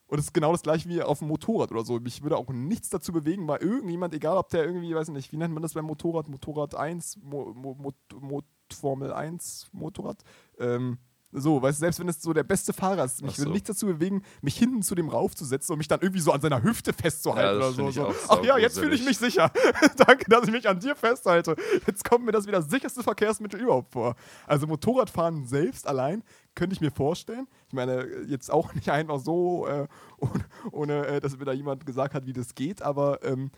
Und 0.07 0.19
es 0.19 0.27
ist 0.27 0.35
genau 0.35 0.53
das 0.53 0.63
gleiche 0.63 0.89
wie 0.91 1.03
auf 1.03 1.21
dem 1.21 1.29
Motorrad 1.29 1.71
oder 1.71 1.85
so. 1.85 1.99
Mich 1.99 2.23
würde 2.23 2.37
auch 2.37 2.49
nichts 2.49 2.91
dazu 2.91 3.13
bewegen, 3.13 3.49
weil 3.49 3.63
irgendjemand, 3.63 4.13
egal 4.13 4.37
ob 4.37 4.51
der 4.51 4.65
irgendwie, 4.65 4.95
weiß 4.95 5.09
nicht, 5.09 5.33
wie 5.33 5.39
nennt 5.39 5.55
man 5.55 5.63
das 5.63 5.73
beim 5.73 5.87
Motorrad, 5.87 6.29
Motorrad 6.29 6.75
1, 6.75 7.19
Mo, 7.23 7.53
Mo, 7.55 7.75
Mo, 7.75 7.93
Mo, 8.21 8.43
Formel 8.71 9.13
1 9.13 9.71
Motorrad, 9.73 10.23
ähm, 10.59 10.99
so, 11.33 11.63
weißt 11.63 11.79
du, 11.79 11.81
selbst 11.81 11.99
wenn 11.99 12.09
es 12.09 12.21
so 12.21 12.33
der 12.33 12.43
beste 12.45 12.73
Fahrer 12.73 13.05
ist, 13.05 13.23
mich 13.23 13.33
Ach 13.35 13.39
würde 13.39 13.49
so. 13.49 13.53
nichts 13.55 13.69
dazu 13.69 13.87
bewegen, 13.87 14.23
mich 14.43 14.57
hinten 14.57 14.83
zu 14.83 14.95
dem 14.95 15.09
raufzusetzen 15.09 15.73
und 15.73 15.79
mich 15.79 15.89
dann 15.89 16.01
irgendwie 16.01 16.21
so 16.21 16.31
an 16.33 16.41
seiner 16.41 16.63
Hüfte 16.63 16.93
festzuhalten 16.93 17.61
Ja, 17.61 17.67
oder 17.69 17.73
so. 17.73 17.91
so. 17.91 18.15
Ach 18.29 18.45
ja, 18.45 18.59
jetzt 18.59 18.79
fühle 18.79 18.95
ich 18.95 19.05
mich 19.05 19.19
sicher. 19.19 19.51
Danke, 19.97 20.27
dass 20.29 20.45
ich 20.45 20.53
mich 20.53 20.69
an 20.69 20.79
dir 20.79 20.95
festhalte. 20.95 21.57
Jetzt 21.87 22.05
kommt 22.09 22.25
mir 22.27 22.33
das 22.33 22.47
wieder 22.47 22.59
das 22.59 22.69
sicherste 22.71 23.03
Verkehrsmittel 23.03 23.61
überhaupt 23.61 23.93
vor. 23.93 24.15
Also 24.47 24.67
Motorradfahren 24.67 25.47
selbst 25.47 25.87
allein 25.87 26.23
könnte 26.55 26.75
ich 26.75 26.81
mir 26.83 26.91
vorstellen. 26.91 27.47
Ich 27.69 27.73
meine, 27.73 28.07
jetzt 28.27 28.51
auch 28.51 28.75
nicht 28.75 28.91
einfach 28.91 29.19
so, 29.19 29.67
äh, 29.67 29.87
ohne, 30.19 30.45
ohne 30.71 31.07
äh, 31.07 31.21
dass 31.21 31.39
mir 31.39 31.47
da 31.47 31.53
jemand 31.53 31.87
gesagt 31.87 32.13
hat, 32.15 32.27
wie 32.27 32.35
das 32.35 32.55
geht, 32.55 32.83
aber 32.83 33.25
ähm, 33.25 33.51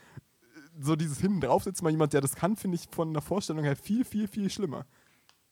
so 0.81 0.97
dieses 0.97 1.19
hinten 1.19 1.41
drauf 1.41 1.65
sitzen, 1.65 1.85
mal 1.85 1.91
jemand, 1.91 2.13
der 2.13 2.21
das 2.21 2.35
kann, 2.37 2.57
finde 2.57 2.77
ich 2.77 2.89
von 2.91 3.13
der 3.13 3.23
Vorstellung 3.23 3.65
her 3.65 3.77
viel, 3.77 4.05
viel, 4.05 4.29
viel 4.29 4.51
schlimmer. 4.51 4.87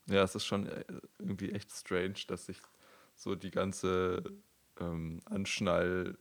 Ja, 0.07 0.23
es 0.23 0.35
ist 0.35 0.45
schon 0.45 0.67
äh, 0.67 0.85
irgendwie 1.19 1.53
echt 1.53 1.71
strange, 1.71 2.15
dass 2.27 2.47
sich 2.47 2.59
so 3.17 3.35
die 3.35 3.51
ganze 3.51 4.23
ähm, 4.81 5.21
Anschnall, 5.27 6.17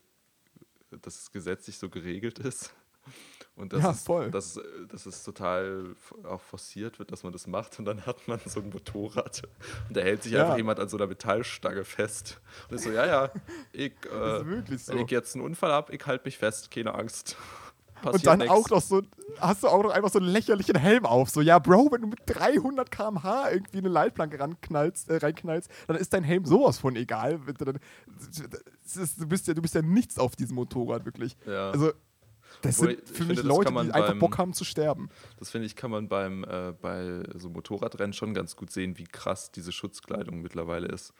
dass 0.91 1.19
es 1.21 1.31
gesetzlich 1.31 1.77
so 1.77 1.89
geregelt 1.89 2.39
ist. 2.39 2.73
Und 3.55 3.73
dass, 3.73 3.81
Ja, 3.83 3.91
es, 3.91 4.03
voll. 4.03 4.29
Dass, 4.31 4.57
äh, 4.57 4.61
dass 4.87 5.05
es 5.07 5.23
total 5.23 5.95
auch 6.23 6.41
forciert 6.41 6.99
wird, 6.99 7.11
dass 7.11 7.23
man 7.23 7.33
das 7.33 7.47
macht. 7.47 7.79
Und 7.79 7.85
dann 7.85 8.05
hat 8.05 8.27
man 8.27 8.39
so 8.45 8.59
ein 8.59 8.69
Motorrad. 8.69 9.41
Und 9.87 9.97
da 9.97 10.01
hält 10.01 10.23
sich 10.23 10.33
Ja. 10.33 10.43
einfach 10.43 10.57
jemand 10.57 10.79
an 10.79 10.87
so 10.87 10.97
einer 10.97 11.07
Metallstange 11.07 11.83
fest. 11.83 12.39
Und 12.69 12.75
ist 12.75 12.83
so, 12.83 12.91
ja, 12.91 13.05
ja, 13.07 13.31
ich, 13.73 13.93
Das 14.03 14.43
ist 14.43 14.69
äh, 14.69 14.77
so. 14.77 14.93
wenn 14.93 15.05
ich 15.05 15.11
jetzt 15.11 15.35
einen 15.35 15.43
Unfall 15.43 15.71
habe, 15.71 15.93
ich 15.95 16.05
halte 16.05 16.25
mich 16.25 16.37
fest, 16.37 16.69
keine 16.69 16.93
Angst. 16.93 17.35
Und 18.03 18.25
dann 18.25 18.39
nix. 18.39 18.51
auch 18.51 18.69
noch 18.69 18.81
so, 18.81 19.01
hast 19.39 19.63
du 19.63 19.67
auch 19.67 19.83
noch 19.83 19.91
einfach 19.91 20.09
so 20.09 20.19
einen 20.19 20.27
lächerlichen 20.29 20.75
Helm 20.77 21.05
auf. 21.05 21.29
So, 21.29 21.41
ja, 21.41 21.59
Bro, 21.59 21.89
wenn 21.91 22.01
du 22.01 22.07
mit 22.07 22.19
300 22.25 22.89
km/h 22.91 23.51
irgendwie 23.51 23.77
eine 23.79 23.89
Leitplanke 23.89 24.39
ranknallst, 24.39 25.09
äh, 25.09 25.17
reinknallst, 25.17 25.69
dann 25.87 25.97
ist 25.97 26.13
dein 26.13 26.23
Helm 26.23 26.45
sowas 26.45 26.77
von 26.79 26.95
egal. 26.95 27.39
Du 27.39 29.27
bist 29.27 29.47
ja, 29.47 29.53
du 29.53 29.61
bist 29.61 29.75
ja 29.75 29.81
nichts 29.81 30.17
auf 30.17 30.35
diesem 30.35 30.55
Motorrad, 30.55 31.05
wirklich. 31.05 31.37
Ja. 31.45 31.71
Also, 31.71 31.91
das 32.61 32.79
Obwohl, 32.79 32.95
sind 32.97 33.07
für 33.07 33.13
finde, 33.13 33.29
mich 33.29 33.37
das 33.39 33.45
Leute, 33.47 33.71
die 33.71 33.77
einfach 33.91 34.07
beim- 34.09 34.19
Bock 34.19 34.37
haben 34.37 34.53
zu 34.53 34.65
sterben. 34.65 35.09
Das 35.39 35.49
finde 35.49 35.67
ich, 35.67 35.75
kann 35.75 35.89
man 35.89 36.09
beim, 36.09 36.43
äh, 36.43 36.73
bei 36.79 37.23
so 37.35 37.49
Motorradrennen 37.49 38.13
schon 38.13 38.33
ganz 38.33 38.55
gut 38.55 38.71
sehen, 38.71 38.97
wie 38.97 39.05
krass 39.05 39.51
diese 39.51 39.71
Schutzkleidung 39.71 40.41
mittlerweile 40.41 40.87
ist. 40.87 41.13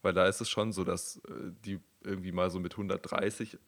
Weil 0.00 0.14
da 0.14 0.26
ist 0.26 0.40
es 0.40 0.48
schon 0.48 0.72
so, 0.72 0.84
dass 0.84 1.16
äh, 1.28 1.52
die 1.64 1.80
irgendwie 2.02 2.32
mal 2.32 2.50
so 2.50 2.58
mit 2.60 2.72
130 2.72 3.58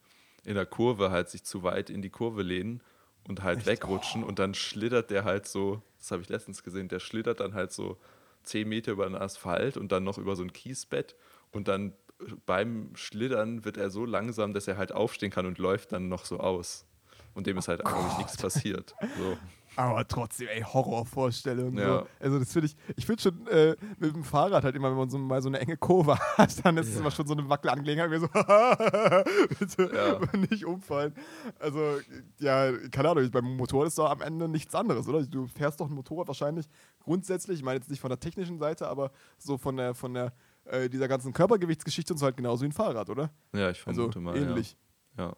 in 0.45 0.55
der 0.55 0.67
Kurve 0.67 1.11
halt 1.11 1.29
sich 1.29 1.45
zu 1.45 1.63
weit 1.63 1.91
in 1.91 2.03
die 2.03 2.11
Kurve 2.11 2.43
lehnen 2.43 2.83
und 3.29 3.43
halt 3.43 3.67
wegrutschen 3.67 4.25
und 4.25 4.39
dann 4.39 4.55
schlittert 4.55 5.11
der 5.11 5.25
halt 5.25 5.47
so, 5.47 5.83
das 5.99 6.11
habe 6.11 6.23
ich 6.23 6.29
letztens 6.29 6.63
gesehen, 6.63 6.89
der 6.89 7.01
schlittert 7.01 7.41
dann 7.41 7.55
halt 7.55 7.73
so 7.73 7.99
10 8.45 8.69
Meter 8.69 8.93
über 8.93 9.07
den 9.07 9.17
Asphalt 9.17 9.77
und 9.77 9.93
dann 9.93 10.05
noch 10.05 10.19
über 10.19 10.37
so 10.37 10.43
ein 10.43 10.53
Kiesbett 10.53 11.15
und 11.53 11.69
dann 11.69 11.93
äh, 12.21 12.33
beim 12.47 12.91
Schlittern 12.95 13.65
wird 13.65 13.77
er 13.77 13.91
so 13.91 14.05
langsam, 14.05 14.55
dass 14.55 14.69
er 14.69 14.77
halt 14.77 14.93
aufstehen 14.93 15.31
kann 15.31 15.47
und 15.47 15.59
läuft 15.59 15.93
dann 15.93 16.09
noch 16.09 16.25
so 16.25 16.39
aus. 16.41 16.87
Und 17.35 17.47
dem 17.47 17.59
ist 17.59 17.69
halt 17.69 17.87
eigentlich 17.87 18.19
nichts 18.19 18.37
passiert. 18.37 18.95
So. 19.19 19.39
Aber 19.77 20.07
trotzdem, 20.07 20.49
ey, 20.49 20.63
Horrorvorstellung. 20.63 21.77
Ja. 21.79 22.01
So. 22.01 22.07
Also 22.19 22.39
das 22.41 22.53
finde 22.53 22.67
ich, 22.67 22.77
ich 22.97 23.07
finde 23.07 23.23
schon 23.23 23.47
äh, 23.47 23.77
mit 23.99 24.15
dem 24.15 24.25
Fahrrad 24.25 24.65
halt 24.65 24.75
immer, 24.75 24.91
wenn 24.91 24.99
man 24.99 25.11
so 25.11 25.17
mal 25.19 25.41
so 25.41 25.49
eine 25.49 25.61
enge 25.61 25.77
Kurve 25.77 26.19
hat, 26.37 26.65
dann 26.65 26.77
ist 26.77 26.89
es 26.89 26.97
immer 26.99 27.11
schon 27.11 27.27
so 27.27 27.35
eine 27.35 27.49
Wackelangelegenheit, 27.49 28.11
wie 28.11 28.19
so, 28.19 28.29
bitte 29.59 29.91
Ja. 29.95 30.19
nicht 30.51 30.65
umfallen. 30.65 31.15
Also, 31.59 31.99
ja, 32.39 32.73
keine 32.91 33.11
Ahnung, 33.11 33.31
beim 33.31 33.57
Motorrad 33.57 33.89
ist 33.89 33.99
doch 33.99 34.11
am 34.11 34.21
Ende 34.23 34.49
nichts 34.49 34.75
anderes, 34.75 35.09
oder? 35.09 35.23
Du 35.25 35.47
fährst 35.47 35.81
doch 35.81 35.89
ein 35.89 35.95
Motorrad 35.95 36.29
wahrscheinlich 36.29 36.67
grundsätzlich, 37.01 37.59
ich 37.59 37.65
meine 37.65 37.79
jetzt 37.79 37.91
nicht 37.91 38.01
von 38.01 38.11
der 38.11 38.21
technischen 38.21 38.59
Seite, 38.59 38.89
aber 38.89 39.11
so 39.39 39.57
von 39.59 39.77
der, 39.77 39.95
von 39.95 40.15
der, 40.15 40.33
äh, 40.65 40.89
dieser 40.89 41.09
ganzen 41.09 41.33
Körpergewichtsgeschichte 41.33 42.13
und 42.13 42.19
so 42.19 42.27
halt 42.27 42.37
genauso 42.37 42.63
wie 42.63 42.69
ein 42.69 42.73
Fahrrad, 42.73 43.09
oder? 43.11 43.31
Ja, 43.55 43.71
ich 43.71 43.87
Also 43.87 44.11
vermute 44.11 44.21
mal. 44.21 44.37
ähnlich. 44.37 44.77
Ja. 45.17 45.33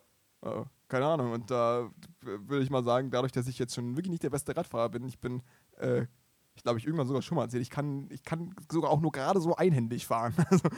Ja. 0.44 0.60
Äh, 0.62 0.64
keine 0.88 1.06
Ahnung. 1.06 1.32
Und 1.32 1.50
da 1.50 1.88
würde 2.22 2.62
ich 2.62 2.70
mal 2.70 2.84
sagen, 2.84 3.10
dadurch, 3.10 3.32
dass 3.32 3.48
ich 3.48 3.58
jetzt 3.58 3.74
schon 3.74 3.96
wirklich 3.96 4.10
nicht 4.10 4.22
der 4.22 4.30
beste 4.30 4.56
Radfahrer 4.56 4.88
bin, 4.90 5.04
ich 5.04 5.18
bin, 5.18 5.42
äh, 5.78 6.06
ich 6.54 6.62
glaube, 6.62 6.78
ich 6.78 6.84
irgendwann 6.86 7.06
sogar 7.06 7.22
schon 7.22 7.36
mal 7.36 7.44
erzählt, 7.44 7.62
ich 7.62 7.70
kann, 7.70 8.08
ich 8.10 8.22
kann 8.24 8.54
sogar 8.70 8.90
auch 8.90 9.00
nur 9.00 9.12
gerade 9.12 9.40
so 9.40 9.56
einhändig 9.56 10.06
fahren. 10.06 10.34
Also 10.50 10.68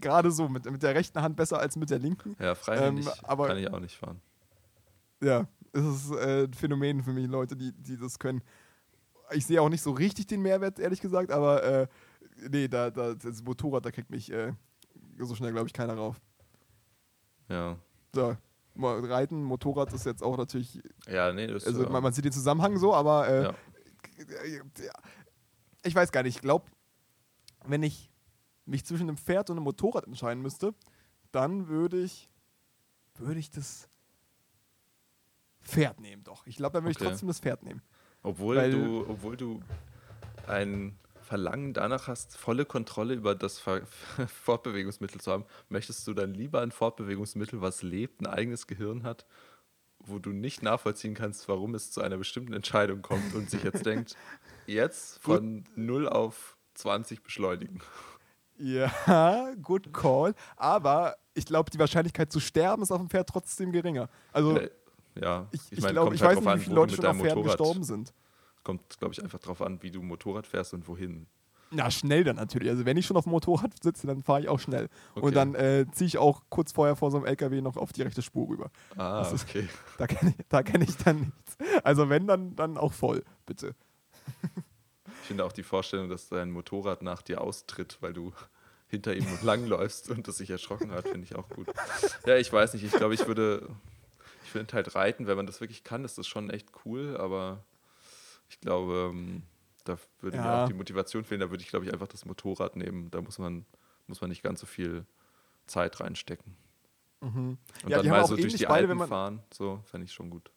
gerade 0.00 0.30
so 0.30 0.48
mit, 0.48 0.70
mit 0.70 0.82
der 0.82 0.94
rechten 0.94 1.20
Hand 1.20 1.36
besser 1.36 1.58
als 1.58 1.76
mit 1.76 1.90
der 1.90 1.98
linken. 1.98 2.36
Ja, 2.38 2.54
freihändig 2.54 3.06
Ähm, 3.06 3.12
aber- 3.24 3.48
kann 3.48 3.58
ich 3.58 3.68
auch 3.70 3.80
nicht 3.80 3.96
fahren. 3.96 4.20
Ja, 5.22 5.46
es 5.72 5.82
ist 5.84 6.10
äh, 6.12 6.44
ein 6.44 6.52
Phänomen 6.54 7.02
für 7.02 7.12
mich, 7.12 7.26
Leute, 7.26 7.56
die, 7.56 7.72
die 7.72 7.96
das 7.96 8.18
können. 8.18 8.42
Ich 9.32 9.46
sehe 9.46 9.60
auch 9.60 9.68
nicht 9.70 9.82
so 9.82 9.90
richtig 9.92 10.26
den 10.26 10.42
Mehrwert, 10.42 10.78
ehrlich 10.78 11.00
gesagt, 11.00 11.30
aber 11.32 11.62
äh, 11.64 11.86
nee, 12.50 12.68
da, 12.68 12.90
da, 12.90 13.14
das 13.14 13.42
Motorrad, 13.42 13.84
da 13.86 13.90
kriegt 13.90 14.10
mich 14.10 14.30
äh, 14.30 14.52
so 15.18 15.34
schnell, 15.34 15.52
glaube 15.52 15.66
ich, 15.66 15.72
keiner 15.72 15.94
rauf. 15.94 16.20
Ja. 17.48 17.76
So, 18.14 18.36
Reiten, 18.76 19.42
Motorrad 19.42 19.92
ist 19.92 20.04
jetzt 20.06 20.22
auch 20.22 20.36
natürlich 20.36 20.80
Ja, 21.06 21.32
nee, 21.32 21.46
das 21.46 21.66
Also 21.66 21.88
man, 21.88 22.02
man 22.02 22.12
sieht 22.12 22.24
den 22.24 22.32
Zusammenhang 22.32 22.76
so, 22.78 22.94
aber 22.94 23.28
äh, 23.28 23.42
ja. 23.44 23.54
ich 25.84 25.94
weiß 25.94 26.10
gar 26.12 26.22
nicht. 26.22 26.36
Ich 26.36 26.42
glaube, 26.42 26.66
wenn 27.66 27.82
ich 27.82 28.10
mich 28.66 28.84
zwischen 28.84 29.08
einem 29.08 29.16
Pferd 29.16 29.50
und 29.50 29.56
einem 29.56 29.64
Motorrad 29.64 30.06
entscheiden 30.06 30.42
müsste, 30.42 30.74
dann 31.32 31.68
würde 31.68 32.00
ich 32.02 32.30
würde 33.18 33.38
ich 33.38 33.50
das 33.50 33.88
Pferd 35.62 36.00
nehmen. 36.00 36.24
Doch, 36.24 36.46
ich 36.46 36.56
glaube, 36.56 36.72
dann 36.74 36.84
würde 36.84 36.92
ich 36.92 36.96
Okay. 36.98 37.08
trotzdem 37.08 37.28
das 37.28 37.38
Pferd 37.40 37.62
nehmen. 37.62 37.80
Obwohl 38.22 38.56
weil- 38.56 38.70
du, 38.70 39.06
obwohl 39.08 39.36
du 39.36 39.60
ein 40.46 40.98
Verlangen 41.24 41.72
danach 41.72 42.06
hast, 42.08 42.36
volle 42.36 42.64
Kontrolle 42.64 43.14
über 43.14 43.34
das 43.34 43.58
Ver 43.58 43.82
Fortbewegungsmittel 44.44 45.20
zu 45.20 45.32
haben, 45.32 45.44
möchtest 45.68 46.06
du 46.06 46.14
dann 46.14 46.34
lieber 46.34 46.60
ein 46.60 46.70
Fortbewegungsmittel, 46.70 47.60
was 47.60 47.82
lebt, 47.82 48.20
ein 48.20 48.26
eigenes 48.26 48.66
Gehirn 48.66 49.02
hat, 49.02 49.26
wo 49.98 50.18
du 50.18 50.30
nicht 50.30 50.62
nachvollziehen 50.62 51.14
kannst, 51.14 51.48
warum 51.48 51.74
es 51.74 51.90
zu 51.90 52.00
einer 52.02 52.18
bestimmten 52.18 52.52
Entscheidung 52.52 53.02
kommt 53.02 53.34
und 53.34 53.50
sich 53.50 53.62
jetzt 53.62 53.84
denkt, 53.86 54.16
jetzt 54.66 55.18
von 55.20 55.64
0 55.76 56.08
auf 56.08 56.56
20 56.74 57.22
beschleunigen. 57.22 57.80
Ja, 58.58 59.52
good 59.60 59.92
call. 59.92 60.34
Aber 60.56 61.16
ich 61.34 61.46
glaube, 61.46 61.70
die 61.70 61.78
Wahrscheinlichkeit 61.78 62.30
zu 62.30 62.38
sterben 62.40 62.82
ist 62.82 62.92
auf 62.92 63.00
dem 63.00 63.10
Pferd 63.10 63.28
trotzdem 63.28 63.72
geringer. 63.72 64.08
Also 64.32 64.60
Ja, 65.20 65.48
ich, 65.50 65.60
ich, 65.70 65.80
meine, 65.80 65.94
glaube, 65.94 66.06
kommt 66.10 66.16
ich 66.16 66.22
halt 66.22 66.36
weiß 66.36 66.44
nicht, 66.44 66.54
wie 66.54 66.64
viele 66.64 66.74
Leute 66.76 66.92
mit 66.92 66.96
schon 66.96 67.06
auf 67.06 67.16
Pferden 67.16 67.42
Motorrad- 67.42 67.58
gestorben 67.58 67.84
sind. 67.84 68.12
Kommt, 68.64 68.98
glaube 68.98 69.14
ich, 69.14 69.22
einfach 69.22 69.38
drauf 69.38 69.62
an, 69.62 69.82
wie 69.82 69.90
du 69.90 70.02
Motorrad 70.02 70.46
fährst 70.46 70.74
und 70.74 70.88
wohin. 70.88 71.26
Ja, 71.70 71.90
schnell 71.90 72.24
dann 72.24 72.36
natürlich. 72.36 72.68
Also 72.70 72.84
wenn 72.84 72.96
ich 72.96 73.04
schon 73.06 73.16
auf 73.16 73.24
dem 73.24 73.30
Motorrad 73.30 73.72
sitze, 73.82 74.06
dann 74.06 74.22
fahre 74.22 74.40
ich 74.40 74.48
auch 74.48 74.60
schnell. 74.60 74.88
Okay. 75.14 75.26
Und 75.26 75.34
dann 75.36 75.54
äh, 75.54 75.86
ziehe 75.92 76.06
ich 76.06 76.18
auch 76.18 76.42
kurz 76.48 76.72
vorher 76.72 76.94
vor 76.96 77.10
so 77.10 77.16
einem 77.18 77.26
LKW 77.26 77.60
noch 77.62 77.76
auf 77.76 77.92
die 77.92 78.02
rechte 78.02 78.22
Spur 78.22 78.48
rüber. 78.48 78.70
Ah, 78.96 79.20
Das 79.20 79.32
ist- 79.32 79.44
okay. 79.48 79.68
Da 79.98 80.06
kenne 80.06 80.34
ich, 80.38 80.46
da 80.48 80.62
kenn 80.62 80.82
ich 80.82 80.96
dann 80.98 81.20
nichts. 81.20 81.56
Also 81.82 82.08
wenn, 82.08 82.26
dann, 82.26 82.54
dann 82.56 82.76
auch 82.78 82.92
voll, 82.92 83.24
bitte. 83.46 83.74
Ich 85.22 85.28
finde 85.28 85.44
auch 85.46 85.52
die 85.52 85.62
Vorstellung, 85.62 86.08
dass 86.10 86.28
dein 86.28 86.50
Motorrad 86.50 87.02
nach 87.02 87.22
dir 87.22 87.40
austritt, 87.40 87.96
weil 88.00 88.12
du 88.12 88.32
hinter 88.88 89.14
ihm 89.14 89.26
langläufst 89.42 90.10
und 90.10 90.28
das 90.28 90.36
sich 90.36 90.50
erschrocken 90.50 90.90
hat, 90.92 91.08
finde 91.08 91.24
ich 91.24 91.34
auch 91.34 91.48
gut. 91.48 91.66
Ja, 92.26 92.36
ich 92.36 92.52
weiß 92.52 92.74
nicht. 92.74 92.84
Ich 92.84 92.92
glaube, 92.92 93.14
ich 93.14 93.26
würde, 93.26 93.68
ich 94.44 94.50
finde 94.50 94.74
halt 94.74 94.94
Reiten, 94.94 95.26
wenn 95.26 95.36
man 95.36 95.46
das 95.46 95.60
wirklich 95.60 95.82
kann, 95.82 96.04
ist 96.04 96.18
das 96.18 96.26
schon 96.26 96.50
echt 96.50 96.68
cool, 96.84 97.16
aber 97.16 97.64
ich 98.48 98.60
glaube, 98.60 99.10
ähm, 99.12 99.42
da 99.84 99.98
würde 100.20 100.38
mir 100.38 100.44
Ja. 100.44 100.64
auch 100.64 100.68
die 100.68 100.74
Motivation 100.74 101.24
fehlen. 101.24 101.40
Da 101.40 101.50
würde 101.50 101.62
ich, 101.62 101.68
glaube 101.68 101.84
ich, 101.84 101.92
einfach 101.92 102.08
das 102.08 102.24
Motorrad 102.24 102.76
nehmen. 102.76 103.10
Da 103.10 103.20
muss 103.20 103.38
man, 103.38 103.66
muss 104.06 104.20
man 104.20 104.30
nicht 104.30 104.42
ganz 104.42 104.60
so 104.60 104.66
viel 104.66 105.04
Zeit 105.66 106.00
reinstecken. 106.00 106.56
Und 107.20 107.34
Mhm. 107.34 107.58
Ja, 107.88 107.98
dann 108.02 108.08
mal 108.08 108.26
so 108.26 108.36
durch 108.36 108.54
die 108.54 108.66
beide, 108.66 108.88
Alpen 108.88 109.06
fahren, 109.08 109.42
so 109.52 109.80
fände 109.84 110.04
ich 110.04 110.12
schon 110.12 110.28
gut. 110.30 110.50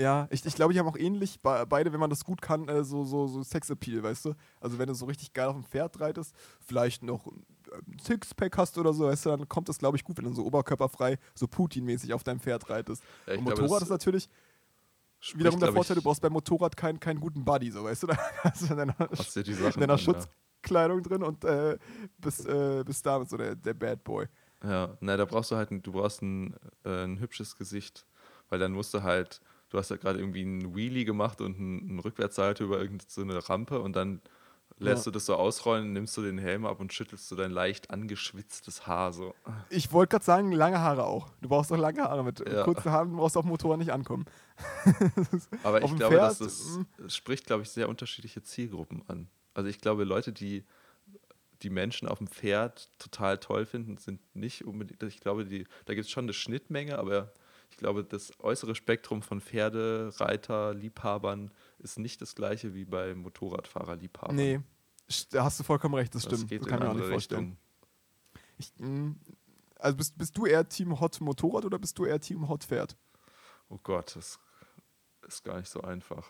Ja, 0.00 0.28
ich, 0.30 0.46
ich 0.46 0.54
glaube, 0.54 0.72
die 0.72 0.78
haben 0.78 0.86
auch 0.86 0.96
ähnlich 0.96 1.40
be- 1.40 1.66
beide, 1.68 1.92
wenn 1.92 1.98
man 1.98 2.10
das 2.10 2.24
gut 2.24 2.40
kann, 2.40 2.68
äh, 2.68 2.84
so, 2.84 3.04
so, 3.04 3.26
so 3.26 3.42
Sexappeal, 3.42 4.00
weißt 4.02 4.26
du? 4.26 4.34
Also 4.60 4.78
wenn 4.78 4.86
du 4.86 4.94
so 4.94 5.06
richtig 5.06 5.32
geil 5.32 5.48
auf 5.48 5.56
dem 5.56 5.64
Pferd 5.64 5.98
reitest, 5.98 6.34
vielleicht 6.60 7.02
noch 7.02 7.26
ein 7.26 7.44
ein 7.86 7.98
Sixpack 7.98 8.56
hast 8.56 8.78
oder 8.78 8.94
so, 8.94 9.04
weißt 9.08 9.26
du, 9.26 9.30
dann 9.30 9.46
kommt 9.46 9.68
das, 9.68 9.76
glaube 9.76 9.98
ich, 9.98 10.02
gut, 10.04 10.16
wenn 10.16 10.24
du 10.24 10.32
so 10.32 10.42
oberkörperfrei, 10.46 11.18
so 11.34 11.46
Putin-mäßig 11.46 12.14
auf 12.14 12.24
deinem 12.24 12.40
Pferd 12.40 12.70
reitest. 12.70 13.02
Ja, 13.26 13.34
Und 13.34 13.44
glaube, 13.44 13.60
Motorrad 13.60 13.82
das 13.82 13.88
ist 13.88 13.90
natürlich 13.90 14.28
spricht, 15.20 15.40
wiederum 15.40 15.60
der 15.60 15.72
Vorteil, 15.72 15.96
du 15.96 16.02
brauchst 16.02 16.20
beim 16.20 16.32
Motorrad 16.32 16.76
keinen, 16.76 17.00
keinen 17.00 17.20
guten 17.20 17.44
Buddy, 17.44 17.70
so 17.70 17.84
weißt 17.84 18.02
du? 18.04 18.06
Da 18.08 18.18
hast 18.42 18.62
du 18.62 18.72
in 18.72 18.76
deiner, 18.76 18.94
aus 19.10 19.32
dir 19.32 19.42
die 19.42 19.52
in 19.52 19.58
Sachen 19.58 19.80
deiner 19.80 19.94
an, 19.94 19.98
Schutz, 19.98 20.28
Kleidung 20.62 21.02
drin 21.02 21.22
und 21.22 21.44
äh, 21.44 21.78
bist, 22.18 22.46
äh, 22.46 22.82
bist 22.84 23.04
damit 23.04 23.28
so 23.28 23.36
der, 23.36 23.54
der 23.54 23.74
Bad 23.74 24.04
Boy. 24.04 24.26
Ja, 24.62 24.96
na, 25.00 25.16
da 25.16 25.24
brauchst 25.24 25.50
du 25.50 25.56
halt, 25.56 25.70
ein, 25.70 25.82
du 25.82 25.92
brauchst 25.92 26.22
ein, 26.22 26.54
äh, 26.84 27.04
ein 27.04 27.20
hübsches 27.20 27.56
Gesicht, 27.56 28.06
weil 28.48 28.58
dann 28.58 28.72
musst 28.72 28.92
du 28.92 29.02
halt, 29.02 29.40
du 29.70 29.78
hast 29.78 29.90
ja 29.90 29.96
gerade 29.96 30.18
irgendwie 30.18 30.42
einen 30.42 30.74
Wheelie 30.74 31.04
gemacht 31.04 31.40
und 31.40 31.58
einen, 31.58 31.90
einen 31.90 31.98
Rückwärtssalto 32.00 32.64
über 32.64 32.80
irgendeine 32.80 33.40
so 33.40 33.46
Rampe 33.46 33.80
und 33.80 33.94
dann 33.94 34.20
lässt 34.78 35.06
ja. 35.06 35.10
du 35.10 35.14
das 35.14 35.26
so 35.26 35.34
ausrollen, 35.34 35.92
nimmst 35.92 36.16
du 36.16 36.22
den 36.22 36.38
Helm 36.38 36.66
ab 36.66 36.80
und 36.80 36.92
schüttelst 36.92 37.30
du 37.30 37.36
dein 37.36 37.50
leicht 37.50 37.90
angeschwitztes 37.90 38.86
Haar 38.86 39.12
so. 39.12 39.34
Ich 39.70 39.92
wollte 39.92 40.12
gerade 40.12 40.24
sagen, 40.24 40.52
lange 40.52 40.80
Haare 40.80 41.04
auch. 41.04 41.30
Du 41.40 41.48
brauchst 41.48 41.72
auch 41.72 41.76
lange 41.76 42.02
Haare. 42.02 42.24
Mit 42.24 42.40
ja. 42.40 42.64
kurzen 42.64 42.90
Haaren 42.90 43.16
brauchst 43.16 43.36
du 43.36 43.40
auf 43.40 43.44
dem 43.44 43.50
Motorrad 43.50 43.78
nicht 43.78 43.92
ankommen. 43.92 44.24
Aber 45.62 45.82
ich 45.82 45.96
glaube, 45.96 46.16
Pferd, 46.16 46.30
dass 46.30 46.38
das, 46.38 46.78
das 46.96 47.16
spricht, 47.16 47.46
glaube 47.46 47.62
ich, 47.62 47.70
sehr 47.70 47.88
unterschiedliche 47.88 48.42
Zielgruppen 48.42 49.02
an. 49.08 49.28
Also 49.54 49.68
ich 49.68 49.80
glaube, 49.80 50.04
Leute, 50.04 50.32
die 50.32 50.64
die 51.62 51.70
Menschen 51.70 52.08
auf 52.08 52.18
dem 52.18 52.28
Pferd 52.28 52.88
total 52.98 53.38
toll 53.38 53.66
finden, 53.66 53.96
sind 53.96 54.20
nicht 54.34 54.64
unbedingt, 54.64 55.02
ich 55.02 55.20
glaube, 55.20 55.44
die, 55.44 55.64
da 55.86 55.94
gibt 55.94 56.06
es 56.06 56.10
schon 56.10 56.26
eine 56.26 56.32
Schnittmenge, 56.32 56.98
aber 56.98 57.32
ich 57.70 57.76
glaube, 57.76 58.04
das 58.04 58.32
äußere 58.40 58.74
Spektrum 58.74 59.22
von 59.22 59.40
Pferdereiter, 59.40 60.74
Liebhabern 60.74 61.50
ist 61.78 61.98
nicht 61.98 62.20
das 62.20 62.34
gleiche 62.34 62.74
wie 62.74 62.84
bei 62.84 63.14
Motorradfahrerliebhabern. 63.14 64.36
Nee, 64.36 64.60
da 65.30 65.44
hast 65.44 65.58
du 65.60 65.64
vollkommen 65.64 65.94
recht, 65.94 66.14
das, 66.14 66.22
das 66.24 66.40
stimmt. 66.40 66.62
das 66.62 66.68
kann 66.68 66.78
ich 66.78 66.84
mir 66.84 66.90
auch 66.90 66.94
nicht 66.94 67.08
vorstellen. 67.08 67.56
Ich, 68.58 68.72
mm, 68.78 69.12
also 69.76 69.96
bist, 69.96 70.18
bist 70.18 70.36
du 70.36 70.46
eher 70.46 70.68
Team 70.68 70.98
Hot 71.00 71.20
Motorrad 71.20 71.64
oder 71.64 71.78
bist 71.78 71.98
du 71.98 72.04
eher 72.04 72.20
Team 72.20 72.48
Hot 72.48 72.64
Pferd? 72.64 72.96
Oh 73.68 73.78
Gott, 73.82 74.16
das 74.16 74.38
ist 75.26 75.44
gar 75.44 75.58
nicht 75.58 75.68
so 75.68 75.80
einfach. 75.82 76.28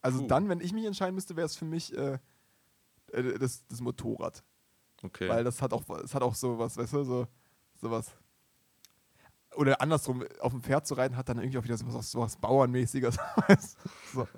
Also 0.00 0.20
Puh. 0.20 0.26
dann, 0.26 0.48
wenn 0.48 0.60
ich 0.60 0.72
mich 0.72 0.84
entscheiden 0.84 1.14
müsste, 1.14 1.36
wäre 1.36 1.46
es 1.46 1.56
für 1.56 1.64
mich 1.64 1.96
äh, 1.96 2.18
äh, 3.12 3.38
das, 3.38 3.66
das 3.66 3.80
Motorrad. 3.80 4.42
Okay. 5.02 5.28
Weil 5.28 5.44
das 5.44 5.62
hat 5.62 5.72
auch, 5.72 5.88
es 6.02 6.14
hat 6.14 6.22
auch 6.22 6.34
so 6.34 6.58
was, 6.58 6.76
weißt 6.76 6.92
du, 6.94 7.04
so, 7.04 7.26
sowas 7.80 8.12
oder 9.56 9.80
andersrum, 9.80 10.24
auf 10.40 10.52
dem 10.52 10.62
Pferd 10.62 10.86
zu 10.86 10.94
reiten, 10.94 11.16
hat 11.16 11.28
dann 11.28 11.38
irgendwie 11.38 11.58
auch 11.58 11.64
wieder 11.64 11.76
sowas, 11.76 12.10
sowas 12.10 12.36
Bauernmäßiges. 12.36 13.18
so. 14.14 14.28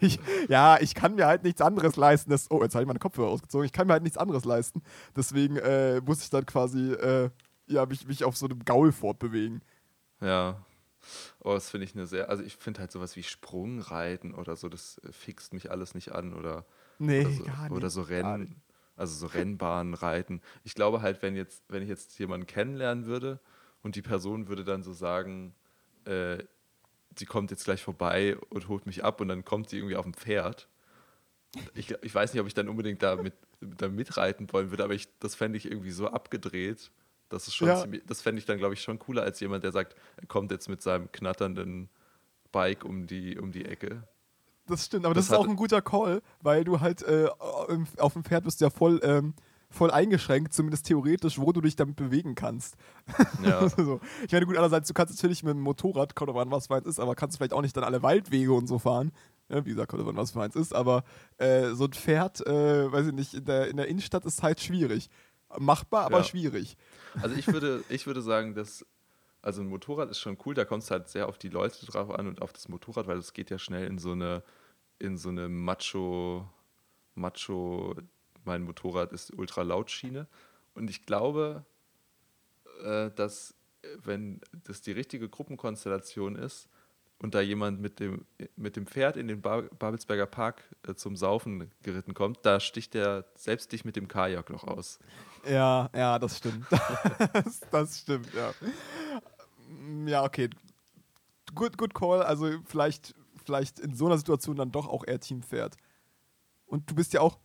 ich, 0.00 0.18
ja, 0.48 0.78
ich 0.80 0.94
kann 0.94 1.14
mir 1.14 1.26
halt 1.26 1.42
nichts 1.42 1.60
anderes 1.60 1.96
leisten. 1.96 2.30
Das, 2.30 2.50
oh, 2.50 2.62
jetzt 2.62 2.74
habe 2.74 2.82
ich 2.82 2.86
meine 2.86 2.98
Kopfhörer 2.98 3.28
ausgezogen. 3.28 3.66
Ich 3.66 3.72
kann 3.72 3.86
mir 3.86 3.94
halt 3.94 4.02
nichts 4.02 4.18
anderes 4.18 4.44
leisten. 4.44 4.82
Deswegen 5.14 5.56
äh, 5.56 6.00
muss 6.00 6.22
ich 6.22 6.30
dann 6.30 6.46
quasi 6.46 6.92
äh, 6.92 7.30
ja, 7.66 7.86
mich, 7.86 8.06
mich 8.06 8.24
auf 8.24 8.36
so 8.36 8.46
einem 8.46 8.64
Gaul 8.64 8.92
fortbewegen. 8.92 9.62
Ja. 10.20 10.64
Oh, 11.40 11.52
das 11.52 11.70
finde 11.70 11.84
ich 11.84 11.94
eine 11.94 12.06
sehr. 12.06 12.30
Also, 12.30 12.42
ich 12.42 12.56
finde 12.56 12.80
halt 12.80 12.90
sowas 12.90 13.16
wie 13.16 13.22
Sprungreiten 13.22 14.34
oder 14.34 14.56
so, 14.56 14.68
das 14.68 14.98
äh, 14.98 15.12
fixt 15.12 15.52
mich 15.52 15.70
alles 15.70 15.94
nicht 15.94 16.12
an. 16.12 16.34
Oder, 16.34 16.64
nee, 16.98 17.20
oder 17.20 17.30
so, 17.30 17.44
gar 17.44 17.62
nicht. 17.62 17.72
Oder 17.72 17.90
so 17.90 18.02
Rennen. 18.02 18.62
Also 18.96 19.14
so 19.14 19.26
Rennbahnen 19.26 19.92
reiten. 19.92 20.40
Ich 20.64 20.74
glaube 20.74 21.02
halt, 21.02 21.20
wenn 21.20 21.36
jetzt, 21.36 21.62
wenn 21.68 21.82
ich 21.82 21.88
jetzt 21.88 22.18
jemanden 22.18 22.46
kennenlernen 22.46 23.04
würde, 23.04 23.40
und 23.86 23.96
die 23.96 24.02
Person 24.02 24.48
würde 24.48 24.64
dann 24.64 24.82
so 24.82 24.92
sagen, 24.92 25.54
äh, 26.04 26.38
sie 27.16 27.24
kommt 27.24 27.52
jetzt 27.52 27.64
gleich 27.64 27.82
vorbei 27.82 28.36
und 28.50 28.68
holt 28.68 28.84
mich 28.84 29.04
ab 29.04 29.20
und 29.20 29.28
dann 29.28 29.44
kommt 29.44 29.70
sie 29.70 29.78
irgendwie 29.78 29.96
auf 29.96 30.04
dem 30.04 30.12
Pferd. 30.12 30.68
Ich, 31.74 31.94
ich 32.02 32.14
weiß 32.14 32.34
nicht, 32.34 32.40
ob 32.40 32.48
ich 32.48 32.52
dann 32.52 32.68
unbedingt 32.68 33.00
da, 33.02 33.14
mit, 33.14 33.32
da 33.60 33.88
mitreiten 33.88 34.52
wollen 34.52 34.70
würde, 34.70 34.82
aber 34.82 34.94
ich, 34.94 35.08
das 35.20 35.36
fände 35.36 35.56
ich 35.56 35.70
irgendwie 35.70 35.92
so 35.92 36.08
abgedreht. 36.08 36.90
Das, 37.28 37.46
ist 37.46 37.54
schon 37.54 37.68
ja. 37.68 37.80
ziemlich, 37.80 38.02
das 38.06 38.20
fände 38.20 38.40
ich 38.40 38.44
dann, 38.44 38.58
glaube 38.58 38.74
ich, 38.74 38.82
schon 38.82 38.98
cooler 38.98 39.22
als 39.22 39.38
jemand, 39.38 39.62
der 39.62 39.70
sagt, 39.70 39.94
er 40.16 40.26
kommt 40.26 40.50
jetzt 40.50 40.68
mit 40.68 40.82
seinem 40.82 41.10
knatternden 41.12 41.88
Bike 42.50 42.84
um 42.84 43.06
die, 43.06 43.38
um 43.38 43.52
die 43.52 43.64
Ecke. 43.64 44.02
Das 44.66 44.84
stimmt, 44.84 45.06
aber 45.06 45.14
das, 45.14 45.28
das 45.28 45.38
ist 45.38 45.44
auch 45.44 45.48
ein 45.48 45.56
guter 45.56 45.80
Call, 45.80 46.22
weil 46.40 46.64
du 46.64 46.80
halt 46.80 47.02
äh, 47.02 47.28
auf 47.38 48.12
dem 48.14 48.24
Pferd 48.24 48.42
bist 48.42 48.60
ja 48.60 48.68
voll 48.68 49.00
ähm, 49.04 49.34
voll 49.70 49.90
eingeschränkt, 49.90 50.52
zumindest 50.54 50.86
theoretisch, 50.86 51.38
wo 51.38 51.52
du 51.52 51.60
dich 51.60 51.76
damit 51.76 51.96
bewegen 51.96 52.34
kannst. 52.34 52.76
Ja. 53.42 53.68
so. 53.76 54.00
Ich 54.24 54.32
meine, 54.32 54.46
gut, 54.46 54.56
andererseits, 54.56 54.88
du 54.88 54.94
kannst 54.94 55.14
natürlich 55.14 55.42
mit 55.42 55.54
dem 55.54 55.60
Motorrad, 55.60 56.14
kommt 56.14 56.30
aber 56.30 56.42
an, 56.42 56.50
was 56.50 56.68
für 56.68 56.76
eins 56.76 56.86
ist, 56.86 57.00
aber 57.00 57.14
kannst 57.14 57.36
du 57.36 57.38
vielleicht 57.38 57.52
auch 57.52 57.62
nicht 57.62 57.76
dann 57.76 57.84
alle 57.84 58.02
Waldwege 58.02 58.52
und 58.52 58.66
so 58.66 58.78
fahren. 58.78 59.12
Ja, 59.48 59.64
wie 59.64 59.70
gesagt, 59.70 59.90
kommt 59.90 60.02
aber 60.02 60.10
an, 60.10 60.16
was 60.16 60.32
für 60.32 60.42
eins 60.42 60.56
ist, 60.56 60.74
aber 60.74 61.04
äh, 61.38 61.70
so 61.70 61.84
ein 61.84 61.92
Pferd, 61.92 62.46
äh, 62.46 62.90
weiß 62.90 63.08
ich 63.08 63.12
nicht, 63.12 63.34
in 63.34 63.44
der, 63.44 63.68
in 63.68 63.76
der 63.76 63.88
Innenstadt 63.88 64.24
ist 64.24 64.42
halt 64.42 64.60
schwierig. 64.60 65.08
Machbar, 65.58 66.06
aber 66.06 66.18
ja. 66.18 66.24
schwierig. 66.24 66.76
Also 67.22 67.36
ich 67.36 67.46
würde, 67.46 67.84
ich 67.88 68.06
würde 68.06 68.20
sagen, 68.20 68.54
dass 68.54 68.84
also 69.46 69.62
ein 69.62 69.68
Motorrad 69.68 70.10
ist 70.10 70.18
schon 70.18 70.36
cool, 70.44 70.54
da 70.54 70.64
kommt 70.64 70.82
es 70.82 70.90
halt 70.90 71.08
sehr 71.08 71.28
auf 71.28 71.38
die 71.38 71.48
Leute 71.48 71.86
drauf 71.86 72.10
an 72.10 72.26
und 72.26 72.42
auf 72.42 72.52
das 72.52 72.68
Motorrad, 72.68 73.06
weil 73.06 73.18
es 73.18 73.32
geht 73.32 73.48
ja 73.50 73.60
schnell 73.60 73.86
in 73.86 73.98
so 73.98 74.10
eine, 74.10 74.42
in 74.98 75.16
so 75.16 75.28
eine 75.28 75.48
Macho, 75.48 76.50
Macho 77.14 77.94
mein 78.46 78.62
Motorrad 78.62 79.12
ist 79.12 79.36
ultra 79.36 79.62
laut 79.62 79.90
Schiene. 79.90 80.26
Und 80.74 80.90
ich 80.90 81.06
glaube, 81.06 81.64
äh, 82.84 83.10
dass 83.10 83.54
wenn 84.02 84.40
das 84.64 84.82
die 84.82 84.92
richtige 84.92 85.28
Gruppenkonstellation 85.28 86.36
ist 86.36 86.68
und 87.18 87.34
da 87.34 87.40
jemand 87.40 87.80
mit 87.80 88.00
dem, 88.00 88.26
mit 88.56 88.76
dem 88.76 88.86
Pferd 88.86 89.16
in 89.16 89.28
den 89.28 89.40
Babelsberger 89.40 90.26
Park 90.26 90.62
äh, 90.86 90.94
zum 90.94 91.16
Saufen 91.16 91.70
geritten 91.82 92.14
kommt, 92.14 92.38
da 92.42 92.60
sticht 92.60 92.94
er 92.94 93.24
selbst 93.36 93.72
dich 93.72 93.84
mit 93.84 93.96
dem 93.96 94.08
Kajak 94.08 94.50
noch 94.50 94.64
aus. 94.64 94.98
Ja, 95.48 95.90
ja, 95.94 96.18
das 96.18 96.38
stimmt. 96.38 96.66
das, 97.32 97.60
das 97.70 98.00
stimmt, 98.00 98.32
ja. 98.34 98.52
Ja, 100.06 100.24
okay. 100.24 100.50
Good, 101.54 101.78
good 101.78 101.94
call. 101.94 102.22
Also 102.22 102.50
vielleicht, 102.66 103.14
vielleicht 103.44 103.78
in 103.78 103.94
so 103.94 104.06
einer 104.06 104.18
Situation 104.18 104.56
dann 104.56 104.72
doch 104.72 104.88
auch 104.88 105.04
eher 105.06 105.20
Teampferd. 105.20 105.76
Und 106.66 106.90
du 106.90 106.94
bist 106.94 107.12
ja 107.12 107.20
auch 107.20 107.38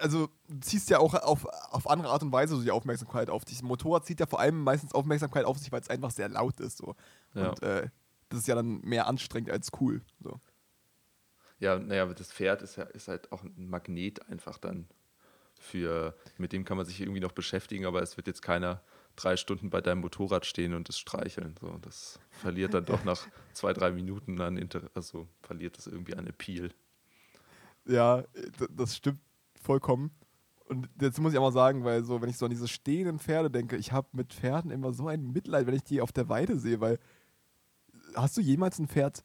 also 0.00 0.28
du 0.48 0.60
ziehst 0.60 0.90
ja 0.90 0.98
auch 0.98 1.14
auf, 1.14 1.46
auf 1.46 1.88
andere 1.88 2.10
Art 2.10 2.22
und 2.22 2.32
Weise 2.32 2.56
so 2.56 2.62
die 2.62 2.70
Aufmerksamkeit 2.70 3.30
auf 3.30 3.44
dich. 3.44 3.62
Ein 3.62 3.66
Motorrad 3.66 4.06
zieht 4.06 4.20
ja 4.20 4.26
vor 4.26 4.40
allem 4.40 4.62
meistens 4.62 4.94
Aufmerksamkeit 4.94 5.44
auf 5.44 5.58
sich, 5.58 5.72
weil 5.72 5.80
es 5.80 5.90
einfach 5.90 6.10
sehr 6.10 6.28
laut 6.28 6.60
ist. 6.60 6.78
So. 6.78 6.94
Ja. 7.34 7.50
Und 7.50 7.62
äh, 7.62 7.88
das 8.28 8.40
ist 8.40 8.48
ja 8.48 8.54
dann 8.54 8.80
mehr 8.80 9.06
anstrengend 9.06 9.50
als 9.50 9.70
cool. 9.80 10.02
So. 10.20 10.40
Ja, 11.58 11.78
naja, 11.78 12.06
das 12.06 12.32
Pferd 12.32 12.62
ist 12.62 12.76
ja 12.76 12.84
ist 12.84 13.08
halt 13.08 13.32
auch 13.32 13.42
ein 13.42 13.68
Magnet 13.68 14.28
einfach 14.28 14.58
dann 14.58 14.88
für, 15.58 16.16
mit 16.36 16.52
dem 16.52 16.64
kann 16.64 16.76
man 16.76 16.84
sich 16.84 17.00
irgendwie 17.00 17.20
noch 17.20 17.32
beschäftigen, 17.32 17.86
aber 17.86 18.02
es 18.02 18.16
wird 18.16 18.26
jetzt 18.26 18.42
keiner 18.42 18.82
drei 19.16 19.36
Stunden 19.36 19.70
bei 19.70 19.80
deinem 19.80 20.00
Motorrad 20.00 20.44
stehen 20.44 20.74
und 20.74 20.88
es 20.88 20.98
streicheln. 20.98 21.54
So, 21.60 21.78
das 21.78 22.18
verliert 22.30 22.74
dann 22.74 22.84
doch 22.84 23.04
nach 23.04 23.26
zwei, 23.52 23.72
drei 23.72 23.92
Minuten 23.92 24.40
an 24.40 24.56
Inter 24.56 24.90
also 24.94 25.28
verliert 25.42 25.78
das 25.78 25.86
irgendwie 25.86 26.14
an 26.14 26.26
Appeal. 26.26 26.70
Ja, 27.86 28.24
das 28.70 28.96
stimmt 28.96 29.20
vollkommen. 29.64 30.12
Und 30.66 30.88
jetzt 31.00 31.20
muss 31.20 31.32
ich 31.32 31.38
auch 31.38 31.42
mal 31.42 31.52
sagen, 31.52 31.84
weil 31.84 32.04
so, 32.04 32.22
wenn 32.22 32.30
ich 32.30 32.38
so 32.38 32.46
an 32.46 32.50
diese 32.50 32.68
stehenden 32.68 33.18
Pferde 33.18 33.50
denke, 33.50 33.76
ich 33.76 33.92
habe 33.92 34.08
mit 34.12 34.32
Pferden 34.32 34.70
immer 34.70 34.92
so 34.92 35.08
ein 35.08 35.32
Mitleid, 35.32 35.66
wenn 35.66 35.74
ich 35.74 35.84
die 35.84 36.00
auf 36.00 36.12
der 36.12 36.28
Weide 36.28 36.58
sehe, 36.58 36.80
weil 36.80 36.98
hast 38.14 38.36
du 38.36 38.40
jemals 38.40 38.78
ein 38.78 38.88
Pferd 38.88 39.24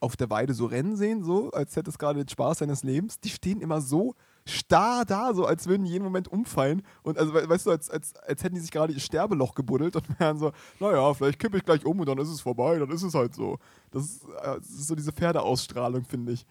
auf 0.00 0.16
der 0.16 0.30
Weide 0.30 0.54
so 0.54 0.66
rennen 0.66 0.96
sehen, 0.96 1.22
so, 1.22 1.50
als 1.50 1.76
hätte 1.76 1.90
es 1.90 1.98
gerade 1.98 2.18
den 2.18 2.28
Spaß 2.28 2.58
seines 2.58 2.82
Lebens? 2.82 3.20
Die 3.20 3.28
stehen 3.28 3.60
immer 3.60 3.80
so 3.80 4.14
starr 4.46 5.04
da, 5.04 5.34
so 5.34 5.44
als 5.44 5.66
würden 5.66 5.84
die 5.84 5.90
jeden 5.90 6.04
Moment 6.04 6.28
umfallen. 6.28 6.82
Und 7.02 7.18
also, 7.18 7.34
weißt 7.34 7.66
du, 7.66 7.70
als, 7.70 7.90
als, 7.90 8.16
als 8.16 8.42
hätten 8.42 8.54
die 8.54 8.60
sich 8.60 8.70
gerade 8.70 8.92
ihr 8.92 9.00
Sterbeloch 9.00 9.54
gebuddelt 9.54 9.96
und 9.96 10.04
wären 10.18 10.38
so, 10.38 10.52
naja, 10.80 11.12
vielleicht 11.14 11.38
kippe 11.38 11.58
ich 11.58 11.64
gleich 11.64 11.84
um 11.84 12.00
und 12.00 12.08
dann 12.08 12.18
ist 12.18 12.30
es 12.30 12.40
vorbei, 12.40 12.78
dann 12.78 12.90
ist 12.90 13.02
es 13.02 13.14
halt 13.14 13.34
so. 13.34 13.58
Das 13.90 14.04
ist, 14.04 14.24
äh, 14.24 14.56
das 14.56 14.70
ist 14.70 14.88
so 14.88 14.94
diese 14.94 15.12
Pferdeausstrahlung, 15.12 16.04
finde 16.04 16.32
ich. 16.32 16.46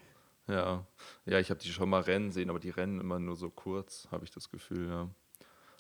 Ja, 0.50 0.86
ja, 1.26 1.40
ich 1.40 1.52
habe 1.52 1.60
die 1.60 1.70
schon 1.70 1.90
mal 1.90 2.02
rennen 2.02 2.32
sehen, 2.32 2.50
aber 2.50 2.60
die 2.60 2.72
rennen 2.72 3.00
immer 3.00 3.20
nur 3.20 3.36
so 3.36 3.50
kurz, 3.50 4.08
habe 4.12 4.26
ich 4.26 4.32
das 4.32 4.50
Gefühl, 4.50 4.90
ja. 4.90 5.10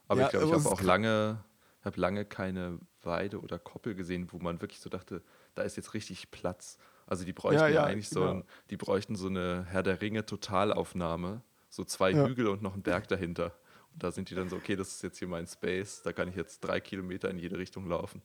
Aber 0.07 0.21
ja, 0.21 0.27
ich 0.27 0.31
glaube, 0.31 0.45
ich 0.45 0.53
habe 0.53 0.69
auch 0.69 0.81
lange, 0.81 1.43
habe 1.81 1.99
lange 1.99 2.25
keine 2.25 2.79
Weide 3.01 3.39
oder 3.39 3.59
Koppel 3.59 3.95
gesehen, 3.95 4.31
wo 4.31 4.37
man 4.37 4.61
wirklich 4.61 4.79
so 4.79 4.89
dachte, 4.89 5.23
da 5.55 5.63
ist 5.63 5.75
jetzt 5.75 5.93
richtig 5.93 6.31
Platz. 6.31 6.77
Also 7.05 7.25
die 7.25 7.33
bräuchten 7.33 7.61
ja, 7.61 7.67
ja, 7.67 7.73
ja 7.75 7.83
eigentlich 7.85 8.09
genau. 8.09 8.21
so, 8.21 8.31
ein, 8.31 8.43
die 8.69 8.77
bräuchten 8.77 9.15
so 9.15 9.27
eine 9.27 9.65
Herr 9.67 9.83
der 9.83 10.01
Ringe 10.01 10.25
Totalaufnahme, 10.25 11.41
so 11.69 11.83
zwei 11.83 12.13
Hügel 12.13 12.47
und 12.47 12.61
noch 12.61 12.73
einen 12.73 12.83
Berg 12.83 13.07
dahinter. 13.07 13.55
Und 13.93 14.03
da 14.03 14.11
sind 14.11 14.29
die 14.29 14.35
dann 14.35 14.49
so, 14.49 14.55
okay, 14.55 14.75
das 14.75 14.89
ist 14.89 15.01
jetzt 15.01 15.17
hier 15.17 15.27
mein 15.27 15.47
Space, 15.47 16.03
da 16.03 16.13
kann 16.13 16.27
ich 16.27 16.35
jetzt 16.35 16.59
drei 16.61 16.79
Kilometer 16.79 17.29
in 17.29 17.39
jede 17.39 17.57
Richtung 17.57 17.87
laufen. 17.87 18.21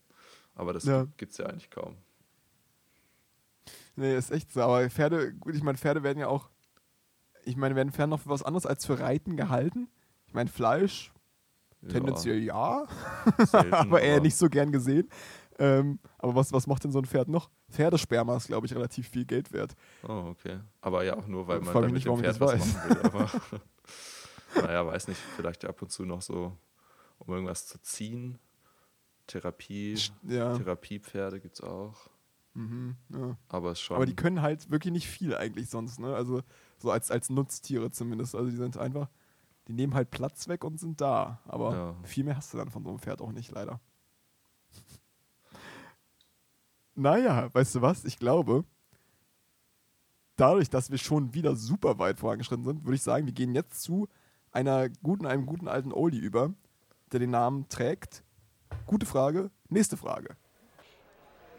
Aber 0.55 0.73
das 0.73 0.85
gibt 1.17 1.33
es 1.33 1.39
ja 1.39 1.47
eigentlich 1.47 1.71
kaum. 1.71 1.97
Nee, 3.97 4.17
ist 4.17 4.31
echt 4.31 4.53
so. 4.53 4.63
Aber 4.63 4.89
Pferde, 4.91 5.33
gut, 5.35 5.55
ich 5.55 5.63
meine, 5.63 5.79
Pferde 5.79 6.03
werden 6.03 6.19
ja 6.19 6.29
auch, 6.29 6.51
ich 7.45 7.57
meine, 7.57 7.77
werden 7.77 7.93
Pferde 7.93 8.11
noch 8.11 8.21
für 8.21 8.31
was 8.31 8.43
anderes 8.43 8.67
als 8.67 8.87
für 8.87 8.99
Reiten 8.99 9.37
gehalten? 9.37 9.89
Ich 10.27 10.35
meine, 10.35 10.51
Fleisch, 10.51 11.13
ja. 11.83 11.89
tendenziell 11.89 12.43
ja, 12.43 12.87
Selten, 13.45 13.73
aber 13.75 14.01
eher 14.01 14.21
nicht 14.21 14.37
so 14.37 14.49
gern 14.49 14.73
gesehen. 14.73 15.09
Ähm, 15.59 16.01
aber 16.19 16.35
was, 16.35 16.53
was 16.53 16.67
macht 16.67 16.83
denn 16.83 16.91
so 16.91 16.99
ein 16.99 17.05
Pferd 17.05 17.29
noch? 17.29 17.49
Pferdesperma 17.71 18.37
ist, 18.37 18.49
glaube 18.49 18.67
ich, 18.67 18.75
relativ 18.75 19.09
viel 19.09 19.25
Geld 19.25 19.53
wert. 19.53 19.75
Oh, 20.03 20.31
okay. 20.31 20.59
Aber 20.81 21.05
ja 21.05 21.17
auch 21.17 21.27
nur, 21.27 21.47
weil 21.47 21.61
man 21.61 21.73
damit 21.73 21.93
nicht, 21.93 22.07
dem 22.07 22.17
Pferd 22.17 22.41
was 22.41 22.53
weiß. 22.55 22.75
machen 22.75 22.91
will. 22.91 23.03
Aber 23.03 23.31
naja, 24.67 24.87
weiß 24.87 25.09
nicht, 25.09 25.21
vielleicht 25.37 25.65
ab 25.65 25.81
und 25.81 25.91
zu 25.91 26.05
noch 26.05 26.23
so, 26.23 26.57
um 27.19 27.33
irgendwas 27.33 27.67
zu 27.67 27.81
ziehen. 27.81 28.39
Therapie, 29.27 29.97
ja. 30.25 30.57
Therapiepferde 30.57 31.41
gibt 31.41 31.55
es 31.55 31.61
auch. 31.63 32.11
Mhm, 32.55 32.97
ja. 33.11 33.37
Aber 33.49 33.75
schon. 33.75 33.97
Aber 33.97 34.07
die 34.07 34.17
können 34.17 34.41
halt 34.41 34.71
wirklich 34.71 34.93
nicht 34.93 35.09
viel 35.09 35.37
eigentlich 35.37 35.69
sonst, 35.69 35.99
ne? 35.99 36.15
Also 36.15 36.43
so 36.79 36.91
als, 36.91 37.11
als 37.11 37.31
Nutztiere 37.31 37.91
zumindest. 37.91 38.35
Also 38.35 38.51
die 38.51 38.57
sind 38.57 38.77
einfach, 38.77 39.09
die 39.69 39.73
nehmen 39.73 39.95
halt 39.95 40.11
Platz 40.11 40.49
weg 40.49 40.65
und 40.65 40.79
sind 40.79 41.01
da. 41.01 41.41
Aber 41.47 41.75
Ja. 41.75 41.97
viel 42.05 42.25
mehr 42.25 42.37
hast 42.37 42.53
du 42.55 42.59
dann 42.59 42.71
von 42.71 42.85
so 42.85 42.91
einem 42.91 42.99
Pferd 43.01 43.21
auch 43.21 43.33
nicht, 43.33 43.51
leider. 43.51 43.81
naja, 46.95 47.53
weißt 47.53 47.75
du 47.77 47.83
was? 47.83 48.05
Ich 48.05 48.19
glaube, 48.19 48.65
dadurch, 50.37 50.71
dass 50.71 50.91
wir 50.91 50.99
schon 50.99 51.35
wieder 51.35 51.57
super 51.57 51.99
weit 51.99 52.21
vorangeschritten 52.21 52.65
sind, 52.65 52.85
würde 52.85 52.97
ich 52.97 53.03
sagen, 53.03 53.27
wir 53.27 53.33
gehen 53.33 53.55
jetzt 53.55 53.83
zu 53.83 54.09
einer 54.53 54.89
guten, 54.89 55.27
einem 55.27 55.47
guten 55.47 55.67
alten 55.69 55.93
Oldie 55.93 56.19
über, 56.21 56.55
der 57.11 57.21
den 57.21 57.31
Namen 57.31 57.69
trägt. 57.69 58.23
Gute 58.87 59.07
Frage, 59.07 59.51
nächste 59.69 59.97
Frage. 59.97 60.37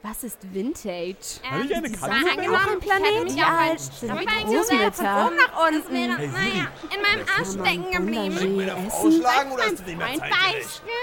Was 0.07 0.23
ist 0.23 0.53
Vintage? 0.53 1.41
Habe 1.49 1.65
ich 1.65 1.75
eine 1.75 1.89
Katze? 1.89 2.11
angenommen, 2.11 2.77
ich 2.79 2.91
hätte 2.91 3.23
mich 3.23 3.35
Wie 3.35 3.41
auf 3.41 3.49
alt 3.49 3.71
ein 3.71 3.79
sind 3.79 4.11
aber 4.11 4.21
ich 4.21 4.27
Großmütter? 4.27 5.25
oben 5.25 5.35
nach 5.35 5.67
unten. 5.67 5.93
wäre, 5.93 6.17
Hey, 6.17 6.27
naja, 6.27 6.71
in 6.93 7.01
meinem 7.01 7.25
Arsch 7.35 7.49
stecken 7.49 7.91
geblieben. 7.91 8.53
Boulangerie 8.53 8.87
essen? 8.87 8.91
Ausschlagen 8.91 9.51
oder 9.51 9.63
hast 9.63 9.79
du 9.79 9.83
den 9.83 9.97
Mein 9.97 10.19
Beispiel. 10.19 10.95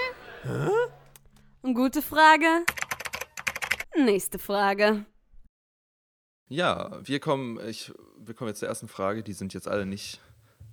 Gute 1.73 2.01
Frage. 2.01 2.65
Nächste 3.97 4.39
Frage. 4.39 5.05
Ja, 6.47 6.97
wir 7.03 7.19
kommen, 7.19 7.59
ich, 7.67 7.91
wir 8.19 8.33
kommen 8.35 8.47
jetzt 8.47 8.59
zur 8.59 8.69
ersten 8.69 8.87
Frage. 8.87 9.21
Die 9.21 9.33
sind 9.33 9.53
jetzt 9.53 9.67
alle 9.67 9.85
nicht, 9.85 10.21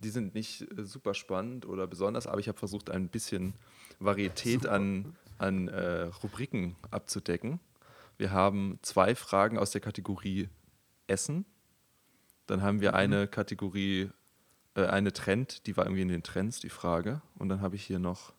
die 0.05 0.11
sind 0.11 0.37
nicht 0.37 0.71
äh, 0.79 0.85
super 0.85 1.15
spannend 1.15 1.67
oder 1.67 1.89
besonders, 1.89 2.29
aber 2.29 2.39
ich 2.39 2.47
habe 2.47 2.59
versucht, 2.59 2.91
ein 2.91 3.09
bisschen 3.09 3.55
Varietät 3.99 4.69
an, 4.69 5.17
an 5.39 5.67
äh, 5.67 6.03
Rubriken 6.23 6.77
abzudecken. 6.93 7.59
Wir 8.21 8.33
haben 8.33 8.79
zwei 8.83 9.15
Fragen 9.15 9.57
aus 9.57 9.71
der 9.71 9.81
Kategorie 9.81 10.51
Essen. 11.07 11.47
Dann 12.47 12.61
haben 12.61 12.83
wir 12.83 12.93
eine 12.93 13.27
Kategorie, 13.27 14.11
äh, 14.75 14.85
eine 14.85 15.15
Trend, 15.15 15.67
die 15.67 15.75
war 15.79 15.87
irgendwie 15.87 16.03
in 16.03 16.09
den 16.09 16.23
Trends, 16.23 16.61
die 16.61 16.69
Frage. 16.69 17.23
Und 17.39 17.49
dann 17.49 17.63
habe 17.63 17.77
ich 17.77 17.83
hier 17.87 17.99
noch 17.99 18.35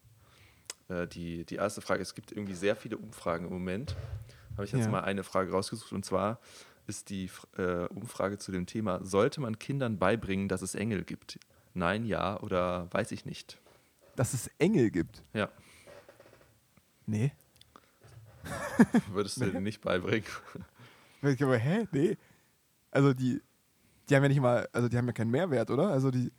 äh, 0.88 1.08
die, 1.08 1.46
die 1.46 1.56
erste 1.56 1.82
Frage. 1.82 2.04
Es 2.04 2.14
gibt 2.14 2.32
irgendwie 2.32 2.54
sehr 2.54 2.76
viele 2.76 2.96
Umfragen 2.96 3.46
im 3.48 3.54
Moment. 3.54 3.96
Habe 4.54 4.66
ich 4.66 4.72
jetzt 4.72 4.84
Ja. 4.86 4.92
mal 4.92 5.00
eine 5.04 5.24
Frage 5.24 5.50
rausgesucht 5.52 5.94
und 5.94 6.06
zwar 6.06 6.40
ist 6.86 7.10
die 7.10 7.32
äh, 7.58 7.88
Umfrage 7.88 8.38
zu 8.38 8.52
dem 8.52 8.68
Thema, 8.68 9.04
sollte 9.04 9.42
man 9.42 9.58
Kindern 9.58 9.98
beibringen, 9.98 10.48
dass 10.48 10.62
es 10.62 10.76
Engel 10.76 11.04
gibt? 11.06 11.40
Nein, 11.74 12.06
ja 12.06 12.40
oder 12.42 12.88
weiß 12.94 13.14
ich 13.14 13.26
nicht. 13.26 13.58
Dass 14.16 14.36
es 14.36 14.48
Engel 14.60 14.92
gibt. 14.92 15.24
Ja, 15.34 15.50
Nee. 17.08 17.32
würdest 19.12 19.40
du 19.42 19.46
denen 19.46 19.64
nicht 19.64 19.82
beibringen? 19.82 20.26
Ich 21.24 21.44
aber, 21.44 21.56
hä? 21.56 21.88
Nee. 21.92 22.18
Also 22.90 23.14
die, 23.14 23.44
die 24.10 24.16
haben 24.16 24.24
ja 24.24 24.30
nicht 24.30 24.42
mal, 24.42 24.68
also 24.74 24.90
die 24.90 24.98
haben 24.98 25.06
ja 25.06 25.14
keinen 25.14 25.30
Mehrwert, 25.30 25.70
oder? 25.70 25.90
Also 25.90 26.10
die 26.10 26.32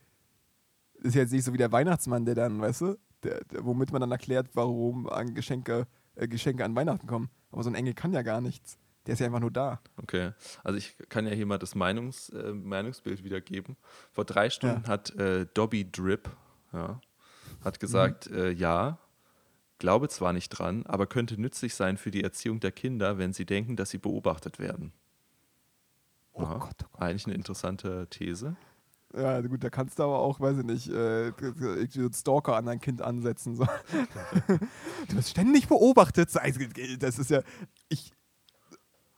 ist 0.95 1.15
ja 1.15 1.21
jetzt 1.21 1.31
nicht 1.31 1.45
so 1.45 1.53
wie 1.53 1.57
der 1.59 1.71
Weihnachtsmann, 1.71 2.25
der 2.25 2.35
dann, 2.35 2.61
weißt 2.61 2.81
du, 2.81 2.99
der, 3.23 3.45
der, 3.45 3.65
womit 3.65 3.93
man 3.93 4.01
dann 4.01 4.11
erklärt, 4.11 4.49
warum 4.55 5.09
an 5.09 5.35
Geschenke, 5.35 5.87
äh, 6.17 6.27
Geschenke 6.27 6.65
an 6.65 6.75
Weihnachten 6.75 7.07
kommen. 7.07 7.31
Aber 7.53 7.63
so 7.63 7.71
ein 7.71 7.77
Engel 7.77 7.95
kann 7.95 8.13
ja 8.13 8.23
gar 8.23 8.41
nichts. 8.41 8.77
Der 9.07 9.13
ist 9.15 9.21
ja 9.21 9.27
einfach 9.27 9.39
nur 9.39 9.53
da. 9.53 9.81
Okay, 10.03 10.33
also 10.65 10.77
ich 10.79 10.97
kann 11.09 11.29
ja 11.29 11.33
hier 11.33 11.47
mal 11.47 11.59
das 11.59 11.77
Meinungs, 11.77 12.31
äh, 12.31 12.53
Meinungsbild 12.53 13.23
wiedergeben. 13.23 13.77
Vor 14.11 14.25
drei 14.25 14.51
Stunden 14.51 14.89
hat 14.89 15.11
äh, 15.15 15.47
Dobby 15.55 15.89
Drip 15.91 16.29
ja, 16.73 17.01
hat 17.65 17.79
gesagt, 17.79 18.29
Mhm. 18.29 18.37
äh, 18.37 18.51
ja, 18.51 18.99
glaube 19.83 20.09
zwar 20.09 20.33
nicht 20.33 20.49
dran, 20.51 20.87
aber 20.87 21.09
könnte 21.09 21.41
nützlich 21.41 21.75
sein 21.75 21.97
für 21.97 22.13
die 22.13 22.23
Erziehung 22.23 22.61
der 22.61 22.71
Kinder, 22.71 23.19
wenn 23.19 23.33
sie 23.33 23.45
denken, 23.45 23.75
dass 23.75 23.91
sie 23.91 23.99
beobachtet 23.99 24.61
werden. 24.61 24.93
Oh. 26.35 26.45
Gott, 26.45 26.55
oh 26.55 26.59
Gott. 26.61 27.01
Eigentlich 27.01 27.27
eine 27.27 27.35
interessante 27.35 28.07
These. 28.09 28.55
Ja, 29.13 29.41
gut, 29.41 29.65
da 29.65 29.71
kannst 29.71 29.99
du 29.99 30.05
aber 30.05 30.21
auch, 30.21 30.39
weiß 30.39 30.59
ich 30.59 30.65
nicht, 30.65 30.89
äh, 30.89 31.33
Stalker 32.15 32.55
an 32.57 32.67
dein 32.67 32.79
Kind 32.79 33.03
ansetzen. 33.03 33.57
So. 33.57 33.65
du 35.09 35.17
wirst 35.17 35.31
ständig 35.31 35.67
beobachtet. 35.67 36.31
So, 36.31 36.39
also, 36.39 36.61
Das 37.01 37.19
ist 37.19 37.31
ja, 37.31 37.43
ich, 37.89 38.13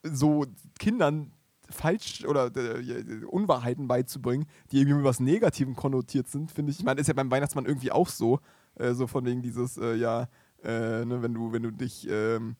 so 0.02 0.46
Kindern 0.78 1.30
falsch 1.68 2.24
oder 2.24 2.50
äh, 2.56 3.24
Unwahrheiten 3.26 3.86
beizubringen, 3.86 4.46
die 4.72 4.78
irgendwie 4.78 4.96
mit 4.96 5.04
was 5.04 5.20
Negativem 5.20 5.76
konnotiert 5.76 6.28
sind, 6.28 6.50
finde 6.50 6.72
ich. 6.72 6.78
Ich 6.78 6.84
meine, 6.86 7.02
ist 7.02 7.08
ja 7.08 7.14
beim 7.14 7.30
Weihnachtsmann 7.30 7.66
irgendwie 7.66 7.92
auch 7.92 8.08
so. 8.08 8.40
Äh, 8.76 8.94
so 8.94 9.06
von 9.06 9.24
wegen 9.24 9.42
dieses, 9.42 9.76
äh, 9.76 9.94
ja, 9.94 10.26
äh, 10.64 11.04
ne, 11.04 11.22
wenn 11.22 11.34
du, 11.34 11.52
wenn 11.52 11.62
du 11.62 11.70
dich 11.70 12.06
ähm, 12.08 12.56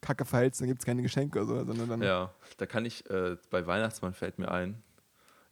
kacke 0.00 0.24
verhältst, 0.24 0.60
dann 0.60 0.68
gibt 0.68 0.80
es 0.80 0.86
keine 0.86 1.02
Geschenke. 1.02 1.44
So, 1.44 1.64
sondern 1.64 1.88
dann, 1.88 2.02
Ja, 2.02 2.32
da 2.56 2.66
kann 2.66 2.84
ich, 2.84 3.08
äh, 3.10 3.36
bei 3.50 3.66
Weihnachtsmann 3.66 4.14
fällt 4.14 4.38
mir 4.38 4.50
ein, 4.50 4.82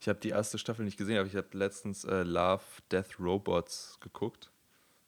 ich 0.00 0.08
habe 0.08 0.18
die 0.20 0.28
erste 0.28 0.58
Staffel 0.58 0.84
nicht 0.84 0.98
gesehen, 0.98 1.18
aber 1.18 1.26
ich 1.26 1.36
habe 1.36 1.48
letztens 1.52 2.04
äh, 2.04 2.22
Love, 2.22 2.62
Death, 2.90 3.18
Robots 3.18 3.98
geguckt. 4.00 4.50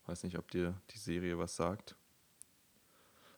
Weiß 0.06 0.24
nicht, 0.24 0.38
ob 0.38 0.50
dir 0.50 0.74
die 0.90 0.98
Serie 0.98 1.38
was 1.38 1.56
sagt. 1.56 1.96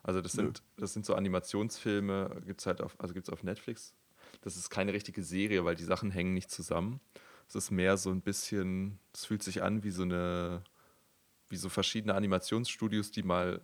Also 0.02 0.20
das 0.20 0.34
Nö. 0.34 0.44
sind, 0.44 0.62
das 0.76 0.92
sind 0.92 1.04
so 1.04 1.14
Animationsfilme, 1.14 2.42
gibt's 2.46 2.66
halt 2.66 2.80
auf, 2.80 2.98
also 2.98 3.12
gibt's 3.12 3.30
auf 3.30 3.42
Netflix. 3.42 3.94
Das 4.42 4.56
ist 4.56 4.70
keine 4.70 4.92
richtige 4.92 5.22
Serie, 5.22 5.64
weil 5.64 5.74
die 5.74 5.84
Sachen 5.84 6.10
hängen 6.10 6.34
nicht 6.34 6.50
zusammen. 6.50 7.00
Es 7.48 7.56
ist 7.56 7.70
mehr 7.70 7.96
so 7.96 8.10
ein 8.10 8.22
bisschen, 8.22 9.00
es 9.12 9.24
fühlt 9.24 9.42
sich 9.42 9.62
an 9.62 9.82
wie 9.82 9.90
so 9.90 10.02
eine, 10.02 10.62
wie 11.50 11.56
so 11.56 11.68
verschiedene 11.68 12.14
Animationsstudios, 12.14 13.10
die 13.10 13.22
mal 13.22 13.60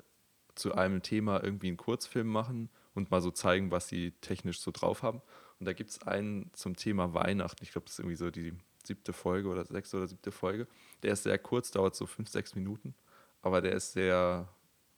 zu 0.54 0.74
einem 0.74 1.02
Thema 1.02 1.42
irgendwie 1.42 1.68
einen 1.68 1.76
Kurzfilm 1.76 2.26
machen 2.26 2.68
und 2.94 3.10
mal 3.10 3.20
so 3.20 3.30
zeigen, 3.30 3.70
was 3.70 3.88
sie 3.88 4.12
technisch 4.20 4.60
so 4.60 4.70
drauf 4.70 5.02
haben. 5.02 5.22
Und 5.58 5.66
da 5.66 5.72
gibt 5.72 5.90
es 5.90 6.02
einen 6.02 6.50
zum 6.52 6.76
Thema 6.76 7.14
Weihnachten. 7.14 7.62
Ich 7.62 7.72
glaube, 7.72 7.86
das 7.86 7.94
ist 7.94 7.98
irgendwie 8.00 8.16
so 8.16 8.30
die 8.30 8.52
siebte 8.84 9.12
Folge 9.12 9.48
oder 9.48 9.64
sechste 9.64 9.96
oder 9.96 10.06
siebte 10.06 10.32
Folge. 10.32 10.66
Der 11.02 11.12
ist 11.12 11.22
sehr 11.22 11.38
kurz, 11.38 11.70
dauert 11.70 11.94
so 11.94 12.06
fünf, 12.06 12.28
sechs 12.28 12.54
Minuten. 12.54 12.94
Aber 13.42 13.60
der 13.60 13.72
ist 13.72 13.92
sehr, 13.92 14.48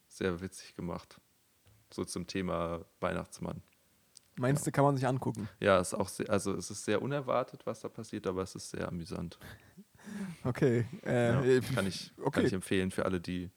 sehr 0.09 0.41
witzig 0.41 0.75
gemacht. 0.75 1.21
So 1.93 2.05
zum 2.05 2.27
Thema 2.27 2.85
Weihnachtsmann. 3.01 3.63
Meinst 4.37 4.67
du, 4.67 4.71
kann 4.71 4.85
man 4.85 4.97
sich 4.97 5.07
angucken? 5.07 5.49
Ja, 5.59 5.81
ist 5.81 5.95
auch 5.95 6.09
sehr, 6.09 6.31
also 6.31 6.55
es 6.55 6.71
ist 6.71 6.85
sehr 6.85 7.03
unerwartet, 7.03 7.67
was 7.67 7.81
da 7.81 7.89
passiert, 7.89 8.27
aber 8.27 8.43
es 8.43 8.55
ist 8.55 8.71
sehr 8.71 8.89
amüsant. 8.89 9.39
Okay. 10.45 10.87
Äh, 11.05 11.29
Ja, 11.33 11.43
äh, 11.43 11.61
kann, 11.61 11.87
ich, 11.87 12.13
okay. 12.19 12.31
kann 12.31 12.47
ich 12.47 12.53
empfehlen 12.53 12.91
für 12.91 13.05
alle, 13.05 13.21
die, 13.21 13.51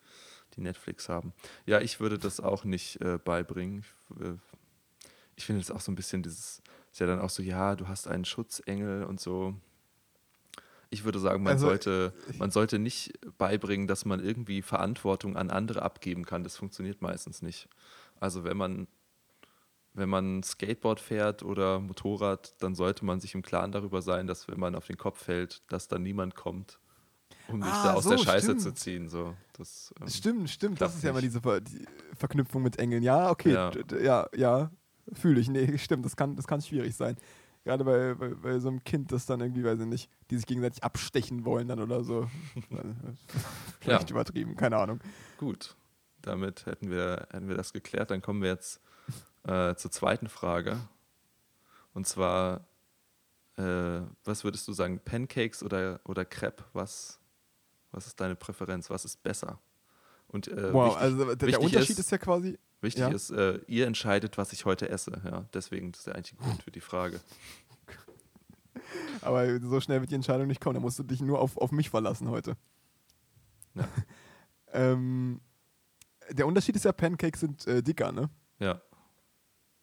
die 0.55 0.61
Netflix 0.61 1.09
haben. 1.09 1.33
Ja, 1.65 1.79
ich 1.81 1.99
würde 1.99 2.17
das 2.17 2.39
auch 2.39 2.63
nicht 2.63 2.99
äh, 3.01 3.17
beibringen. 3.17 3.83
Ich, 4.19 4.25
äh, 4.25 4.33
ich 5.35 5.45
finde 5.45 5.61
es 5.61 5.71
auch 5.71 5.81
so 5.81 5.91
ein 5.91 5.95
bisschen 5.95 6.23
dieses, 6.23 6.61
ist 6.91 6.99
ja 6.99 7.07
dann 7.07 7.19
auch 7.19 7.29
so, 7.29 7.41
ja, 7.41 7.75
du 7.75 7.87
hast 7.87 8.07
einen 8.07 8.25
Schutzengel 8.25 9.03
und 9.05 9.19
so. 9.19 9.55
Ich 10.89 11.05
würde 11.05 11.19
sagen, 11.19 11.41
man, 11.43 11.53
Also, 11.53 11.67
sollte, 11.67 12.13
man 12.37 12.51
sollte 12.51 12.77
nicht 12.77 13.13
beibringen, 13.37 13.87
dass 13.87 14.03
man 14.03 14.19
irgendwie 14.21 14.61
Verantwortung 14.61 15.37
an 15.37 15.49
andere 15.49 15.81
abgeben 15.83 16.25
kann. 16.25 16.43
Das 16.43 16.57
funktioniert 16.57 17.01
meistens 17.01 17.41
nicht. 17.41 17.69
Also 18.19 18.43
wenn 18.43 18.57
man, 18.57 18.87
wenn 19.93 20.09
man 20.09 20.41
Skateboard 20.43 20.99
fährt 20.99 21.43
oder 21.43 21.79
Motorrad, 21.79 22.55
dann 22.59 22.75
sollte 22.75 23.03
man 23.05 23.19
sich 23.19 23.33
im 23.35 23.41
Klaren 23.41 23.71
darüber 23.71 24.01
sein, 24.01 24.27
dass 24.27 24.47
wenn 24.47 24.59
man 24.59 24.75
auf 24.75 24.87
den 24.87 24.97
Kopf 24.97 25.23
fällt, 25.23 25.61
dass 25.71 25.87
dann 25.87 26.03
niemand 26.03 26.35
kommt, 26.35 26.79
um 27.49 27.59
dich 27.61 27.69
Ah, 27.71 27.83
da 27.87 27.93
aus 27.95 28.05
so, 28.05 28.11
der 28.11 28.17
Scheiße 28.19 28.45
stimmt. 28.45 28.61
zu 28.61 28.73
ziehen. 28.73 29.09
So, 29.09 29.35
das, 29.53 29.93
ähm, 29.99 30.07
Stimmt, 30.07 30.49
stimmt. 30.49 30.79
Das 30.81 30.95
ist 30.95 31.03
ja 31.03 31.09
immer 31.09 31.19
nicht. 31.19 31.31
diese 31.31 31.41
Ver 31.41 31.59
die 31.61 31.85
Verknüpfung 32.15 32.61
mit 32.63 32.79
Engeln. 32.79 33.03
Ja, 33.03 33.29
okay. 33.29 33.51
Ja. 33.53 33.71
Ja, 34.01 34.27
ja, 34.35 34.71
fühle 35.13 35.41
ich. 35.41 35.49
Nee, 35.49 35.77
stimmt. 35.79 36.05
Das 36.05 36.15
kann, 36.15 36.35
das 36.35 36.47
kann 36.47 36.61
schwierig 36.61 36.95
sein. 36.95 37.17
Gerade 37.63 37.83
bei, 37.83 38.15
bei, 38.15 38.29
bei 38.33 38.59
so 38.59 38.69
einem 38.69 38.83
Kind, 38.83 39.11
das 39.11 39.25
dann 39.27 39.39
irgendwie, 39.41 39.63
weiß 39.63 39.79
ich 39.81 39.85
nicht, 39.85 40.09
die 40.31 40.37
sich 40.37 40.47
gegenseitig 40.47 40.83
abstechen 40.83 41.45
wollen 41.45 41.67
dann 41.67 41.79
oder 41.79 42.03
so. 42.03 42.27
Vielleicht 43.81 44.09
übertrieben, 44.09 44.55
keine 44.55 44.77
Ahnung. 44.77 44.99
Gut, 45.37 45.75
damit 46.21 46.65
hätten 46.65 46.89
wir, 46.89 47.27
hätten 47.31 47.47
wir 47.49 47.55
das 47.57 47.73
geklärt. 47.73 48.09
Dann 48.11 48.21
kommen 48.21 48.41
wir 48.41 48.49
jetzt 48.49 48.81
äh, 49.43 49.75
zur 49.75 49.91
zweiten 49.91 50.27
Frage. 50.27 50.79
Und 51.93 52.07
zwar, 52.07 52.65
äh, 53.57 54.01
was 54.23 54.43
würdest 54.43 54.67
du 54.67 54.73
sagen, 54.73 54.99
Pancakes 55.03 55.63
oder, 55.63 55.99
oder 56.05 56.25
Crepe? 56.25 56.63
Was, 56.73 57.19
was 57.91 58.07
ist 58.07 58.19
deine 58.19 58.35
Präferenz? 58.35 58.89
Was 58.89 59.05
ist 59.05 59.21
besser? 59.23 59.59
Und 60.27 60.47
äh, 60.47 60.73
wow, 60.73 60.87
wichtig, 60.87 61.01
also 61.01 61.35
der, 61.35 61.35
der 61.35 61.61
Unterschied 61.61 61.89
ist- 61.91 61.99
ist, 61.99 62.11
ja 62.11 62.17
quasi. 62.17 62.57
wichtig 62.79 63.01
ja. 63.01 63.09
ist, 63.09 63.31
äh, 63.31 63.59
ihr 63.67 63.85
entscheidet, 63.85 64.37
was 64.37 64.53
ich 64.53 64.63
heute 64.65 64.87
esse. 64.89 65.21
Ja, 65.25 65.45
deswegen 65.53 65.91
ist 65.91 66.07
der 66.07 66.15
einzige 66.15 66.41
Grund 66.41 66.63
für 66.63 66.71
die 66.71 66.79
Frage. 66.79 67.19
Aber 69.21 69.59
so 69.59 69.81
schnell 69.81 69.99
wird 69.99 70.11
die 70.11 70.15
Entscheidung 70.15 70.47
nicht 70.47 70.61
kommen. 70.61 70.75
Da 70.75 70.79
musst 70.79 70.97
du 70.97 71.03
dich 71.03 71.21
nur 71.21 71.39
auf, 71.39 71.57
auf 71.57 71.71
mich 71.71 71.89
verlassen 71.89 72.29
heute. 72.29 72.55
Ja. 73.75 73.87
ähm, 74.73 75.41
der 76.29 76.47
Unterschied 76.47 76.77
ist 76.77 76.85
ja, 76.85 76.93
Pancakes 76.93 77.41
sind 77.41 77.67
äh, 77.67 77.83
dicker, 77.83 78.13
ne? 78.13 78.29
Ja, 78.59 78.81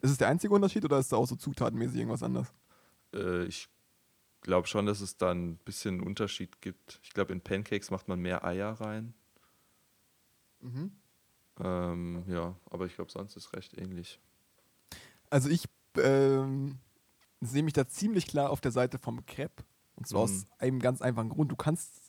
Ist 0.01 0.11
es 0.12 0.19
der 0.19 0.29
einzige 0.29 0.55
Unterschied 0.55 0.85
oder 0.85 0.99
ist 0.99 1.12
da 1.12 1.16
auch 1.16 1.27
so 1.27 1.37
zutatenmäßig 1.37 1.97
irgendwas 1.99 2.23
anders? 2.23 2.53
äh, 3.15 3.45
ich 3.45 3.69
glaube 4.43 4.66
schon, 4.69 4.87
dass 4.87 5.01
es 5.01 5.16
da 5.16 5.33
ein 5.33 5.57
bisschen 5.59 5.97
einen 5.97 6.07
Unterschied 6.07 6.61
gibt. 6.61 7.01
Ich 7.03 7.11
glaube, 7.11 7.33
in 7.33 7.41
Pancakes 7.41 7.91
macht 7.91 8.07
man 8.09 8.20
mehr 8.20 8.45
Eier 8.45 8.73
rein. 8.81 9.15
Ähm, 11.61 12.25
ja, 12.29 12.55
aber 12.70 12.87
ich 12.87 12.95
glaube, 12.95 13.11
sonst 13.11 13.37
ist 13.37 13.53
recht 13.55 13.77
ähnlich. 13.79 14.20
Also 15.31 15.49
ich 15.49 15.65
ähm, 15.97 16.79
sehe 17.41 17.62
mich 17.62 17.73
da 17.73 17.87
ziemlich 17.89 18.27
klar 18.27 18.51
auf 18.51 18.61
der 18.61 18.70
Seite 18.73 18.99
vom 18.99 19.27
Crepe. 19.27 19.65
Und 19.97 20.07
zwar 20.07 20.23
aus 20.23 20.33
Mhm. 20.33 20.47
einem 20.59 20.79
ganz 20.81 21.03
einfachen 21.03 21.29
Grund. 21.31 21.51
Du 21.51 21.57
kannst. 21.57 22.08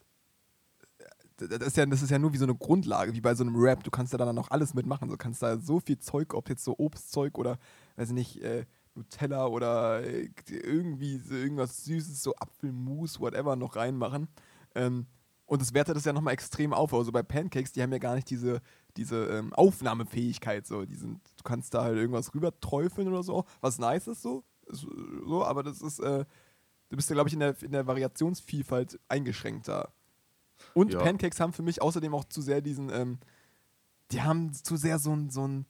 Das 1.48 1.68
ist, 1.68 1.78
ja, 1.78 1.86
das 1.86 2.02
ist 2.02 2.10
ja 2.10 2.20
nur 2.20 2.34
wie 2.34 2.38
so 2.38 2.46
eine 2.46 2.56
Grundlage, 2.56 3.14
wie 3.14 3.22
bei 3.22 3.36
so 3.36 3.44
einem 3.44 3.56
Rap. 3.56 3.84
Du 3.84 3.92
kannst 3.92 4.14
ja 4.14 4.18
dann 4.18 4.36
noch 4.36 4.52
alles 4.52 4.74
mitmachen. 4.74 5.10
Du 5.10 5.18
kannst 5.18 5.42
da 5.42 5.58
so 5.58 5.80
viel 5.80 6.00
Zeug, 6.00 6.34
ob 6.34 6.50
jetzt 6.50 6.64
so 6.64 6.76
Obstzeug 6.78 7.38
oder, 7.38 7.58
weiß 7.96 8.10
ich 8.10 8.16
nicht, 8.16 8.42
äh, 8.42 8.66
Nutella 8.96 9.48
oder 9.48 10.04
äh, 10.04 10.30
irgendwie 10.48 11.18
so 11.20 11.36
irgendwas 11.36 11.86
Süßes, 11.86 12.22
so 12.22 12.36
Apfelmus, 12.36 13.20
whatever, 13.20 13.56
noch 13.56 13.76
reinmachen. 13.76 14.28
Ähm, 14.76 15.08
und 15.46 15.62
das 15.62 15.74
wertet 15.74 15.96
das 15.96 16.06
ja 16.06 16.14
nochmal 16.14 16.34
extrem 16.34 16.74
auf. 16.74 16.94
Also 16.94 17.12
bei 17.12 17.24
Pancakes, 17.24 17.72
die 17.72 17.82
haben 17.82 17.92
ja 17.92 17.98
gar 17.98 18.16
nicht 18.16 18.30
diese, 18.30 18.62
diese 18.98 19.26
ähm, 19.26 19.54
Aufnahmefähigkeit. 19.54 20.68
So. 20.68 20.86
Die 20.86 20.96
sind, 20.96 21.22
du 21.38 21.44
kannst 21.44 21.74
da 21.74 21.84
halt 21.84 21.98
irgendwas 21.98 22.36
rüber 22.36 22.58
träufeln 22.60 23.08
oder 23.08 23.24
so, 23.24 23.46
was 23.62 23.80
nice 23.80 24.08
ist 24.08 24.22
so. 24.22 24.44
So 24.68 25.44
aber 25.44 25.64
das 25.64 25.82
ist, 25.82 26.00
äh, 26.00 26.26
du 26.90 26.96
bist 26.96 27.10
ja, 27.10 27.16
glaube 27.16 27.30
ich, 27.30 27.34
in 27.34 27.40
der, 27.40 27.56
in 27.64 27.72
der 27.72 27.88
Variationsvielfalt 27.88 29.00
eingeschränkt 29.08 29.68
da. 29.68 29.92
Und 30.74 30.94
Ja. 30.94 31.00
Pancakes 31.00 31.40
haben 31.40 31.54
für 31.54 31.64
mich 31.64 31.82
außerdem 31.82 32.14
auch 32.14 32.26
zu 32.26 32.42
sehr 32.42 32.62
diesen, 32.62 32.90
ähm, 32.90 33.20
die 34.12 34.22
haben 34.22 34.54
zu 34.54 34.76
sehr 34.78 35.00
so 35.00 35.14
ein, 35.16 35.30
so 35.30 35.48
ein, 35.48 35.66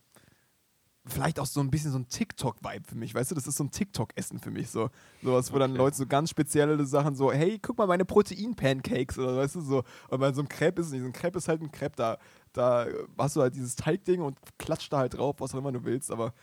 vielleicht 1.06 1.40
auch 1.40 1.46
so 1.46 1.60
ein 1.60 1.72
bisschen 1.72 1.92
so 1.92 1.98
ein 1.98 2.08
TikTok-Vibe 2.08 2.88
für 2.88 2.96
mich, 2.96 3.16
weißt 3.16 3.32
du? 3.32 3.36
Das 3.36 3.48
ist 3.48 3.58
so 3.58 3.64
ein 3.64 3.72
TikTok-Essen 3.72 4.40
für 4.40 4.52
mich, 4.52 4.70
so. 4.70 4.90
Sowas, 5.24 5.52
wo 5.52 5.58
dann 5.58 5.72
Okay. 5.72 5.78
Leute 5.78 5.98
so 5.98 6.06
ganz 6.06 6.30
spezielle 6.30 6.86
Sachen 6.86 7.16
so, 7.16 7.32
hey, 7.32 7.58
guck 7.60 7.78
mal, 7.78 7.88
meine 7.88 8.06
Protein-Pancakes 8.06 9.18
oder 9.18 9.38
weißt 9.38 9.56
du, 9.56 9.62
so. 9.62 9.84
Und 10.10 10.20
bei 10.20 10.32
so 10.34 10.42
einem 10.42 10.50
Crepe 10.50 10.82
ist 10.82 10.88
es 10.88 10.94
nicht. 10.94 11.02
So 11.02 11.08
ein 11.08 11.14
Crepe 11.14 11.38
ist 11.40 11.48
halt 11.48 11.62
ein 11.62 11.72
Crepe, 11.72 11.96
da, 11.96 12.18
da 12.54 12.88
hast 13.18 13.36
du 13.36 13.42
halt 13.42 13.56
dieses 13.56 13.76
Teigding 13.76 14.22
und 14.22 14.38
klatscht 14.60 14.94
da 14.94 15.00
halt 15.00 15.16
drauf, 15.16 15.38
was 15.40 15.54
auch 15.56 15.60
immer 15.60 15.72
du 15.72 15.84
willst, 15.84 16.12
aber 16.12 16.34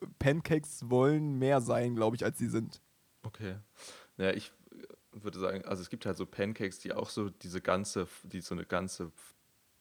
äh, 0.00 0.06
Pancakes 0.18 0.90
wollen 0.90 1.38
mehr 1.38 1.60
sein, 1.60 1.94
glaube 1.94 2.16
ich, 2.16 2.24
als 2.24 2.38
sie 2.38 2.48
sind. 2.48 2.82
Okay. 3.22 3.56
Naja, 4.16 4.32
ich 4.34 4.52
würde 5.12 5.38
sagen, 5.38 5.64
also 5.64 5.82
es 5.82 5.90
gibt 5.90 6.06
halt 6.06 6.16
so 6.16 6.26
Pancakes, 6.26 6.78
die 6.78 6.92
auch 6.92 7.10
so 7.10 7.30
diese 7.30 7.60
ganze, 7.60 8.06
die 8.22 8.40
so 8.40 8.54
eine 8.54 8.64
ganze 8.64 9.10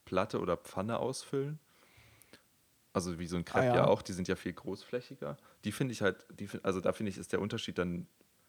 Platte 0.05 0.39
oder 0.39 0.57
Pfanne 0.57 0.99
ausfüllen. 0.99 1.59
Also 2.93 3.19
wie 3.19 3.27
so 3.27 3.37
ein 3.37 3.45
Crepe 3.45 3.59
Ah, 3.61 3.65
ja. 3.65 3.75
ja. 3.75 3.85
auch, 3.87 4.01
die 4.01 4.13
sind 4.13 4.27
ja 4.27 4.35
viel 4.35 4.53
großflächiger. 4.53 5.37
Die 5.63 5.71
finde 5.71 5.91
ich 5.93 6.01
halt, 6.01 6.25
die, 6.31 6.49
also 6.63 6.81
da 6.81 6.91
finde 6.91 7.11
ich, 7.11 7.17
ist 7.17 7.31
der 7.31 7.41
Unterschied 7.41 7.77
dann 7.77 8.07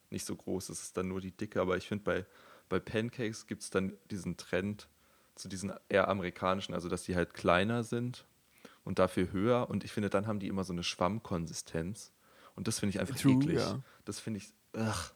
nicht 0.08 0.24
so 0.24 0.34
groß. 0.34 0.70
Es 0.70 0.82
ist 0.82 0.96
dann 0.96 1.08
nur 1.08 1.20
die 1.20 1.30
Dicke, 1.32 1.60
aber 1.60 1.76
ich 1.76 1.86
finde 1.86 2.04
bei, 2.04 2.26
bei 2.68 2.80
Pancakes 2.80 3.46
gibt 3.46 3.62
es 3.62 3.70
dann 3.70 3.92
diesen 4.10 4.36
Trend 4.36 4.88
zu 5.34 5.48
diesen 5.48 5.72
eher 5.88 6.08
amerikanischen, 6.08 6.74
also 6.74 6.88
dass 6.88 7.02
die 7.04 7.16
halt 7.16 7.34
kleiner 7.34 7.82
sind 7.84 8.26
und 8.84 8.98
dafür 8.98 9.30
höher. 9.32 9.68
Und 9.68 9.84
ich 9.84 9.92
finde, 9.92 10.10
dann 10.10 10.26
haben 10.26 10.38
die 10.40 10.48
immer 10.48 10.64
so 10.64 10.72
eine 10.72 10.82
Schwammkonsistenz. 10.82 12.12
Und 12.56 12.66
das 12.66 12.78
finde 12.78 12.94
ich 12.96 13.00
einfach 13.00 13.16
True, 13.16 13.34
eklig. 13.34 13.58
ja. 13.58 13.80
Das 14.04 14.18
finde 14.20 14.38
ich, 14.38 14.52
ach, 14.72 15.12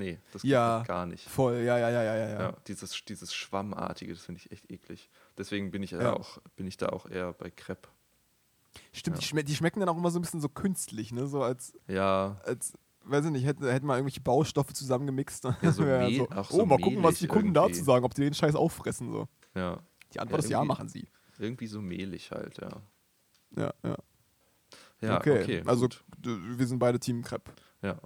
nee, 0.00 0.18
das 0.32 0.42
geht 0.42 0.50
Ja, 0.50 0.82
gar 0.82 1.06
nicht. 1.06 1.28
Voll, 1.28 1.58
ja, 1.58 1.78
ja, 1.78 1.90
ja, 1.90 2.02
ja, 2.02 2.16
ja. 2.16 2.28
Ja, 2.28 2.40
ja. 2.40 2.56
dieses, 2.66 3.04
dieses 3.04 3.32
Schwammartige, 3.32 4.12
das 4.12 4.24
finde 4.24 4.40
ich 4.42 4.50
echt 4.50 4.70
eklig. 4.70 5.10
Deswegen 5.38 5.70
bin 5.70 5.82
ich, 5.82 5.92
ja. 5.92 6.02
Ja. 6.02 6.12
auch, 6.14 6.38
bin 6.56 6.66
ich 6.66 6.76
da 6.76 6.88
auch 6.88 7.06
eher 7.08 7.32
bei 7.32 7.50
Crepe. 7.50 7.88
Stimmt, 8.92 9.16
Ja. 9.16 9.20
Die, 9.20 9.26
schme 9.26 9.44
die 9.44 9.54
schmecken 9.54 9.80
dann 9.80 9.88
auch 9.88 9.96
immer 9.96 10.10
so 10.10 10.18
ein 10.18 10.22
bisschen 10.22 10.40
so 10.40 10.48
künstlich, 10.48 11.12
ne? 11.12 11.26
So 11.26 11.42
als, 11.42 11.72
Ja, 11.86 12.40
als 12.44 12.72
weiß 13.04 13.24
ich 13.26 13.30
nicht, 13.30 13.46
hätten, 13.46 13.66
hätten 13.66 13.86
mal 13.86 13.96
irgendwelche 13.96 14.20
Baustoffe 14.20 14.72
zusammengemixt. 14.72 15.44
Ja, 15.62 15.72
so 15.72 15.84
auch 16.30 16.50
so 16.50 16.62
oh, 16.62 16.66
mal 16.66 16.78
gucken, 16.78 17.02
was 17.02 17.18
die 17.18 17.26
Kunden 17.26 17.54
irgendwie. 17.54 17.72
dazu 17.72 17.84
sagen, 17.84 18.04
ob 18.04 18.14
die 18.14 18.22
den 18.22 18.34
Scheiß 18.34 18.54
auffressen. 18.54 19.10
So. 19.10 19.28
ja. 19.54 19.78
Die 20.12 20.20
Antwort 20.20 20.40
Ja, 20.40 20.44
ist 20.44 20.50
ja, 20.50 20.64
machen 20.64 20.88
sie. 20.88 21.08
Irgendwie 21.38 21.66
so 21.66 21.80
mehlig 21.80 22.30
halt, 22.30 22.58
ja. 22.58 22.82
Ja, 23.56 23.72
ja. 23.82 23.96
Ja, 25.00 25.16
okay. 25.16 25.42
okay. 25.42 25.62
also 25.64 25.88
wir 26.22 26.66
sind 26.66 26.78
beide 26.78 27.00
Team 27.00 27.22
Crepe. 27.22 27.52
Ja. 27.82 27.98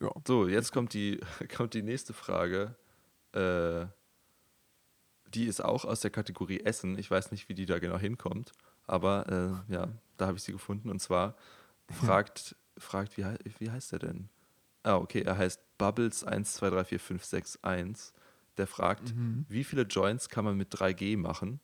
Ja. 0.00 0.12
So, 0.26 0.48
jetzt 0.48 0.72
kommt 0.72 0.94
die, 0.94 1.20
kommt 1.56 1.74
die 1.74 1.82
nächste 1.82 2.12
Frage. 2.12 2.74
Äh, 3.32 3.86
die 5.34 5.46
ist 5.46 5.62
auch 5.62 5.84
aus 5.84 6.00
der 6.00 6.10
Kategorie 6.10 6.60
Essen. 6.60 6.98
Ich 6.98 7.10
weiß 7.10 7.30
nicht, 7.30 7.48
wie 7.48 7.54
die 7.54 7.66
da 7.66 7.78
genau 7.78 7.98
hinkommt, 7.98 8.52
aber 8.86 9.62
äh, 9.68 9.72
ja, 9.72 9.88
da 10.16 10.26
habe 10.26 10.36
ich 10.36 10.42
sie 10.42 10.52
gefunden. 10.52 10.90
Und 10.90 11.00
zwar 11.00 11.36
fragt, 11.88 12.56
fragt 12.78 13.16
wie, 13.16 13.24
wie 13.58 13.70
heißt 13.70 13.92
der 13.92 14.00
denn? 14.00 14.28
Ah, 14.82 14.96
okay, 14.96 15.22
er 15.22 15.36
heißt 15.36 15.60
Bubbles 15.78 16.26
1234561. 16.26 18.12
Der 18.56 18.66
fragt, 18.66 19.14
wie 19.48 19.64
viele 19.64 19.82
Joints 19.82 20.28
kann 20.28 20.44
man 20.44 20.56
mit 20.56 20.74
3G 20.74 21.16
machen? 21.16 21.60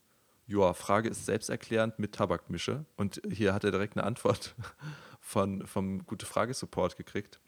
Joa, 0.47 0.75
Frage 0.75 1.09
ist 1.09 1.27
selbsterklärend 1.27 1.99
mit 1.99 2.15
Tabakmische. 2.15 2.85
Und 2.97 3.21
hier 3.31 3.53
hat 3.53 3.65
er 3.65 3.73
direkt 3.73 3.97
eine 3.97 4.07
Antwort 4.07 4.55
von, 5.21 5.67
vom 5.67 6.07
Gute-Frage-Support 6.07 6.97
gekriegt. 6.97 7.41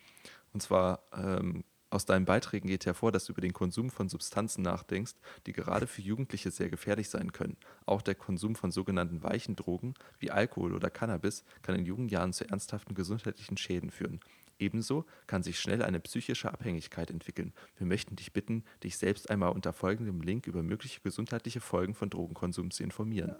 Und 0.59 0.62
zwar, 0.62 1.05
ähm, 1.12 1.62
aus 1.89 2.05
deinen 2.05 2.24
Beiträgen 2.24 2.66
geht 2.66 2.85
hervor, 2.85 3.12
dass 3.12 3.26
du 3.26 3.32
über 3.32 3.40
den 3.43 3.52
Konsum 3.52 3.90
von 3.90 4.09
Substanzen 4.09 4.62
nachdenkst, 4.62 5.12
die 5.47 5.52
gerade 5.52 5.86
für 5.86 6.02
Jugendliche 6.02 6.51
sehr 6.51 6.68
gefährlich 6.68 7.10
sein 7.10 7.30
können. 7.30 7.56
Auch 7.86 8.02
der 8.02 8.16
Konsum 8.16 8.56
von 8.56 8.72
sogenannten 8.72 9.22
weichen 9.22 9.55
Drogen 9.55 9.94
wie 10.18 10.32
Alkohol 10.32 10.74
oder 10.74 10.90
Cannabis 10.90 11.44
kann 11.62 11.76
in 11.76 11.86
jungen 11.86 12.09
Jahren 12.09 12.32
zu 12.32 12.44
ernsthaften 12.51 12.97
gesundheitlichen 12.97 13.56
Schäden 13.56 13.93
führen. 13.93 14.18
Ebenso 14.59 15.05
kann 15.28 15.44
sich 15.44 15.60
schnell 15.60 15.80
eine 15.85 16.01
psychische 16.01 16.52
Abhängigkeit 16.52 17.09
entwickeln. 17.12 17.52
Wir 17.76 17.86
möchten 17.86 18.16
dich 18.16 18.32
bitten, 18.32 18.64
dich 18.82 18.98
selbst 18.98 19.30
einmal 19.30 19.52
unter 19.52 19.72
folgendem 19.72 20.22
Link 20.22 20.48
über 20.48 20.64
mögliche 20.64 21.01
gesundheitliche 21.02 21.60
Folgen 21.60 21.94
von 21.94 22.10
Drogenkonsum 22.10 22.72
zu 22.72 22.82
informieren. 22.82 23.36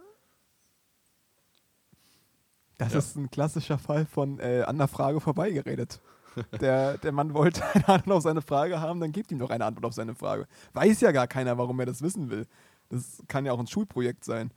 Das 2.79 2.93
Ja. 2.93 3.01
ist 3.01 3.17
ein 3.17 3.29
klassischer 3.29 3.77
Fall 3.77 4.07
von 4.07 4.39
äh, 4.39 4.63
an 4.65 4.79
der 4.79 4.87
Frage 4.87 5.21
vorbeigeredet. 5.21 6.01
Der, 6.61 6.99
der 6.99 7.13
Mann 7.13 7.35
wollte 7.35 7.65
eine 7.75 7.89
Antwort 7.89 8.17
auf 8.19 8.23
seine 8.23 8.43
Frage 8.43 8.81
haben, 8.81 9.01
dann 9.01 9.13
gebt 9.13 9.31
ihm 9.33 9.39
doch 9.39 9.51
eine 9.51 9.65
Antwort 9.65 9.87
auf 9.87 9.95
seine 9.95 10.15
Frage. 10.15 10.47
Weiß 10.73 11.01
ja 11.01 11.13
gar 11.13 11.27
keiner, 11.27 11.59
warum 11.59 11.79
er 11.81 11.87
das 11.87 12.03
wissen 12.03 12.31
will. 12.31 12.47
Das 12.89 13.23
kann 13.29 13.45
ja 13.45 13.53
auch 13.53 13.59
ein 13.59 13.67
Schulprojekt 13.67 14.25
sein. 14.25 14.51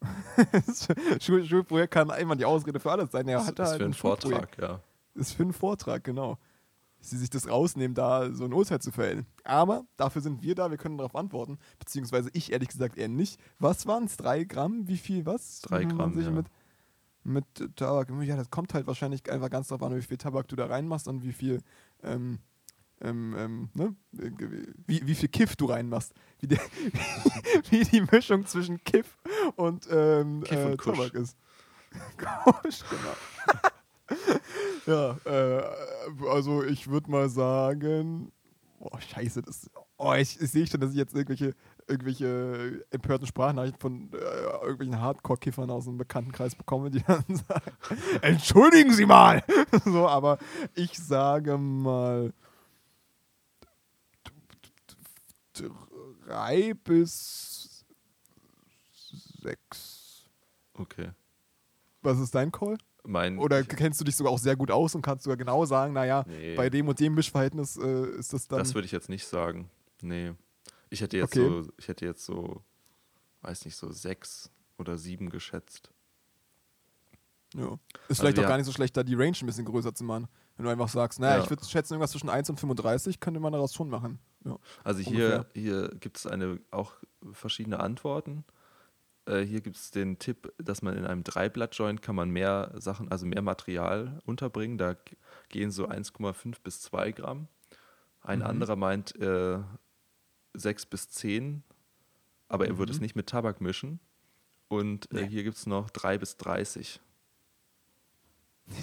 Schul 1.20 1.44
Schulprojekt 1.44 1.92
kann 1.92 2.10
immer 2.10 2.36
die 2.36 2.44
Ausrede 2.44 2.80
für 2.80 2.90
alles 2.92 3.10
sein. 3.12 3.28
Er 3.28 3.38
Das 3.38 3.48
hat 3.48 3.58
ist 3.58 3.66
halt 3.66 3.78
für 3.78 3.84
einen 3.84 3.92
ein. 3.92 3.94
Vortrag, 3.94 4.58
ja. 4.58 4.80
ist 5.14 5.32
für 5.32 5.42
einen 5.42 5.52
Vortrag, 5.52 6.04
genau. 6.04 6.38
Sie 7.00 7.16
sich 7.18 7.30
das 7.30 7.48
rausnehmen, 7.48 7.94
da 7.94 8.32
so 8.32 8.44
ein 8.44 8.52
Urteil 8.52 8.80
zu 8.80 8.90
fällen. 8.90 9.26
Aber 9.44 9.84
dafür 9.96 10.22
sind 10.22 10.42
wir 10.42 10.54
da, 10.54 10.70
wir 10.70 10.78
können 10.78 10.98
darauf 10.98 11.14
antworten. 11.14 11.58
Beziehungsweise 11.78 12.30
ich 12.32 12.52
ehrlich 12.52 12.68
gesagt 12.68 12.96
eher 12.96 13.08
nicht. 13.08 13.38
Was 13.58 13.86
waren 13.86 14.04
es? 14.04 14.16
Drei 14.16 14.44
Gramm? 14.44 14.88
Wie 14.88 14.96
viel? 14.96 15.24
Was? 15.24 15.60
Drei 15.60 15.84
Gramm, 15.84 16.20
ja. 16.20 16.42
Mit, 17.26 17.44
Tabak. 17.76 18.10
Ja, 18.22 18.36
das 18.36 18.50
kommt 18.50 18.72
halt 18.72 18.86
wahrscheinlich 18.86 19.28
einfach 19.30 19.50
ganz 19.50 19.68
drauf 19.68 19.82
an, 19.82 19.96
wie 19.96 20.02
viel 20.02 20.16
Tabak 20.16 20.48
du 20.48 20.56
da 20.56 20.66
reinmachst 20.66 21.08
und 21.08 21.22
wie 21.22 21.32
viel. 21.32 21.60
Ähm, 22.02 22.38
ähm, 23.02 23.34
ähm, 23.36 23.68
ne? 23.74 23.94
wie, 24.12 25.06
wie 25.06 25.14
viel 25.14 25.28
Kiff 25.28 25.54
du 25.56 25.66
reinmachst. 25.66 26.14
Wie, 26.38 26.46
der, 26.46 26.58
wie 27.70 27.84
die 27.84 28.00
Mischung 28.00 28.46
zwischen 28.46 28.82
Kiff 28.84 29.18
und, 29.56 29.86
ähm, 29.90 30.44
Kiff 30.44 30.64
und 30.64 30.72
äh. 30.72 30.76
Tabak 30.76 31.14
ist. 31.14 31.36
Kusch, 32.16 32.84
genau. 32.88 33.14
Ja, 34.86 35.16
äh, 35.24 35.62
also 36.30 36.62
ich 36.62 36.86
würde 36.86 37.10
mal 37.10 37.28
sagen, 37.28 38.30
oh 38.78 38.96
scheiße, 38.98 39.42
das, 39.42 39.68
oh, 39.96 40.14
ich, 40.14 40.40
ich 40.40 40.50
sehe 40.50 40.64
schon, 40.66 40.80
dass 40.80 40.90
ich 40.92 40.96
jetzt 40.96 41.12
irgendwelche, 41.12 41.56
irgendwelche 41.88 42.84
empörten 42.90 43.26
Sprachnachrichten 43.26 43.80
von 43.80 44.10
äh, 44.12 44.16
irgendwelchen 44.62 45.00
Hardcore-Kiffern 45.00 45.70
aus 45.70 45.84
dem 45.84 45.98
Bekanntenkreis 45.98 46.54
bekomme, 46.54 46.90
die 46.90 47.02
dann 47.02 47.24
sagen, 47.48 47.72
entschuldigen 48.22 48.92
Sie 48.92 49.06
mal, 49.06 49.42
so, 49.84 50.08
aber 50.08 50.38
ich 50.74 50.98
sage 50.98 51.56
mal 51.58 52.32
drei 56.26 56.74
bis 56.74 57.84
sechs. 59.42 60.24
Okay. 60.74 61.10
Was 62.02 62.18
ist 62.18 62.34
dein 62.34 62.52
Call? 62.52 62.76
Mein, 63.04 63.38
Oder 63.38 63.62
kennst 63.62 64.00
du 64.00 64.04
dich 64.04 64.16
sogar 64.16 64.32
auch 64.32 64.38
sehr 64.38 64.56
gut 64.56 64.70
aus 64.72 64.94
und 64.96 65.02
kannst 65.02 65.24
sogar 65.24 65.36
genau 65.36 65.64
sagen, 65.64 65.92
naja, 65.92 66.24
Nee. 66.26 66.56
bei 66.56 66.68
dem 66.68 66.88
und 66.88 66.98
dem 66.98 67.14
Mischverhältnis 67.14 67.76
äh, 67.76 68.06
ist 68.18 68.32
das 68.32 68.48
dann. 68.48 68.58
Das 68.58 68.74
würde 68.74 68.86
ich 68.86 68.92
jetzt 68.92 69.08
nicht 69.08 69.26
sagen. 69.26 69.70
Nee. 70.02 70.32
Ich 70.96 71.02
hätte 71.02 71.18
jetzt 71.18 71.36
Okay. 71.36 71.46
so, 71.46 71.70
ich 71.76 71.88
hätte 71.88 72.06
jetzt 72.06 72.24
so, 72.24 72.62
weiß 73.42 73.66
nicht, 73.66 73.76
so 73.76 73.92
sechs 73.92 74.50
oder 74.78 74.96
sieben 74.96 75.28
geschätzt. 75.28 75.90
ja. 77.54 77.64
Ist 77.64 77.78
Also 78.08 78.22
vielleicht 78.22 78.38
auch 78.38 78.48
gar 78.48 78.56
nicht 78.56 78.64
so 78.66 78.72
schlecht, 78.72 78.96
da 78.96 79.02
die 79.02 79.14
Range 79.14 79.36
ein 79.40 79.46
bisschen 79.46 79.66
größer 79.66 79.94
zu 79.94 80.04
machen. 80.04 80.26
Wenn 80.56 80.64
du 80.64 80.70
einfach 80.70 80.88
sagst, 80.88 81.20
naja, 81.20 81.36
Ja. 81.36 81.44
ich 81.44 81.50
würde 81.50 81.64
schätzen, 81.66 81.92
irgendwas 81.94 82.12
zwischen 82.12 82.30
1 82.30 82.48
und 82.48 82.58
35 82.58 83.20
könnte 83.20 83.40
man 83.40 83.52
daraus 83.52 83.74
schon 83.74 83.90
machen. 83.90 84.18
Ja. 84.44 84.58
Also 84.84 85.00
hier, 85.02 85.46
hier 85.54 85.88
gibt 86.00 86.16
es 86.16 86.26
eine 86.26 86.58
auch 86.70 86.94
verschiedene 87.32 87.78
Antworten. 87.80 88.44
Äh, 89.26 89.40
hier 89.42 89.60
gibt 89.60 89.76
es 89.76 89.90
den 89.90 90.18
Tipp, 90.18 90.50
dass 90.58 90.80
man 90.80 90.96
in 90.96 91.04
einem 91.04 91.24
Dreiblatt-Joint 91.24 92.00
kann 92.00 92.14
man 92.16 92.30
mehr 92.30 92.72
Sachen, 92.78 93.10
also 93.10 93.26
mehr 93.26 93.42
Material 93.42 94.18
unterbringen. 94.24 94.78
Da 94.78 94.96
gehen 95.50 95.70
so 95.70 95.88
1,5 95.88 96.62
bis 96.62 96.80
2 96.80 97.12
Gramm. 97.12 97.48
Ein 98.22 98.38
Mhm. 98.40 98.46
anderer 98.46 98.76
meint 98.76 99.14
äh, 99.20 99.58
6 100.60 100.86
bis 100.86 101.08
10, 101.10 101.62
aber 102.48 102.66
er 102.66 102.78
würde 102.78 102.92
es 102.92 102.98
Mhm. 102.98 103.02
nicht 103.04 103.16
mit 103.16 103.28
Tabak 103.28 103.60
mischen. 103.60 104.00
Und 104.68 105.10
äh, 105.12 105.22
Nee. 105.22 105.28
hier 105.28 105.44
gibt 105.44 105.56
es 105.56 105.66
noch 105.66 105.90
3 105.90 106.18
bis 106.18 106.36
30. 106.36 107.00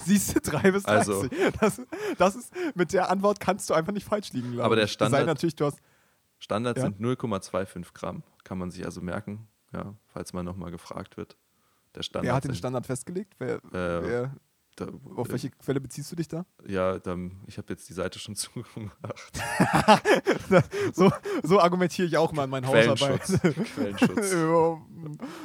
Siehst 0.05 0.35
du, 0.35 0.39
3 0.39 0.71
bis 0.71 0.83
30. 0.83 1.13
Also- 1.13 1.27
das, 1.59 1.81
das 2.17 2.35
ist, 2.35 2.53
mit 2.75 2.93
der 2.93 3.09
Antwort 3.09 3.39
kannst 3.41 3.69
du 3.69 3.73
einfach 3.73 3.91
nicht 3.91 4.05
falsch 4.07 4.31
liegen, 4.31 4.51
glaube 4.53 4.63
Aber 4.63 4.75
der. 4.75 4.85
Es 4.85 4.91
sei 4.91 4.93
Standard- 4.93 5.25
natürlich, 5.25 5.55
du 5.55 5.65
hast. 5.65 5.79
Standard 6.39 6.77
Ja. 6.77 6.83
sind 6.83 6.99
0,25 7.01 7.93
Gramm. 7.93 8.23
Kann 8.45 8.57
man 8.57 8.71
sich 8.71 8.85
also 8.85 9.01
merken, 9.01 9.47
ja, 9.73 9.93
falls 10.07 10.31
man 10.33 10.45
nochmal 10.45 10.71
gefragt 10.71 11.17
wird. 11.17 11.37
Der 11.95 12.03
Standard. 12.03 12.27
Wer 12.29 12.35
hat 12.35 12.43
den 12.45 12.55
Standard 12.55 12.85
festgelegt? 12.85 13.33
Wer, 13.39 13.55
Äh, 13.57 13.61
wer, 13.71 14.35
Da, 14.75 14.87
auf 15.15 15.29
welche 15.29 15.51
Quelle 15.51 15.79
beziehst 15.79 16.11
du 16.11 16.15
dich 16.15 16.27
da? 16.27 16.45
Ja, 16.65 16.97
dann, 16.97 17.39
ich 17.45 17.57
habe 17.59 17.67
jetzt 17.71 17.87
die 17.89 17.93
Seite 17.93 18.17
schon 18.17 18.35
zugemacht. 18.35 18.93
so, 20.93 21.11
so 21.43 21.59
argumentiere 21.59 22.07
ich 22.07 22.17
auch 22.17 22.31
mal 22.31 22.45
in 22.45 22.49
meinen 22.49 22.67
Hausarbeit. 22.67 23.21
Quellenschutz. 23.75 24.33
Ja, 24.43 24.79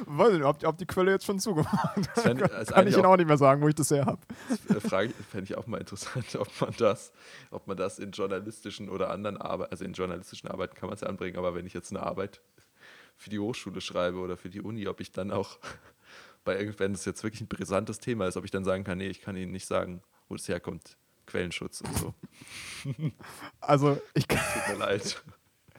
weiß 0.07 0.33
nicht, 0.33 0.43
ob, 0.43 0.63
ob 0.63 0.77
die 0.77 0.85
Quelle 0.85 1.11
jetzt 1.11 1.25
schon 1.25 1.37
zugemacht 1.39 1.99
fänd- 2.15 2.39
Kann 2.71 2.87
ich 2.87 2.95
Ihnen 2.95 3.05
auch 3.05 3.17
nicht 3.17 3.27
mehr 3.27 3.37
sagen, 3.37 3.61
wo 3.61 3.67
ich 3.67 3.75
das 3.75 3.91
her 3.91 4.05
habe. 4.05 4.19
Äh, 4.69 4.79
Frage 4.79 5.13
fände 5.29 5.43
ich 5.45 5.57
auch 5.57 5.67
mal 5.67 5.77
interessant, 5.77 6.35
ob 6.37 6.49
man 6.61 6.73
das, 6.77 7.11
ob 7.51 7.67
man 7.67 7.75
das 7.77 7.99
in 7.99 8.11
journalistischen 8.11 8.89
oder 8.89 9.09
anderen 9.11 9.37
Arbeiten, 9.37 9.71
also 9.71 9.83
in 9.85 9.93
journalistischen 9.93 10.49
Arbeiten 10.49 10.75
kann 10.75 10.87
man 10.87 10.95
es 10.95 11.01
ja 11.01 11.07
anbringen, 11.07 11.37
aber 11.37 11.53
wenn 11.55 11.65
ich 11.65 11.73
jetzt 11.73 11.91
eine 11.91 12.01
Arbeit 12.03 12.41
für 13.17 13.29
die 13.29 13.39
Hochschule 13.39 13.81
schreibe 13.81 14.17
oder 14.19 14.37
für 14.37 14.49
die 14.49 14.61
Uni, 14.61 14.87
ob 14.87 15.01
ich 15.01 15.11
dann 15.11 15.29
auch 15.31 15.59
bei 16.55 16.79
wenn 16.79 16.93
es 16.93 17.05
jetzt 17.05 17.23
wirklich 17.23 17.41
ein 17.41 17.47
brisantes 17.47 17.99
Thema 17.99 18.27
ist, 18.27 18.37
ob 18.37 18.45
ich 18.45 18.51
dann 18.51 18.63
sagen 18.63 18.83
kann, 18.83 18.97
nee, 18.97 19.07
ich 19.07 19.21
kann 19.21 19.35
Ihnen 19.37 19.51
nicht 19.51 19.67
sagen, 19.67 20.01
wo 20.27 20.35
es 20.35 20.47
herkommt. 20.47 20.97
Quellenschutz 21.25 21.81
und 21.81 21.95
so. 21.97 22.13
Also, 23.61 23.97
ich, 24.15 24.25
Tut 24.27 24.39
mir 24.69 24.79
leid. 24.79 25.23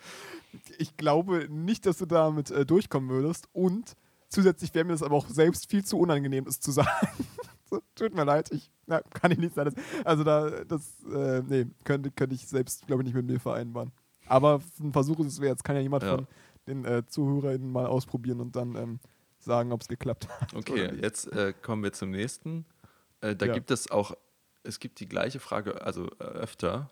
ich 0.79 0.97
glaube 0.97 1.49
nicht, 1.51 1.87
dass 1.87 1.99
du 1.99 2.07
damit 2.07 2.51
äh, 2.51 2.65
durchkommen 2.65 3.11
würdest. 3.11 3.49
Und 3.53 3.97
zusätzlich 4.29 4.73
wäre 4.75 4.85
mir 4.85 4.93
das 4.93 5.03
aber 5.03 5.17
auch 5.17 5.29
selbst 5.29 5.69
viel 5.69 5.85
zu 5.85 5.99
unangenehm, 5.99 6.47
es 6.47 6.61
zu 6.61 6.71
sagen. 6.81 6.89
tut 7.97 8.15
mir 8.15 8.25
leid, 8.25 8.53
ich 8.53 8.71
na, 8.87 9.01
kann 9.01 9.33
ich 9.33 9.39
nicht 9.39 9.55
sagen. 9.55 9.75
Also, 10.05 10.23
da, 10.23 10.65
das, 10.65 11.03
äh, 11.13 11.43
nee, 11.49 11.67
könnte, 11.85 12.11
könnte 12.13 12.35
ich 12.35 12.47
selbst, 12.47 12.87
glaube 12.87 13.03
ich, 13.03 13.07
nicht 13.07 13.15
mit 13.17 13.27
mir 13.27 13.41
vereinbaren. 13.41 13.91
Aber 14.27 14.61
ein 14.81 14.93
Versuch 14.93 15.19
ist 15.21 15.27
es 15.27 15.41
wert. 15.41 15.59
Es 15.59 15.65
kann 15.65 15.75
ja 15.77 15.83
jemand 15.83 16.05
Ja. 16.05 16.17
von 16.17 16.27
den 16.69 16.85
äh, 16.85 17.03
ZuhörerInnen 17.07 17.71
mal 17.73 17.87
ausprobieren 17.87 18.41
und 18.41 18.55
dann 18.55 18.77
ähm, 18.77 19.01
sagen, 19.41 19.73
ob 19.73 19.81
es 19.83 19.89
geklappt 19.89 20.29
hat. 20.29 20.53
oder 20.53 20.59
Okay, 20.61 20.93
nicht. 20.93 21.03
jetzt 21.03 21.27
äh, 21.33 21.53
kommen 21.63 21.83
wir 21.83 21.93
zum 21.93 22.11
nächsten. 22.11 22.65
Äh, 23.21 23.35
da 23.37 23.47
Ja. 23.47 23.55
gibt 23.55 23.71
es 23.71 23.91
auch, 23.91 24.17
es 24.63 24.79
gibt 24.81 25.01
die 25.01 25.09
gleiche 25.09 25.41
Frage, 25.41 25.83
also 25.83 26.07
äh, 26.19 26.25
öfter. 26.25 26.91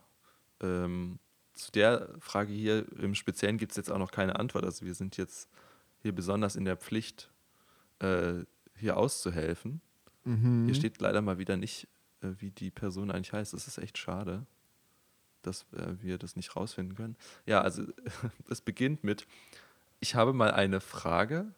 Ähm, 0.61 1.19
zu 1.55 1.71
der 1.73 2.09
Frage 2.21 2.53
hier 2.53 2.87
im 2.99 3.15
Speziellen 3.15 3.59
gibt 3.59 3.73
es 3.73 3.77
jetzt 3.77 3.91
auch 3.91 3.99
noch 3.99 4.11
keine 4.13 4.37
Antwort. 4.37 4.65
Also 4.65 4.87
wir 4.87 4.95
sind 4.95 5.17
jetzt 5.17 5.49
hier 6.01 6.15
besonders 6.15 6.55
in 6.57 6.65
der 6.65 6.77
Pflicht, 6.77 7.31
äh, 8.01 8.45
hier 8.77 8.97
auszuhelfen. 8.97 9.81
Mhm. 10.25 10.67
Hier 10.67 10.75
steht 10.75 11.01
leider 11.01 11.21
mal 11.21 11.39
wieder 11.39 11.57
nicht, 11.57 11.89
äh, 12.23 12.29
wie 12.39 12.51
die 12.53 12.71
Person 12.71 13.11
eigentlich 13.11 13.33
heißt. 13.33 13.53
Das 13.53 13.67
ist 13.67 13.79
echt 13.79 13.99
schade, 13.99 14.47
dass 15.43 15.63
äh, 15.73 16.01
wir 16.01 16.17
das 16.19 16.37
nicht 16.37 16.55
rausfinden 16.55 16.97
können. 16.97 17.17
Ja, 17.45 17.61
also 17.61 17.83
es 18.49 18.61
beginnt 18.61 19.03
mit, 19.03 19.27
ich 20.01 20.15
habe 20.15 20.33
mal 20.33 20.53
eine 20.53 20.81
Frage, 20.81 21.53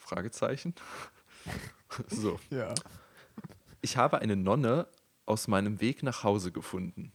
Fragezeichen. 0.00 0.74
so. 2.08 2.40
Ja. 2.50 2.74
Ich 3.80 3.96
habe 3.96 4.18
eine 4.18 4.36
Nonne 4.36 4.88
aus 5.26 5.46
meinem 5.46 5.80
Weg 5.80 6.02
nach 6.02 6.24
Hause 6.24 6.50
gefunden. 6.52 7.12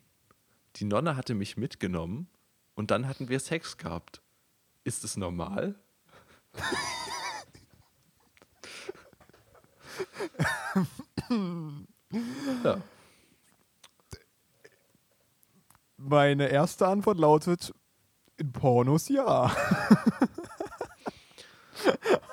Die 0.78 0.86
Nonne 0.86 1.16
hatte 1.16 1.36
mich 1.36 1.57
mitgenommen 1.57 2.30
und 2.76 2.91
dann 2.91 3.07
hatten 3.07 3.30
wir 3.30 3.40
Sex 3.40 3.78
gehabt. 3.78 4.22
Ist 4.84 5.03
es 5.03 5.18
normal? 5.18 5.76
ja. 12.64 12.82
Meine 15.98 16.48
erste 16.49 16.88
Antwort 16.88 17.18
lautet: 17.18 17.74
In 18.38 18.52
Pornos 18.52 19.10
ja. 19.10 19.56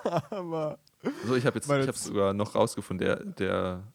Aber 0.31 0.79
So, 1.27 1.35
ich 1.35 1.47
habe 1.47 1.57
jetzt 1.59 1.67
ich 1.67 1.71
habe 1.73 1.93
Z- 1.93 1.97
sogar 1.97 2.33
noch 2.35 2.55
rausgefunden. 2.55 3.07
Der, 3.07 3.25
der, 3.25 3.93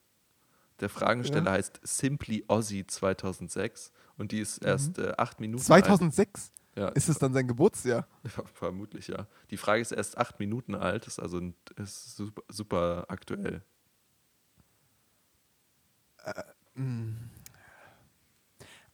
der 0.79 0.89
Fragensteller 0.89 1.51
heißt 1.51 1.79
Simply 1.83 2.43
Ozzy 2.47 2.85
2006 2.85 3.91
und 4.17 4.31
die 4.31 4.39
ist 4.39 4.59
erst 4.59 4.97
äh, 4.99 5.13
acht 5.17 5.39
Minuten 5.39 5.63
2006 5.63 6.51
alt. 6.51 6.51
Ja, 6.77 6.89
ist 6.89 7.09
es 7.09 7.17
dann 7.17 7.33
sein 7.33 7.47
Geburtsjahr. 7.47 8.07
ja, 8.23 8.43
vermutlich, 8.53 9.07
ja. 9.07 9.25
Die 9.49 9.57
Frage 9.57 9.81
ist 9.81 9.91
erst 9.91 10.17
acht 10.17 10.39
Minuten 10.39 10.75
alt, 10.75 11.07
ist 11.07 11.19
also 11.19 11.41
ist 11.75 12.15
super, 12.15 12.43
super 12.49 13.05
aktuell. 13.07 13.63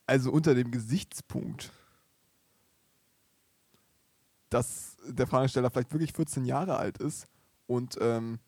Also 0.05 0.31
unter 0.31 0.53
dem 0.55 0.71
Gesichtspunkt, 0.71 1.71
dass 4.53 4.97
der 5.07 5.25
Fragesteller 5.25 5.71
vielleicht 5.71 5.91
wirklich 5.91 6.13
14 6.13 6.45
Jahre 6.45 6.77
alt 6.77 6.99
ist 6.99 7.27
und 7.65 7.97
ähm, 7.99 8.39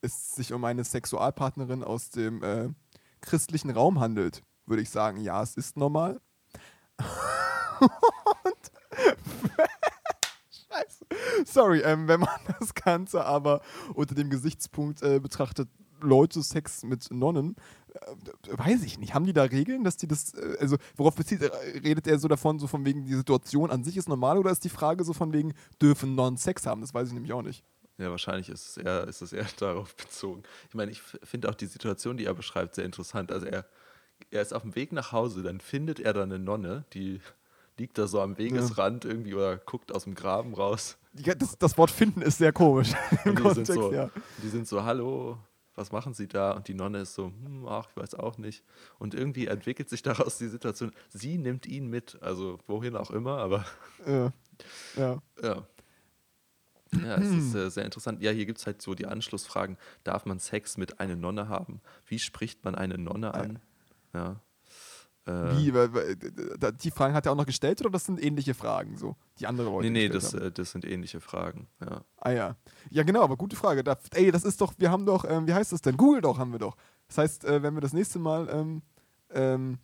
es 0.00 0.34
sich 0.34 0.52
um 0.52 0.64
eine 0.64 0.82
Sexualpartnerin 0.82 1.84
aus 1.84 2.10
dem 2.10 2.42
äh, 2.42 2.68
christlichen 3.20 3.70
Raum 3.70 4.00
handelt, 4.00 4.42
würde 4.64 4.82
ich 4.82 4.90
sagen, 4.90 5.20
ja, 5.20 5.42
es 5.42 5.56
ist 5.56 5.76
normal. 5.76 6.20
und 7.80 8.72
Scheiße. 10.50 11.04
Sorry, 11.44 11.80
ähm, 11.80 12.08
wenn 12.08 12.20
man 12.20 12.40
das 12.58 12.74
Ganze 12.74 13.24
aber 13.24 13.60
unter 13.94 14.14
dem 14.14 14.30
Gesichtspunkt 14.30 15.02
äh, 15.02 15.20
betrachtet, 15.20 15.68
Leute 16.00 16.42
Sex 16.42 16.82
mit 16.82 17.10
Nonnen, 17.10 17.56
äh, 17.94 18.58
weiß 18.58 18.82
ich 18.84 18.98
nicht. 18.98 19.14
Haben 19.14 19.26
die 19.26 19.32
da 19.32 19.44
Regeln, 19.44 19.84
dass 19.84 19.96
die 19.96 20.06
das, 20.06 20.34
äh, 20.34 20.56
also 20.60 20.76
worauf 20.96 21.14
bezieht, 21.14 21.42
äh, 21.42 21.50
redet 21.82 22.06
er 22.06 22.18
so 22.18 22.28
davon, 22.28 22.58
so 22.58 22.66
von 22.66 22.84
wegen, 22.84 23.04
die 23.04 23.14
Situation 23.14 23.70
an 23.70 23.84
sich 23.84 23.96
ist 23.96 24.08
normal 24.08 24.38
oder 24.38 24.50
ist 24.50 24.64
die 24.64 24.68
Frage 24.68 25.04
so 25.04 25.12
von 25.12 25.32
wegen, 25.32 25.54
dürfen 25.80 26.14
Nonnen 26.14 26.36
Sex 26.36 26.66
haben? 26.66 26.80
Das 26.80 26.94
weiß 26.94 27.08
ich 27.08 27.14
nämlich 27.14 27.32
auch 27.32 27.42
nicht. 27.42 27.64
Ja, 27.98 28.10
wahrscheinlich 28.10 28.50
ist 28.50 28.68
es 28.68 28.76
eher, 28.76 29.08
ist 29.08 29.22
es 29.22 29.32
eher 29.32 29.46
darauf 29.58 29.94
bezogen. 29.96 30.42
Ich 30.68 30.74
meine, 30.74 30.90
ich 30.90 31.00
finde 31.00 31.48
auch 31.48 31.54
die 31.54 31.66
Situation, 31.66 32.16
die 32.16 32.24
er 32.24 32.34
beschreibt, 32.34 32.74
sehr 32.74 32.84
interessant. 32.84 33.32
Also 33.32 33.46
er, 33.46 33.66
er 34.30 34.42
ist 34.42 34.52
auf 34.52 34.62
dem 34.62 34.74
Weg 34.74 34.92
nach 34.92 35.12
Hause, 35.12 35.42
dann 35.42 35.60
findet 35.60 36.00
er 36.00 36.12
da 36.12 36.22
eine 36.22 36.38
Nonne, 36.38 36.84
die 36.92 37.20
liegt 37.78 37.98
da 37.98 38.06
so 38.06 38.20
am 38.20 38.38
Wegesrand 38.38 39.04
irgendwie 39.04 39.34
oder 39.34 39.58
guckt 39.58 39.92
aus 39.92 40.04
dem 40.04 40.14
Graben 40.14 40.54
raus. 40.54 40.96
Ja, 41.14 41.34
das, 41.34 41.58
das 41.58 41.76
Wort 41.78 41.90
finden 41.90 42.22
ist 42.22 42.38
sehr 42.38 42.52
komisch 42.52 42.92
im 43.24 43.36
die, 43.36 43.42
Kontext, 43.42 43.72
sind 43.72 43.82
so, 43.82 43.92
ja. 43.92 44.10
die 44.42 44.48
sind 44.48 44.68
so, 44.68 44.82
hallo, 44.84 45.38
was 45.76 45.92
machen 45.92 46.14
Sie 46.14 46.26
da? 46.26 46.52
Und 46.52 46.68
die 46.68 46.74
Nonne 46.74 47.00
ist 47.00 47.14
so, 47.14 47.26
hm, 47.26 47.66
ach, 47.68 47.88
ich 47.90 47.96
weiß 47.96 48.14
auch 48.14 48.38
nicht. 48.38 48.64
Und 48.98 49.14
irgendwie 49.14 49.46
entwickelt 49.46 49.88
sich 49.88 50.02
daraus 50.02 50.38
die 50.38 50.48
Situation, 50.48 50.92
sie 51.10 51.38
nimmt 51.38 51.66
ihn 51.66 51.88
mit, 51.88 52.20
also 52.22 52.58
wohin 52.66 52.96
auch 52.96 53.10
immer, 53.10 53.38
aber 53.38 53.64
Ja. 54.06 54.32
ja. 54.96 55.22
ja. 55.42 55.66
Ja, 56.92 57.16
es 57.16 57.30
ist 57.30 57.54
äh, 57.54 57.68
sehr 57.70 57.84
interessant. 57.84 58.22
Ja, 58.22 58.30
hier 58.30 58.46
gibt 58.46 58.58
es 58.58 58.66
halt 58.66 58.80
so 58.80 58.94
die 58.94 59.06
Anschlussfragen. 59.06 59.76
Darf 60.04 60.24
man 60.24 60.38
Sex 60.38 60.76
mit 60.78 60.98
einer 61.00 61.16
Nonne 61.16 61.48
haben? 61.48 61.80
Wie 62.06 62.18
spricht 62.18 62.64
man 62.64 62.74
eine 62.74 62.96
Nonne 62.96 63.34
an? 63.34 63.58
Ja. 64.14 64.40
Äh, 65.26 65.56
Wie, 65.56 65.72
die 66.80 66.90
Fragen 66.92 67.14
hat 67.14 67.26
er 67.26 67.32
auch 67.32 67.36
noch 67.36 67.46
gestellt 67.46 67.80
oder 67.80 67.90
das 67.90 68.04
sind 68.04 68.22
ähnliche 68.22 68.54
Fragen, 68.54 68.96
so, 68.96 69.16
die 69.40 69.46
andere 69.48 69.68
Leute 69.68 69.90
Nee, 69.90 70.06
nee, 70.06 70.08
das, 70.08 70.32
haben? 70.34 70.42
äh, 70.42 70.52
das 70.52 70.70
sind 70.70 70.84
ähnliche 70.84 71.20
Fragen. 71.20 71.66
Ja. 71.80 72.02
Ah 72.16 72.30
ja. 72.30 72.56
Ja, 72.90 73.02
genau, 73.02 73.22
aber 73.22 73.36
gute 73.36 73.56
Frage. 73.56 73.82
Da, 73.82 73.96
ey, 74.12 74.30
das 74.30 74.44
ist 74.44 74.60
doch, 74.60 74.74
wir 74.78 74.90
haben 74.90 75.04
doch, 75.04 75.24
ähm, 75.28 75.48
wie 75.48 75.54
heißt 75.54 75.72
das 75.72 75.82
denn? 75.82 75.96
Google 75.96 76.20
doch, 76.20 76.38
haben 76.38 76.52
wir 76.52 76.60
doch. 76.60 76.76
Das 77.08 77.18
heißt, 77.18 77.44
äh, 77.44 77.62
wenn 77.62 77.74
wir 77.74 77.80
das 77.80 77.92
nächste 77.92 78.20
Mal 78.20 78.48
ähm, 78.50 78.82
ähm, 79.30 79.78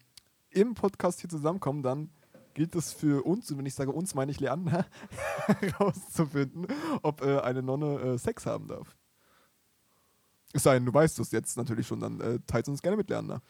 im 0.51 0.75
Podcast 0.75 1.21
hier 1.21 1.31
zusammenkommen, 1.31 1.83
dann 1.83 2.11
gilt 2.55 2.77
es 2.77 2.93
für 2.93 3.25
uns, 3.27 3.51
und 3.51 3.59
wenn 3.59 3.67
ich 3.67 3.75
sage 3.75 3.91
uns, 3.91 4.15
meine 4.15 4.31
ich 4.31 4.39
Leander, 4.39 4.87
herauszufinden, 5.61 6.67
ob 7.03 7.23
äh, 7.23 7.41
eine 7.41 7.63
Nonne 7.63 7.99
äh, 8.01 8.19
Sex 8.19 8.47
haben 8.47 8.69
darf. 8.69 8.97
Es 10.53 10.63
sei 10.65 10.75
denn, 10.75 10.87
du 10.87 10.93
weißt 10.93 11.19
es 11.19 11.31
jetzt 11.33 11.57
natürlich 11.57 11.87
schon, 11.87 12.01
dann 12.01 12.21
äh, 12.21 12.39
teilt 12.47 12.69
uns 12.69 12.83
gerne 12.83 12.97
mit 12.97 13.09
Leander. 13.09 13.43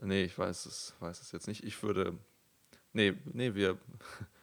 Nee, 0.00 0.24
ich 0.24 0.38
weiß 0.38 0.66
es, 0.66 0.94
weiß 1.00 1.20
es 1.20 1.32
jetzt 1.32 1.46
nicht. 1.48 1.64
Ich 1.64 1.82
würde. 1.82 2.18
Nee, 2.92 3.14
nee, 3.32 3.54
wir. 3.54 3.78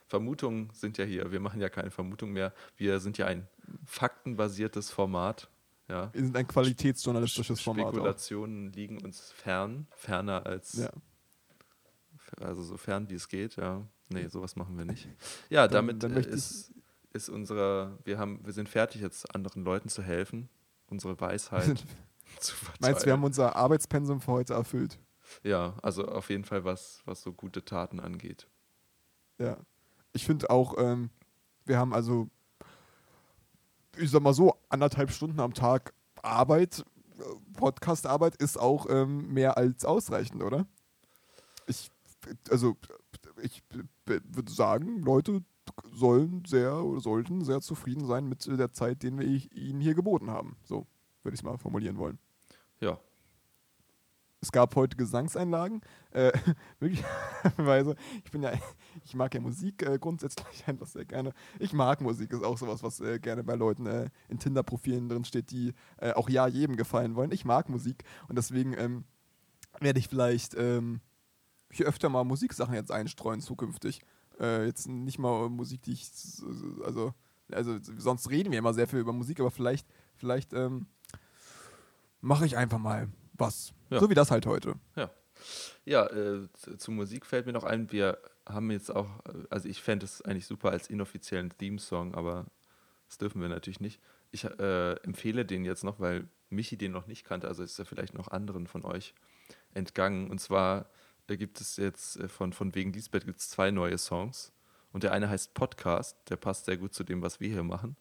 Vermutungen 0.07 0.69
sind 0.73 0.99
ja 0.99 1.06
hier. 1.06 1.31
Wir 1.31 1.40
machen 1.40 1.60
ja 1.60 1.69
keine 1.69 1.90
Vermutung 1.90 2.34
mehr. 2.34 2.53
Wir 2.77 2.99
sind 2.99 3.18
ja 3.18 3.26
ein 3.26 3.48
faktenbasiertes 3.88 4.91
Format. 4.91 5.49
Ja. 5.88 6.14
Wir 6.14 6.22
sind 6.23 6.38
ein 6.38 6.48
qualitätsjournalistisches 6.48 7.60
Format. 7.61 7.85
Auch. 7.85 7.90
Spekulationen 7.90 8.72
liegen 8.73 9.02
uns 9.02 9.31
fern, 9.31 9.88
ferner 9.95 10.45
als, 10.45 10.73
Ja. 10.73 10.91
also 12.40 12.61
so 12.61 12.77
fern 12.77 13.10
wie 13.10 13.15
es 13.15 13.27
geht, 13.27 13.56
ja. 13.56 13.88
Nee, 14.10 14.27
sowas 14.27 14.56
machen 14.56 14.77
wir 14.77 14.85
nicht. 14.85 15.07
Ja, 15.49 15.68
Dann- 15.68 15.88
damit 15.88 16.03
dann 16.03 16.14
ist, 16.15 16.72
ist 17.14 17.30
unsere, 17.30 17.98
wir 18.03 18.19
haben, 18.19 18.40
wir 18.45 18.53
sind 18.53 18.69
fertig 18.69 19.02
jetzt 19.02 19.34
anderen 19.34 19.64
Leuten 19.64 19.90
zu 19.90 20.03
helfen, 20.03 20.48
unsere 20.94 21.20
Weisheit 21.20 21.84
zu 22.40 22.56
verteilen. 22.56 22.78
Meinst 22.80 23.02
du, 23.02 23.06
wir 23.07 23.14
haben 23.14 23.24
unser 23.24 23.56
Arbeitspensum 23.56 24.22
für 24.22 24.32
heute 24.32 24.53
erfüllt? 24.53 24.99
ja, 25.41 25.74
also 25.82 26.06
auf 26.06 26.30
jeden 26.30 26.44
Fall 26.44 26.64
was, 26.64 27.02
was 27.06 27.22
so 27.22 27.34
gute 27.34 27.65
Taten 27.65 27.99
angeht. 27.99 28.48
Ja. 29.40 29.57
Ich 30.11 30.26
finde 30.26 30.49
auch, 30.49 30.78
ähm, 30.78 31.10
wir 31.65 31.78
haben 31.78 31.94
also, 31.94 32.30
ich 33.98 34.11
sag 34.11 34.22
mal 34.22 34.34
so, 34.34 34.56
anderthalb 34.70 35.11
Stunden 35.11 35.40
am 35.40 35.53
Tag 35.53 35.94
Arbeit 36.22 36.84
Podcast-Arbeit 37.53 38.36
ist 38.38 38.60
auch 38.60 38.88
ähm, 38.90 39.34
mehr 39.34 39.57
als 39.57 39.86
ausreichend, 39.86 40.44
oder? 40.44 40.65
Ich, 41.68 41.90
also, 42.49 42.76
ich 43.41 43.64
würde 44.06 44.52
sagen, 44.52 45.02
Leute 45.02 45.44
sollen 45.91 46.44
sehr 46.45 46.84
oder 46.84 46.99
sollten 46.99 47.44
sehr 47.44 47.61
zufrieden 47.61 48.06
sein 48.06 48.27
mit 48.27 48.45
der 48.45 48.72
Zeit, 48.72 49.03
den 49.03 49.19
wir 49.19 49.27
ihnen 49.27 49.81
hier 49.81 49.95
geboten 49.95 50.30
haben. 50.30 50.57
So 50.64 50.88
würde 51.23 51.35
ich 51.35 51.40
es 51.40 51.44
mal 51.44 51.57
formulieren 51.57 51.98
wollen. 51.98 52.19
Ja. 52.80 52.99
Es 54.41 54.52
gab 54.52 54.76
heute 54.76 54.98
Gesangseinlagen. 54.98 55.81
Äh, 56.11 56.34
wirklicherweise, 56.80 57.95
ich 58.26 58.31
bin 58.31 58.44
ja, 58.44 58.52
ich 59.06 59.15
mag 59.15 59.34
ja 59.34 59.40
Musik 59.40 59.81
äh, 59.84 59.98
grundsätzlich 59.98 60.64
einfach 60.68 60.88
sehr 60.88 61.06
gerne. 61.06 61.34
Ich 61.60 61.72
mag 61.72 62.02
Musik, 62.02 62.34
ist 62.34 62.44
auch 62.44 62.57
sowas, 62.57 62.84
was 62.84 62.99
äh, 62.99 63.19
gerne 63.19 63.44
bei 63.44 63.56
Leuten 63.56 63.85
äh, 63.85 64.10
in 64.27 64.40
Tinder-Profilen 64.40 65.07
drin 65.07 65.23
steht, 65.23 65.52
die 65.52 65.73
äh, 65.98 66.11
auch 66.11 66.27
ja 66.30 66.48
jedem 66.48 66.76
gefallen 66.76 67.15
wollen. 67.15 67.31
Ich 67.31 67.45
mag 67.45 67.69
Musik 67.69 68.03
und 68.27 68.38
deswegen 68.38 68.73
ähm, 68.77 69.06
werde 69.80 69.99
ich 69.99 70.10
vielleicht 70.10 70.56
ähm, 70.56 70.99
hier 71.72 71.88
öfter 71.88 72.10
mal 72.10 72.26
Musiksachen 72.26 72.76
jetzt 72.76 72.91
einstreuen 72.91 73.40
zukünftig. 73.40 74.02
Äh, 74.40 74.66
jetzt 74.66 74.88
nicht 74.88 75.20
mal 75.20 75.50
Musik, 75.50 75.82
die 75.84 75.94
ich, 75.94 76.10
also, 76.84 77.14
also 77.52 77.78
sonst 77.98 78.30
reden 78.30 78.52
wir 78.52 78.60
immer 78.60 78.74
sehr 78.74 78.88
viel 78.88 79.00
über 79.00 79.14
Musik, 79.14 79.40
aber 79.40 79.52
vielleicht, 79.52 79.88
vielleicht 80.16 80.54
ähm, 80.54 80.88
mache 82.22 82.46
ich 82.46 82.58
einfach 82.58 82.80
mal 82.80 83.10
was. 83.34 83.74
Ja. 83.90 84.00
So 84.00 84.10
wie 84.10 84.16
das 84.16 84.32
halt 84.32 84.46
heute. 84.46 84.76
Ja. 84.96 85.10
Ja, 85.86 86.08
äh, 86.08 86.48
zu 86.78 86.92
Musik 86.92 87.26
fällt 87.26 87.46
mir 87.46 87.54
noch 87.54 87.66
ein, 87.66 87.92
wir 87.92 88.18
haben 88.48 88.72
jetzt 88.72 88.96
auch, 88.96 89.10
also 89.50 89.68
ich 89.68 89.82
fände 89.82 90.06
es 90.06 90.22
eigentlich 90.22 90.46
super 90.46 90.72
als 90.72 90.90
inoffiziellen 90.90 91.50
Theme-Song, 91.58 92.16
aber 92.16 92.46
das 93.08 93.18
dürfen 93.18 93.42
wir 93.42 93.50
natürlich 93.50 93.80
nicht. 93.80 94.00
Ich 94.32 94.46
äh, 94.46 94.94
empfehle 95.04 95.46
den 95.46 95.66
jetzt 95.66 95.84
noch, 95.84 96.00
weil 96.00 96.28
Michi 96.50 96.78
den 96.78 96.92
noch 96.92 97.08
nicht 97.08 97.26
kannte, 97.26 97.48
also 97.48 97.64
ist 97.64 97.78
er 97.78 97.86
vielleicht 97.86 98.14
noch 98.14 98.30
anderen 98.30 98.68
von 98.68 98.86
euch 98.86 99.14
entgangen. 99.74 100.30
Und 100.30 100.40
zwar 100.40 100.90
gibt 101.38 101.62
es 101.62 101.78
jetzt 101.78 102.20
äh, 102.20 102.28
von, 102.28 102.54
von 102.54 102.74
wegen 102.76 102.94
Lisbeth 102.94 103.26
gibt 103.26 103.40
es 103.40 103.50
zwei 103.50 103.72
neue 103.72 103.98
Songs. 103.98 104.52
Und 104.92 105.04
der 105.04 105.12
eine 105.12 105.30
heißt 105.30 105.54
Podcast, 105.54 106.18
der 106.30 106.36
passt 106.36 106.66
sehr 106.66 106.78
gut 106.78 106.94
zu 106.94 107.04
dem, 107.04 107.22
was 107.22 107.40
wir 107.40 107.50
hier 107.50 107.64
machen. 107.64 107.96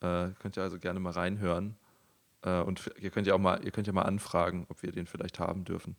Äh, 0.00 0.30
könnt 0.40 0.56
ihr 0.56 0.62
also 0.62 0.78
gerne 0.78 1.00
mal 1.00 1.12
reinhören. 1.12 1.76
Äh, 2.42 2.60
und 2.60 2.90
ihr 3.00 3.10
könnt 3.10 3.26
ja 3.26 3.34
auch 3.34 3.38
mal, 3.38 3.64
ihr 3.64 3.70
könnt 3.70 3.86
ja 3.86 3.92
mal 3.92 4.02
anfragen, 4.02 4.66
ob 4.68 4.82
wir 4.82 4.92
den 4.92 5.06
vielleicht 5.06 5.38
haben 5.38 5.64
dürfen. 5.64 5.96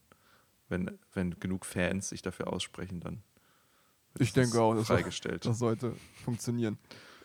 Wenn, 0.68 0.98
wenn 1.14 1.40
genug 1.40 1.66
Fans 1.66 2.10
sich 2.10 2.22
dafür 2.22 2.52
aussprechen, 2.52 3.00
dann 3.00 3.24
ich 4.18 4.34
denke 4.34 4.62
auch, 4.62 4.76
das, 4.76 4.88
freigestellt. 4.88 5.46
das 5.46 5.60
sollte 5.60 5.94
funktionieren. 6.24 6.78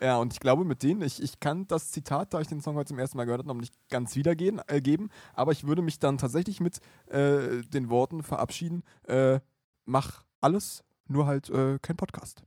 Ja, 0.02 0.16
und 0.16 0.32
ich 0.32 0.40
glaube, 0.40 0.64
mit 0.64 0.82
denen, 0.82 1.02
ich, 1.02 1.22
ich 1.22 1.40
kann 1.40 1.66
das 1.68 1.90
Zitat, 1.90 2.32
da 2.32 2.40
ich 2.40 2.46
den 2.48 2.62
Song 2.62 2.74
heute 2.74 2.88
zum 2.88 2.98
ersten 2.98 3.18
Mal 3.18 3.24
gehört 3.24 3.40
habe, 3.40 3.48
noch 3.48 3.60
nicht 3.60 3.74
ganz 3.90 4.16
wiedergeben, 4.16 4.60
äh, 4.66 4.80
geben, 4.80 5.10
aber 5.34 5.52
ich 5.52 5.66
würde 5.66 5.82
mich 5.82 5.98
dann 5.98 6.16
tatsächlich 6.16 6.58
mit 6.60 6.78
äh, 7.08 7.60
den 7.62 7.90
Worten 7.90 8.22
verabschieden: 8.22 8.82
äh, 9.06 9.40
Mach 9.84 10.24
alles, 10.40 10.84
nur 11.06 11.26
halt 11.26 11.50
äh, 11.50 11.78
kein 11.82 11.96
Podcast. 11.96 12.44